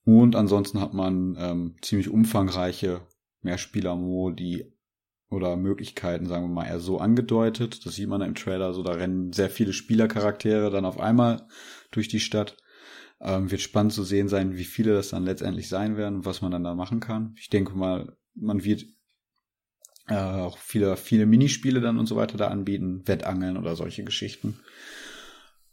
Und 0.05 0.37
ansonsten 0.37 0.81
hat 0.81 0.93
man 0.93 1.37
ähm, 1.39 1.77
ziemlich 1.81 2.11
umfangreiche 2.11 3.07
Mehrspieler-Modi 3.43 4.75
oder 5.33 5.57
Möglichkeiten, 5.57 6.27
sagen 6.27 6.45
wir 6.45 6.53
mal, 6.53 6.67
eher 6.67 6.81
so 6.81 6.99
angedeutet. 6.99 7.85
Das 7.87 7.95
sieht 7.95 8.09
man 8.09 8.21
im 8.21 8.35
Trailer, 8.35 8.75
so 8.75 8.83
da 8.83 8.93
rennen 8.93 9.33
sehr 9.33 9.51
viele 9.51 9.73
Spielercharaktere 9.73 10.71
dann 10.71 10.85
auf 10.85 11.01
einmal 11.01 11.47
durch 11.91 12.09
die 12.09 12.21
Stadt. 12.21 12.57
Ähm, 13.21 13.51
wird 13.51 13.61
spannend 13.61 13.93
zu 13.93 14.03
sehen 14.03 14.29
sein, 14.29 14.57
wie 14.57 14.65
viele 14.65 14.95
das 14.95 15.11
dann 15.11 15.25
letztendlich 15.25 15.69
sein 15.69 15.97
werden 15.97 16.17
und 16.17 16.25
was 16.25 16.43
man 16.43 16.51
dann 16.51 16.65
da 16.65 16.75
machen 16.75 17.01
kann. 17.01 17.35
Ich 17.39 17.51
denke 17.51 17.73
mal, 17.75 18.17
man 18.35 18.65
wird 18.65 18.85
äh, 20.09 20.15
auch 20.15 20.59
viele, 20.59 20.97
viele 20.97 21.27
Minispiele 21.27 21.81
dann 21.81 21.99
und 21.99 22.07
so 22.07 22.17
weiter 22.17 22.37
da 22.37 22.49
anbieten, 22.49 23.07
Wettangeln 23.07 23.57
oder 23.57 23.77
solche 23.77 24.03
Geschichten. 24.03 24.59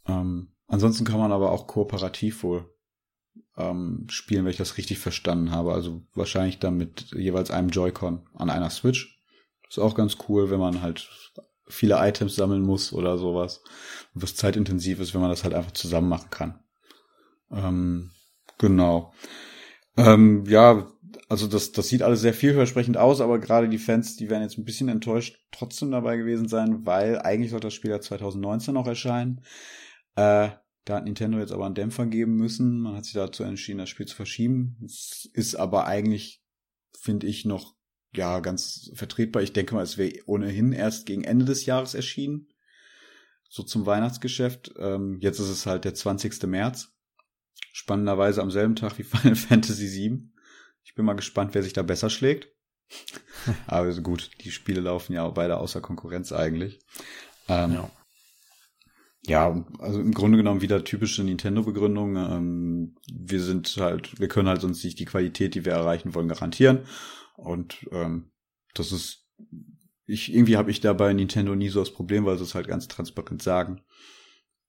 Ähm, 0.06 0.52
ansonsten 0.68 1.04
kann 1.04 1.18
man 1.18 1.32
aber 1.32 1.50
auch 1.50 1.66
kooperativ 1.66 2.44
wohl 2.44 2.72
ähm, 3.56 4.06
spielen, 4.08 4.44
wenn 4.44 4.52
ich 4.52 4.56
das 4.56 4.78
richtig 4.78 4.98
verstanden 4.98 5.50
habe. 5.50 5.72
Also 5.72 6.02
wahrscheinlich 6.14 6.58
dann 6.58 6.76
mit 6.76 7.10
jeweils 7.12 7.50
einem 7.50 7.70
Joy-Con 7.70 8.28
an 8.34 8.50
einer 8.50 8.70
Switch. 8.70 9.19
Ist 9.70 9.78
auch 9.78 9.94
ganz 9.94 10.16
cool, 10.28 10.50
wenn 10.50 10.58
man 10.58 10.82
halt 10.82 11.08
viele 11.68 11.96
Items 12.06 12.34
sammeln 12.34 12.62
muss 12.62 12.92
oder 12.92 13.16
sowas. 13.16 13.62
Was 14.14 14.34
zeitintensiv 14.34 14.98
ist, 14.98 15.14
wenn 15.14 15.20
man 15.20 15.30
das 15.30 15.44
halt 15.44 15.54
einfach 15.54 15.70
zusammen 15.70 16.08
machen 16.08 16.30
kann. 16.30 16.58
Ähm, 17.52 18.10
genau. 18.58 19.14
Ähm, 19.96 20.44
ja, 20.46 20.88
also 21.28 21.46
das, 21.46 21.70
das 21.70 21.88
sieht 21.88 22.02
alles 22.02 22.20
sehr 22.20 22.34
vielversprechend 22.34 22.96
aus, 22.96 23.20
aber 23.20 23.38
gerade 23.38 23.68
die 23.68 23.78
Fans, 23.78 24.16
die 24.16 24.28
werden 24.28 24.42
jetzt 24.42 24.58
ein 24.58 24.64
bisschen 24.64 24.88
enttäuscht 24.88 25.38
trotzdem 25.52 25.92
dabei 25.92 26.16
gewesen 26.16 26.48
sein, 26.48 26.84
weil 26.84 27.20
eigentlich 27.20 27.52
sollte 27.52 27.68
das 27.68 27.74
Spiel 27.74 27.92
ja 27.92 28.00
2019 28.00 28.74
noch 28.74 28.88
erscheinen. 28.88 29.42
Äh, 30.16 30.50
da 30.84 30.96
hat 30.96 31.04
Nintendo 31.04 31.38
jetzt 31.38 31.52
aber 31.52 31.66
einen 31.66 31.76
Dämpfer 31.76 32.06
geben 32.06 32.34
müssen. 32.34 32.80
Man 32.80 32.96
hat 32.96 33.04
sich 33.04 33.14
dazu 33.14 33.44
entschieden, 33.44 33.78
das 33.78 33.88
Spiel 33.88 34.06
zu 34.06 34.16
verschieben. 34.16 34.76
Es 34.84 35.28
ist 35.32 35.54
aber 35.54 35.86
eigentlich, 35.86 36.42
finde 36.98 37.28
ich, 37.28 37.44
noch 37.44 37.76
ja 38.14 38.40
ganz 38.40 38.90
vertretbar. 38.94 39.42
Ich 39.42 39.52
denke 39.52 39.74
mal, 39.74 39.82
es 39.82 39.98
wäre 39.98 40.14
ohnehin 40.26 40.72
erst 40.72 41.06
gegen 41.06 41.24
Ende 41.24 41.44
des 41.44 41.66
Jahres 41.66 41.94
erschienen. 41.94 42.48
So 43.48 43.62
zum 43.62 43.86
Weihnachtsgeschäft. 43.86 44.72
Ähm, 44.78 45.18
jetzt 45.20 45.40
ist 45.40 45.48
es 45.48 45.66
halt 45.66 45.84
der 45.84 45.94
20. 45.94 46.42
März. 46.44 46.92
Spannenderweise 47.72 48.42
am 48.42 48.50
selben 48.50 48.76
Tag 48.76 48.98
wie 48.98 49.02
Final 49.04 49.36
Fantasy 49.36 49.88
VII. 49.88 50.30
Ich 50.84 50.94
bin 50.94 51.04
mal 51.04 51.14
gespannt, 51.14 51.54
wer 51.54 51.62
sich 51.62 51.72
da 51.72 51.82
besser 51.82 52.10
schlägt. 52.10 52.48
Aber 53.66 53.92
gut, 54.00 54.30
die 54.42 54.50
Spiele 54.50 54.80
laufen 54.80 55.12
ja 55.12 55.24
auch 55.24 55.34
beide 55.34 55.58
außer 55.58 55.80
Konkurrenz 55.80 56.32
eigentlich. 56.32 56.80
Ähm, 57.48 57.72
ja. 57.72 57.90
ja. 59.26 59.64
also 59.78 60.00
im 60.00 60.12
Grunde 60.12 60.38
genommen 60.38 60.62
wieder 60.62 60.84
typische 60.84 61.22
Nintendo-Begründung. 61.22 62.16
Ähm, 62.16 62.96
wir 63.30 63.40
sind 63.40 63.76
halt, 63.78 64.18
wir 64.18 64.28
können 64.28 64.48
halt 64.48 64.60
sonst 64.60 64.84
nicht 64.84 64.98
die 64.98 65.04
Qualität, 65.04 65.54
die 65.54 65.64
wir 65.64 65.72
erreichen 65.72 66.14
wollen, 66.14 66.28
garantieren. 66.28 66.80
Und 67.36 67.86
ähm, 67.92 68.30
das 68.74 68.92
ist, 68.92 69.26
ich 70.06 70.32
irgendwie 70.32 70.56
habe 70.56 70.70
ich 70.70 70.80
da 70.80 70.92
bei 70.92 71.12
Nintendo 71.12 71.54
nie 71.54 71.68
so 71.68 71.80
das 71.80 71.92
Problem, 71.92 72.24
weil 72.24 72.36
sie 72.36 72.44
es 72.44 72.54
halt 72.54 72.68
ganz 72.68 72.88
transparent 72.88 73.42
sagen. 73.42 73.82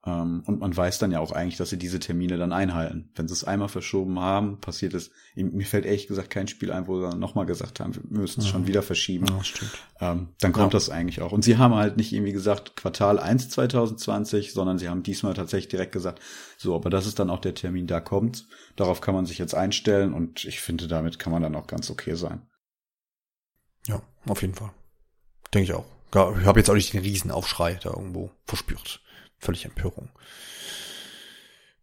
Ähm, 0.03 0.41
und 0.47 0.59
man 0.59 0.75
weiß 0.75 0.97
dann 0.97 1.11
ja 1.11 1.19
auch 1.19 1.31
eigentlich, 1.31 1.57
dass 1.57 1.69
sie 1.69 1.77
diese 1.77 1.99
Termine 1.99 2.37
dann 2.37 2.51
einhalten. 2.51 3.11
Wenn 3.13 3.27
sie 3.27 3.33
es 3.33 3.43
einmal 3.43 3.69
verschoben 3.69 4.19
haben, 4.19 4.59
passiert 4.59 4.95
es. 4.95 5.11
Mir 5.35 5.65
fällt 5.65 5.85
ehrlich 5.85 6.07
gesagt 6.07 6.31
kein 6.31 6.47
Spiel 6.47 6.71
ein, 6.71 6.87
wo 6.87 6.99
sie 6.99 7.15
nochmal 7.15 7.45
gesagt 7.45 7.79
haben, 7.79 7.93
wir 7.93 8.01
müssen 8.09 8.39
es 8.39 8.47
ja. 8.47 8.51
schon 8.51 8.65
wieder 8.65 8.81
verschieben. 8.81 9.27
Ja, 9.27 10.13
ähm, 10.13 10.29
dann 10.39 10.53
kommt 10.53 10.73
ja. 10.73 10.77
das 10.77 10.89
eigentlich 10.89 11.21
auch. 11.21 11.31
Und 11.31 11.43
sie 11.43 11.57
haben 11.57 11.75
halt 11.75 11.97
nicht 11.97 12.13
irgendwie 12.13 12.31
gesagt, 12.31 12.75
Quartal 12.75 13.19
1 13.19 13.49
2020, 13.49 14.53
sondern 14.53 14.79
sie 14.79 14.89
haben 14.89 15.03
diesmal 15.03 15.35
tatsächlich 15.35 15.69
direkt 15.69 15.91
gesagt, 15.91 16.19
so, 16.57 16.75
aber 16.75 16.89
das 16.89 17.05
ist 17.05 17.19
dann 17.19 17.29
auch 17.29 17.39
der 17.39 17.53
Termin, 17.53 17.85
da 17.85 18.01
kommt. 18.01 18.47
Darauf 18.75 19.01
kann 19.01 19.13
man 19.13 19.27
sich 19.27 19.37
jetzt 19.37 19.53
einstellen 19.53 20.13
und 20.13 20.45
ich 20.45 20.61
finde, 20.61 20.87
damit 20.87 21.19
kann 21.19 21.31
man 21.31 21.43
dann 21.43 21.55
auch 21.55 21.67
ganz 21.67 21.91
okay 21.91 22.15
sein. 22.15 22.41
Ja, 23.85 24.01
auf 24.27 24.41
jeden 24.41 24.55
Fall. 24.55 24.71
Denke 25.53 25.71
ich 25.71 25.73
auch. 25.73 25.85
Ich 26.13 26.45
habe 26.45 26.59
jetzt 26.59 26.69
auch 26.69 26.75
nicht 26.75 26.91
den 26.91 27.01
Riesenaufschrei 27.01 27.79
da 27.81 27.91
irgendwo 27.91 28.31
verspürt 28.45 29.01
völlig 29.41 29.65
Empörung. 29.65 30.09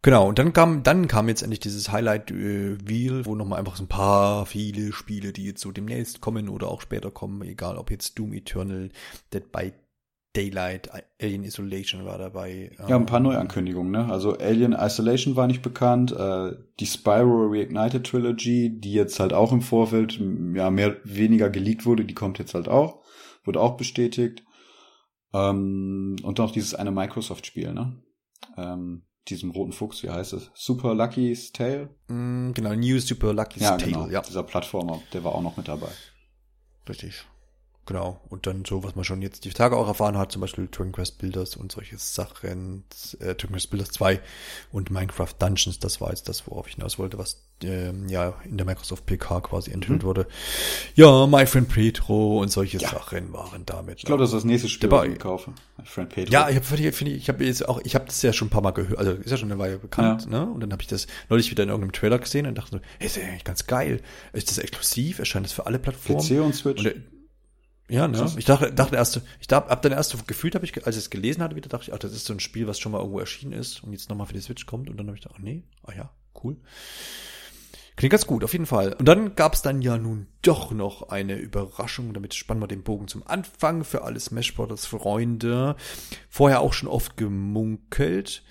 Genau, 0.01 0.29
und 0.29 0.39
dann 0.39 0.53
kam, 0.53 0.81
dann 0.83 1.09
kam 1.09 1.27
jetzt 1.27 1.41
endlich 1.41 1.59
dieses 1.59 1.91
Highlight 1.91 2.31
äh, 2.31 2.77
Wheel, 2.87 3.25
wo 3.25 3.35
nochmal 3.35 3.59
einfach 3.59 3.75
so 3.75 3.83
ein 3.83 3.89
paar 3.89 4.45
viele 4.45 4.93
Spiele, 4.93 5.33
die 5.33 5.43
jetzt 5.43 5.61
so 5.61 5.73
demnächst 5.73 6.21
kommen 6.21 6.47
oder 6.47 6.69
auch 6.69 6.79
später 6.79 7.11
kommen, 7.11 7.41
egal 7.41 7.77
ob 7.77 7.91
jetzt 7.91 8.17
Doom 8.17 8.31
Eternal, 8.31 8.89
Dead 9.33 9.51
by 9.51 9.73
Daylight, 10.35 10.89
Alien 11.21 11.43
Isolation 11.43 12.05
war 12.05 12.17
dabei. 12.17 12.71
Ja, 12.87 12.95
ein 12.95 13.07
paar 13.07 13.19
Neuankündigungen, 13.19 13.91
ne? 13.91 14.05
Also 14.11 14.37
Alien 14.37 14.73
Isolation 14.73 15.35
war 15.35 15.47
nicht 15.47 15.63
bekannt, 15.63 16.11
äh, 16.11 16.51
die 16.79 16.85
Spyro 16.85 17.47
Reignited 17.49 18.05
Trilogy, 18.05 18.69
die 18.69 18.93
jetzt 18.93 19.19
halt 19.19 19.33
auch 19.33 19.51
im 19.51 19.61
Vorfeld 19.61 20.21
ja 20.53 20.69
mehr 20.69 20.97
weniger 21.03 21.49
geleakt 21.49 21.85
wurde, 21.85 22.05
die 22.05 22.13
kommt 22.13 22.37
jetzt 22.37 22.53
halt 22.53 22.69
auch, 22.69 22.99
wurde 23.43 23.59
auch 23.59 23.75
bestätigt. 23.75 24.43
Ähm, 25.33 26.15
und 26.23 26.37
noch 26.37 26.51
dieses 26.51 26.75
eine 26.75 26.91
Microsoft-Spiel, 26.91 27.73
ne? 27.73 28.01
Ähm, 28.57 29.03
diesem 29.27 29.51
roten 29.51 29.73
Fuchs, 29.73 30.01
wie 30.03 30.09
heißt 30.09 30.33
es? 30.33 30.49
Super 30.55 30.95
Lucky's 30.95 31.51
Tale? 31.51 31.89
Mm, 32.07 32.51
genau, 32.53 32.73
New 32.73 32.99
Super 32.99 33.33
Lucky's 33.33 33.63
ja, 33.63 33.77
Tale, 33.77 33.91
genau, 33.91 34.07
ja. 34.07 34.21
Dieser 34.21 34.43
Plattformer, 34.43 35.01
der 35.13 35.23
war 35.23 35.35
auch 35.35 35.43
noch 35.43 35.57
mit 35.57 35.67
dabei. 35.67 35.89
Richtig. 36.87 37.25
Genau. 37.89 38.21
Und 38.29 38.45
dann 38.45 38.65
so, 38.65 38.83
was 38.83 38.95
man 38.95 39.03
schon 39.03 39.23
jetzt 39.23 39.45
die 39.45 39.49
Tage 39.49 39.75
auch 39.75 39.87
erfahren 39.87 40.15
hat, 40.15 40.31
zum 40.31 40.41
Beispiel 40.41 40.67
Twin 40.67 40.91
Quest 40.91 41.17
Builders 41.17 41.55
und 41.55 41.71
solche 41.71 41.97
Sachen, 41.97 42.83
äh, 43.19 43.33
Twin 43.33 43.51
Quest 43.53 43.71
Builders 43.71 43.89
2 43.89 44.21
und 44.71 44.91
Minecraft 44.91 45.33
Dungeons, 45.39 45.79
das 45.79 45.99
war 45.99 46.11
jetzt 46.11 46.29
das, 46.29 46.45
worauf 46.45 46.67
ich 46.67 46.75
hinaus 46.75 46.99
wollte, 46.99 47.17
was 47.17 47.41
ähm, 47.63 48.07
ja 48.07 48.35
in 48.45 48.57
der 48.57 48.67
Microsoft 48.67 49.07
PK 49.07 49.41
quasi 49.41 49.71
enthüllt 49.71 50.03
mhm. 50.03 50.05
wurde. 50.05 50.27
Ja, 50.93 51.25
My 51.25 51.47
Friend 51.47 51.67
Petro 51.67 52.39
und 52.39 52.51
solche 52.51 52.77
ja. 52.77 52.89
Sachen 52.89 53.33
waren 53.33 53.65
damit. 53.65 53.97
Ich 53.97 54.05
glaube, 54.05 54.21
das 54.21 54.29
ist 54.29 54.35
das 54.35 54.43
nächste 54.43 54.69
Spiel, 54.69 54.91
was 54.91 55.07
ich 55.07 55.17
kaufe. 55.17 55.49
My 55.79 55.85
Friend 55.85 56.09
Petro. 56.09 56.31
Ja, 56.31 56.47
ich 56.47 56.57
habe 56.57 56.65
finde 56.91 57.11
ich, 57.11 57.23
ich 57.23 57.27
habe 57.27 57.43
jetzt 57.43 57.67
auch, 57.67 57.81
ich 57.83 57.95
habe 57.95 58.05
das 58.05 58.21
ja 58.21 58.33
schon 58.33 58.49
ein 58.49 58.51
paar 58.51 58.61
Mal 58.61 58.69
gehört, 58.69 58.99
also 58.99 59.13
ist 59.13 59.31
ja 59.31 59.37
schon 59.37 59.51
eine 59.51 59.59
Weile 59.59 59.79
bekannt, 59.79 60.25
ja. 60.25 60.45
ne? 60.45 60.45
Und 60.45 60.59
dann 60.59 60.71
habe 60.71 60.83
ich 60.83 60.87
das 60.87 61.07
neulich 61.27 61.49
wieder 61.49 61.63
in 61.63 61.69
irgendeinem 61.69 61.93
Trailer 61.93 62.19
gesehen 62.19 62.45
und 62.45 62.55
dachte 62.55 62.77
so, 62.77 62.81
hey, 62.99 63.07
ist 63.07 63.17
ja 63.17 63.23
eigentlich 63.23 63.45
ganz 63.45 63.65
geil. 63.65 64.03
Ist 64.31 64.51
das 64.51 64.59
exklusiv? 64.59 65.17
Erscheint 65.17 65.47
das 65.47 65.53
für 65.53 65.65
alle 65.65 65.79
Plattformen? 65.79 66.21
PC 66.21 66.39
und 66.39 66.53
Switch. 66.53 66.85
Und, 66.85 67.18
ja, 67.89 68.07
ne? 68.07 68.31
Ich 68.37 68.45
dachte, 68.45 68.71
dachte 68.71 68.95
erst, 68.95 69.21
ich 69.39 69.47
dachte, 69.47 69.69
hab 69.69 69.81
dann 69.81 69.91
erst 69.91 70.27
gefühlt, 70.27 70.55
habe 70.55 70.65
ich, 70.65 70.85
als 70.85 70.95
ich 70.95 71.03
es 71.03 71.09
gelesen 71.09 71.43
hatte, 71.43 71.55
wieder 71.55 71.69
dachte 71.69 71.85
ich, 71.85 71.93
ach, 71.93 71.99
das 71.99 72.13
ist 72.13 72.25
so 72.25 72.33
ein 72.33 72.39
Spiel, 72.39 72.67
was 72.67 72.79
schon 72.79 72.91
mal 72.91 72.99
irgendwo 72.99 73.19
erschienen 73.19 73.53
ist 73.53 73.83
und 73.83 73.91
jetzt 73.91 74.09
nochmal 74.09 74.27
für 74.27 74.33
die 74.33 74.41
Switch 74.41 74.65
kommt. 74.65 74.89
Und 74.89 74.97
dann 74.97 75.07
habe 75.07 75.17
ich 75.17 75.23
gedacht, 75.23 75.37
ach 75.39 75.43
nee, 75.43 75.63
ah 75.83 75.93
ja, 75.93 76.11
cool. 76.43 76.57
Klingt 77.95 78.11
ganz 78.11 78.27
gut, 78.27 78.45
auf 78.45 78.53
jeden 78.53 78.65
Fall. 78.65 78.93
Und 78.93 79.07
dann 79.07 79.35
gab 79.35 79.53
es 79.53 79.61
dann 79.61 79.81
ja 79.81 79.97
nun 79.97 80.27
doch 80.41 80.71
noch 80.71 81.09
eine 81.09 81.35
Überraschung. 81.35 82.13
Damit 82.13 82.33
spannen 82.33 82.61
wir 82.61 82.67
den 82.67 82.83
Bogen 82.83 83.09
zum 83.09 83.27
Anfang 83.27 83.83
für 83.83 84.03
alle 84.03 84.21
Smash 84.21 84.55
Brothers 84.55 84.85
Freunde. 84.85 85.75
Vorher 86.29 86.61
auch 86.61 86.71
schon 86.71 86.87
oft 86.87 87.17
gemunkelt. 87.17 88.43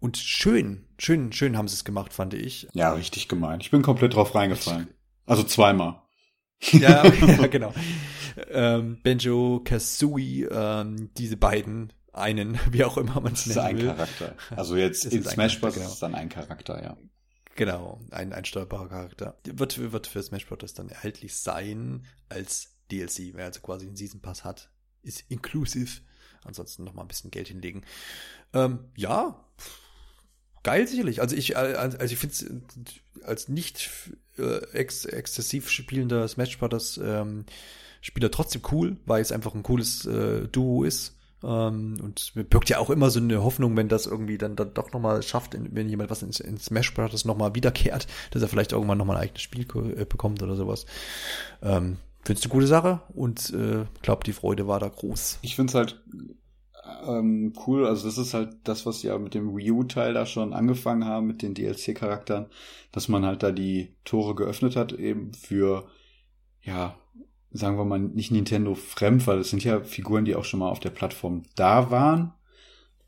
Und 0.00 0.16
schön, 0.16 0.86
schön, 0.98 1.32
schön 1.32 1.56
haben 1.56 1.68
sie 1.68 1.74
es 1.74 1.84
gemacht, 1.84 2.12
fand 2.12 2.34
ich. 2.34 2.68
Ja, 2.72 2.92
richtig 2.92 3.28
gemein. 3.28 3.60
Ich 3.60 3.70
bin 3.70 3.82
komplett 3.82 4.14
drauf 4.14 4.34
reingefallen. 4.34 4.88
Also 5.26 5.44
zweimal. 5.44 6.02
ja, 6.72 7.06
ja, 7.06 7.46
genau. 7.50 7.74
Ähm, 8.50 8.98
Benjo, 9.02 9.60
Kazooie, 9.64 10.48
ähm, 10.50 11.10
diese 11.16 11.36
beiden, 11.36 11.92
einen, 12.12 12.58
wie 12.70 12.84
auch 12.84 12.96
immer 12.96 13.20
man 13.20 13.32
es 13.32 13.46
nennt. 13.46 13.56
Das 13.56 13.64
ist 13.64 13.70
ein 13.70 13.78
Charakter. 13.78 14.34
Also 14.56 14.76
jetzt 14.76 15.04
in 15.06 15.24
Smash 15.24 15.60
Bros. 15.60 15.74
Genau. 15.74 15.86
ist 15.86 15.94
es 15.94 15.98
dann 16.00 16.14
ein 16.14 16.28
Charakter, 16.28 16.82
ja. 16.82 16.96
Genau, 17.56 18.00
ein, 18.10 18.32
ein 18.32 18.44
steuerbarer 18.44 18.88
Charakter. 18.88 19.36
Wird, 19.44 19.92
wird 19.92 20.06
für 20.06 20.22
Smash 20.22 20.46
Bros. 20.46 20.74
dann 20.74 20.88
erhältlich 20.88 21.36
sein 21.36 22.06
als 22.28 22.76
DLC, 22.90 23.34
wer 23.34 23.46
also 23.46 23.60
quasi 23.60 23.86
den 23.86 23.96
Season 23.96 24.20
Pass 24.20 24.44
hat, 24.44 24.70
ist 25.02 25.24
inclusive. 25.28 26.00
Ansonsten 26.44 26.84
noch 26.84 26.94
mal 26.94 27.02
ein 27.02 27.08
bisschen 27.08 27.30
Geld 27.30 27.48
hinlegen. 27.48 27.84
Ähm, 28.52 28.90
ja, 28.96 29.44
geil 30.62 30.86
sicherlich. 30.86 31.20
Also 31.20 31.36
ich, 31.36 31.52
äh, 31.52 31.54
also 31.56 32.04
ich 32.04 32.16
finde 32.16 32.34
es 32.34 33.24
als 33.24 33.48
nicht 33.48 33.90
äh, 34.38 34.58
ex 34.72 35.04
exzessiv 35.04 35.68
spielender 35.70 36.26
Smash 36.28 36.58
Bros. 36.58 37.00
Ähm, 37.02 37.44
Spieler 38.00 38.30
trotzdem 38.30 38.62
cool, 38.70 38.96
weil 39.06 39.20
es 39.20 39.32
einfach 39.32 39.54
ein 39.54 39.64
cooles 39.64 40.06
äh, 40.06 40.46
Duo 40.48 40.84
ist. 40.84 41.16
Ähm, 41.42 41.96
und 42.02 42.34
mir 42.34 42.44
birgt 42.44 42.68
ja 42.68 42.78
auch 42.78 42.90
immer 42.90 43.10
so 43.10 43.18
eine 43.18 43.42
Hoffnung, 43.42 43.76
wenn 43.76 43.88
das 43.88 44.06
irgendwie 44.06 44.38
dann, 44.38 44.56
dann 44.56 44.72
doch 44.74 44.92
nochmal 44.92 45.22
schafft, 45.22 45.56
wenn 45.58 45.88
jemand 45.88 46.10
was 46.10 46.22
in, 46.22 46.30
in 46.30 46.58
Smash 46.58 46.94
Bros. 46.94 47.24
nochmal 47.24 47.54
wiederkehrt, 47.54 48.06
dass 48.30 48.42
er 48.42 48.48
vielleicht 48.48 48.72
irgendwann 48.72 48.98
nochmal 48.98 49.16
ein 49.16 49.22
eigenes 49.24 49.42
Spiel 49.42 49.66
äh, 49.96 50.04
bekommt 50.04 50.42
oder 50.42 50.56
sowas. 50.56 50.86
Ähm, 51.62 51.98
Findest 52.24 52.44
du 52.44 52.48
eine 52.48 52.54
gute 52.56 52.66
Sache 52.66 53.00
und 53.14 53.54
äh, 53.54 53.86
glaube, 54.02 54.24
die 54.24 54.34
Freude 54.34 54.66
war 54.66 54.80
da 54.80 54.88
groß. 54.88 55.38
Ich 55.40 55.56
finde 55.56 55.70
es 55.70 55.74
halt 55.74 56.02
ähm, 57.06 57.52
cool, 57.66 57.86
also 57.86 58.06
das 58.06 58.18
ist 58.18 58.34
halt 58.34 58.56
das, 58.64 58.86
was 58.86 59.02
ja 59.02 59.18
mit 59.18 59.34
dem 59.34 59.56
Wii 59.56 59.70
U-Teil 59.72 60.14
da 60.14 60.26
schon 60.26 60.52
angefangen 60.52 61.04
haben, 61.04 61.26
mit 61.26 61.42
den 61.42 61.54
DLC-Charakteren, 61.54 62.46
dass 62.92 63.08
man 63.08 63.24
halt 63.24 63.42
da 63.42 63.50
die 63.52 63.94
Tore 64.04 64.34
geöffnet 64.34 64.76
hat, 64.76 64.92
eben 64.92 65.32
für, 65.34 65.88
ja, 66.62 66.96
sagen 67.50 67.78
wir 67.78 67.84
mal, 67.84 67.98
nicht 67.98 68.30
Nintendo 68.30 68.74
fremd, 68.74 69.26
weil 69.26 69.38
es 69.38 69.50
sind 69.50 69.64
ja 69.64 69.80
Figuren, 69.80 70.24
die 70.24 70.34
auch 70.34 70.44
schon 70.44 70.60
mal 70.60 70.68
auf 70.68 70.80
der 70.80 70.90
Plattform 70.90 71.42
da 71.56 71.90
waren. 71.90 72.32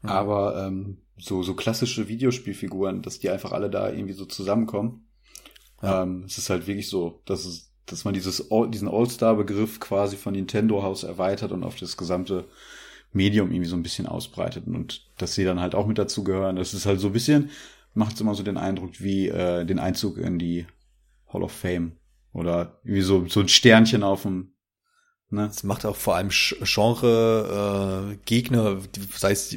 Mhm. 0.02 0.09
Aber 0.09 0.66
ähm, 0.66 0.98
so, 1.19 1.43
so 1.43 1.55
klassische 1.55 2.09
Videospielfiguren, 2.09 3.02
dass 3.02 3.19
die 3.19 3.31
einfach 3.31 3.52
alle 3.52 3.70
da 3.70 3.90
irgendwie 3.90 4.15
so 4.15 4.24
zusammenkommen. 4.24 5.07
Ja. 5.82 6.02
Ähm, 6.02 6.24
es 6.27 6.39
ist 6.39 6.51
halt 6.51 6.66
wirklich 6.66 6.89
so, 6.89 7.20
dass 7.27 7.44
es, 7.44 7.70
dass 7.86 8.05
man 8.05 8.15
dieses 8.15 8.48
diesen 8.69 8.89
All-Star-Begriff 8.89 9.81
quasi 9.81 10.16
von 10.16 10.32
Nintendo 10.32 10.82
House 10.82 11.02
erweitert 11.02 11.52
und 11.52 11.65
auf 11.65 11.77
das 11.77 11.97
gesamte 11.97 12.47
Medium 13.12 13.51
irgendwie 13.51 13.69
so 13.69 13.77
ein 13.77 13.82
bisschen 13.82 14.07
ausbreitet 14.07 14.66
und 14.66 15.11
dass 15.19 15.35
sie 15.35 15.45
dann 15.45 15.61
halt 15.61 15.74
auch 15.74 15.87
mit 15.87 15.99
dazu 15.99 16.24
gehören. 16.24 16.57
Das 16.57 16.74
ist 16.74 16.87
halt 16.87 17.01
so 17.01 17.09
ein 17.09 17.12
bisschen, 17.12 17.51
macht 17.95 18.15
es 18.15 18.20
immer 18.20 18.35
so 18.35 18.43
den 18.43 18.57
Eindruck 18.57 19.01
wie 19.01 19.28
äh, 19.28 19.65
den 19.65 19.78
Einzug 19.78 20.19
in 20.19 20.39
die 20.39 20.66
Hall 21.32 21.43
of 21.43 21.53
Fame 21.53 21.93
oder 22.32 22.81
wie 22.85 23.01
so, 23.01 23.27
so 23.27 23.41
ein 23.41 23.49
Sternchen 23.49 24.03
auf 24.03 24.23
dem 24.23 24.53
Ne? 25.31 25.47
Das 25.47 25.62
macht 25.62 25.87
auch 25.87 25.97
vor 25.97 26.16
allem 26.16 26.31
Genre 26.31 28.12
äh, 28.12 28.16
Gegner, 28.24 28.78
sei 29.16 29.31
es, 29.31 29.57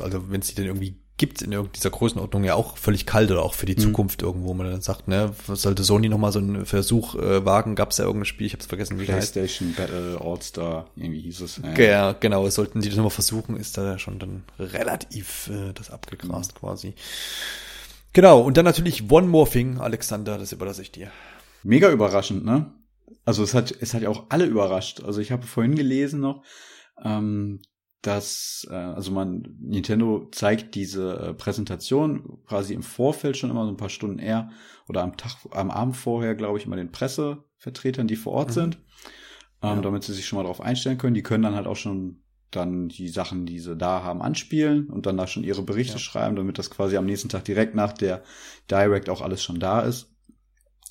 also 0.00 0.30
wenn 0.30 0.40
es 0.40 0.48
die 0.48 0.54
denn 0.54 0.66
irgendwie 0.66 0.96
gibt 1.18 1.42
in 1.42 1.68
dieser 1.74 1.90
Größenordnung 1.90 2.44
ja 2.44 2.54
auch 2.54 2.76
völlig 2.76 3.04
kalt 3.04 3.30
oder 3.30 3.42
auch 3.42 3.54
für 3.54 3.66
die 3.66 3.74
mhm. 3.74 3.80
Zukunft 3.80 4.22
irgendwo, 4.22 4.54
man 4.54 4.70
dann 4.70 4.80
sagt, 4.80 5.08
ne, 5.08 5.34
sollte 5.46 5.84
Sony 5.84 6.08
nochmal 6.08 6.32
so 6.32 6.38
einen 6.38 6.64
Versuch 6.64 7.16
äh, 7.16 7.44
wagen, 7.44 7.74
gab 7.74 7.90
es 7.90 7.98
ja 7.98 8.04
irgendein 8.04 8.26
Spiel, 8.26 8.46
ich 8.46 8.52
habe 8.52 8.60
es 8.60 8.66
vergessen, 8.66 8.98
wie 8.98 9.04
PlayStation 9.04 9.74
Battle 9.74 10.18
All-Star, 10.20 10.88
irgendwie 10.96 11.20
hieß 11.20 11.40
es. 11.40 11.60
Ja, 11.76 11.82
ja 11.82 12.12
genau, 12.12 12.48
sollten 12.48 12.80
sie 12.80 12.88
das 12.88 12.96
nochmal 12.96 13.10
versuchen, 13.10 13.56
ist 13.56 13.76
da 13.76 13.98
schon 13.98 14.18
dann 14.18 14.44
relativ 14.58 15.50
äh, 15.52 15.72
das 15.74 15.90
abgegrast 15.90 16.54
mhm. 16.54 16.58
quasi. 16.58 16.94
Genau, 18.12 18.40
und 18.40 18.56
dann 18.56 18.64
natürlich 18.64 19.10
One 19.10 19.26
More 19.26 19.50
Thing, 19.50 19.78
Alexander, 19.78 20.38
das 20.38 20.52
überlasse 20.52 20.82
ich 20.82 20.92
dir. 20.92 21.10
Mega 21.62 21.90
überraschend, 21.90 22.44
ne? 22.44 22.72
Also 23.24 23.42
es 23.42 23.54
hat, 23.54 23.74
es 23.80 23.92
hat 23.92 24.02
ja 24.02 24.08
auch 24.08 24.26
alle 24.28 24.46
überrascht. 24.46 25.02
Also 25.02 25.20
ich 25.20 25.32
habe 25.32 25.46
vorhin 25.46 25.74
gelesen 25.74 26.20
noch, 26.20 26.44
ähm, 27.04 27.60
dass, 28.02 28.66
äh, 28.70 28.74
also 28.74 29.10
man, 29.10 29.56
Nintendo 29.60 30.28
zeigt 30.30 30.74
diese 30.74 31.18
äh, 31.18 31.34
Präsentation 31.34 32.38
quasi 32.46 32.74
im 32.74 32.82
Vorfeld 32.82 33.36
schon 33.36 33.50
immer 33.50 33.64
so 33.64 33.70
ein 33.70 33.76
paar 33.76 33.88
Stunden 33.88 34.18
eher 34.18 34.50
oder 34.88 35.02
am 35.02 35.16
Tag, 35.16 35.32
am 35.50 35.70
Abend 35.70 35.96
vorher, 35.96 36.34
glaube 36.34 36.58
ich, 36.58 36.66
immer 36.66 36.76
den 36.76 36.92
Pressevertretern, 36.92 38.06
die 38.06 38.16
vor 38.16 38.34
Ort 38.34 38.50
mhm. 38.50 38.54
sind, 38.54 38.78
ähm, 39.62 39.76
ja. 39.76 39.80
damit 39.80 40.04
sie 40.04 40.14
sich 40.14 40.26
schon 40.26 40.36
mal 40.36 40.44
darauf 40.44 40.60
einstellen 40.60 40.98
können. 40.98 41.14
Die 41.14 41.22
können 41.22 41.42
dann 41.42 41.56
halt 41.56 41.66
auch 41.66 41.76
schon 41.76 42.22
dann 42.50 42.88
die 42.88 43.08
Sachen, 43.08 43.44
die 43.44 43.58
sie 43.58 43.76
da 43.76 44.02
haben, 44.02 44.22
anspielen 44.22 44.88
und 44.88 45.04
dann 45.04 45.16
da 45.16 45.26
schon 45.26 45.44
ihre 45.44 45.62
Berichte 45.62 45.94
ja. 45.94 45.98
schreiben, 45.98 46.36
damit 46.36 46.58
das 46.58 46.70
quasi 46.70 46.96
am 46.96 47.04
nächsten 47.04 47.28
Tag 47.28 47.44
direkt 47.44 47.74
nach 47.74 47.92
der 47.92 48.22
Direct 48.70 49.10
auch 49.10 49.20
alles 49.20 49.42
schon 49.42 49.60
da 49.60 49.80
ist. 49.80 50.08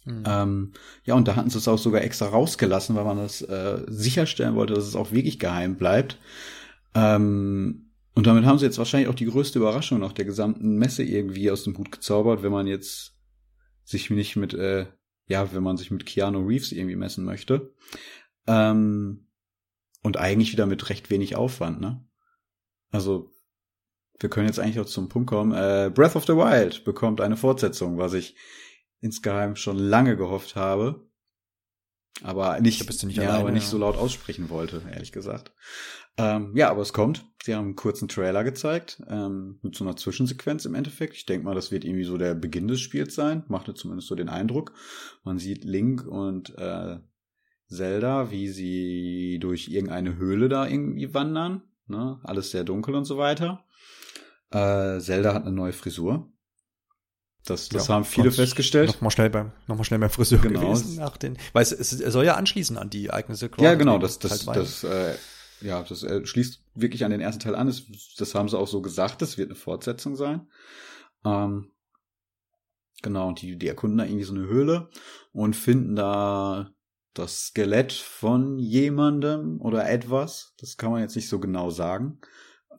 Mhm. 0.05 0.23
Ähm, 0.25 0.73
ja, 1.03 1.15
und 1.15 1.27
da 1.27 1.35
hatten 1.35 1.49
sie 1.49 1.57
es 1.57 1.67
auch 1.67 1.77
sogar 1.77 2.01
extra 2.01 2.27
rausgelassen, 2.27 2.95
weil 2.95 3.05
man 3.05 3.17
das 3.17 3.41
äh, 3.41 3.83
sicherstellen 3.87 4.55
wollte, 4.55 4.73
dass 4.73 4.85
es 4.85 4.95
auch 4.95 5.11
wirklich 5.11 5.39
geheim 5.39 5.77
bleibt. 5.77 6.17
Ähm, 6.97 7.91
und 8.15 8.25
damit 8.25 8.45
haben 8.45 8.57
sie 8.57 8.65
jetzt 8.65 8.79
wahrscheinlich 8.79 9.07
auch 9.07 9.15
die 9.15 9.27
größte 9.27 9.59
Überraschung 9.59 9.99
nach 9.99 10.13
der 10.13 10.25
gesamten 10.25 10.77
Messe 10.77 11.03
irgendwie 11.03 11.51
aus 11.51 11.63
dem 11.63 11.77
Hut 11.77 11.91
gezaubert, 11.91 12.41
wenn 12.41 12.51
man 12.51 12.65
jetzt 12.65 13.15
sich 13.83 14.09
nicht 14.09 14.35
mit, 14.35 14.55
äh, 14.55 14.87
ja, 15.27 15.53
wenn 15.53 15.61
man 15.61 15.77
sich 15.77 15.91
mit 15.91 16.07
Keanu 16.07 16.39
Reeves 16.47 16.71
irgendwie 16.71 16.95
messen 16.95 17.23
möchte. 17.23 17.75
Ähm, 18.47 19.27
und 20.01 20.17
eigentlich 20.17 20.51
wieder 20.51 20.65
mit 20.65 20.89
recht 20.89 21.11
wenig 21.11 21.35
Aufwand, 21.35 21.79
ne? 21.79 22.03
Also, 22.89 23.31
wir 24.19 24.29
können 24.29 24.47
jetzt 24.47 24.59
eigentlich 24.59 24.79
auch 24.79 24.85
zum 24.85 25.09
Punkt 25.09 25.29
kommen. 25.29 25.51
Äh, 25.51 25.91
Breath 25.93 26.15
of 26.15 26.25
the 26.25 26.33
Wild 26.33 26.83
bekommt 26.83 27.21
eine 27.21 27.37
Fortsetzung, 27.37 27.99
was 27.99 28.13
ich 28.13 28.35
insgeheim 29.01 29.55
schon 29.55 29.77
lange 29.77 30.17
gehofft 30.17 30.55
habe. 30.55 31.06
Aber 32.23 32.59
nicht, 32.59 32.87
nicht 33.03 33.17
ja, 33.17 33.23
alleine, 33.23 33.39
aber 33.39 33.51
nicht 33.51 33.65
ja. 33.65 33.69
so 33.69 33.77
laut 33.77 33.95
aussprechen 33.95 34.49
wollte, 34.49 34.81
ehrlich 34.91 35.11
gesagt. 35.11 35.51
Ähm, 36.17 36.51
ja, 36.55 36.69
aber 36.69 36.81
es 36.81 36.93
kommt. 36.93 37.25
Sie 37.43 37.53
haben 37.53 37.65
einen 37.65 37.75
kurzen 37.75 38.07
Trailer 38.07 38.43
gezeigt, 38.43 39.01
ähm, 39.07 39.59
mit 39.61 39.75
so 39.75 39.83
einer 39.83 39.95
Zwischensequenz 39.95 40.65
im 40.65 40.73
Endeffekt. 40.73 41.13
Ich 41.15 41.25
denke 41.25 41.45
mal, 41.45 41.53
das 41.53 41.71
wird 41.71 41.85
irgendwie 41.85 42.03
so 42.03 42.17
der 42.17 42.33
Beginn 42.33 42.67
des 42.67 42.81
Spiels 42.81 43.13
sein. 43.13 43.43
Machte 43.47 43.75
zumindest 43.75 44.07
so 44.07 44.15
den 44.15 44.29
Eindruck. 44.29 44.73
Man 45.23 45.37
sieht 45.37 45.63
Link 45.63 46.05
und 46.07 46.57
äh, 46.57 46.97
Zelda, 47.69 48.31
wie 48.31 48.47
sie 48.47 49.37
durch 49.39 49.67
irgendeine 49.67 50.17
Höhle 50.17 50.49
da 50.49 50.67
irgendwie 50.67 51.13
wandern. 51.13 51.61
Ne? 51.85 52.19
Alles 52.23 52.51
sehr 52.51 52.63
dunkel 52.63 52.95
und 52.95 53.05
so 53.05 53.17
weiter. 53.17 53.63
Äh, 54.49 54.99
Zelda 54.99 55.33
hat 55.33 55.43
eine 55.43 55.55
neue 55.55 55.73
Frisur. 55.73 56.31
Das, 57.49 57.69
das 57.69 57.87
ja, 57.87 57.95
haben 57.95 58.03
viele 58.03 58.29
festgestellt. 58.31 58.89
Nochmal 58.89 59.11
schnell 59.11 59.29
beim, 59.29 59.53
noch 59.67 59.77
mal 59.77 59.85
schnell 59.85 59.99
beim 59.99 60.09
Friseur 60.09 60.39
genau. 60.39 60.59
gewesen 60.59 60.97
nach 60.97 61.15
den, 61.15 61.37
weil 61.53 61.63
es, 61.63 61.71
es, 61.71 61.91
soll 61.91 62.25
ja 62.25 62.35
anschließen 62.35 62.77
an 62.77 62.89
die 62.89 63.07
Ereignisse. 63.07 63.49
Ja, 63.57 63.75
genau, 63.75 63.97
das, 63.99 64.19
das, 64.19 64.45
halt 64.45 64.57
das, 64.57 64.83
äh, 64.83 65.15
ja, 65.61 65.81
das 65.81 66.03
äh, 66.03 66.25
schließt 66.25 66.61
wirklich 66.75 67.05
an 67.05 67.11
den 67.11 67.21
ersten 67.21 67.41
Teil 67.41 67.55
an. 67.55 67.67
Das, 67.67 67.83
das 68.17 68.35
haben 68.35 68.49
sie 68.49 68.57
auch 68.57 68.67
so 68.67 68.81
gesagt, 68.81 69.21
das 69.21 69.37
wird 69.37 69.49
eine 69.49 69.55
Fortsetzung 69.55 70.17
sein. 70.17 70.47
Ähm, 71.23 71.71
genau, 73.01 73.29
und 73.29 73.41
die, 73.41 73.57
die 73.57 73.67
erkunden 73.69 73.97
da 73.97 74.03
irgendwie 74.03 74.25
so 74.25 74.35
eine 74.35 74.47
Höhle 74.47 74.89
und 75.31 75.55
finden 75.55 75.95
da 75.95 76.71
das 77.13 77.47
Skelett 77.47 77.93
von 77.93 78.59
jemandem 78.59 79.61
oder 79.61 79.89
etwas. 79.89 80.53
Das 80.59 80.75
kann 80.75 80.91
man 80.91 81.01
jetzt 81.01 81.15
nicht 81.15 81.29
so 81.29 81.39
genau 81.39 81.69
sagen. 81.69 82.19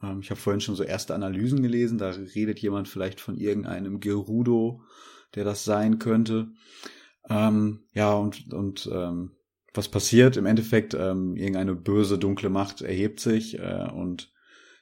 Ähm, 0.02 0.20
ich 0.20 0.30
habe 0.30 0.40
vorhin 0.40 0.60
schon 0.60 0.76
so 0.76 0.82
erste 0.82 1.14
Analysen 1.14 1.62
gelesen. 1.62 1.98
Da 1.98 2.10
redet 2.10 2.60
jemand 2.60 2.88
vielleicht 2.88 3.20
von 3.20 3.36
irgendeinem 3.36 4.00
Gerudo, 4.00 4.82
der 5.34 5.44
das 5.44 5.64
sein 5.64 5.98
könnte. 5.98 6.48
Ähm, 7.28 7.84
ja, 7.92 8.14
und, 8.14 8.52
und 8.52 8.88
ähm, 8.92 9.32
was 9.74 9.88
passiert? 9.88 10.36
Im 10.36 10.46
Endeffekt, 10.46 10.94
ähm, 10.94 11.36
irgendeine 11.36 11.74
böse, 11.74 12.18
dunkle 12.18 12.48
Macht 12.48 12.82
erhebt 12.82 13.20
sich 13.20 13.58
äh, 13.58 13.88
und 13.92 14.32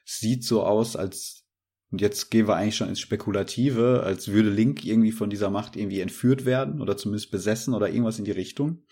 sieht 0.05 0.43
so 0.43 0.63
aus, 0.63 0.95
als, 0.95 1.45
und 1.91 2.01
jetzt 2.01 2.31
gehen 2.31 2.47
wir 2.47 2.55
eigentlich 2.55 2.77
schon 2.77 2.89
ins 2.89 3.01
Spekulative, 3.01 4.03
als 4.03 4.29
würde 4.29 4.49
Link 4.49 4.85
irgendwie 4.85 5.11
von 5.11 5.29
dieser 5.29 5.49
Macht 5.49 5.75
irgendwie 5.75 5.99
entführt 5.99 6.45
werden 6.45 6.81
oder 6.81 6.97
zumindest 6.97 7.31
besessen 7.31 7.73
oder 7.73 7.89
irgendwas 7.89 8.19
in 8.19 8.25
die 8.25 8.31
Richtung. 8.31 8.83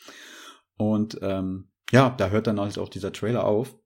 Und 0.78 1.18
ähm, 1.22 1.70
ja, 1.92 2.10
da 2.10 2.30
hört 2.30 2.48
dann 2.48 2.60
halt 2.60 2.78
auch 2.78 2.90
dieser 2.90 3.14
Trailer 3.14 3.46
auf. 3.46 3.78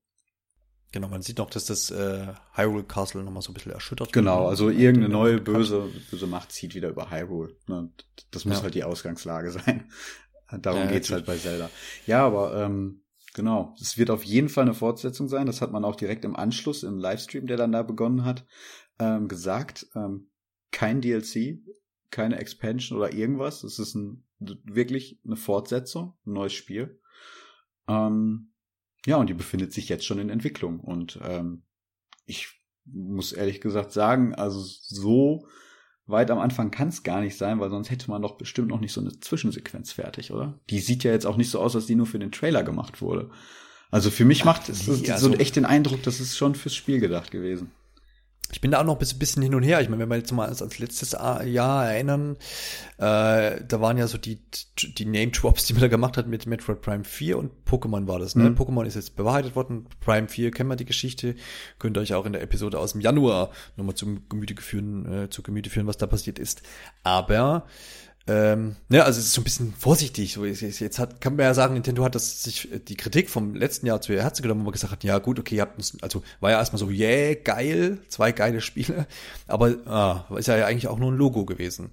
Genau, 0.91 1.07
man 1.07 1.21
sieht 1.21 1.37
noch, 1.37 1.51
dass 1.51 1.65
das 1.65 1.91
äh, 1.91 2.33
Hyrule 2.53 2.83
Castle 2.83 3.23
nochmal 3.23 3.43
so 3.43 3.51
ein 3.51 3.53
bisschen 3.53 3.71
erschüttert 3.71 4.11
Genau, 4.11 4.47
also 4.47 4.69
irgendeine 4.69 5.09
neue 5.09 5.39
böse, 5.39 5.87
böse 6.09 6.25
Macht 6.25 6.51
zieht 6.51 6.73
wieder 6.73 6.89
über 6.89 7.11
Hyrule. 7.11 7.55
Ne? 7.67 7.91
Das 8.31 8.45
muss 8.45 8.57
ja. 8.57 8.63
halt 8.63 8.73
die 8.73 8.83
Ausgangslage 8.83 9.51
sein. 9.65 9.91
Darum 10.51 10.81
ja, 10.81 10.87
geht's 10.87 11.11
halt 11.11 11.27
bei 11.27 11.37
Zelda. 11.37 11.69
Ja, 12.07 12.25
aber 12.25 12.55
ähm, 12.63 13.03
genau, 13.35 13.75
es 13.79 13.99
wird 13.99 14.09
auf 14.09 14.23
jeden 14.23 14.49
Fall 14.49 14.63
eine 14.63 14.73
Fortsetzung 14.73 15.27
sein. 15.27 15.45
Das 15.45 15.61
hat 15.61 15.71
man 15.71 15.85
auch 15.85 15.95
direkt 15.95 16.25
im 16.25 16.35
Anschluss 16.35 16.81
im 16.81 16.97
Livestream, 16.97 17.45
der 17.45 17.57
dann 17.57 17.71
da 17.71 17.83
begonnen 17.83 18.25
hat, 18.25 18.47
ähm, 18.97 19.27
gesagt. 19.27 19.85
Ähm, 19.93 20.31
kein 20.71 21.01
DLC, 21.01 21.59
keine 22.09 22.39
Expansion 22.39 22.97
oder 22.97 23.13
irgendwas. 23.13 23.63
Es 23.63 23.77
ist 23.77 23.93
ein, 23.93 24.25
wirklich 24.39 25.19
eine 25.23 25.35
Fortsetzung, 25.35 26.17
ein 26.25 26.33
neues 26.33 26.53
Spiel. 26.53 26.99
Ähm, 27.87 28.48
ja, 29.05 29.17
und 29.17 29.29
die 29.29 29.33
befindet 29.33 29.73
sich 29.73 29.89
jetzt 29.89 30.05
schon 30.05 30.19
in 30.19 30.29
Entwicklung. 30.29 30.79
Und 30.79 31.19
ähm, 31.23 31.63
ich 32.25 32.49
muss 32.85 33.31
ehrlich 33.31 33.61
gesagt 33.61 33.91
sagen, 33.91 34.35
also 34.35 34.59
so 34.61 35.47
weit 36.05 36.31
am 36.31 36.39
Anfang 36.39 36.71
kann 36.71 36.87
es 36.89 37.03
gar 37.03 37.21
nicht 37.21 37.37
sein, 37.37 37.59
weil 37.59 37.69
sonst 37.69 37.91
hätte 37.91 38.09
man 38.09 38.21
doch 38.21 38.37
bestimmt 38.37 38.69
noch 38.69 38.79
nicht 38.79 38.93
so 38.93 39.01
eine 39.01 39.19
Zwischensequenz 39.19 39.91
fertig, 39.91 40.31
oder? 40.31 40.59
Die 40.69 40.79
sieht 40.79 41.03
ja 41.03 41.11
jetzt 41.11 41.25
auch 41.25 41.37
nicht 41.37 41.51
so 41.51 41.59
aus, 41.59 41.75
als 41.75 41.85
die 41.85 41.95
nur 41.95 42.07
für 42.07 42.19
den 42.19 42.31
Trailer 42.31 42.63
gemacht 42.63 43.01
wurde. 43.01 43.29
Also 43.91 44.11
für 44.11 44.25
mich 44.25 44.45
macht 44.45 44.69
es 44.69 44.85
so 44.85 45.33
echt 45.33 45.55
den 45.55 45.65
Eindruck, 45.65 46.03
das 46.03 46.19
ist 46.19 46.37
schon 46.37 46.55
fürs 46.55 46.75
Spiel 46.75 46.99
gedacht 46.99 47.31
gewesen. 47.31 47.71
Ich 48.51 48.61
bin 48.61 48.71
da 48.71 48.79
auch 48.79 48.83
noch 48.83 48.99
ein 48.99 49.19
bisschen 49.19 49.43
hin 49.43 49.53
und 49.53 49.63
her. 49.63 49.81
Ich 49.81 49.89
meine, 49.89 50.01
wenn 50.01 50.09
wir 50.09 50.17
jetzt 50.17 50.31
mal 50.31 50.45
ans 50.45 50.79
letztes 50.79 51.11
Jahr 51.11 51.85
erinnern, 51.91 52.35
äh, 52.97 53.61
da 53.63 53.79
waren 53.79 53.97
ja 53.97 54.07
so 54.07 54.17
die, 54.17 54.39
die 54.77 55.05
Name-Drops, 55.05 55.65
die 55.65 55.73
man 55.73 55.81
da 55.81 55.87
gemacht 55.87 56.17
hat 56.17 56.27
mit 56.27 56.45
Metroid 56.47 56.81
Prime 56.81 57.03
4 57.03 57.37
und 57.37 57.51
Pokémon 57.67 58.07
war 58.07 58.19
das. 58.19 58.35
Ne? 58.35 58.49
Mhm. 58.49 58.55
Pokémon 58.55 58.85
ist 58.85 58.95
jetzt 58.95 59.15
bewahrheitet 59.15 59.55
worden. 59.55 59.87
Prime 59.99 60.27
4 60.27 60.51
kennen 60.51 60.69
wir 60.69 60.75
die 60.75 60.85
Geschichte. 60.85 61.35
Könnt 61.77 61.97
ihr 61.97 62.01
euch 62.01 62.13
auch 62.13 62.25
in 62.25 62.33
der 62.33 62.41
Episode 62.41 62.79
aus 62.79 62.93
dem 62.93 63.01
Januar 63.01 63.51
nochmal 63.77 63.95
zum 63.95 64.27
Gemüte 64.29 64.59
führen, 64.61 65.23
äh, 65.25 65.29
zu 65.29 65.43
Gemüte 65.43 65.69
führen, 65.69 65.87
was 65.87 65.97
da 65.97 66.07
passiert 66.07 66.39
ist. 66.39 66.63
Aber 67.03 67.65
ähm, 68.29 68.75
ja, 68.89 69.05
also 69.05 69.19
es 69.19 69.25
ist 69.25 69.33
so 69.33 69.41
ein 69.41 69.43
bisschen 69.43 69.73
vorsichtig. 69.73 70.33
So 70.33 70.45
jetzt 70.45 70.99
hat, 70.99 71.19
kann 71.19 71.35
man 71.35 71.45
ja 71.45 71.53
sagen, 71.55 71.73
Nintendo 71.73 72.03
hat 72.03 72.13
das 72.13 72.43
sich 72.43 72.69
die 72.87 72.95
Kritik 72.95 73.27
vom 73.27 73.55
letzten 73.55 73.87
Jahr 73.87 74.01
zu 74.01 74.13
ihr 74.13 74.21
Herzen 74.21 74.43
genommen, 74.43 74.61
wo 74.61 74.65
man 74.65 74.73
gesagt 74.73 74.91
hat, 74.91 75.03
ja 75.03 75.17
gut, 75.17 75.39
okay, 75.39 75.55
ihr 75.55 75.61
habt 75.61 75.77
uns, 75.77 75.97
also 76.01 76.21
war 76.39 76.51
ja 76.51 76.59
erstmal 76.59 76.77
so, 76.77 76.89
yeah, 76.89 77.33
geil, 77.33 77.97
zwei 78.07 78.31
geile 78.31 78.61
Spiele, 78.61 79.07
aber 79.47 79.75
ah, 79.87 80.25
ist 80.37 80.47
ja 80.47 80.63
eigentlich 80.63 80.87
auch 80.87 80.99
nur 80.99 81.11
ein 81.11 81.17
Logo 81.17 81.45
gewesen. 81.45 81.89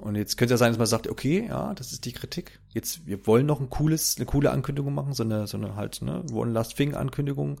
Und 0.00 0.16
jetzt 0.16 0.36
könnte 0.36 0.54
ja 0.54 0.58
sein, 0.58 0.72
dass 0.72 0.78
man 0.78 0.88
sagt, 0.88 1.06
okay, 1.06 1.46
ja, 1.48 1.72
das 1.74 1.92
ist 1.92 2.04
die 2.04 2.12
Kritik. 2.12 2.58
Jetzt, 2.70 3.06
wir 3.06 3.26
wollen 3.28 3.46
noch 3.46 3.60
ein 3.60 3.70
cooles, 3.70 4.16
eine 4.16 4.26
coole 4.26 4.50
Ankündigung 4.50 4.92
machen, 4.92 5.12
so 5.12 5.22
eine, 5.22 5.46
so 5.46 5.56
eine 5.56 5.76
halt, 5.76 6.02
ne, 6.02 6.24
One 6.32 6.52
Last 6.52 6.76
Thing 6.76 6.94
Ankündigung. 6.94 7.60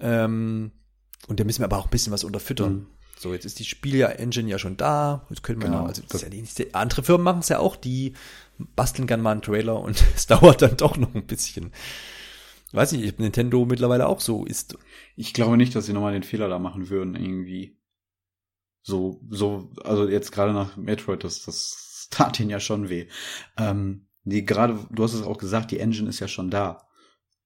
Ähm, 0.00 0.72
und 1.28 1.38
da 1.38 1.44
müssen 1.44 1.60
wir 1.60 1.66
aber 1.66 1.78
auch 1.78 1.86
ein 1.86 1.90
bisschen 1.90 2.12
was 2.12 2.24
unterfüttern. 2.24 2.72
Mhm. 2.72 2.86
So, 3.18 3.32
jetzt 3.32 3.44
ist 3.44 3.58
die 3.58 3.64
Spiel-Engine 3.64 4.48
ja 4.48 4.58
schon 4.58 4.76
da. 4.76 5.26
Jetzt 5.28 5.42
können 5.42 5.60
wir 5.60 5.68
genau. 5.68 5.86
also 5.86 6.02
das 6.08 6.22
ja 6.22 6.28
die, 6.28 6.74
andere 6.74 7.02
Firmen 7.02 7.24
machen 7.24 7.40
es 7.40 7.48
ja 7.48 7.58
auch, 7.58 7.74
die 7.74 8.14
basteln 8.76 9.08
gerne 9.08 9.22
mal 9.22 9.32
einen 9.32 9.42
Trailer 9.42 9.80
und 9.80 10.04
es 10.14 10.26
dauert 10.26 10.62
dann 10.62 10.76
doch 10.76 10.96
noch 10.96 11.14
ein 11.14 11.26
bisschen. 11.26 11.72
Weiß 12.72 12.92
nicht, 12.92 13.12
ob 13.12 13.18
Nintendo 13.18 13.64
mittlerweile 13.64 14.06
auch 14.06 14.20
so 14.20 14.44
ist. 14.44 14.76
Ich 15.16 15.32
glaube 15.32 15.56
nicht, 15.56 15.74
dass 15.74 15.86
sie 15.86 15.92
nochmal 15.92 16.12
den 16.12 16.22
Fehler 16.22 16.48
da 16.48 16.58
machen 16.58 16.90
würden, 16.90 17.16
irgendwie. 17.16 17.76
So, 18.82 19.20
so, 19.30 19.70
also 19.82 20.08
jetzt 20.08 20.32
gerade 20.32 20.52
nach 20.52 20.76
Metroid, 20.76 21.24
das, 21.24 21.42
das 21.42 22.08
tat 22.10 22.38
ihnen 22.38 22.50
ja 22.50 22.60
schon 22.60 22.88
weh. 22.88 23.08
Ähm, 23.56 24.06
die 24.24 24.44
gerade, 24.44 24.78
du 24.90 25.02
hast 25.02 25.14
es 25.14 25.22
auch 25.22 25.38
gesagt, 25.38 25.70
die 25.70 25.80
Engine 25.80 26.08
ist 26.08 26.20
ja 26.20 26.28
schon 26.28 26.50
da. 26.50 26.86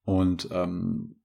Und 0.04 0.48
ähm, 0.50 1.21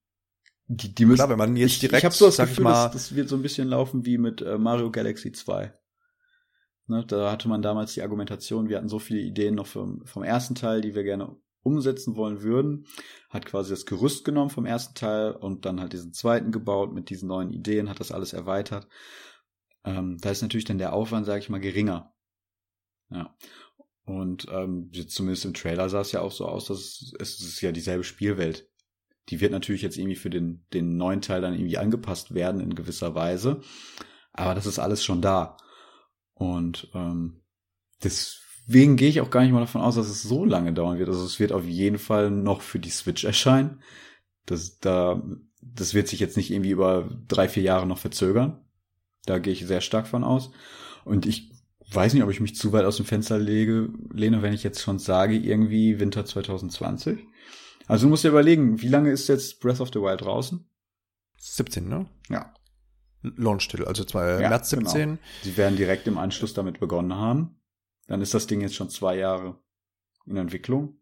die, 0.67 0.93
die 0.93 1.05
müssen, 1.05 1.17
Klar, 1.17 1.29
wenn 1.29 1.37
man 1.37 1.55
jetzt 1.55 1.81
direkt, 1.81 1.93
ich, 1.93 1.99
ich 1.99 2.05
habe 2.05 2.15
so 2.15 2.25
das 2.25 2.37
Gefühl, 2.37 2.65
mal, 2.65 2.85
das, 2.85 2.93
das 2.93 3.15
wird 3.15 3.29
so 3.29 3.35
ein 3.35 3.41
bisschen 3.41 3.69
laufen 3.69 4.05
wie 4.05 4.17
mit 4.17 4.41
äh, 4.41 4.57
Mario 4.57 4.91
Galaxy 4.91 5.31
2. 5.31 5.73
Ne, 6.87 7.05
da 7.05 7.31
hatte 7.31 7.47
man 7.47 7.61
damals 7.61 7.93
die 7.93 8.01
Argumentation, 8.01 8.69
wir 8.69 8.77
hatten 8.77 8.89
so 8.89 8.99
viele 8.99 9.21
Ideen 9.21 9.55
noch 9.55 9.67
vom, 9.67 10.05
vom 10.05 10.23
ersten 10.23 10.55
Teil, 10.55 10.81
die 10.81 10.95
wir 10.95 11.03
gerne 11.03 11.35
umsetzen 11.63 12.15
wollen 12.15 12.41
würden, 12.41 12.85
hat 13.29 13.45
quasi 13.45 13.71
das 13.71 13.85
Gerüst 13.85 14.23
genommen 14.23 14.49
vom 14.49 14.65
ersten 14.65 14.95
Teil 14.95 15.31
und 15.31 15.65
dann 15.65 15.81
halt 15.81 15.91
diesen 15.91 16.13
zweiten 16.13 16.51
gebaut 16.51 16.93
mit 16.93 17.09
diesen 17.09 17.27
neuen 17.27 17.51
Ideen, 17.51 17.89
hat 17.89 17.99
das 17.99 18.11
alles 18.11 18.31
erweitert. 18.31 18.87
Ähm, 19.83 20.17
da 20.19 20.31
ist 20.31 20.41
natürlich 20.41 20.65
dann 20.65 20.77
der 20.77 20.93
Aufwand, 20.93 21.25
sage 21.25 21.39
ich 21.39 21.49
mal, 21.49 21.59
geringer. 21.59 22.13
Ja. 23.09 23.35
Und 24.05 24.47
ähm, 24.49 24.91
zumindest 25.09 25.43
im 25.43 25.53
Trailer 25.53 25.89
sah 25.89 26.01
es 26.01 26.13
ja 26.13 26.21
auch 26.21 26.31
so 26.31 26.45
aus, 26.45 26.65
dass 26.67 26.77
es, 26.77 27.13
es 27.19 27.39
ist 27.41 27.61
ja 27.61 27.73
dieselbe 27.73 28.05
Spielwelt, 28.05 28.69
die 29.29 29.41
wird 29.41 29.51
natürlich 29.51 29.81
jetzt 29.81 29.97
irgendwie 29.97 30.15
für 30.15 30.29
den, 30.29 30.65
den 30.73 30.97
neuen 30.97 31.21
Teil 31.21 31.41
dann 31.41 31.53
irgendwie 31.53 31.77
angepasst 31.77 32.33
werden 32.33 32.61
in 32.61 32.75
gewisser 32.75 33.15
Weise. 33.15 33.61
Aber 34.33 34.55
das 34.55 34.65
ist 34.65 34.79
alles 34.79 35.03
schon 35.03 35.21
da. 35.21 35.57
Und 36.33 36.89
ähm, 36.93 37.41
deswegen 38.03 38.95
gehe 38.95 39.09
ich 39.09 39.21
auch 39.21 39.29
gar 39.29 39.41
nicht 39.41 39.51
mal 39.51 39.59
davon 39.59 39.81
aus, 39.81 39.95
dass 39.95 40.09
es 40.09 40.23
so 40.23 40.45
lange 40.45 40.73
dauern 40.73 40.99
wird. 40.99 41.09
Also 41.09 41.25
es 41.25 41.39
wird 41.39 41.51
auf 41.51 41.65
jeden 41.65 41.97
Fall 41.97 42.31
noch 42.31 42.61
für 42.61 42.79
die 42.79 42.89
Switch 42.89 43.23
erscheinen. 43.23 43.81
Das, 44.45 44.79
da, 44.79 45.21
das 45.61 45.93
wird 45.93 46.07
sich 46.07 46.19
jetzt 46.19 46.37
nicht 46.37 46.51
irgendwie 46.51 46.71
über 46.71 47.09
drei, 47.27 47.49
vier 47.49 47.63
Jahre 47.63 47.87
noch 47.87 47.97
verzögern. 47.97 48.61
Da 49.25 49.39
gehe 49.39 49.53
ich 49.53 49.65
sehr 49.65 49.81
stark 49.81 50.07
von 50.07 50.23
aus. 50.23 50.51
Und 51.03 51.25
ich 51.25 51.51
weiß 51.91 52.13
nicht, 52.13 52.23
ob 52.23 52.29
ich 52.29 52.39
mich 52.39 52.55
zu 52.55 52.71
weit 52.71 52.85
aus 52.85 52.97
dem 52.97 53.05
Fenster 53.05 53.39
lege, 53.39 53.89
lehne, 54.13 54.41
wenn 54.41 54.53
ich 54.53 54.63
jetzt 54.63 54.81
schon 54.81 54.99
sage, 54.99 55.35
irgendwie 55.35 55.99
Winter 55.99 56.25
2020. 56.25 57.19
Also 57.87 58.05
du 58.05 58.09
musst 58.09 58.23
dir 58.23 58.29
überlegen, 58.29 58.81
wie 58.81 58.89
lange 58.89 59.11
ist 59.11 59.27
jetzt 59.27 59.59
Breath 59.59 59.79
of 59.79 59.89
the 59.93 60.01
Wild 60.01 60.21
draußen? 60.21 60.69
17, 61.39 61.87
ne? 61.87 62.07
Ja. 62.29 62.53
Launch-Titel, 63.21 63.85
also 63.85 64.03
zwei, 64.03 64.41
ja, 64.41 64.49
März 64.49 64.69
17. 64.69 65.09
Genau. 65.09 65.19
Sie 65.43 65.57
werden 65.57 65.77
direkt 65.77 66.07
im 66.07 66.17
Anschluss 66.17 66.53
damit 66.53 66.79
begonnen 66.79 67.15
haben. 67.15 67.59
Dann 68.07 68.21
ist 68.21 68.33
das 68.33 68.47
Ding 68.47 68.61
jetzt 68.61 68.75
schon 68.75 68.89
zwei 68.89 69.17
Jahre 69.17 69.59
in 70.25 70.37
Entwicklung. 70.37 70.99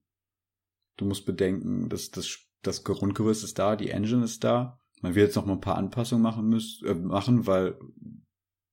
Du 0.98 1.06
musst 1.06 1.26
bedenken, 1.26 1.90
dass 1.90 2.12
das, 2.12 2.38
das 2.62 2.84
Grundgerüst 2.84 3.44
ist 3.44 3.60
da, 3.60 3.76
die 3.76 3.90
Engine 3.90 4.24
ist 4.24 4.44
da. 4.44 4.80
Man 5.02 5.14
wird 5.14 5.28
jetzt 5.28 5.36
noch 5.36 5.46
mal 5.46 5.54
ein 5.54 5.62
paar 5.62 5.78
Anpassungen 5.78 6.24
machen 6.24 6.48
müssen, 6.48 6.88
äh, 6.88 6.96
machen, 6.96 7.48
weil 7.48 7.78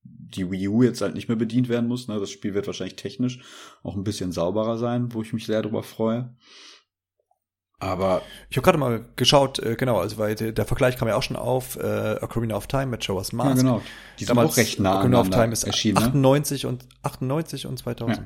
die 0.03 0.49
Wii 0.49 0.67
U 0.67 0.83
jetzt 0.83 1.01
halt 1.01 1.15
nicht 1.15 1.27
mehr 1.27 1.37
bedient 1.37 1.69
werden 1.69 1.87
muss. 1.87 2.07
Ne? 2.07 2.19
Das 2.19 2.31
Spiel 2.31 2.53
wird 2.53 2.67
wahrscheinlich 2.67 2.95
technisch 2.95 3.41
auch 3.83 3.95
ein 3.95 4.03
bisschen 4.03 4.31
sauberer 4.31 4.77
sein, 4.77 5.13
wo 5.13 5.21
ich 5.21 5.33
mich 5.33 5.45
sehr 5.45 5.61
darüber 5.61 5.83
freue. 5.83 6.35
Aber 7.83 8.21
ich 8.49 8.55
habe 8.55 8.63
gerade 8.63 8.77
mal 8.77 9.05
geschaut, 9.17 9.59
äh, 9.59 9.75
genau, 9.75 9.99
also 9.99 10.17
weil 10.17 10.35
der, 10.35 10.53
der, 10.53 10.65
Vergleich 10.65 10.95
kam 10.95 11.09
ja 11.09 11.15
auch 11.15 11.23
schon 11.23 11.35
auf, 11.35 11.75
äh, 11.75 12.17
Ocarina 12.21 12.55
of 12.55 12.67
Time 12.67 12.85
mit 12.85 13.03
Showers 13.03 13.33
Mask. 13.33 13.49
Ja, 13.49 13.55
genau. 13.55 13.81
Die 14.19 14.23
sind 14.23 14.29
Damals, 14.29 14.53
auch 14.53 14.57
recht 14.57 14.79
nah 14.79 14.99
Ocarina 14.99 15.19
of 15.19 15.29
Time 15.29 15.51
ist 15.51 15.65
erschienen, 15.65 15.97
98 15.97 16.63
ne? 16.63 16.69
und 16.69 16.87
98 17.01 17.67
und 17.67 17.77
2000. 17.77 18.17
Ja. 18.17 18.23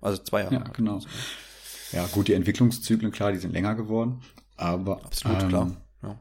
Also 0.00 0.22
zwei 0.24 0.42
Jahre. 0.42 0.54
Ja, 0.54 0.64
genau. 0.72 1.00
Ja, 1.92 2.06
gut, 2.06 2.26
die 2.26 2.34
Entwicklungszyklen, 2.34 3.12
klar, 3.12 3.30
die 3.30 3.38
sind 3.38 3.52
länger 3.52 3.76
geworden, 3.76 4.22
aber 4.56 5.04
absolut 5.04 5.42
ähm, 5.42 5.48
klar. 5.48 5.70
Ja. 6.02 6.20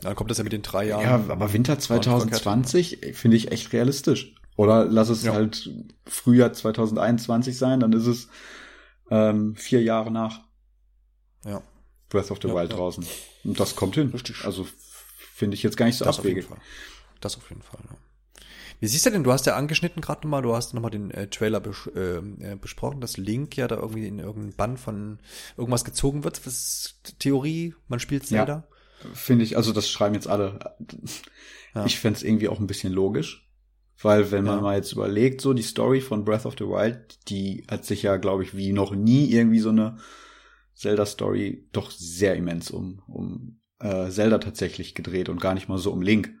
Dann 0.00 0.14
kommt 0.14 0.30
das 0.30 0.38
ja 0.38 0.44
mit 0.44 0.54
den 0.54 0.62
drei 0.62 0.86
Jahren. 0.86 1.02
Ja, 1.02 1.32
aber 1.32 1.52
Winter 1.52 1.78
2020 1.78 3.00
finde 3.12 3.36
ich 3.36 3.52
echt 3.52 3.72
realistisch. 3.74 4.34
Oder 4.56 4.86
lass 4.86 5.10
es 5.10 5.22
ja. 5.22 5.34
halt 5.34 5.70
Frühjahr 6.06 6.52
2021 6.52 7.58
sein, 7.58 7.80
dann 7.80 7.92
ist 7.92 8.06
es 8.06 8.28
ähm, 9.10 9.54
vier 9.54 9.82
Jahre 9.82 10.10
nach. 10.10 10.40
Ja. 11.44 11.62
Breath 12.14 12.30
of 12.30 12.38
the 12.40 12.48
ja, 12.48 12.54
Wild 12.54 12.70
ja. 12.70 12.76
draußen. 12.76 13.04
Und 13.44 13.60
das 13.60 13.76
kommt 13.76 13.96
hin. 13.96 14.10
Richtig. 14.10 14.44
Also 14.44 14.66
finde 15.34 15.56
ich 15.56 15.62
jetzt 15.62 15.76
gar 15.76 15.86
nicht 15.86 15.98
so 15.98 16.04
das 16.04 16.18
abwegig. 16.18 16.44
Auf 16.44 16.50
jeden 16.50 16.60
Fall. 16.60 16.66
Das 17.20 17.36
auf 17.36 17.48
jeden 17.50 17.62
Fall. 17.62 17.80
Ja. 17.90 17.96
Wie 18.80 18.86
siehst 18.86 19.06
du 19.06 19.10
denn, 19.10 19.24
du 19.24 19.32
hast 19.32 19.46
ja 19.46 19.56
angeschnitten 19.56 20.00
gerade 20.00 20.22
nochmal, 20.22 20.42
du 20.42 20.54
hast 20.54 20.74
nochmal 20.74 20.90
den 20.90 21.10
äh, 21.10 21.28
Trailer 21.28 21.60
bes 21.60 21.88
äh, 21.94 22.16
äh, 22.16 22.56
besprochen, 22.60 23.00
dass 23.00 23.16
Link 23.16 23.56
ja 23.56 23.68
da 23.68 23.76
irgendwie 23.76 24.06
in 24.06 24.18
irgendeinen 24.18 24.54
Bann 24.54 24.76
von 24.76 25.18
irgendwas 25.56 25.84
gezogen 25.84 26.24
wird. 26.24 26.44
Was 26.46 26.54
ist 27.02 27.18
Theorie? 27.18 27.74
Man 27.88 28.00
spielt 28.00 28.26
Zelda? 28.26 28.64
Ja, 29.02 29.10
finde 29.14 29.44
ich, 29.44 29.56
also 29.56 29.72
das 29.72 29.88
schreiben 29.88 30.14
jetzt 30.14 30.28
alle. 30.28 30.76
Ja. 31.74 31.86
Ich 31.86 31.98
fände 31.98 32.18
es 32.18 32.22
irgendwie 32.22 32.48
auch 32.48 32.60
ein 32.60 32.66
bisschen 32.66 32.92
logisch. 32.92 33.48
Weil 34.02 34.30
wenn 34.32 34.44
man 34.44 34.56
ja. 34.56 34.62
mal 34.62 34.76
jetzt 34.76 34.92
überlegt, 34.92 35.40
so 35.40 35.54
die 35.54 35.62
Story 35.62 36.00
von 36.00 36.24
Breath 36.24 36.46
of 36.46 36.56
the 36.58 36.64
Wild, 36.64 37.18
die 37.28 37.64
hat 37.70 37.84
sich 37.86 38.02
ja, 38.02 38.16
glaube 38.16 38.42
ich, 38.42 38.56
wie 38.56 38.72
noch 38.72 38.94
nie 38.94 39.30
irgendwie 39.30 39.60
so 39.60 39.70
eine 39.70 39.98
Zelda-Story 40.74 41.68
doch 41.72 41.90
sehr 41.90 42.34
immens 42.34 42.70
um, 42.70 43.02
um 43.06 43.60
äh, 43.80 44.10
Zelda 44.10 44.38
tatsächlich 44.38 44.94
gedreht 44.94 45.28
und 45.28 45.40
gar 45.40 45.54
nicht 45.54 45.68
mal 45.68 45.78
so 45.78 45.92
um 45.92 46.02
Link. 46.02 46.32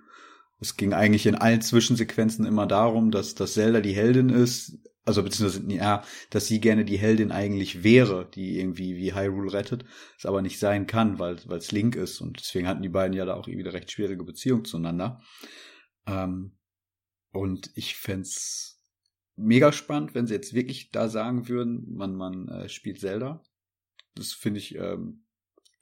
Es 0.60 0.76
ging 0.76 0.92
eigentlich 0.92 1.26
in 1.26 1.34
allen 1.34 1.60
Zwischensequenzen 1.60 2.46
immer 2.46 2.66
darum, 2.66 3.10
dass, 3.10 3.34
dass 3.34 3.54
Zelda 3.54 3.80
die 3.80 3.92
Heldin 3.92 4.28
ist, 4.28 4.78
also 5.04 5.22
beziehungsweise, 5.22 5.70
ja, 5.70 6.02
dass 6.30 6.46
sie 6.46 6.60
gerne 6.60 6.84
die 6.84 6.96
Heldin 6.96 7.30
eigentlich 7.30 7.84
wäre, 7.84 8.28
die 8.34 8.58
irgendwie 8.58 8.96
wie 8.96 9.14
Hyrule 9.14 9.52
rettet, 9.52 9.84
es 10.16 10.24
aber 10.24 10.40
nicht 10.40 10.58
sein 10.58 10.86
kann, 10.86 11.18
weil 11.18 11.36
es 11.50 11.72
Link 11.72 11.96
ist 11.96 12.20
und 12.20 12.40
deswegen 12.40 12.66
hatten 12.66 12.82
die 12.82 12.88
beiden 12.88 13.14
ja 13.14 13.26
da 13.26 13.34
auch 13.34 13.46
irgendwie 13.46 13.66
eine 13.66 13.74
recht 13.74 13.90
schwierige 13.90 14.24
Beziehung 14.24 14.64
zueinander. 14.64 15.20
Ähm, 16.06 16.56
und 17.32 17.70
ich 17.74 17.96
fände 17.96 18.28
mega 19.36 19.72
spannend, 19.72 20.14
wenn 20.14 20.26
sie 20.26 20.34
jetzt 20.34 20.54
wirklich 20.54 20.90
da 20.90 21.08
sagen 21.08 21.48
würden, 21.48 21.92
man, 21.94 22.14
man 22.14 22.48
äh, 22.48 22.68
spielt 22.68 23.00
Zelda 23.00 23.42
das 24.14 24.32
finde 24.32 24.60
ich, 24.60 24.74
ähm, 24.76 25.24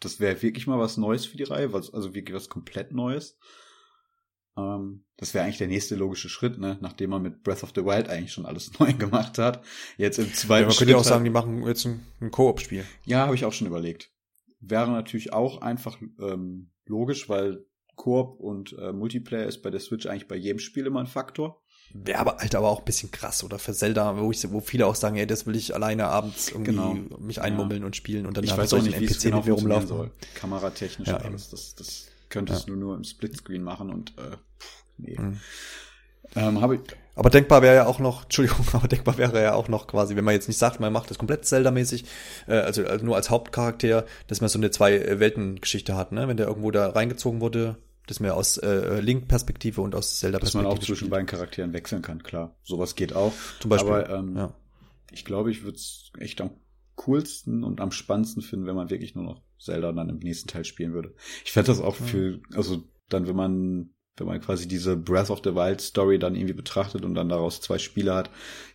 das 0.00 0.20
wäre 0.20 0.42
wirklich 0.42 0.66
mal 0.66 0.78
was 0.78 0.96
Neues 0.96 1.26
für 1.26 1.36
die 1.36 1.44
Reihe, 1.44 1.72
was, 1.72 1.92
also 1.92 2.14
wirklich 2.14 2.34
was 2.34 2.48
komplett 2.48 2.92
Neues. 2.92 3.38
Ähm, 4.56 5.04
das 5.16 5.34
wäre 5.34 5.44
eigentlich 5.44 5.58
der 5.58 5.68
nächste 5.68 5.94
logische 5.94 6.28
Schritt, 6.28 6.58
ne? 6.58 6.78
nachdem 6.80 7.10
man 7.10 7.22
mit 7.22 7.42
Breath 7.42 7.62
of 7.62 7.72
the 7.74 7.84
Wild 7.84 8.08
eigentlich 8.08 8.32
schon 8.32 8.46
alles 8.46 8.70
neu 8.78 8.92
gemacht 8.92 9.38
hat. 9.38 9.64
Jetzt 9.96 10.18
im 10.18 10.32
zweiten 10.32 10.62
ja, 10.62 10.68
man 10.68 10.76
könnte 10.76 10.92
ja 10.92 10.98
auch 10.98 11.04
sagen, 11.04 11.24
die 11.24 11.30
machen 11.30 11.66
jetzt 11.66 11.86
ein, 11.86 12.04
ein 12.20 12.30
Koop-Spiel. 12.30 12.84
Ja, 13.04 13.26
habe 13.26 13.34
ich 13.34 13.44
auch 13.44 13.52
schon 13.52 13.66
überlegt. 13.66 14.10
Wäre 14.60 14.90
natürlich 14.90 15.32
auch 15.32 15.60
einfach 15.60 15.98
ähm, 16.20 16.72
logisch, 16.86 17.28
weil 17.28 17.64
Koop 17.96 18.40
und 18.40 18.76
äh, 18.78 18.92
Multiplayer 18.92 19.46
ist 19.46 19.62
bei 19.62 19.70
der 19.70 19.80
Switch 19.80 20.06
eigentlich 20.06 20.28
bei 20.28 20.36
jedem 20.36 20.58
Spiel 20.58 20.86
immer 20.86 21.00
ein 21.00 21.06
Faktor. 21.06 21.61
Wäre 21.94 22.18
aber 22.18 22.38
halt 22.38 22.54
aber 22.54 22.70
auch 22.70 22.78
ein 22.78 22.84
bisschen 22.84 23.10
krass 23.10 23.44
oder 23.44 23.58
für 23.58 23.74
Zelda, 23.74 24.18
wo 24.18 24.30
ich 24.30 24.50
wo 24.50 24.60
viele 24.60 24.86
auch 24.86 24.94
sagen, 24.94 25.16
ey, 25.16 25.26
das 25.26 25.46
will 25.46 25.56
ich 25.56 25.74
alleine 25.74 26.06
abends 26.06 26.48
irgendwie 26.48 26.70
genau. 26.70 26.96
mich 27.18 27.40
einmummeln 27.40 27.82
ja. 27.82 27.86
und 27.86 27.96
spielen 27.96 28.26
und 28.26 28.36
dann 28.36 28.44
ich 28.44 28.56
weiß 28.56 28.72
auch 28.72 28.82
nicht, 28.82 28.96
NPC 28.96 29.20
genau 29.20 29.36
mit 29.38 29.46
mir 29.46 29.52
rumlaufen 29.52 29.88
soll. 29.88 30.10
Kameratechnisch 30.34 31.08
ja, 31.08 31.18
alles, 31.18 31.50
das 31.50 31.74
das 31.74 32.06
könntest 32.30 32.66
ja. 32.66 32.74
du 32.74 32.80
nur 32.80 32.96
im 32.96 33.04
Splitscreen 33.04 33.62
machen 33.62 33.90
und 33.90 34.14
äh, 34.18 34.36
nee. 34.96 35.18
Mhm. 35.18 35.38
Ähm, 36.34 36.60
habe 36.62 36.76
ich 36.76 36.80
Aber 37.14 37.28
denkbar 37.28 37.60
wäre 37.60 37.74
ja 37.74 37.86
auch 37.86 37.98
noch, 37.98 38.22
Entschuldigung, 38.24 38.64
aber 38.72 38.88
denkbar 38.88 39.18
wäre 39.18 39.42
ja 39.42 39.54
auch 39.54 39.68
noch 39.68 39.86
quasi, 39.86 40.16
wenn 40.16 40.24
man 40.24 40.34
jetzt 40.34 40.48
nicht 40.48 40.58
sagt, 40.58 40.80
man 40.80 40.92
macht 40.92 41.10
das 41.10 41.18
komplett 41.18 41.44
Zelda-mäßig, 41.44 42.04
äh, 42.46 42.54
also, 42.54 42.84
also 42.86 43.04
nur 43.04 43.16
als 43.16 43.30
Hauptcharakter, 43.30 44.06
dass 44.28 44.40
man 44.40 44.48
so 44.48 44.58
eine 44.58 44.70
zwei-Welten-Geschichte 44.70 45.94
hat, 45.94 46.12
ne? 46.12 46.26
Wenn 46.26 46.38
der 46.38 46.46
irgendwo 46.46 46.70
da 46.70 46.88
reingezogen 46.88 47.40
wurde, 47.40 47.76
dass 48.06 48.20
man 48.20 48.30
aus 48.30 48.58
äh, 48.58 49.00
Link-Perspektive 49.00 49.80
und 49.80 49.94
aus 49.94 50.18
Zelda-Perspektive. 50.18 50.64
Dass 50.64 50.70
man 50.70 50.78
auch 50.78 50.84
zwischen 50.84 51.10
beiden 51.10 51.26
Charakteren 51.26 51.72
wechseln 51.72 52.02
kann, 52.02 52.22
klar. 52.22 52.56
Sowas 52.62 52.94
geht 52.94 53.14
auch. 53.14 53.32
Zum 53.60 53.68
Beispiel. 53.68 53.92
Aber 53.92 54.10
ähm, 54.10 54.36
ja. 54.36 54.54
ich 55.10 55.24
glaube, 55.24 55.50
ich 55.50 55.62
würde 55.62 55.76
es 55.76 56.10
echt 56.18 56.40
am 56.40 56.50
coolsten 56.96 57.64
und 57.64 57.80
am 57.80 57.92
spannendsten 57.92 58.42
finden, 58.42 58.66
wenn 58.66 58.76
man 58.76 58.90
wirklich 58.90 59.14
nur 59.14 59.24
noch 59.24 59.42
Zelda 59.58 59.92
dann 59.92 60.08
im 60.08 60.18
nächsten 60.18 60.48
Teil 60.48 60.64
spielen 60.64 60.92
würde. 60.92 61.14
Ich 61.44 61.52
fände 61.52 61.68
das 61.68 61.80
auch 61.80 61.98
mhm. 62.00 62.04
für, 62.04 62.40
also 62.54 62.82
dann, 63.08 63.26
wenn 63.26 63.36
man 63.36 63.90
wenn 64.16 64.26
man 64.26 64.40
quasi 64.40 64.68
diese 64.68 64.96
Breath 64.96 65.30
of 65.30 65.40
the 65.42 65.54
Wild 65.54 65.80
Story 65.80 66.18
dann 66.18 66.34
irgendwie 66.34 66.52
betrachtet 66.52 67.04
und 67.04 67.14
dann 67.14 67.28
daraus 67.28 67.60
zwei 67.60 67.78
Spiele 67.78 68.14
hat, 68.14 68.30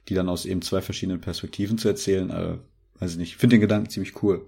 die 0.07 0.15
dann 0.15 0.29
aus 0.29 0.45
eben 0.45 0.61
zwei 0.61 0.81
verschiedenen 0.81 1.21
Perspektiven 1.21 1.77
zu 1.77 1.87
erzählen, 1.87 2.29
äh, 2.31 2.57
weiß 2.99 3.11
ich 3.11 3.17
nicht. 3.17 3.31
Ich 3.31 3.37
finde 3.37 3.55
den 3.55 3.61
Gedanken 3.61 3.89
ziemlich 3.89 4.21
cool. 4.23 4.47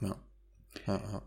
Ja. 0.00 0.16
Ja, 0.86 1.00
ja. 1.12 1.22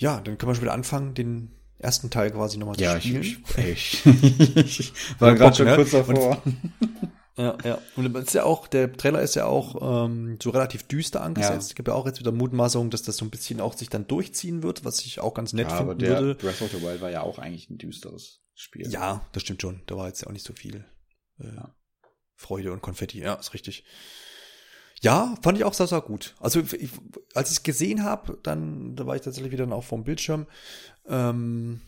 Ja, 0.00 0.20
dann 0.20 0.38
können 0.38 0.50
wir 0.50 0.54
schon 0.54 0.62
wieder 0.62 0.72
anfangen, 0.72 1.14
den 1.14 1.52
ersten 1.78 2.10
Teil 2.10 2.30
quasi 2.30 2.56
nochmal 2.56 2.76
zu 2.76 2.82
ja, 2.82 2.98
spielen. 3.00 3.22
Ja, 3.56 3.64
ich, 3.64 4.06
ich, 4.06 4.56
ich 4.56 4.92
war 5.20 5.34
gerade 5.34 5.56
schon 5.56 5.66
ne? 5.66 5.76
kurz 5.76 5.90
davor. 5.90 6.42
Und, 6.44 6.56
ja, 7.36 7.56
ja. 7.64 7.78
Und 7.96 8.16
ist 8.16 8.34
ja 8.34 8.44
auch, 8.44 8.66
der 8.66 8.92
Trailer 8.92 9.20
ist 9.20 9.34
ja 9.34 9.44
auch 9.44 10.06
ähm, 10.06 10.38
so 10.42 10.50
relativ 10.50 10.84
düster 10.84 11.22
angesetzt. 11.22 11.52
Ja. 11.52 11.68
Es 11.68 11.74
gibt 11.74 11.88
ja 11.88 11.94
auch 11.94 12.06
jetzt 12.06 12.18
wieder 12.18 12.32
Mutmaßungen, 12.32 12.90
dass 12.90 13.02
das 13.02 13.18
so 13.18 13.26
ein 13.26 13.30
bisschen 13.30 13.60
auch 13.60 13.74
sich 13.74 13.90
dann 13.90 14.06
durchziehen 14.06 14.62
wird, 14.62 14.86
was 14.86 15.00
ich 15.00 15.20
auch 15.20 15.34
ganz 15.34 15.52
nett 15.52 15.68
ja, 15.68 15.76
finden 15.76 15.90
aber 15.90 15.98
der 15.98 16.20
würde. 16.20 16.34
Breath 16.34 16.62
of 16.62 16.70
the 16.70 16.82
Wild 16.82 17.02
war 17.02 17.10
ja 17.10 17.20
auch 17.20 17.38
eigentlich 17.38 17.68
ein 17.68 17.76
düsteres 17.76 18.40
Spiel. 18.54 18.90
Ja, 18.90 19.26
das 19.32 19.42
stimmt 19.42 19.60
schon. 19.60 19.82
Da 19.86 19.96
war 19.96 20.08
jetzt 20.08 20.22
ja 20.22 20.28
auch 20.28 20.32
nicht 20.32 20.46
so 20.46 20.54
viel 20.54 20.86
äh, 21.38 21.44
ja. 21.44 21.74
Freude 22.36 22.72
und 22.72 22.80
Konfetti. 22.80 23.20
Ja, 23.20 23.34
ist 23.34 23.52
richtig. 23.52 23.84
Ja, 25.00 25.34
fand 25.42 25.56
ich 25.58 25.64
auch 25.64 25.74
sehr, 25.74 25.86
sehr 25.86 26.02
gut. 26.02 26.34
Also 26.40 26.60
ich, 26.60 26.90
als 27.34 27.50
ich 27.50 27.58
es 27.58 27.62
gesehen 27.62 28.04
habe, 28.04 28.38
dann 28.42 28.94
da 28.96 29.06
war 29.06 29.16
ich 29.16 29.22
tatsächlich 29.22 29.52
wieder 29.52 29.70
auch 29.72 29.84
vom 29.84 30.04
Bildschirm. 30.04 30.46
Ähm, 31.06 31.80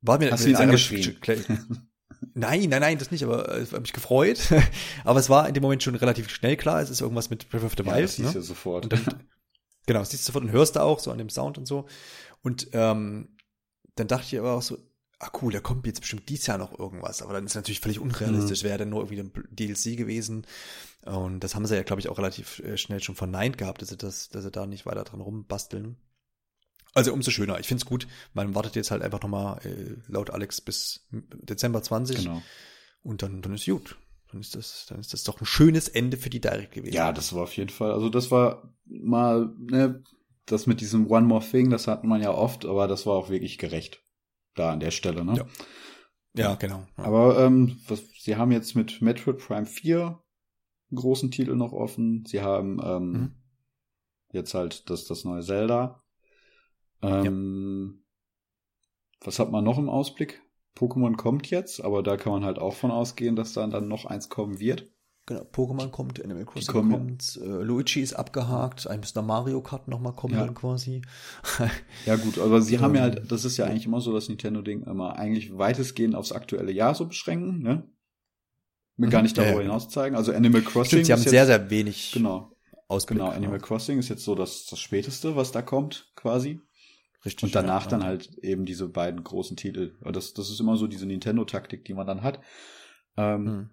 war 0.00 0.18
mir 0.18 0.32
Hast 0.32 0.44
du 0.44 0.50
ihn 0.50 0.56
angeschrien? 0.56 1.16
Nein, 2.34 2.68
nein, 2.68 2.80
nein, 2.80 2.98
das 2.98 3.10
nicht, 3.10 3.24
aber 3.24 3.52
äh, 3.52 3.62
ich 3.62 3.72
habe 3.72 3.82
mich 3.82 3.92
gefreut. 3.92 4.52
aber 5.04 5.18
es 5.18 5.28
war 5.28 5.48
in 5.48 5.54
dem 5.54 5.62
Moment 5.62 5.82
schon 5.82 5.96
relativ 5.96 6.30
schnell 6.30 6.56
klar, 6.56 6.80
es 6.80 6.88
ist 6.88 7.00
irgendwas 7.00 7.30
mit 7.30 7.48
Breath 7.50 7.64
of 7.64 7.72
the 7.76 7.84
Wild. 7.84 7.96
Ja, 7.96 8.02
das 8.02 8.16
siehst 8.16 8.28
ne? 8.28 8.34
du 8.34 8.42
sofort. 8.42 8.84
Und 8.84 8.92
dann, 8.92 9.04
genau, 9.86 9.98
das 9.98 10.10
siehst 10.10 10.22
du 10.22 10.26
sofort 10.26 10.44
und 10.44 10.52
hörst 10.52 10.76
du 10.76 10.80
auch 10.80 11.00
so 11.00 11.10
an 11.10 11.18
dem 11.18 11.28
Sound 11.28 11.58
und 11.58 11.66
so. 11.66 11.86
Und 12.40 12.68
ähm, 12.72 13.36
dann 13.96 14.06
dachte 14.06 14.26
ich 14.26 14.38
aber 14.38 14.52
auch 14.52 14.62
so, 14.62 14.78
ah 15.18 15.30
cool, 15.42 15.52
da 15.52 15.60
kommt 15.60 15.86
jetzt 15.86 16.00
bestimmt 16.00 16.28
dieses 16.28 16.46
Jahr 16.46 16.58
noch 16.58 16.78
irgendwas. 16.78 17.22
Aber 17.22 17.32
dann 17.32 17.44
ist 17.44 17.54
natürlich 17.54 17.80
völlig 17.80 17.98
unrealistisch, 17.98 18.62
mhm. 18.62 18.68
wäre 18.68 18.78
dann 18.78 18.90
nur 18.90 19.00
irgendwie 19.00 19.20
ein 19.20 19.32
DLC 19.50 19.96
gewesen. 19.96 20.46
Und 21.04 21.40
das 21.40 21.54
haben 21.54 21.66
sie 21.66 21.74
ja, 21.74 21.82
glaube 21.82 22.00
ich, 22.00 22.08
auch 22.08 22.18
relativ 22.18 22.60
äh, 22.60 22.76
schnell 22.76 23.02
schon 23.02 23.16
verneint 23.16 23.58
gehabt, 23.58 23.82
dass 23.82 23.88
sie, 23.88 23.96
das, 23.96 24.28
dass 24.28 24.44
sie 24.44 24.50
da 24.50 24.66
nicht 24.66 24.86
weiter 24.86 25.04
dran 25.04 25.20
rumbasteln. 25.20 25.96
Also 26.94 27.12
umso 27.12 27.30
schöner. 27.30 27.58
Ich 27.58 27.66
finde 27.66 27.82
es 27.82 27.86
gut. 27.86 28.06
Man 28.34 28.54
wartet 28.54 28.76
jetzt 28.76 28.90
halt 28.90 29.02
einfach 29.02 29.22
nochmal 29.22 29.58
äh, 29.64 29.96
laut 30.06 30.30
Alex 30.30 30.60
bis 30.60 31.08
Dezember 31.10 31.82
20. 31.82 32.18
Genau. 32.18 32.42
Und 33.02 33.22
dann, 33.22 33.42
dann 33.42 33.54
ist 33.54 33.66
gut. 33.66 33.96
Dann 34.30 34.40
ist 34.40 34.54
das, 34.54 34.86
dann 34.88 35.00
ist 35.00 35.12
das 35.12 35.24
doch 35.24 35.40
ein 35.40 35.46
schönes 35.46 35.88
Ende 35.88 36.16
für 36.16 36.30
die 36.30 36.40
Direct 36.40 36.72
gewesen. 36.72 36.94
Ja, 36.94 37.12
das 37.12 37.34
war 37.34 37.42
auf 37.42 37.56
jeden 37.56 37.70
Fall. 37.70 37.92
Also 37.92 38.08
das 38.08 38.30
war 38.30 38.74
mal, 38.86 39.52
ne, 39.58 40.02
das 40.46 40.66
mit 40.66 40.80
diesem 40.80 41.10
One 41.10 41.26
More 41.26 41.44
Thing, 41.44 41.70
das 41.70 41.86
hatten 41.86 42.08
man 42.08 42.22
ja 42.22 42.32
oft, 42.32 42.64
aber 42.64 42.88
das 42.88 43.06
war 43.06 43.14
auch 43.14 43.28
wirklich 43.28 43.58
gerecht. 43.58 44.02
Da 44.54 44.72
an 44.72 44.80
der 44.80 44.90
Stelle, 44.90 45.24
ne? 45.24 45.34
Ja, 45.36 45.46
ja 46.34 46.54
genau. 46.54 46.86
Ja. 46.96 47.04
Aber 47.04 47.38
ähm, 47.40 47.78
was, 47.88 48.02
sie 48.18 48.36
haben 48.36 48.52
jetzt 48.52 48.74
mit 48.74 49.02
Metroid 49.02 49.38
Prime 49.38 49.66
4 49.66 50.00
einen 50.02 50.21
großen 50.96 51.30
Titel 51.30 51.54
noch 51.54 51.72
offen. 51.72 52.24
Sie 52.26 52.40
haben 52.40 52.80
ähm, 52.84 53.12
mhm. 53.12 53.34
jetzt 54.32 54.54
halt 54.54 54.88
das, 54.90 55.06
das 55.06 55.24
neue 55.24 55.42
Zelda. 55.42 56.02
Ähm, 57.02 58.02
ja. 59.20 59.26
Was 59.26 59.38
hat 59.38 59.50
man 59.50 59.64
noch 59.64 59.78
im 59.78 59.88
Ausblick? 59.88 60.42
Pokémon 60.76 61.16
kommt 61.16 61.50
jetzt, 61.50 61.84
aber 61.84 62.02
da 62.02 62.16
kann 62.16 62.32
man 62.32 62.44
halt 62.44 62.58
auch 62.58 62.74
von 62.74 62.90
ausgehen, 62.90 63.36
dass 63.36 63.52
dann, 63.52 63.70
dann 63.70 63.88
noch 63.88 64.06
eins 64.06 64.28
kommen 64.28 64.58
wird. 64.58 64.90
Genau, 65.26 65.42
Pokémon 65.42 65.90
kommt, 65.90 66.22
Animal 66.22 66.44
Crossing 66.44 66.90
kommt, 66.90 67.40
äh, 67.40 67.46
Luigi 67.46 68.00
ist 68.00 68.14
abgehakt, 68.14 68.88
ein 68.88 69.00
bisschen 69.00 69.24
Mario 69.24 69.60
Kart 69.60 69.86
nochmal 69.86 70.14
kommen 70.14 70.34
ja. 70.34 70.44
dann 70.44 70.54
quasi. 70.54 71.02
ja 72.06 72.16
gut, 72.16 72.38
aber 72.40 72.60
sie 72.60 72.80
haben 72.80 72.96
ja 72.96 73.02
halt, 73.02 73.30
das 73.30 73.44
ist 73.44 73.56
ja 73.56 73.66
eigentlich 73.66 73.86
immer 73.86 74.00
so, 74.00 74.12
das 74.12 74.28
Nintendo-Ding 74.28 74.82
immer 74.82 75.16
eigentlich 75.16 75.56
weitestgehend 75.56 76.16
aufs 76.16 76.32
aktuelle 76.32 76.72
Jahr 76.72 76.96
so 76.96 77.06
beschränken, 77.06 77.62
ne? 77.62 77.84
Mir 79.02 79.10
gar 79.10 79.22
nicht 79.22 79.36
darüber 79.36 79.56
ja, 79.56 79.62
hinaus 79.62 79.88
zeigen. 79.88 80.16
Also 80.16 80.32
Animal 80.32 80.62
Crossing. 80.62 80.84
Stimmt, 80.86 81.06
sie 81.06 81.12
haben 81.12 81.20
jetzt, 81.20 81.30
sehr, 81.30 81.46
sehr 81.46 81.70
wenig 81.70 82.12
genau. 82.12 82.52
Ausblick. 82.88 83.18
Genau, 83.18 83.30
Animal 83.30 83.58
Crossing 83.58 83.98
ist 83.98 84.08
jetzt 84.08 84.24
so 84.24 84.34
das, 84.34 84.66
das 84.66 84.78
Späteste, 84.78 85.34
was 85.36 85.52
da 85.52 85.62
kommt, 85.62 86.12
quasi. 86.14 86.60
Richtig. 87.24 87.44
Und 87.44 87.54
danach 87.54 87.84
ja, 87.84 87.90
dann 87.90 88.04
halt 88.04 88.38
eben 88.38 88.64
diese 88.64 88.88
beiden 88.88 89.22
großen 89.22 89.56
Titel. 89.56 89.96
Das, 90.12 90.34
das 90.34 90.50
ist 90.50 90.60
immer 90.60 90.76
so 90.76 90.86
diese 90.86 91.06
Nintendo-Taktik, 91.06 91.84
die 91.84 91.94
man 91.94 92.06
dann 92.06 92.22
hat. 92.22 92.40
Ähm, 93.16 93.46
hm. 93.46 93.70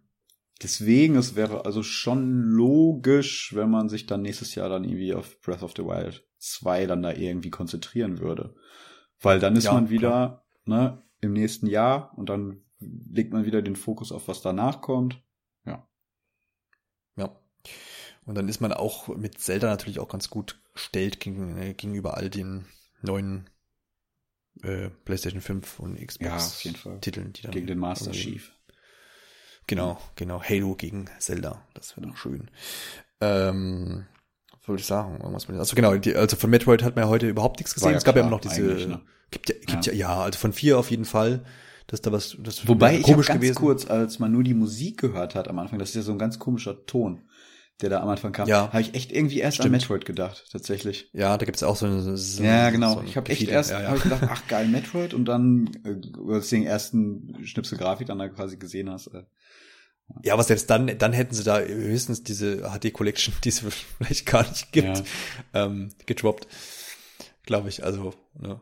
Deswegen, 0.62 1.16
es 1.16 1.36
wäre 1.36 1.66
also 1.66 1.84
schon 1.84 2.42
logisch, 2.42 3.56
wenn 3.56 3.70
man 3.70 3.88
sich 3.88 4.08
dann 4.08 4.22
nächstes 4.22 4.56
Jahr 4.56 4.68
dann 4.68 4.84
irgendwie 4.84 5.14
auf 5.14 5.40
Breath 5.42 5.64
of 5.64 5.74
the 5.76 5.84
Wild 5.84 6.26
2 6.40 6.86
dann 6.86 7.02
da 7.02 7.14
irgendwie 7.14 7.50
konzentrieren 7.50 8.20
würde. 8.20 8.56
Weil 9.22 9.40
dann 9.40 9.56
ist 9.56 9.66
ja, 9.66 9.74
man 9.74 9.90
wieder 9.90 10.44
ne, 10.66 11.02
im 11.22 11.34
nächsten 11.34 11.68
Jahr 11.68 12.18
und 12.18 12.30
dann 12.30 12.64
legt 12.80 13.34
man 13.34 13.46
wieder 13.46 13.62
den 13.62 13.76
Fokus 13.76 14.12
auf, 14.12 14.28
was 14.28 14.42
danach 14.42 14.82
kommt. 14.82 15.22
Ja. 15.66 15.88
Ja. 17.16 17.36
Und 18.26 18.36
dann 18.36 18.48
ist 18.48 18.62
man 18.62 18.74
auch 18.74 19.08
mit 19.10 19.40
Zelda 19.40 19.68
natürlich 19.68 20.00
auch 20.00 20.08
ganz 20.08 20.30
gut 20.30 20.62
gestellt 20.74 21.20
gegen, 21.20 21.58
äh, 21.58 21.74
gegenüber 21.74 22.18
all 22.18 22.30
den 22.30 22.66
neuen 23.02 23.50
äh, 24.64 24.90
PlayStation 25.06 25.42
5 25.42 25.80
und 25.80 25.96
Xbox 25.96 26.64
ja, 26.64 26.98
Titeln, 27.00 27.34
die 27.34 27.42
dann 27.42 27.52
gegen 27.52 27.68
den 27.68 27.80
Master 27.80 28.12
Chief. 28.12 28.54
Genau, 29.68 30.00
genau. 30.16 30.42
Halo 30.42 30.76
gegen 30.76 31.06
Zelda. 31.20 31.64
Das 31.76 31.96
wäre 31.96 32.08
doch 32.08 32.18
schön. 32.18 32.50
Ähm, 33.22 34.08
was 34.52 34.68
wollte 34.68 34.82
ich 34.82 34.88
sagen? 34.88 35.18
Irgendwas 35.18 35.48
mit, 35.48 35.60
also 35.60 35.76
genau, 35.76 35.96
die, 35.96 36.16
also 36.16 36.36
von 36.38 36.50
Metroid 36.50 36.82
hat 36.82 36.96
man 36.96 37.06
ja 37.06 37.10
heute 37.10 37.28
überhaupt 37.28 37.60
nichts 37.60 37.76
gesehen. 37.76 37.92
Ja 37.92 37.98
es 37.98 38.04
gab 38.04 38.16
ja 38.16 38.22
immer 38.22 38.32
noch 38.32 38.42
diese. 38.42 38.62
Ne? 38.64 39.02
Gibt 39.30 39.50
ja, 39.50 39.56
gibt 39.68 39.86
ja, 39.86 39.94
ja, 39.94 40.22
also 40.22 40.40
von 40.40 40.54
vier 40.54 40.80
auf 40.80 40.90
jeden 40.90 41.06
Fall 41.06 41.46
dass 41.90 42.02
da 42.02 42.12
was 42.12 42.38
das 42.40 42.68
Wobei 42.68 42.98
ich 42.98 43.04
komisch 43.04 43.28
ganz 43.28 43.42
gewesen. 43.42 43.56
kurz, 43.56 43.86
als 43.86 44.20
man 44.20 44.32
nur 44.32 44.44
die 44.44 44.54
Musik 44.54 45.00
gehört 45.00 45.36
hat 45.36 45.48
am 45.48 45.60
Anfang, 45.60 45.80
das 45.80 45.90
ist 45.90 45.96
ja 45.96 46.02
so 46.02 46.12
ein 46.12 46.20
ganz 46.20 46.40
komischer 46.40 46.86
Ton 46.86 47.24
der 47.82 47.90
da 47.90 48.02
am 48.02 48.10
Anfang 48.10 48.34
kam, 48.34 48.48
ja. 48.48 48.72
habe 48.72 48.82
ich 48.82 48.94
echt 48.94 49.12
irgendwie 49.12 49.40
erst 49.40 49.56
Stimmt. 49.56 49.68
an 49.68 49.72
Metroid 49.80 50.06
gedacht, 50.06 50.46
tatsächlich. 50.52 51.10
Ja, 51.14 51.38
da 51.38 51.46
gibt's 51.46 51.64
auch 51.64 51.78
so 51.78 51.86
eine. 51.86 52.18
So 52.18 52.44
ja, 52.44 52.70
genau. 52.72 52.96
So 52.96 53.04
ich 53.04 53.16
habe 53.16 53.32
echt 53.32 53.48
erst 53.48 53.72
ja, 53.72 53.82
ja. 53.82 53.90
Hab 53.90 53.98
ich 53.98 54.04
gedacht, 54.04 54.24
ach 54.30 54.48
geil, 54.48 54.68
Metroid 54.68 55.14
und 55.14 55.26
dann, 55.26 55.70
äh, 55.86 56.34
als 56.34 56.50
du 56.50 56.56
den 56.58 56.66
ersten 56.66 57.38
Schnipsel 57.46 57.78
Grafik 57.78 58.08
dann 58.08 58.20
da 58.20 58.28
quasi 58.28 58.58
gesehen 58.58 58.90
hast. 58.90 59.08
Äh, 59.08 59.24
ja, 60.24 60.34
aber 60.34 60.44
selbst 60.44 60.70
dann, 60.70 60.98
dann 60.98 61.14
hätten 61.14 61.36
sie 61.36 61.44
da 61.44 61.60
höchstens 61.60 62.24
diese 62.24 62.70
HD 62.70 62.92
Collection, 62.92 63.34
die 63.44 63.50
es 63.50 63.60
vielleicht 63.98 64.26
gar 64.26 64.48
nicht 64.48 64.72
gibt, 64.74 64.98
ja. 65.54 65.66
ähm, 65.66 65.90
gedroppt. 66.06 66.48
Glaube 67.44 67.70
ich. 67.70 67.84
Also, 67.84 68.14
ne? 68.38 68.60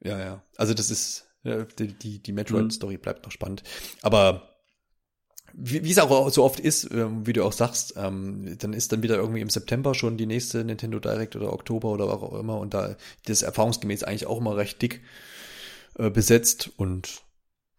Ja, 0.00 0.18
ja. 0.18 0.42
Also 0.56 0.74
das 0.74 0.90
ist, 0.90 1.26
ja, 1.44 1.64
die, 1.78 1.92
die, 1.92 2.18
die 2.18 2.32
Metroid-Story 2.32 2.96
mhm. 2.96 3.00
bleibt 3.00 3.24
noch 3.24 3.32
spannend. 3.32 3.62
Aber 4.02 4.54
wie 5.56 5.90
es 5.90 5.98
auch 5.98 6.30
so 6.30 6.42
oft 6.42 6.58
ist, 6.58 6.90
ähm, 6.90 7.26
wie 7.26 7.32
du 7.32 7.44
auch 7.44 7.52
sagst, 7.52 7.94
ähm, 7.96 8.56
dann 8.58 8.72
ist 8.72 8.92
dann 8.92 9.02
wieder 9.02 9.16
irgendwie 9.16 9.40
im 9.40 9.50
September 9.50 9.94
schon 9.94 10.16
die 10.16 10.26
nächste 10.26 10.64
Nintendo 10.64 10.98
Direct 10.98 11.36
oder 11.36 11.52
Oktober 11.52 11.90
oder 11.90 12.06
auch 12.06 12.38
immer 12.38 12.58
und 12.58 12.74
da 12.74 12.96
das 13.26 13.42
erfahrungsgemäß 13.42 14.02
eigentlich 14.02 14.26
auch 14.26 14.38
immer 14.38 14.56
recht 14.56 14.82
dick 14.82 15.02
äh, 15.96 16.10
besetzt 16.10 16.70
und 16.76 17.22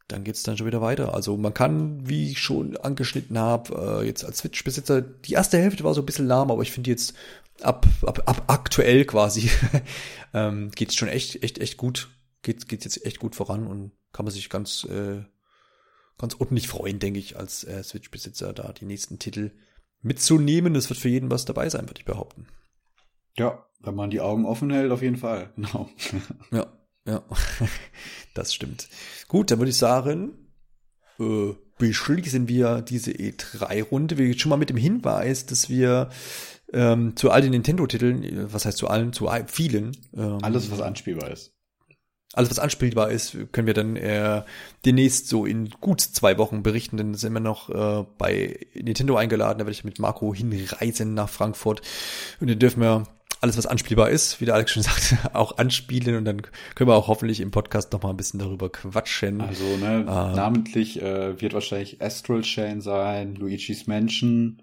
dann 0.07 0.23
geht's 0.23 0.43
dann 0.43 0.55
schon 0.55 0.67
wieder 0.67 0.81
weiter. 0.81 1.13
Also 1.13 1.35
man 1.35 1.53
kann, 1.53 2.07
wie 2.07 2.31
ich 2.31 2.39
schon 2.39 2.77
angeschnitten 2.77 3.37
habe, 3.37 4.01
äh, 4.03 4.07
jetzt 4.07 4.23
als 4.23 4.37
Switch-Besitzer, 4.37 5.01
die 5.01 5.33
erste 5.33 5.57
Hälfte 5.57 5.83
war 5.83 5.93
so 5.93 6.01
ein 6.01 6.05
bisschen 6.05 6.27
lahm, 6.27 6.51
aber 6.51 6.61
ich 6.61 6.71
finde 6.71 6.91
jetzt 6.91 7.13
ab, 7.61 7.85
ab, 8.03 8.21
ab 8.25 8.43
aktuell 8.47 9.03
quasi 9.05 9.49
ähm, 10.33 10.71
geht's 10.71 10.95
schon 10.95 11.09
echt, 11.09 11.43
echt, 11.43 11.57
echt 11.57 11.75
gut. 11.77 12.09
Geht, 12.45 12.67
geht's 12.67 12.85
jetzt 12.85 13.03
echt 13.05 13.17
gut 13.17 13.35
voran 13.35 13.65
und 13.65 13.91
kann 14.13 14.23
man 14.23 14.31
sich 14.31 14.49
ganz 14.51 14.83
äh, 14.83 15.23
ganz 16.19 16.35
ordentlich 16.39 16.67
freuen, 16.67 16.99
denke 16.99 17.19
ich, 17.19 17.37
als 17.37 17.63
äh, 17.63 17.83
Switch-Besitzer 17.83 18.53
da 18.53 18.71
die 18.71 18.85
nächsten 18.85 19.17
Titel 19.17 19.51
mitzunehmen. 20.03 20.75
Es 20.75 20.89
wird 20.89 20.99
für 20.99 21.09
jeden 21.09 21.31
was 21.31 21.45
dabei 21.45 21.69
sein, 21.69 21.89
würde 21.89 21.99
ich 21.99 22.05
behaupten. 22.05 22.47
Ja, 23.35 23.65
wenn 23.79 23.95
man 23.95 24.11
die 24.11 24.21
Augen 24.21 24.45
offen 24.45 24.69
hält, 24.69 24.91
auf 24.91 25.01
jeden 25.01 25.17
Fall. 25.17 25.51
Genau. 25.55 25.89
ja, 26.51 26.67
ja, 27.07 27.23
das 28.35 28.53
stimmt. 28.53 28.89
Gut, 29.27 29.49
dann 29.49 29.57
würde 29.57 29.71
ich 29.71 29.77
sagen, 29.77 30.51
äh, 31.19 31.53
beschließen 31.79 32.47
wir 32.47 32.81
diese 32.81 33.11
E3-Runde. 33.11 34.19
Wir 34.19 34.37
schon 34.37 34.51
mal 34.51 34.57
mit 34.57 34.69
dem 34.69 34.77
Hinweis, 34.77 35.47
dass 35.47 35.67
wir 35.67 36.09
ähm, 36.73 37.15
zu 37.15 37.31
all 37.31 37.41
den 37.41 37.51
Nintendo-Titeln, 37.51 38.23
äh, 38.23 38.53
was 38.53 38.65
heißt 38.65 38.77
zu 38.77 38.87
allen, 38.87 39.13
zu 39.13 39.29
vielen. 39.47 39.97
Ähm, 40.13 40.39
Alles, 40.41 40.69
was 40.69 40.81
anspielbar 40.81 41.31
ist. 41.31 41.54
Alles, 42.33 42.49
was 42.49 42.59
anspielbar 42.59 43.11
ist, 43.11 43.37
können 43.53 43.67
wir 43.67 43.73
dann 43.73 43.95
äh, 43.95 44.43
demnächst 44.85 45.29
so 45.29 45.45
in 45.45 45.69
gut 45.81 46.01
zwei 46.01 46.37
Wochen 46.37 46.63
berichten. 46.63 46.97
Dann 46.97 47.13
sind 47.13 47.33
wir 47.33 47.39
noch 47.39 47.69
äh, 47.69 48.05
bei 48.17 48.59
Nintendo 48.73 49.15
eingeladen. 49.15 49.59
Da 49.59 49.65
werde 49.65 49.71
ich 49.71 49.85
mit 49.85 49.99
Marco 49.99 50.33
hinreisen 50.33 51.13
nach 51.13 51.29
Frankfurt. 51.29 51.81
Und 52.41 52.49
dann 52.49 52.59
dürfen 52.59 52.81
wir 52.81 53.05
alles, 53.41 53.57
was 53.57 53.67
anspielbar 53.67 54.09
ist, 54.09 54.41
wie 54.41 54.45
der 54.45 54.55
Alex 54.55 54.71
schon 54.71 54.83
sagt, 54.83 55.15
auch 55.33 55.57
anspielen. 55.57 56.17
Und 56.17 56.25
dann 56.25 56.41
können 56.73 56.89
wir 56.89 56.95
auch 56.95 57.07
hoffentlich 57.07 57.39
im 57.39 57.51
Podcast 57.51 57.93
noch 57.93 58.03
mal 58.03 58.09
ein 58.09 58.17
bisschen 58.17 58.39
darüber 58.39 58.69
quatschen. 58.69 59.39
Also, 59.41 59.77
ne, 59.77 59.99
ähm, 59.99 60.05
namentlich 60.05 61.01
äh, 61.01 61.39
wird 61.39 61.53
wahrscheinlich 61.53 62.01
Astral 62.01 62.41
Chain 62.41 62.81
sein, 62.81 63.35
Luigi's 63.35 63.87
Mansion, 63.87 64.61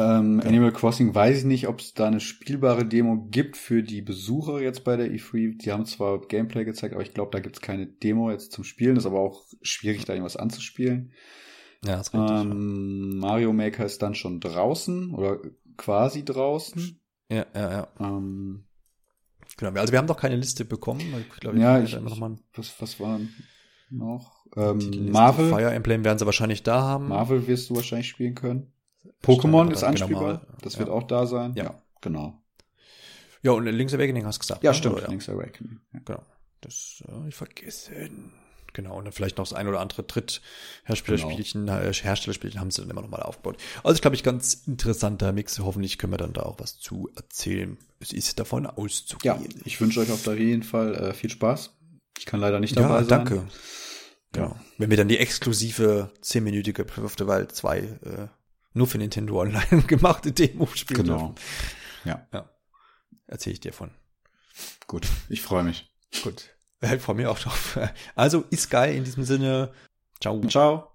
ähm, 0.00 0.40
ja. 0.40 0.48
Animal 0.48 0.72
Crossing 0.72 1.14
weiß 1.14 1.38
ich 1.38 1.44
nicht, 1.44 1.68
ob 1.68 1.80
es 1.80 1.94
da 1.94 2.06
eine 2.06 2.20
spielbare 2.20 2.84
Demo 2.84 3.26
gibt 3.30 3.56
für 3.56 3.82
die 3.82 4.02
Besucher 4.02 4.60
jetzt 4.60 4.84
bei 4.84 4.96
der 4.96 5.10
E3. 5.10 5.58
Die 5.58 5.72
haben 5.72 5.86
zwar 5.86 6.20
Gameplay 6.20 6.64
gezeigt, 6.64 6.94
aber 6.94 7.02
ich 7.02 7.14
glaube, 7.14 7.30
da 7.32 7.40
gibt 7.40 7.56
es 7.56 7.62
keine 7.62 7.86
Demo 7.86 8.30
jetzt 8.30 8.52
zum 8.52 8.64
Spielen. 8.64 8.96
Ist 8.96 9.06
aber 9.06 9.20
auch 9.20 9.44
schwierig, 9.62 10.04
da 10.04 10.12
irgendwas 10.12 10.36
anzuspielen. 10.36 11.12
Ja, 11.84 11.96
das 11.96 12.08
ist 12.08 12.14
richtig. 12.14 12.30
Ähm, 12.30 13.18
Mario 13.18 13.52
Maker 13.52 13.86
ist 13.86 14.02
dann 14.02 14.14
schon 14.14 14.40
draußen 14.40 15.14
oder 15.14 15.38
quasi 15.76 16.24
draußen. 16.24 17.00
Ja, 17.30 17.46
ja, 17.54 17.70
ja. 17.70 17.88
Ähm, 18.00 18.64
genau, 19.56 19.78
also 19.80 19.92
wir 19.92 19.98
haben 19.98 20.06
doch 20.06 20.16
keine 20.16 20.36
Liste 20.36 20.64
bekommen. 20.64 21.00
Ich 21.00 21.40
glaube, 21.40 21.58
ja, 21.58 21.80
ich, 21.82 21.98
noch 21.98 22.18
mal 22.18 22.36
was, 22.54 22.74
was 22.80 23.00
war 23.00 23.20
noch? 23.88 24.44
Ähm, 24.56 25.10
Marvel. 25.10 25.48
Fire 25.48 25.72
Emblem 25.72 26.04
werden 26.04 26.18
sie 26.18 26.26
wahrscheinlich 26.26 26.62
da 26.62 26.82
haben. 26.82 27.08
Marvel 27.08 27.46
wirst 27.46 27.70
du 27.70 27.76
wahrscheinlich 27.76 28.08
spielen 28.08 28.34
können. 28.34 28.72
Pokémon 29.22 29.70
ist 29.70 29.82
anspielbar. 29.82 30.38
Genau, 30.38 30.58
das 30.62 30.78
wird 30.78 30.88
ja. 30.88 30.94
auch 30.94 31.04
da 31.04 31.26
sein. 31.26 31.54
Ja, 31.54 31.64
ja, 31.64 31.82
genau. 32.00 32.40
Ja, 33.42 33.52
und 33.52 33.64
Link's 33.64 33.94
Awakening 33.94 34.26
hast 34.26 34.36
du 34.36 34.40
gesagt. 34.40 34.62
Ja, 34.62 34.70
ne? 34.70 34.76
stimmt. 34.76 34.96
Oder? 34.96 35.08
Link's 35.08 35.28
Awakening. 35.28 35.80
Ja. 35.92 36.00
Genau. 36.04 36.22
Das 36.60 37.02
äh, 37.08 37.28
ich 37.28 37.34
vergessen. 37.34 38.32
Genau, 38.72 38.98
und 38.98 39.04
dann 39.04 39.12
vielleicht 39.12 39.38
noch 39.38 39.48
das 39.48 39.52
ein 39.52 39.66
oder 39.66 39.80
andere 39.80 40.04
Drittherstellerspielchen, 40.04 41.66
genau. 41.66 41.80
Äh, 41.80 41.92
Herstellerspielchen 41.92 42.60
haben 42.60 42.70
sie 42.70 42.82
dann 42.82 42.90
immer 42.90 43.02
noch 43.02 43.08
mal 43.08 43.22
aufgebaut. 43.22 43.56
Also 43.82 43.96
ich 43.96 44.00
glaube 44.00 44.14
ich 44.14 44.22
ganz 44.22 44.62
interessanter 44.66 45.32
Mix. 45.32 45.58
Hoffentlich 45.58 45.98
können 45.98 46.12
wir 46.12 46.18
dann 46.18 46.32
da 46.32 46.42
auch 46.42 46.60
was 46.60 46.78
zu 46.78 47.10
erzählen. 47.16 47.78
Es 47.98 48.12
ist 48.12 48.38
davon 48.38 48.66
auszugehen. 48.66 49.42
Ja, 49.42 49.48
ich 49.64 49.80
wünsche 49.80 50.00
euch 50.00 50.12
auf 50.12 50.26
jeden 50.26 50.62
Fall 50.62 50.94
äh, 50.94 51.14
viel 51.14 51.30
Spaß. 51.30 51.76
Ich 52.18 52.26
kann 52.26 52.40
leider 52.40 52.60
nicht 52.60 52.76
dabei 52.76 52.88
ja, 52.88 52.98
sein. 53.00 53.08
danke. 53.08 53.44
Genau. 54.32 54.56
Wenn 54.78 54.90
wir 54.90 54.96
dann 54.96 55.08
die 55.08 55.18
exklusive 55.18 56.12
10-minütige 56.22 56.84
Breath 56.84 57.04
of 57.04 57.16
the 57.18 57.26
Wild 57.26 57.52
2 57.52 57.78
äh, 57.78 58.28
nur 58.72 58.86
für 58.86 58.98
Nintendo 58.98 59.40
Online 59.40 59.82
gemachte 59.86 60.32
Demo 60.32 60.66
spielen 60.66 61.04
Genau. 61.04 61.18
Dürfen. 61.18 61.34
Ja. 62.04 62.26
ja. 62.32 62.48
Erzähle 63.26 63.54
ich 63.54 63.60
dir 63.60 63.72
von. 63.72 63.90
Gut, 64.86 65.06
ich 65.28 65.42
freue 65.42 65.62
mich. 65.62 65.90
Gut. 66.22 66.56
Ich 66.82 67.02
freue 67.02 67.16
mich 67.16 67.26
auch 67.26 67.38
drauf. 67.38 67.78
Also 68.14 68.44
ist 68.50 68.70
geil 68.70 68.94
in 68.94 69.04
diesem 69.04 69.24
Sinne. 69.24 69.72
Ciao. 70.20 70.40
Ciao. 70.46 70.88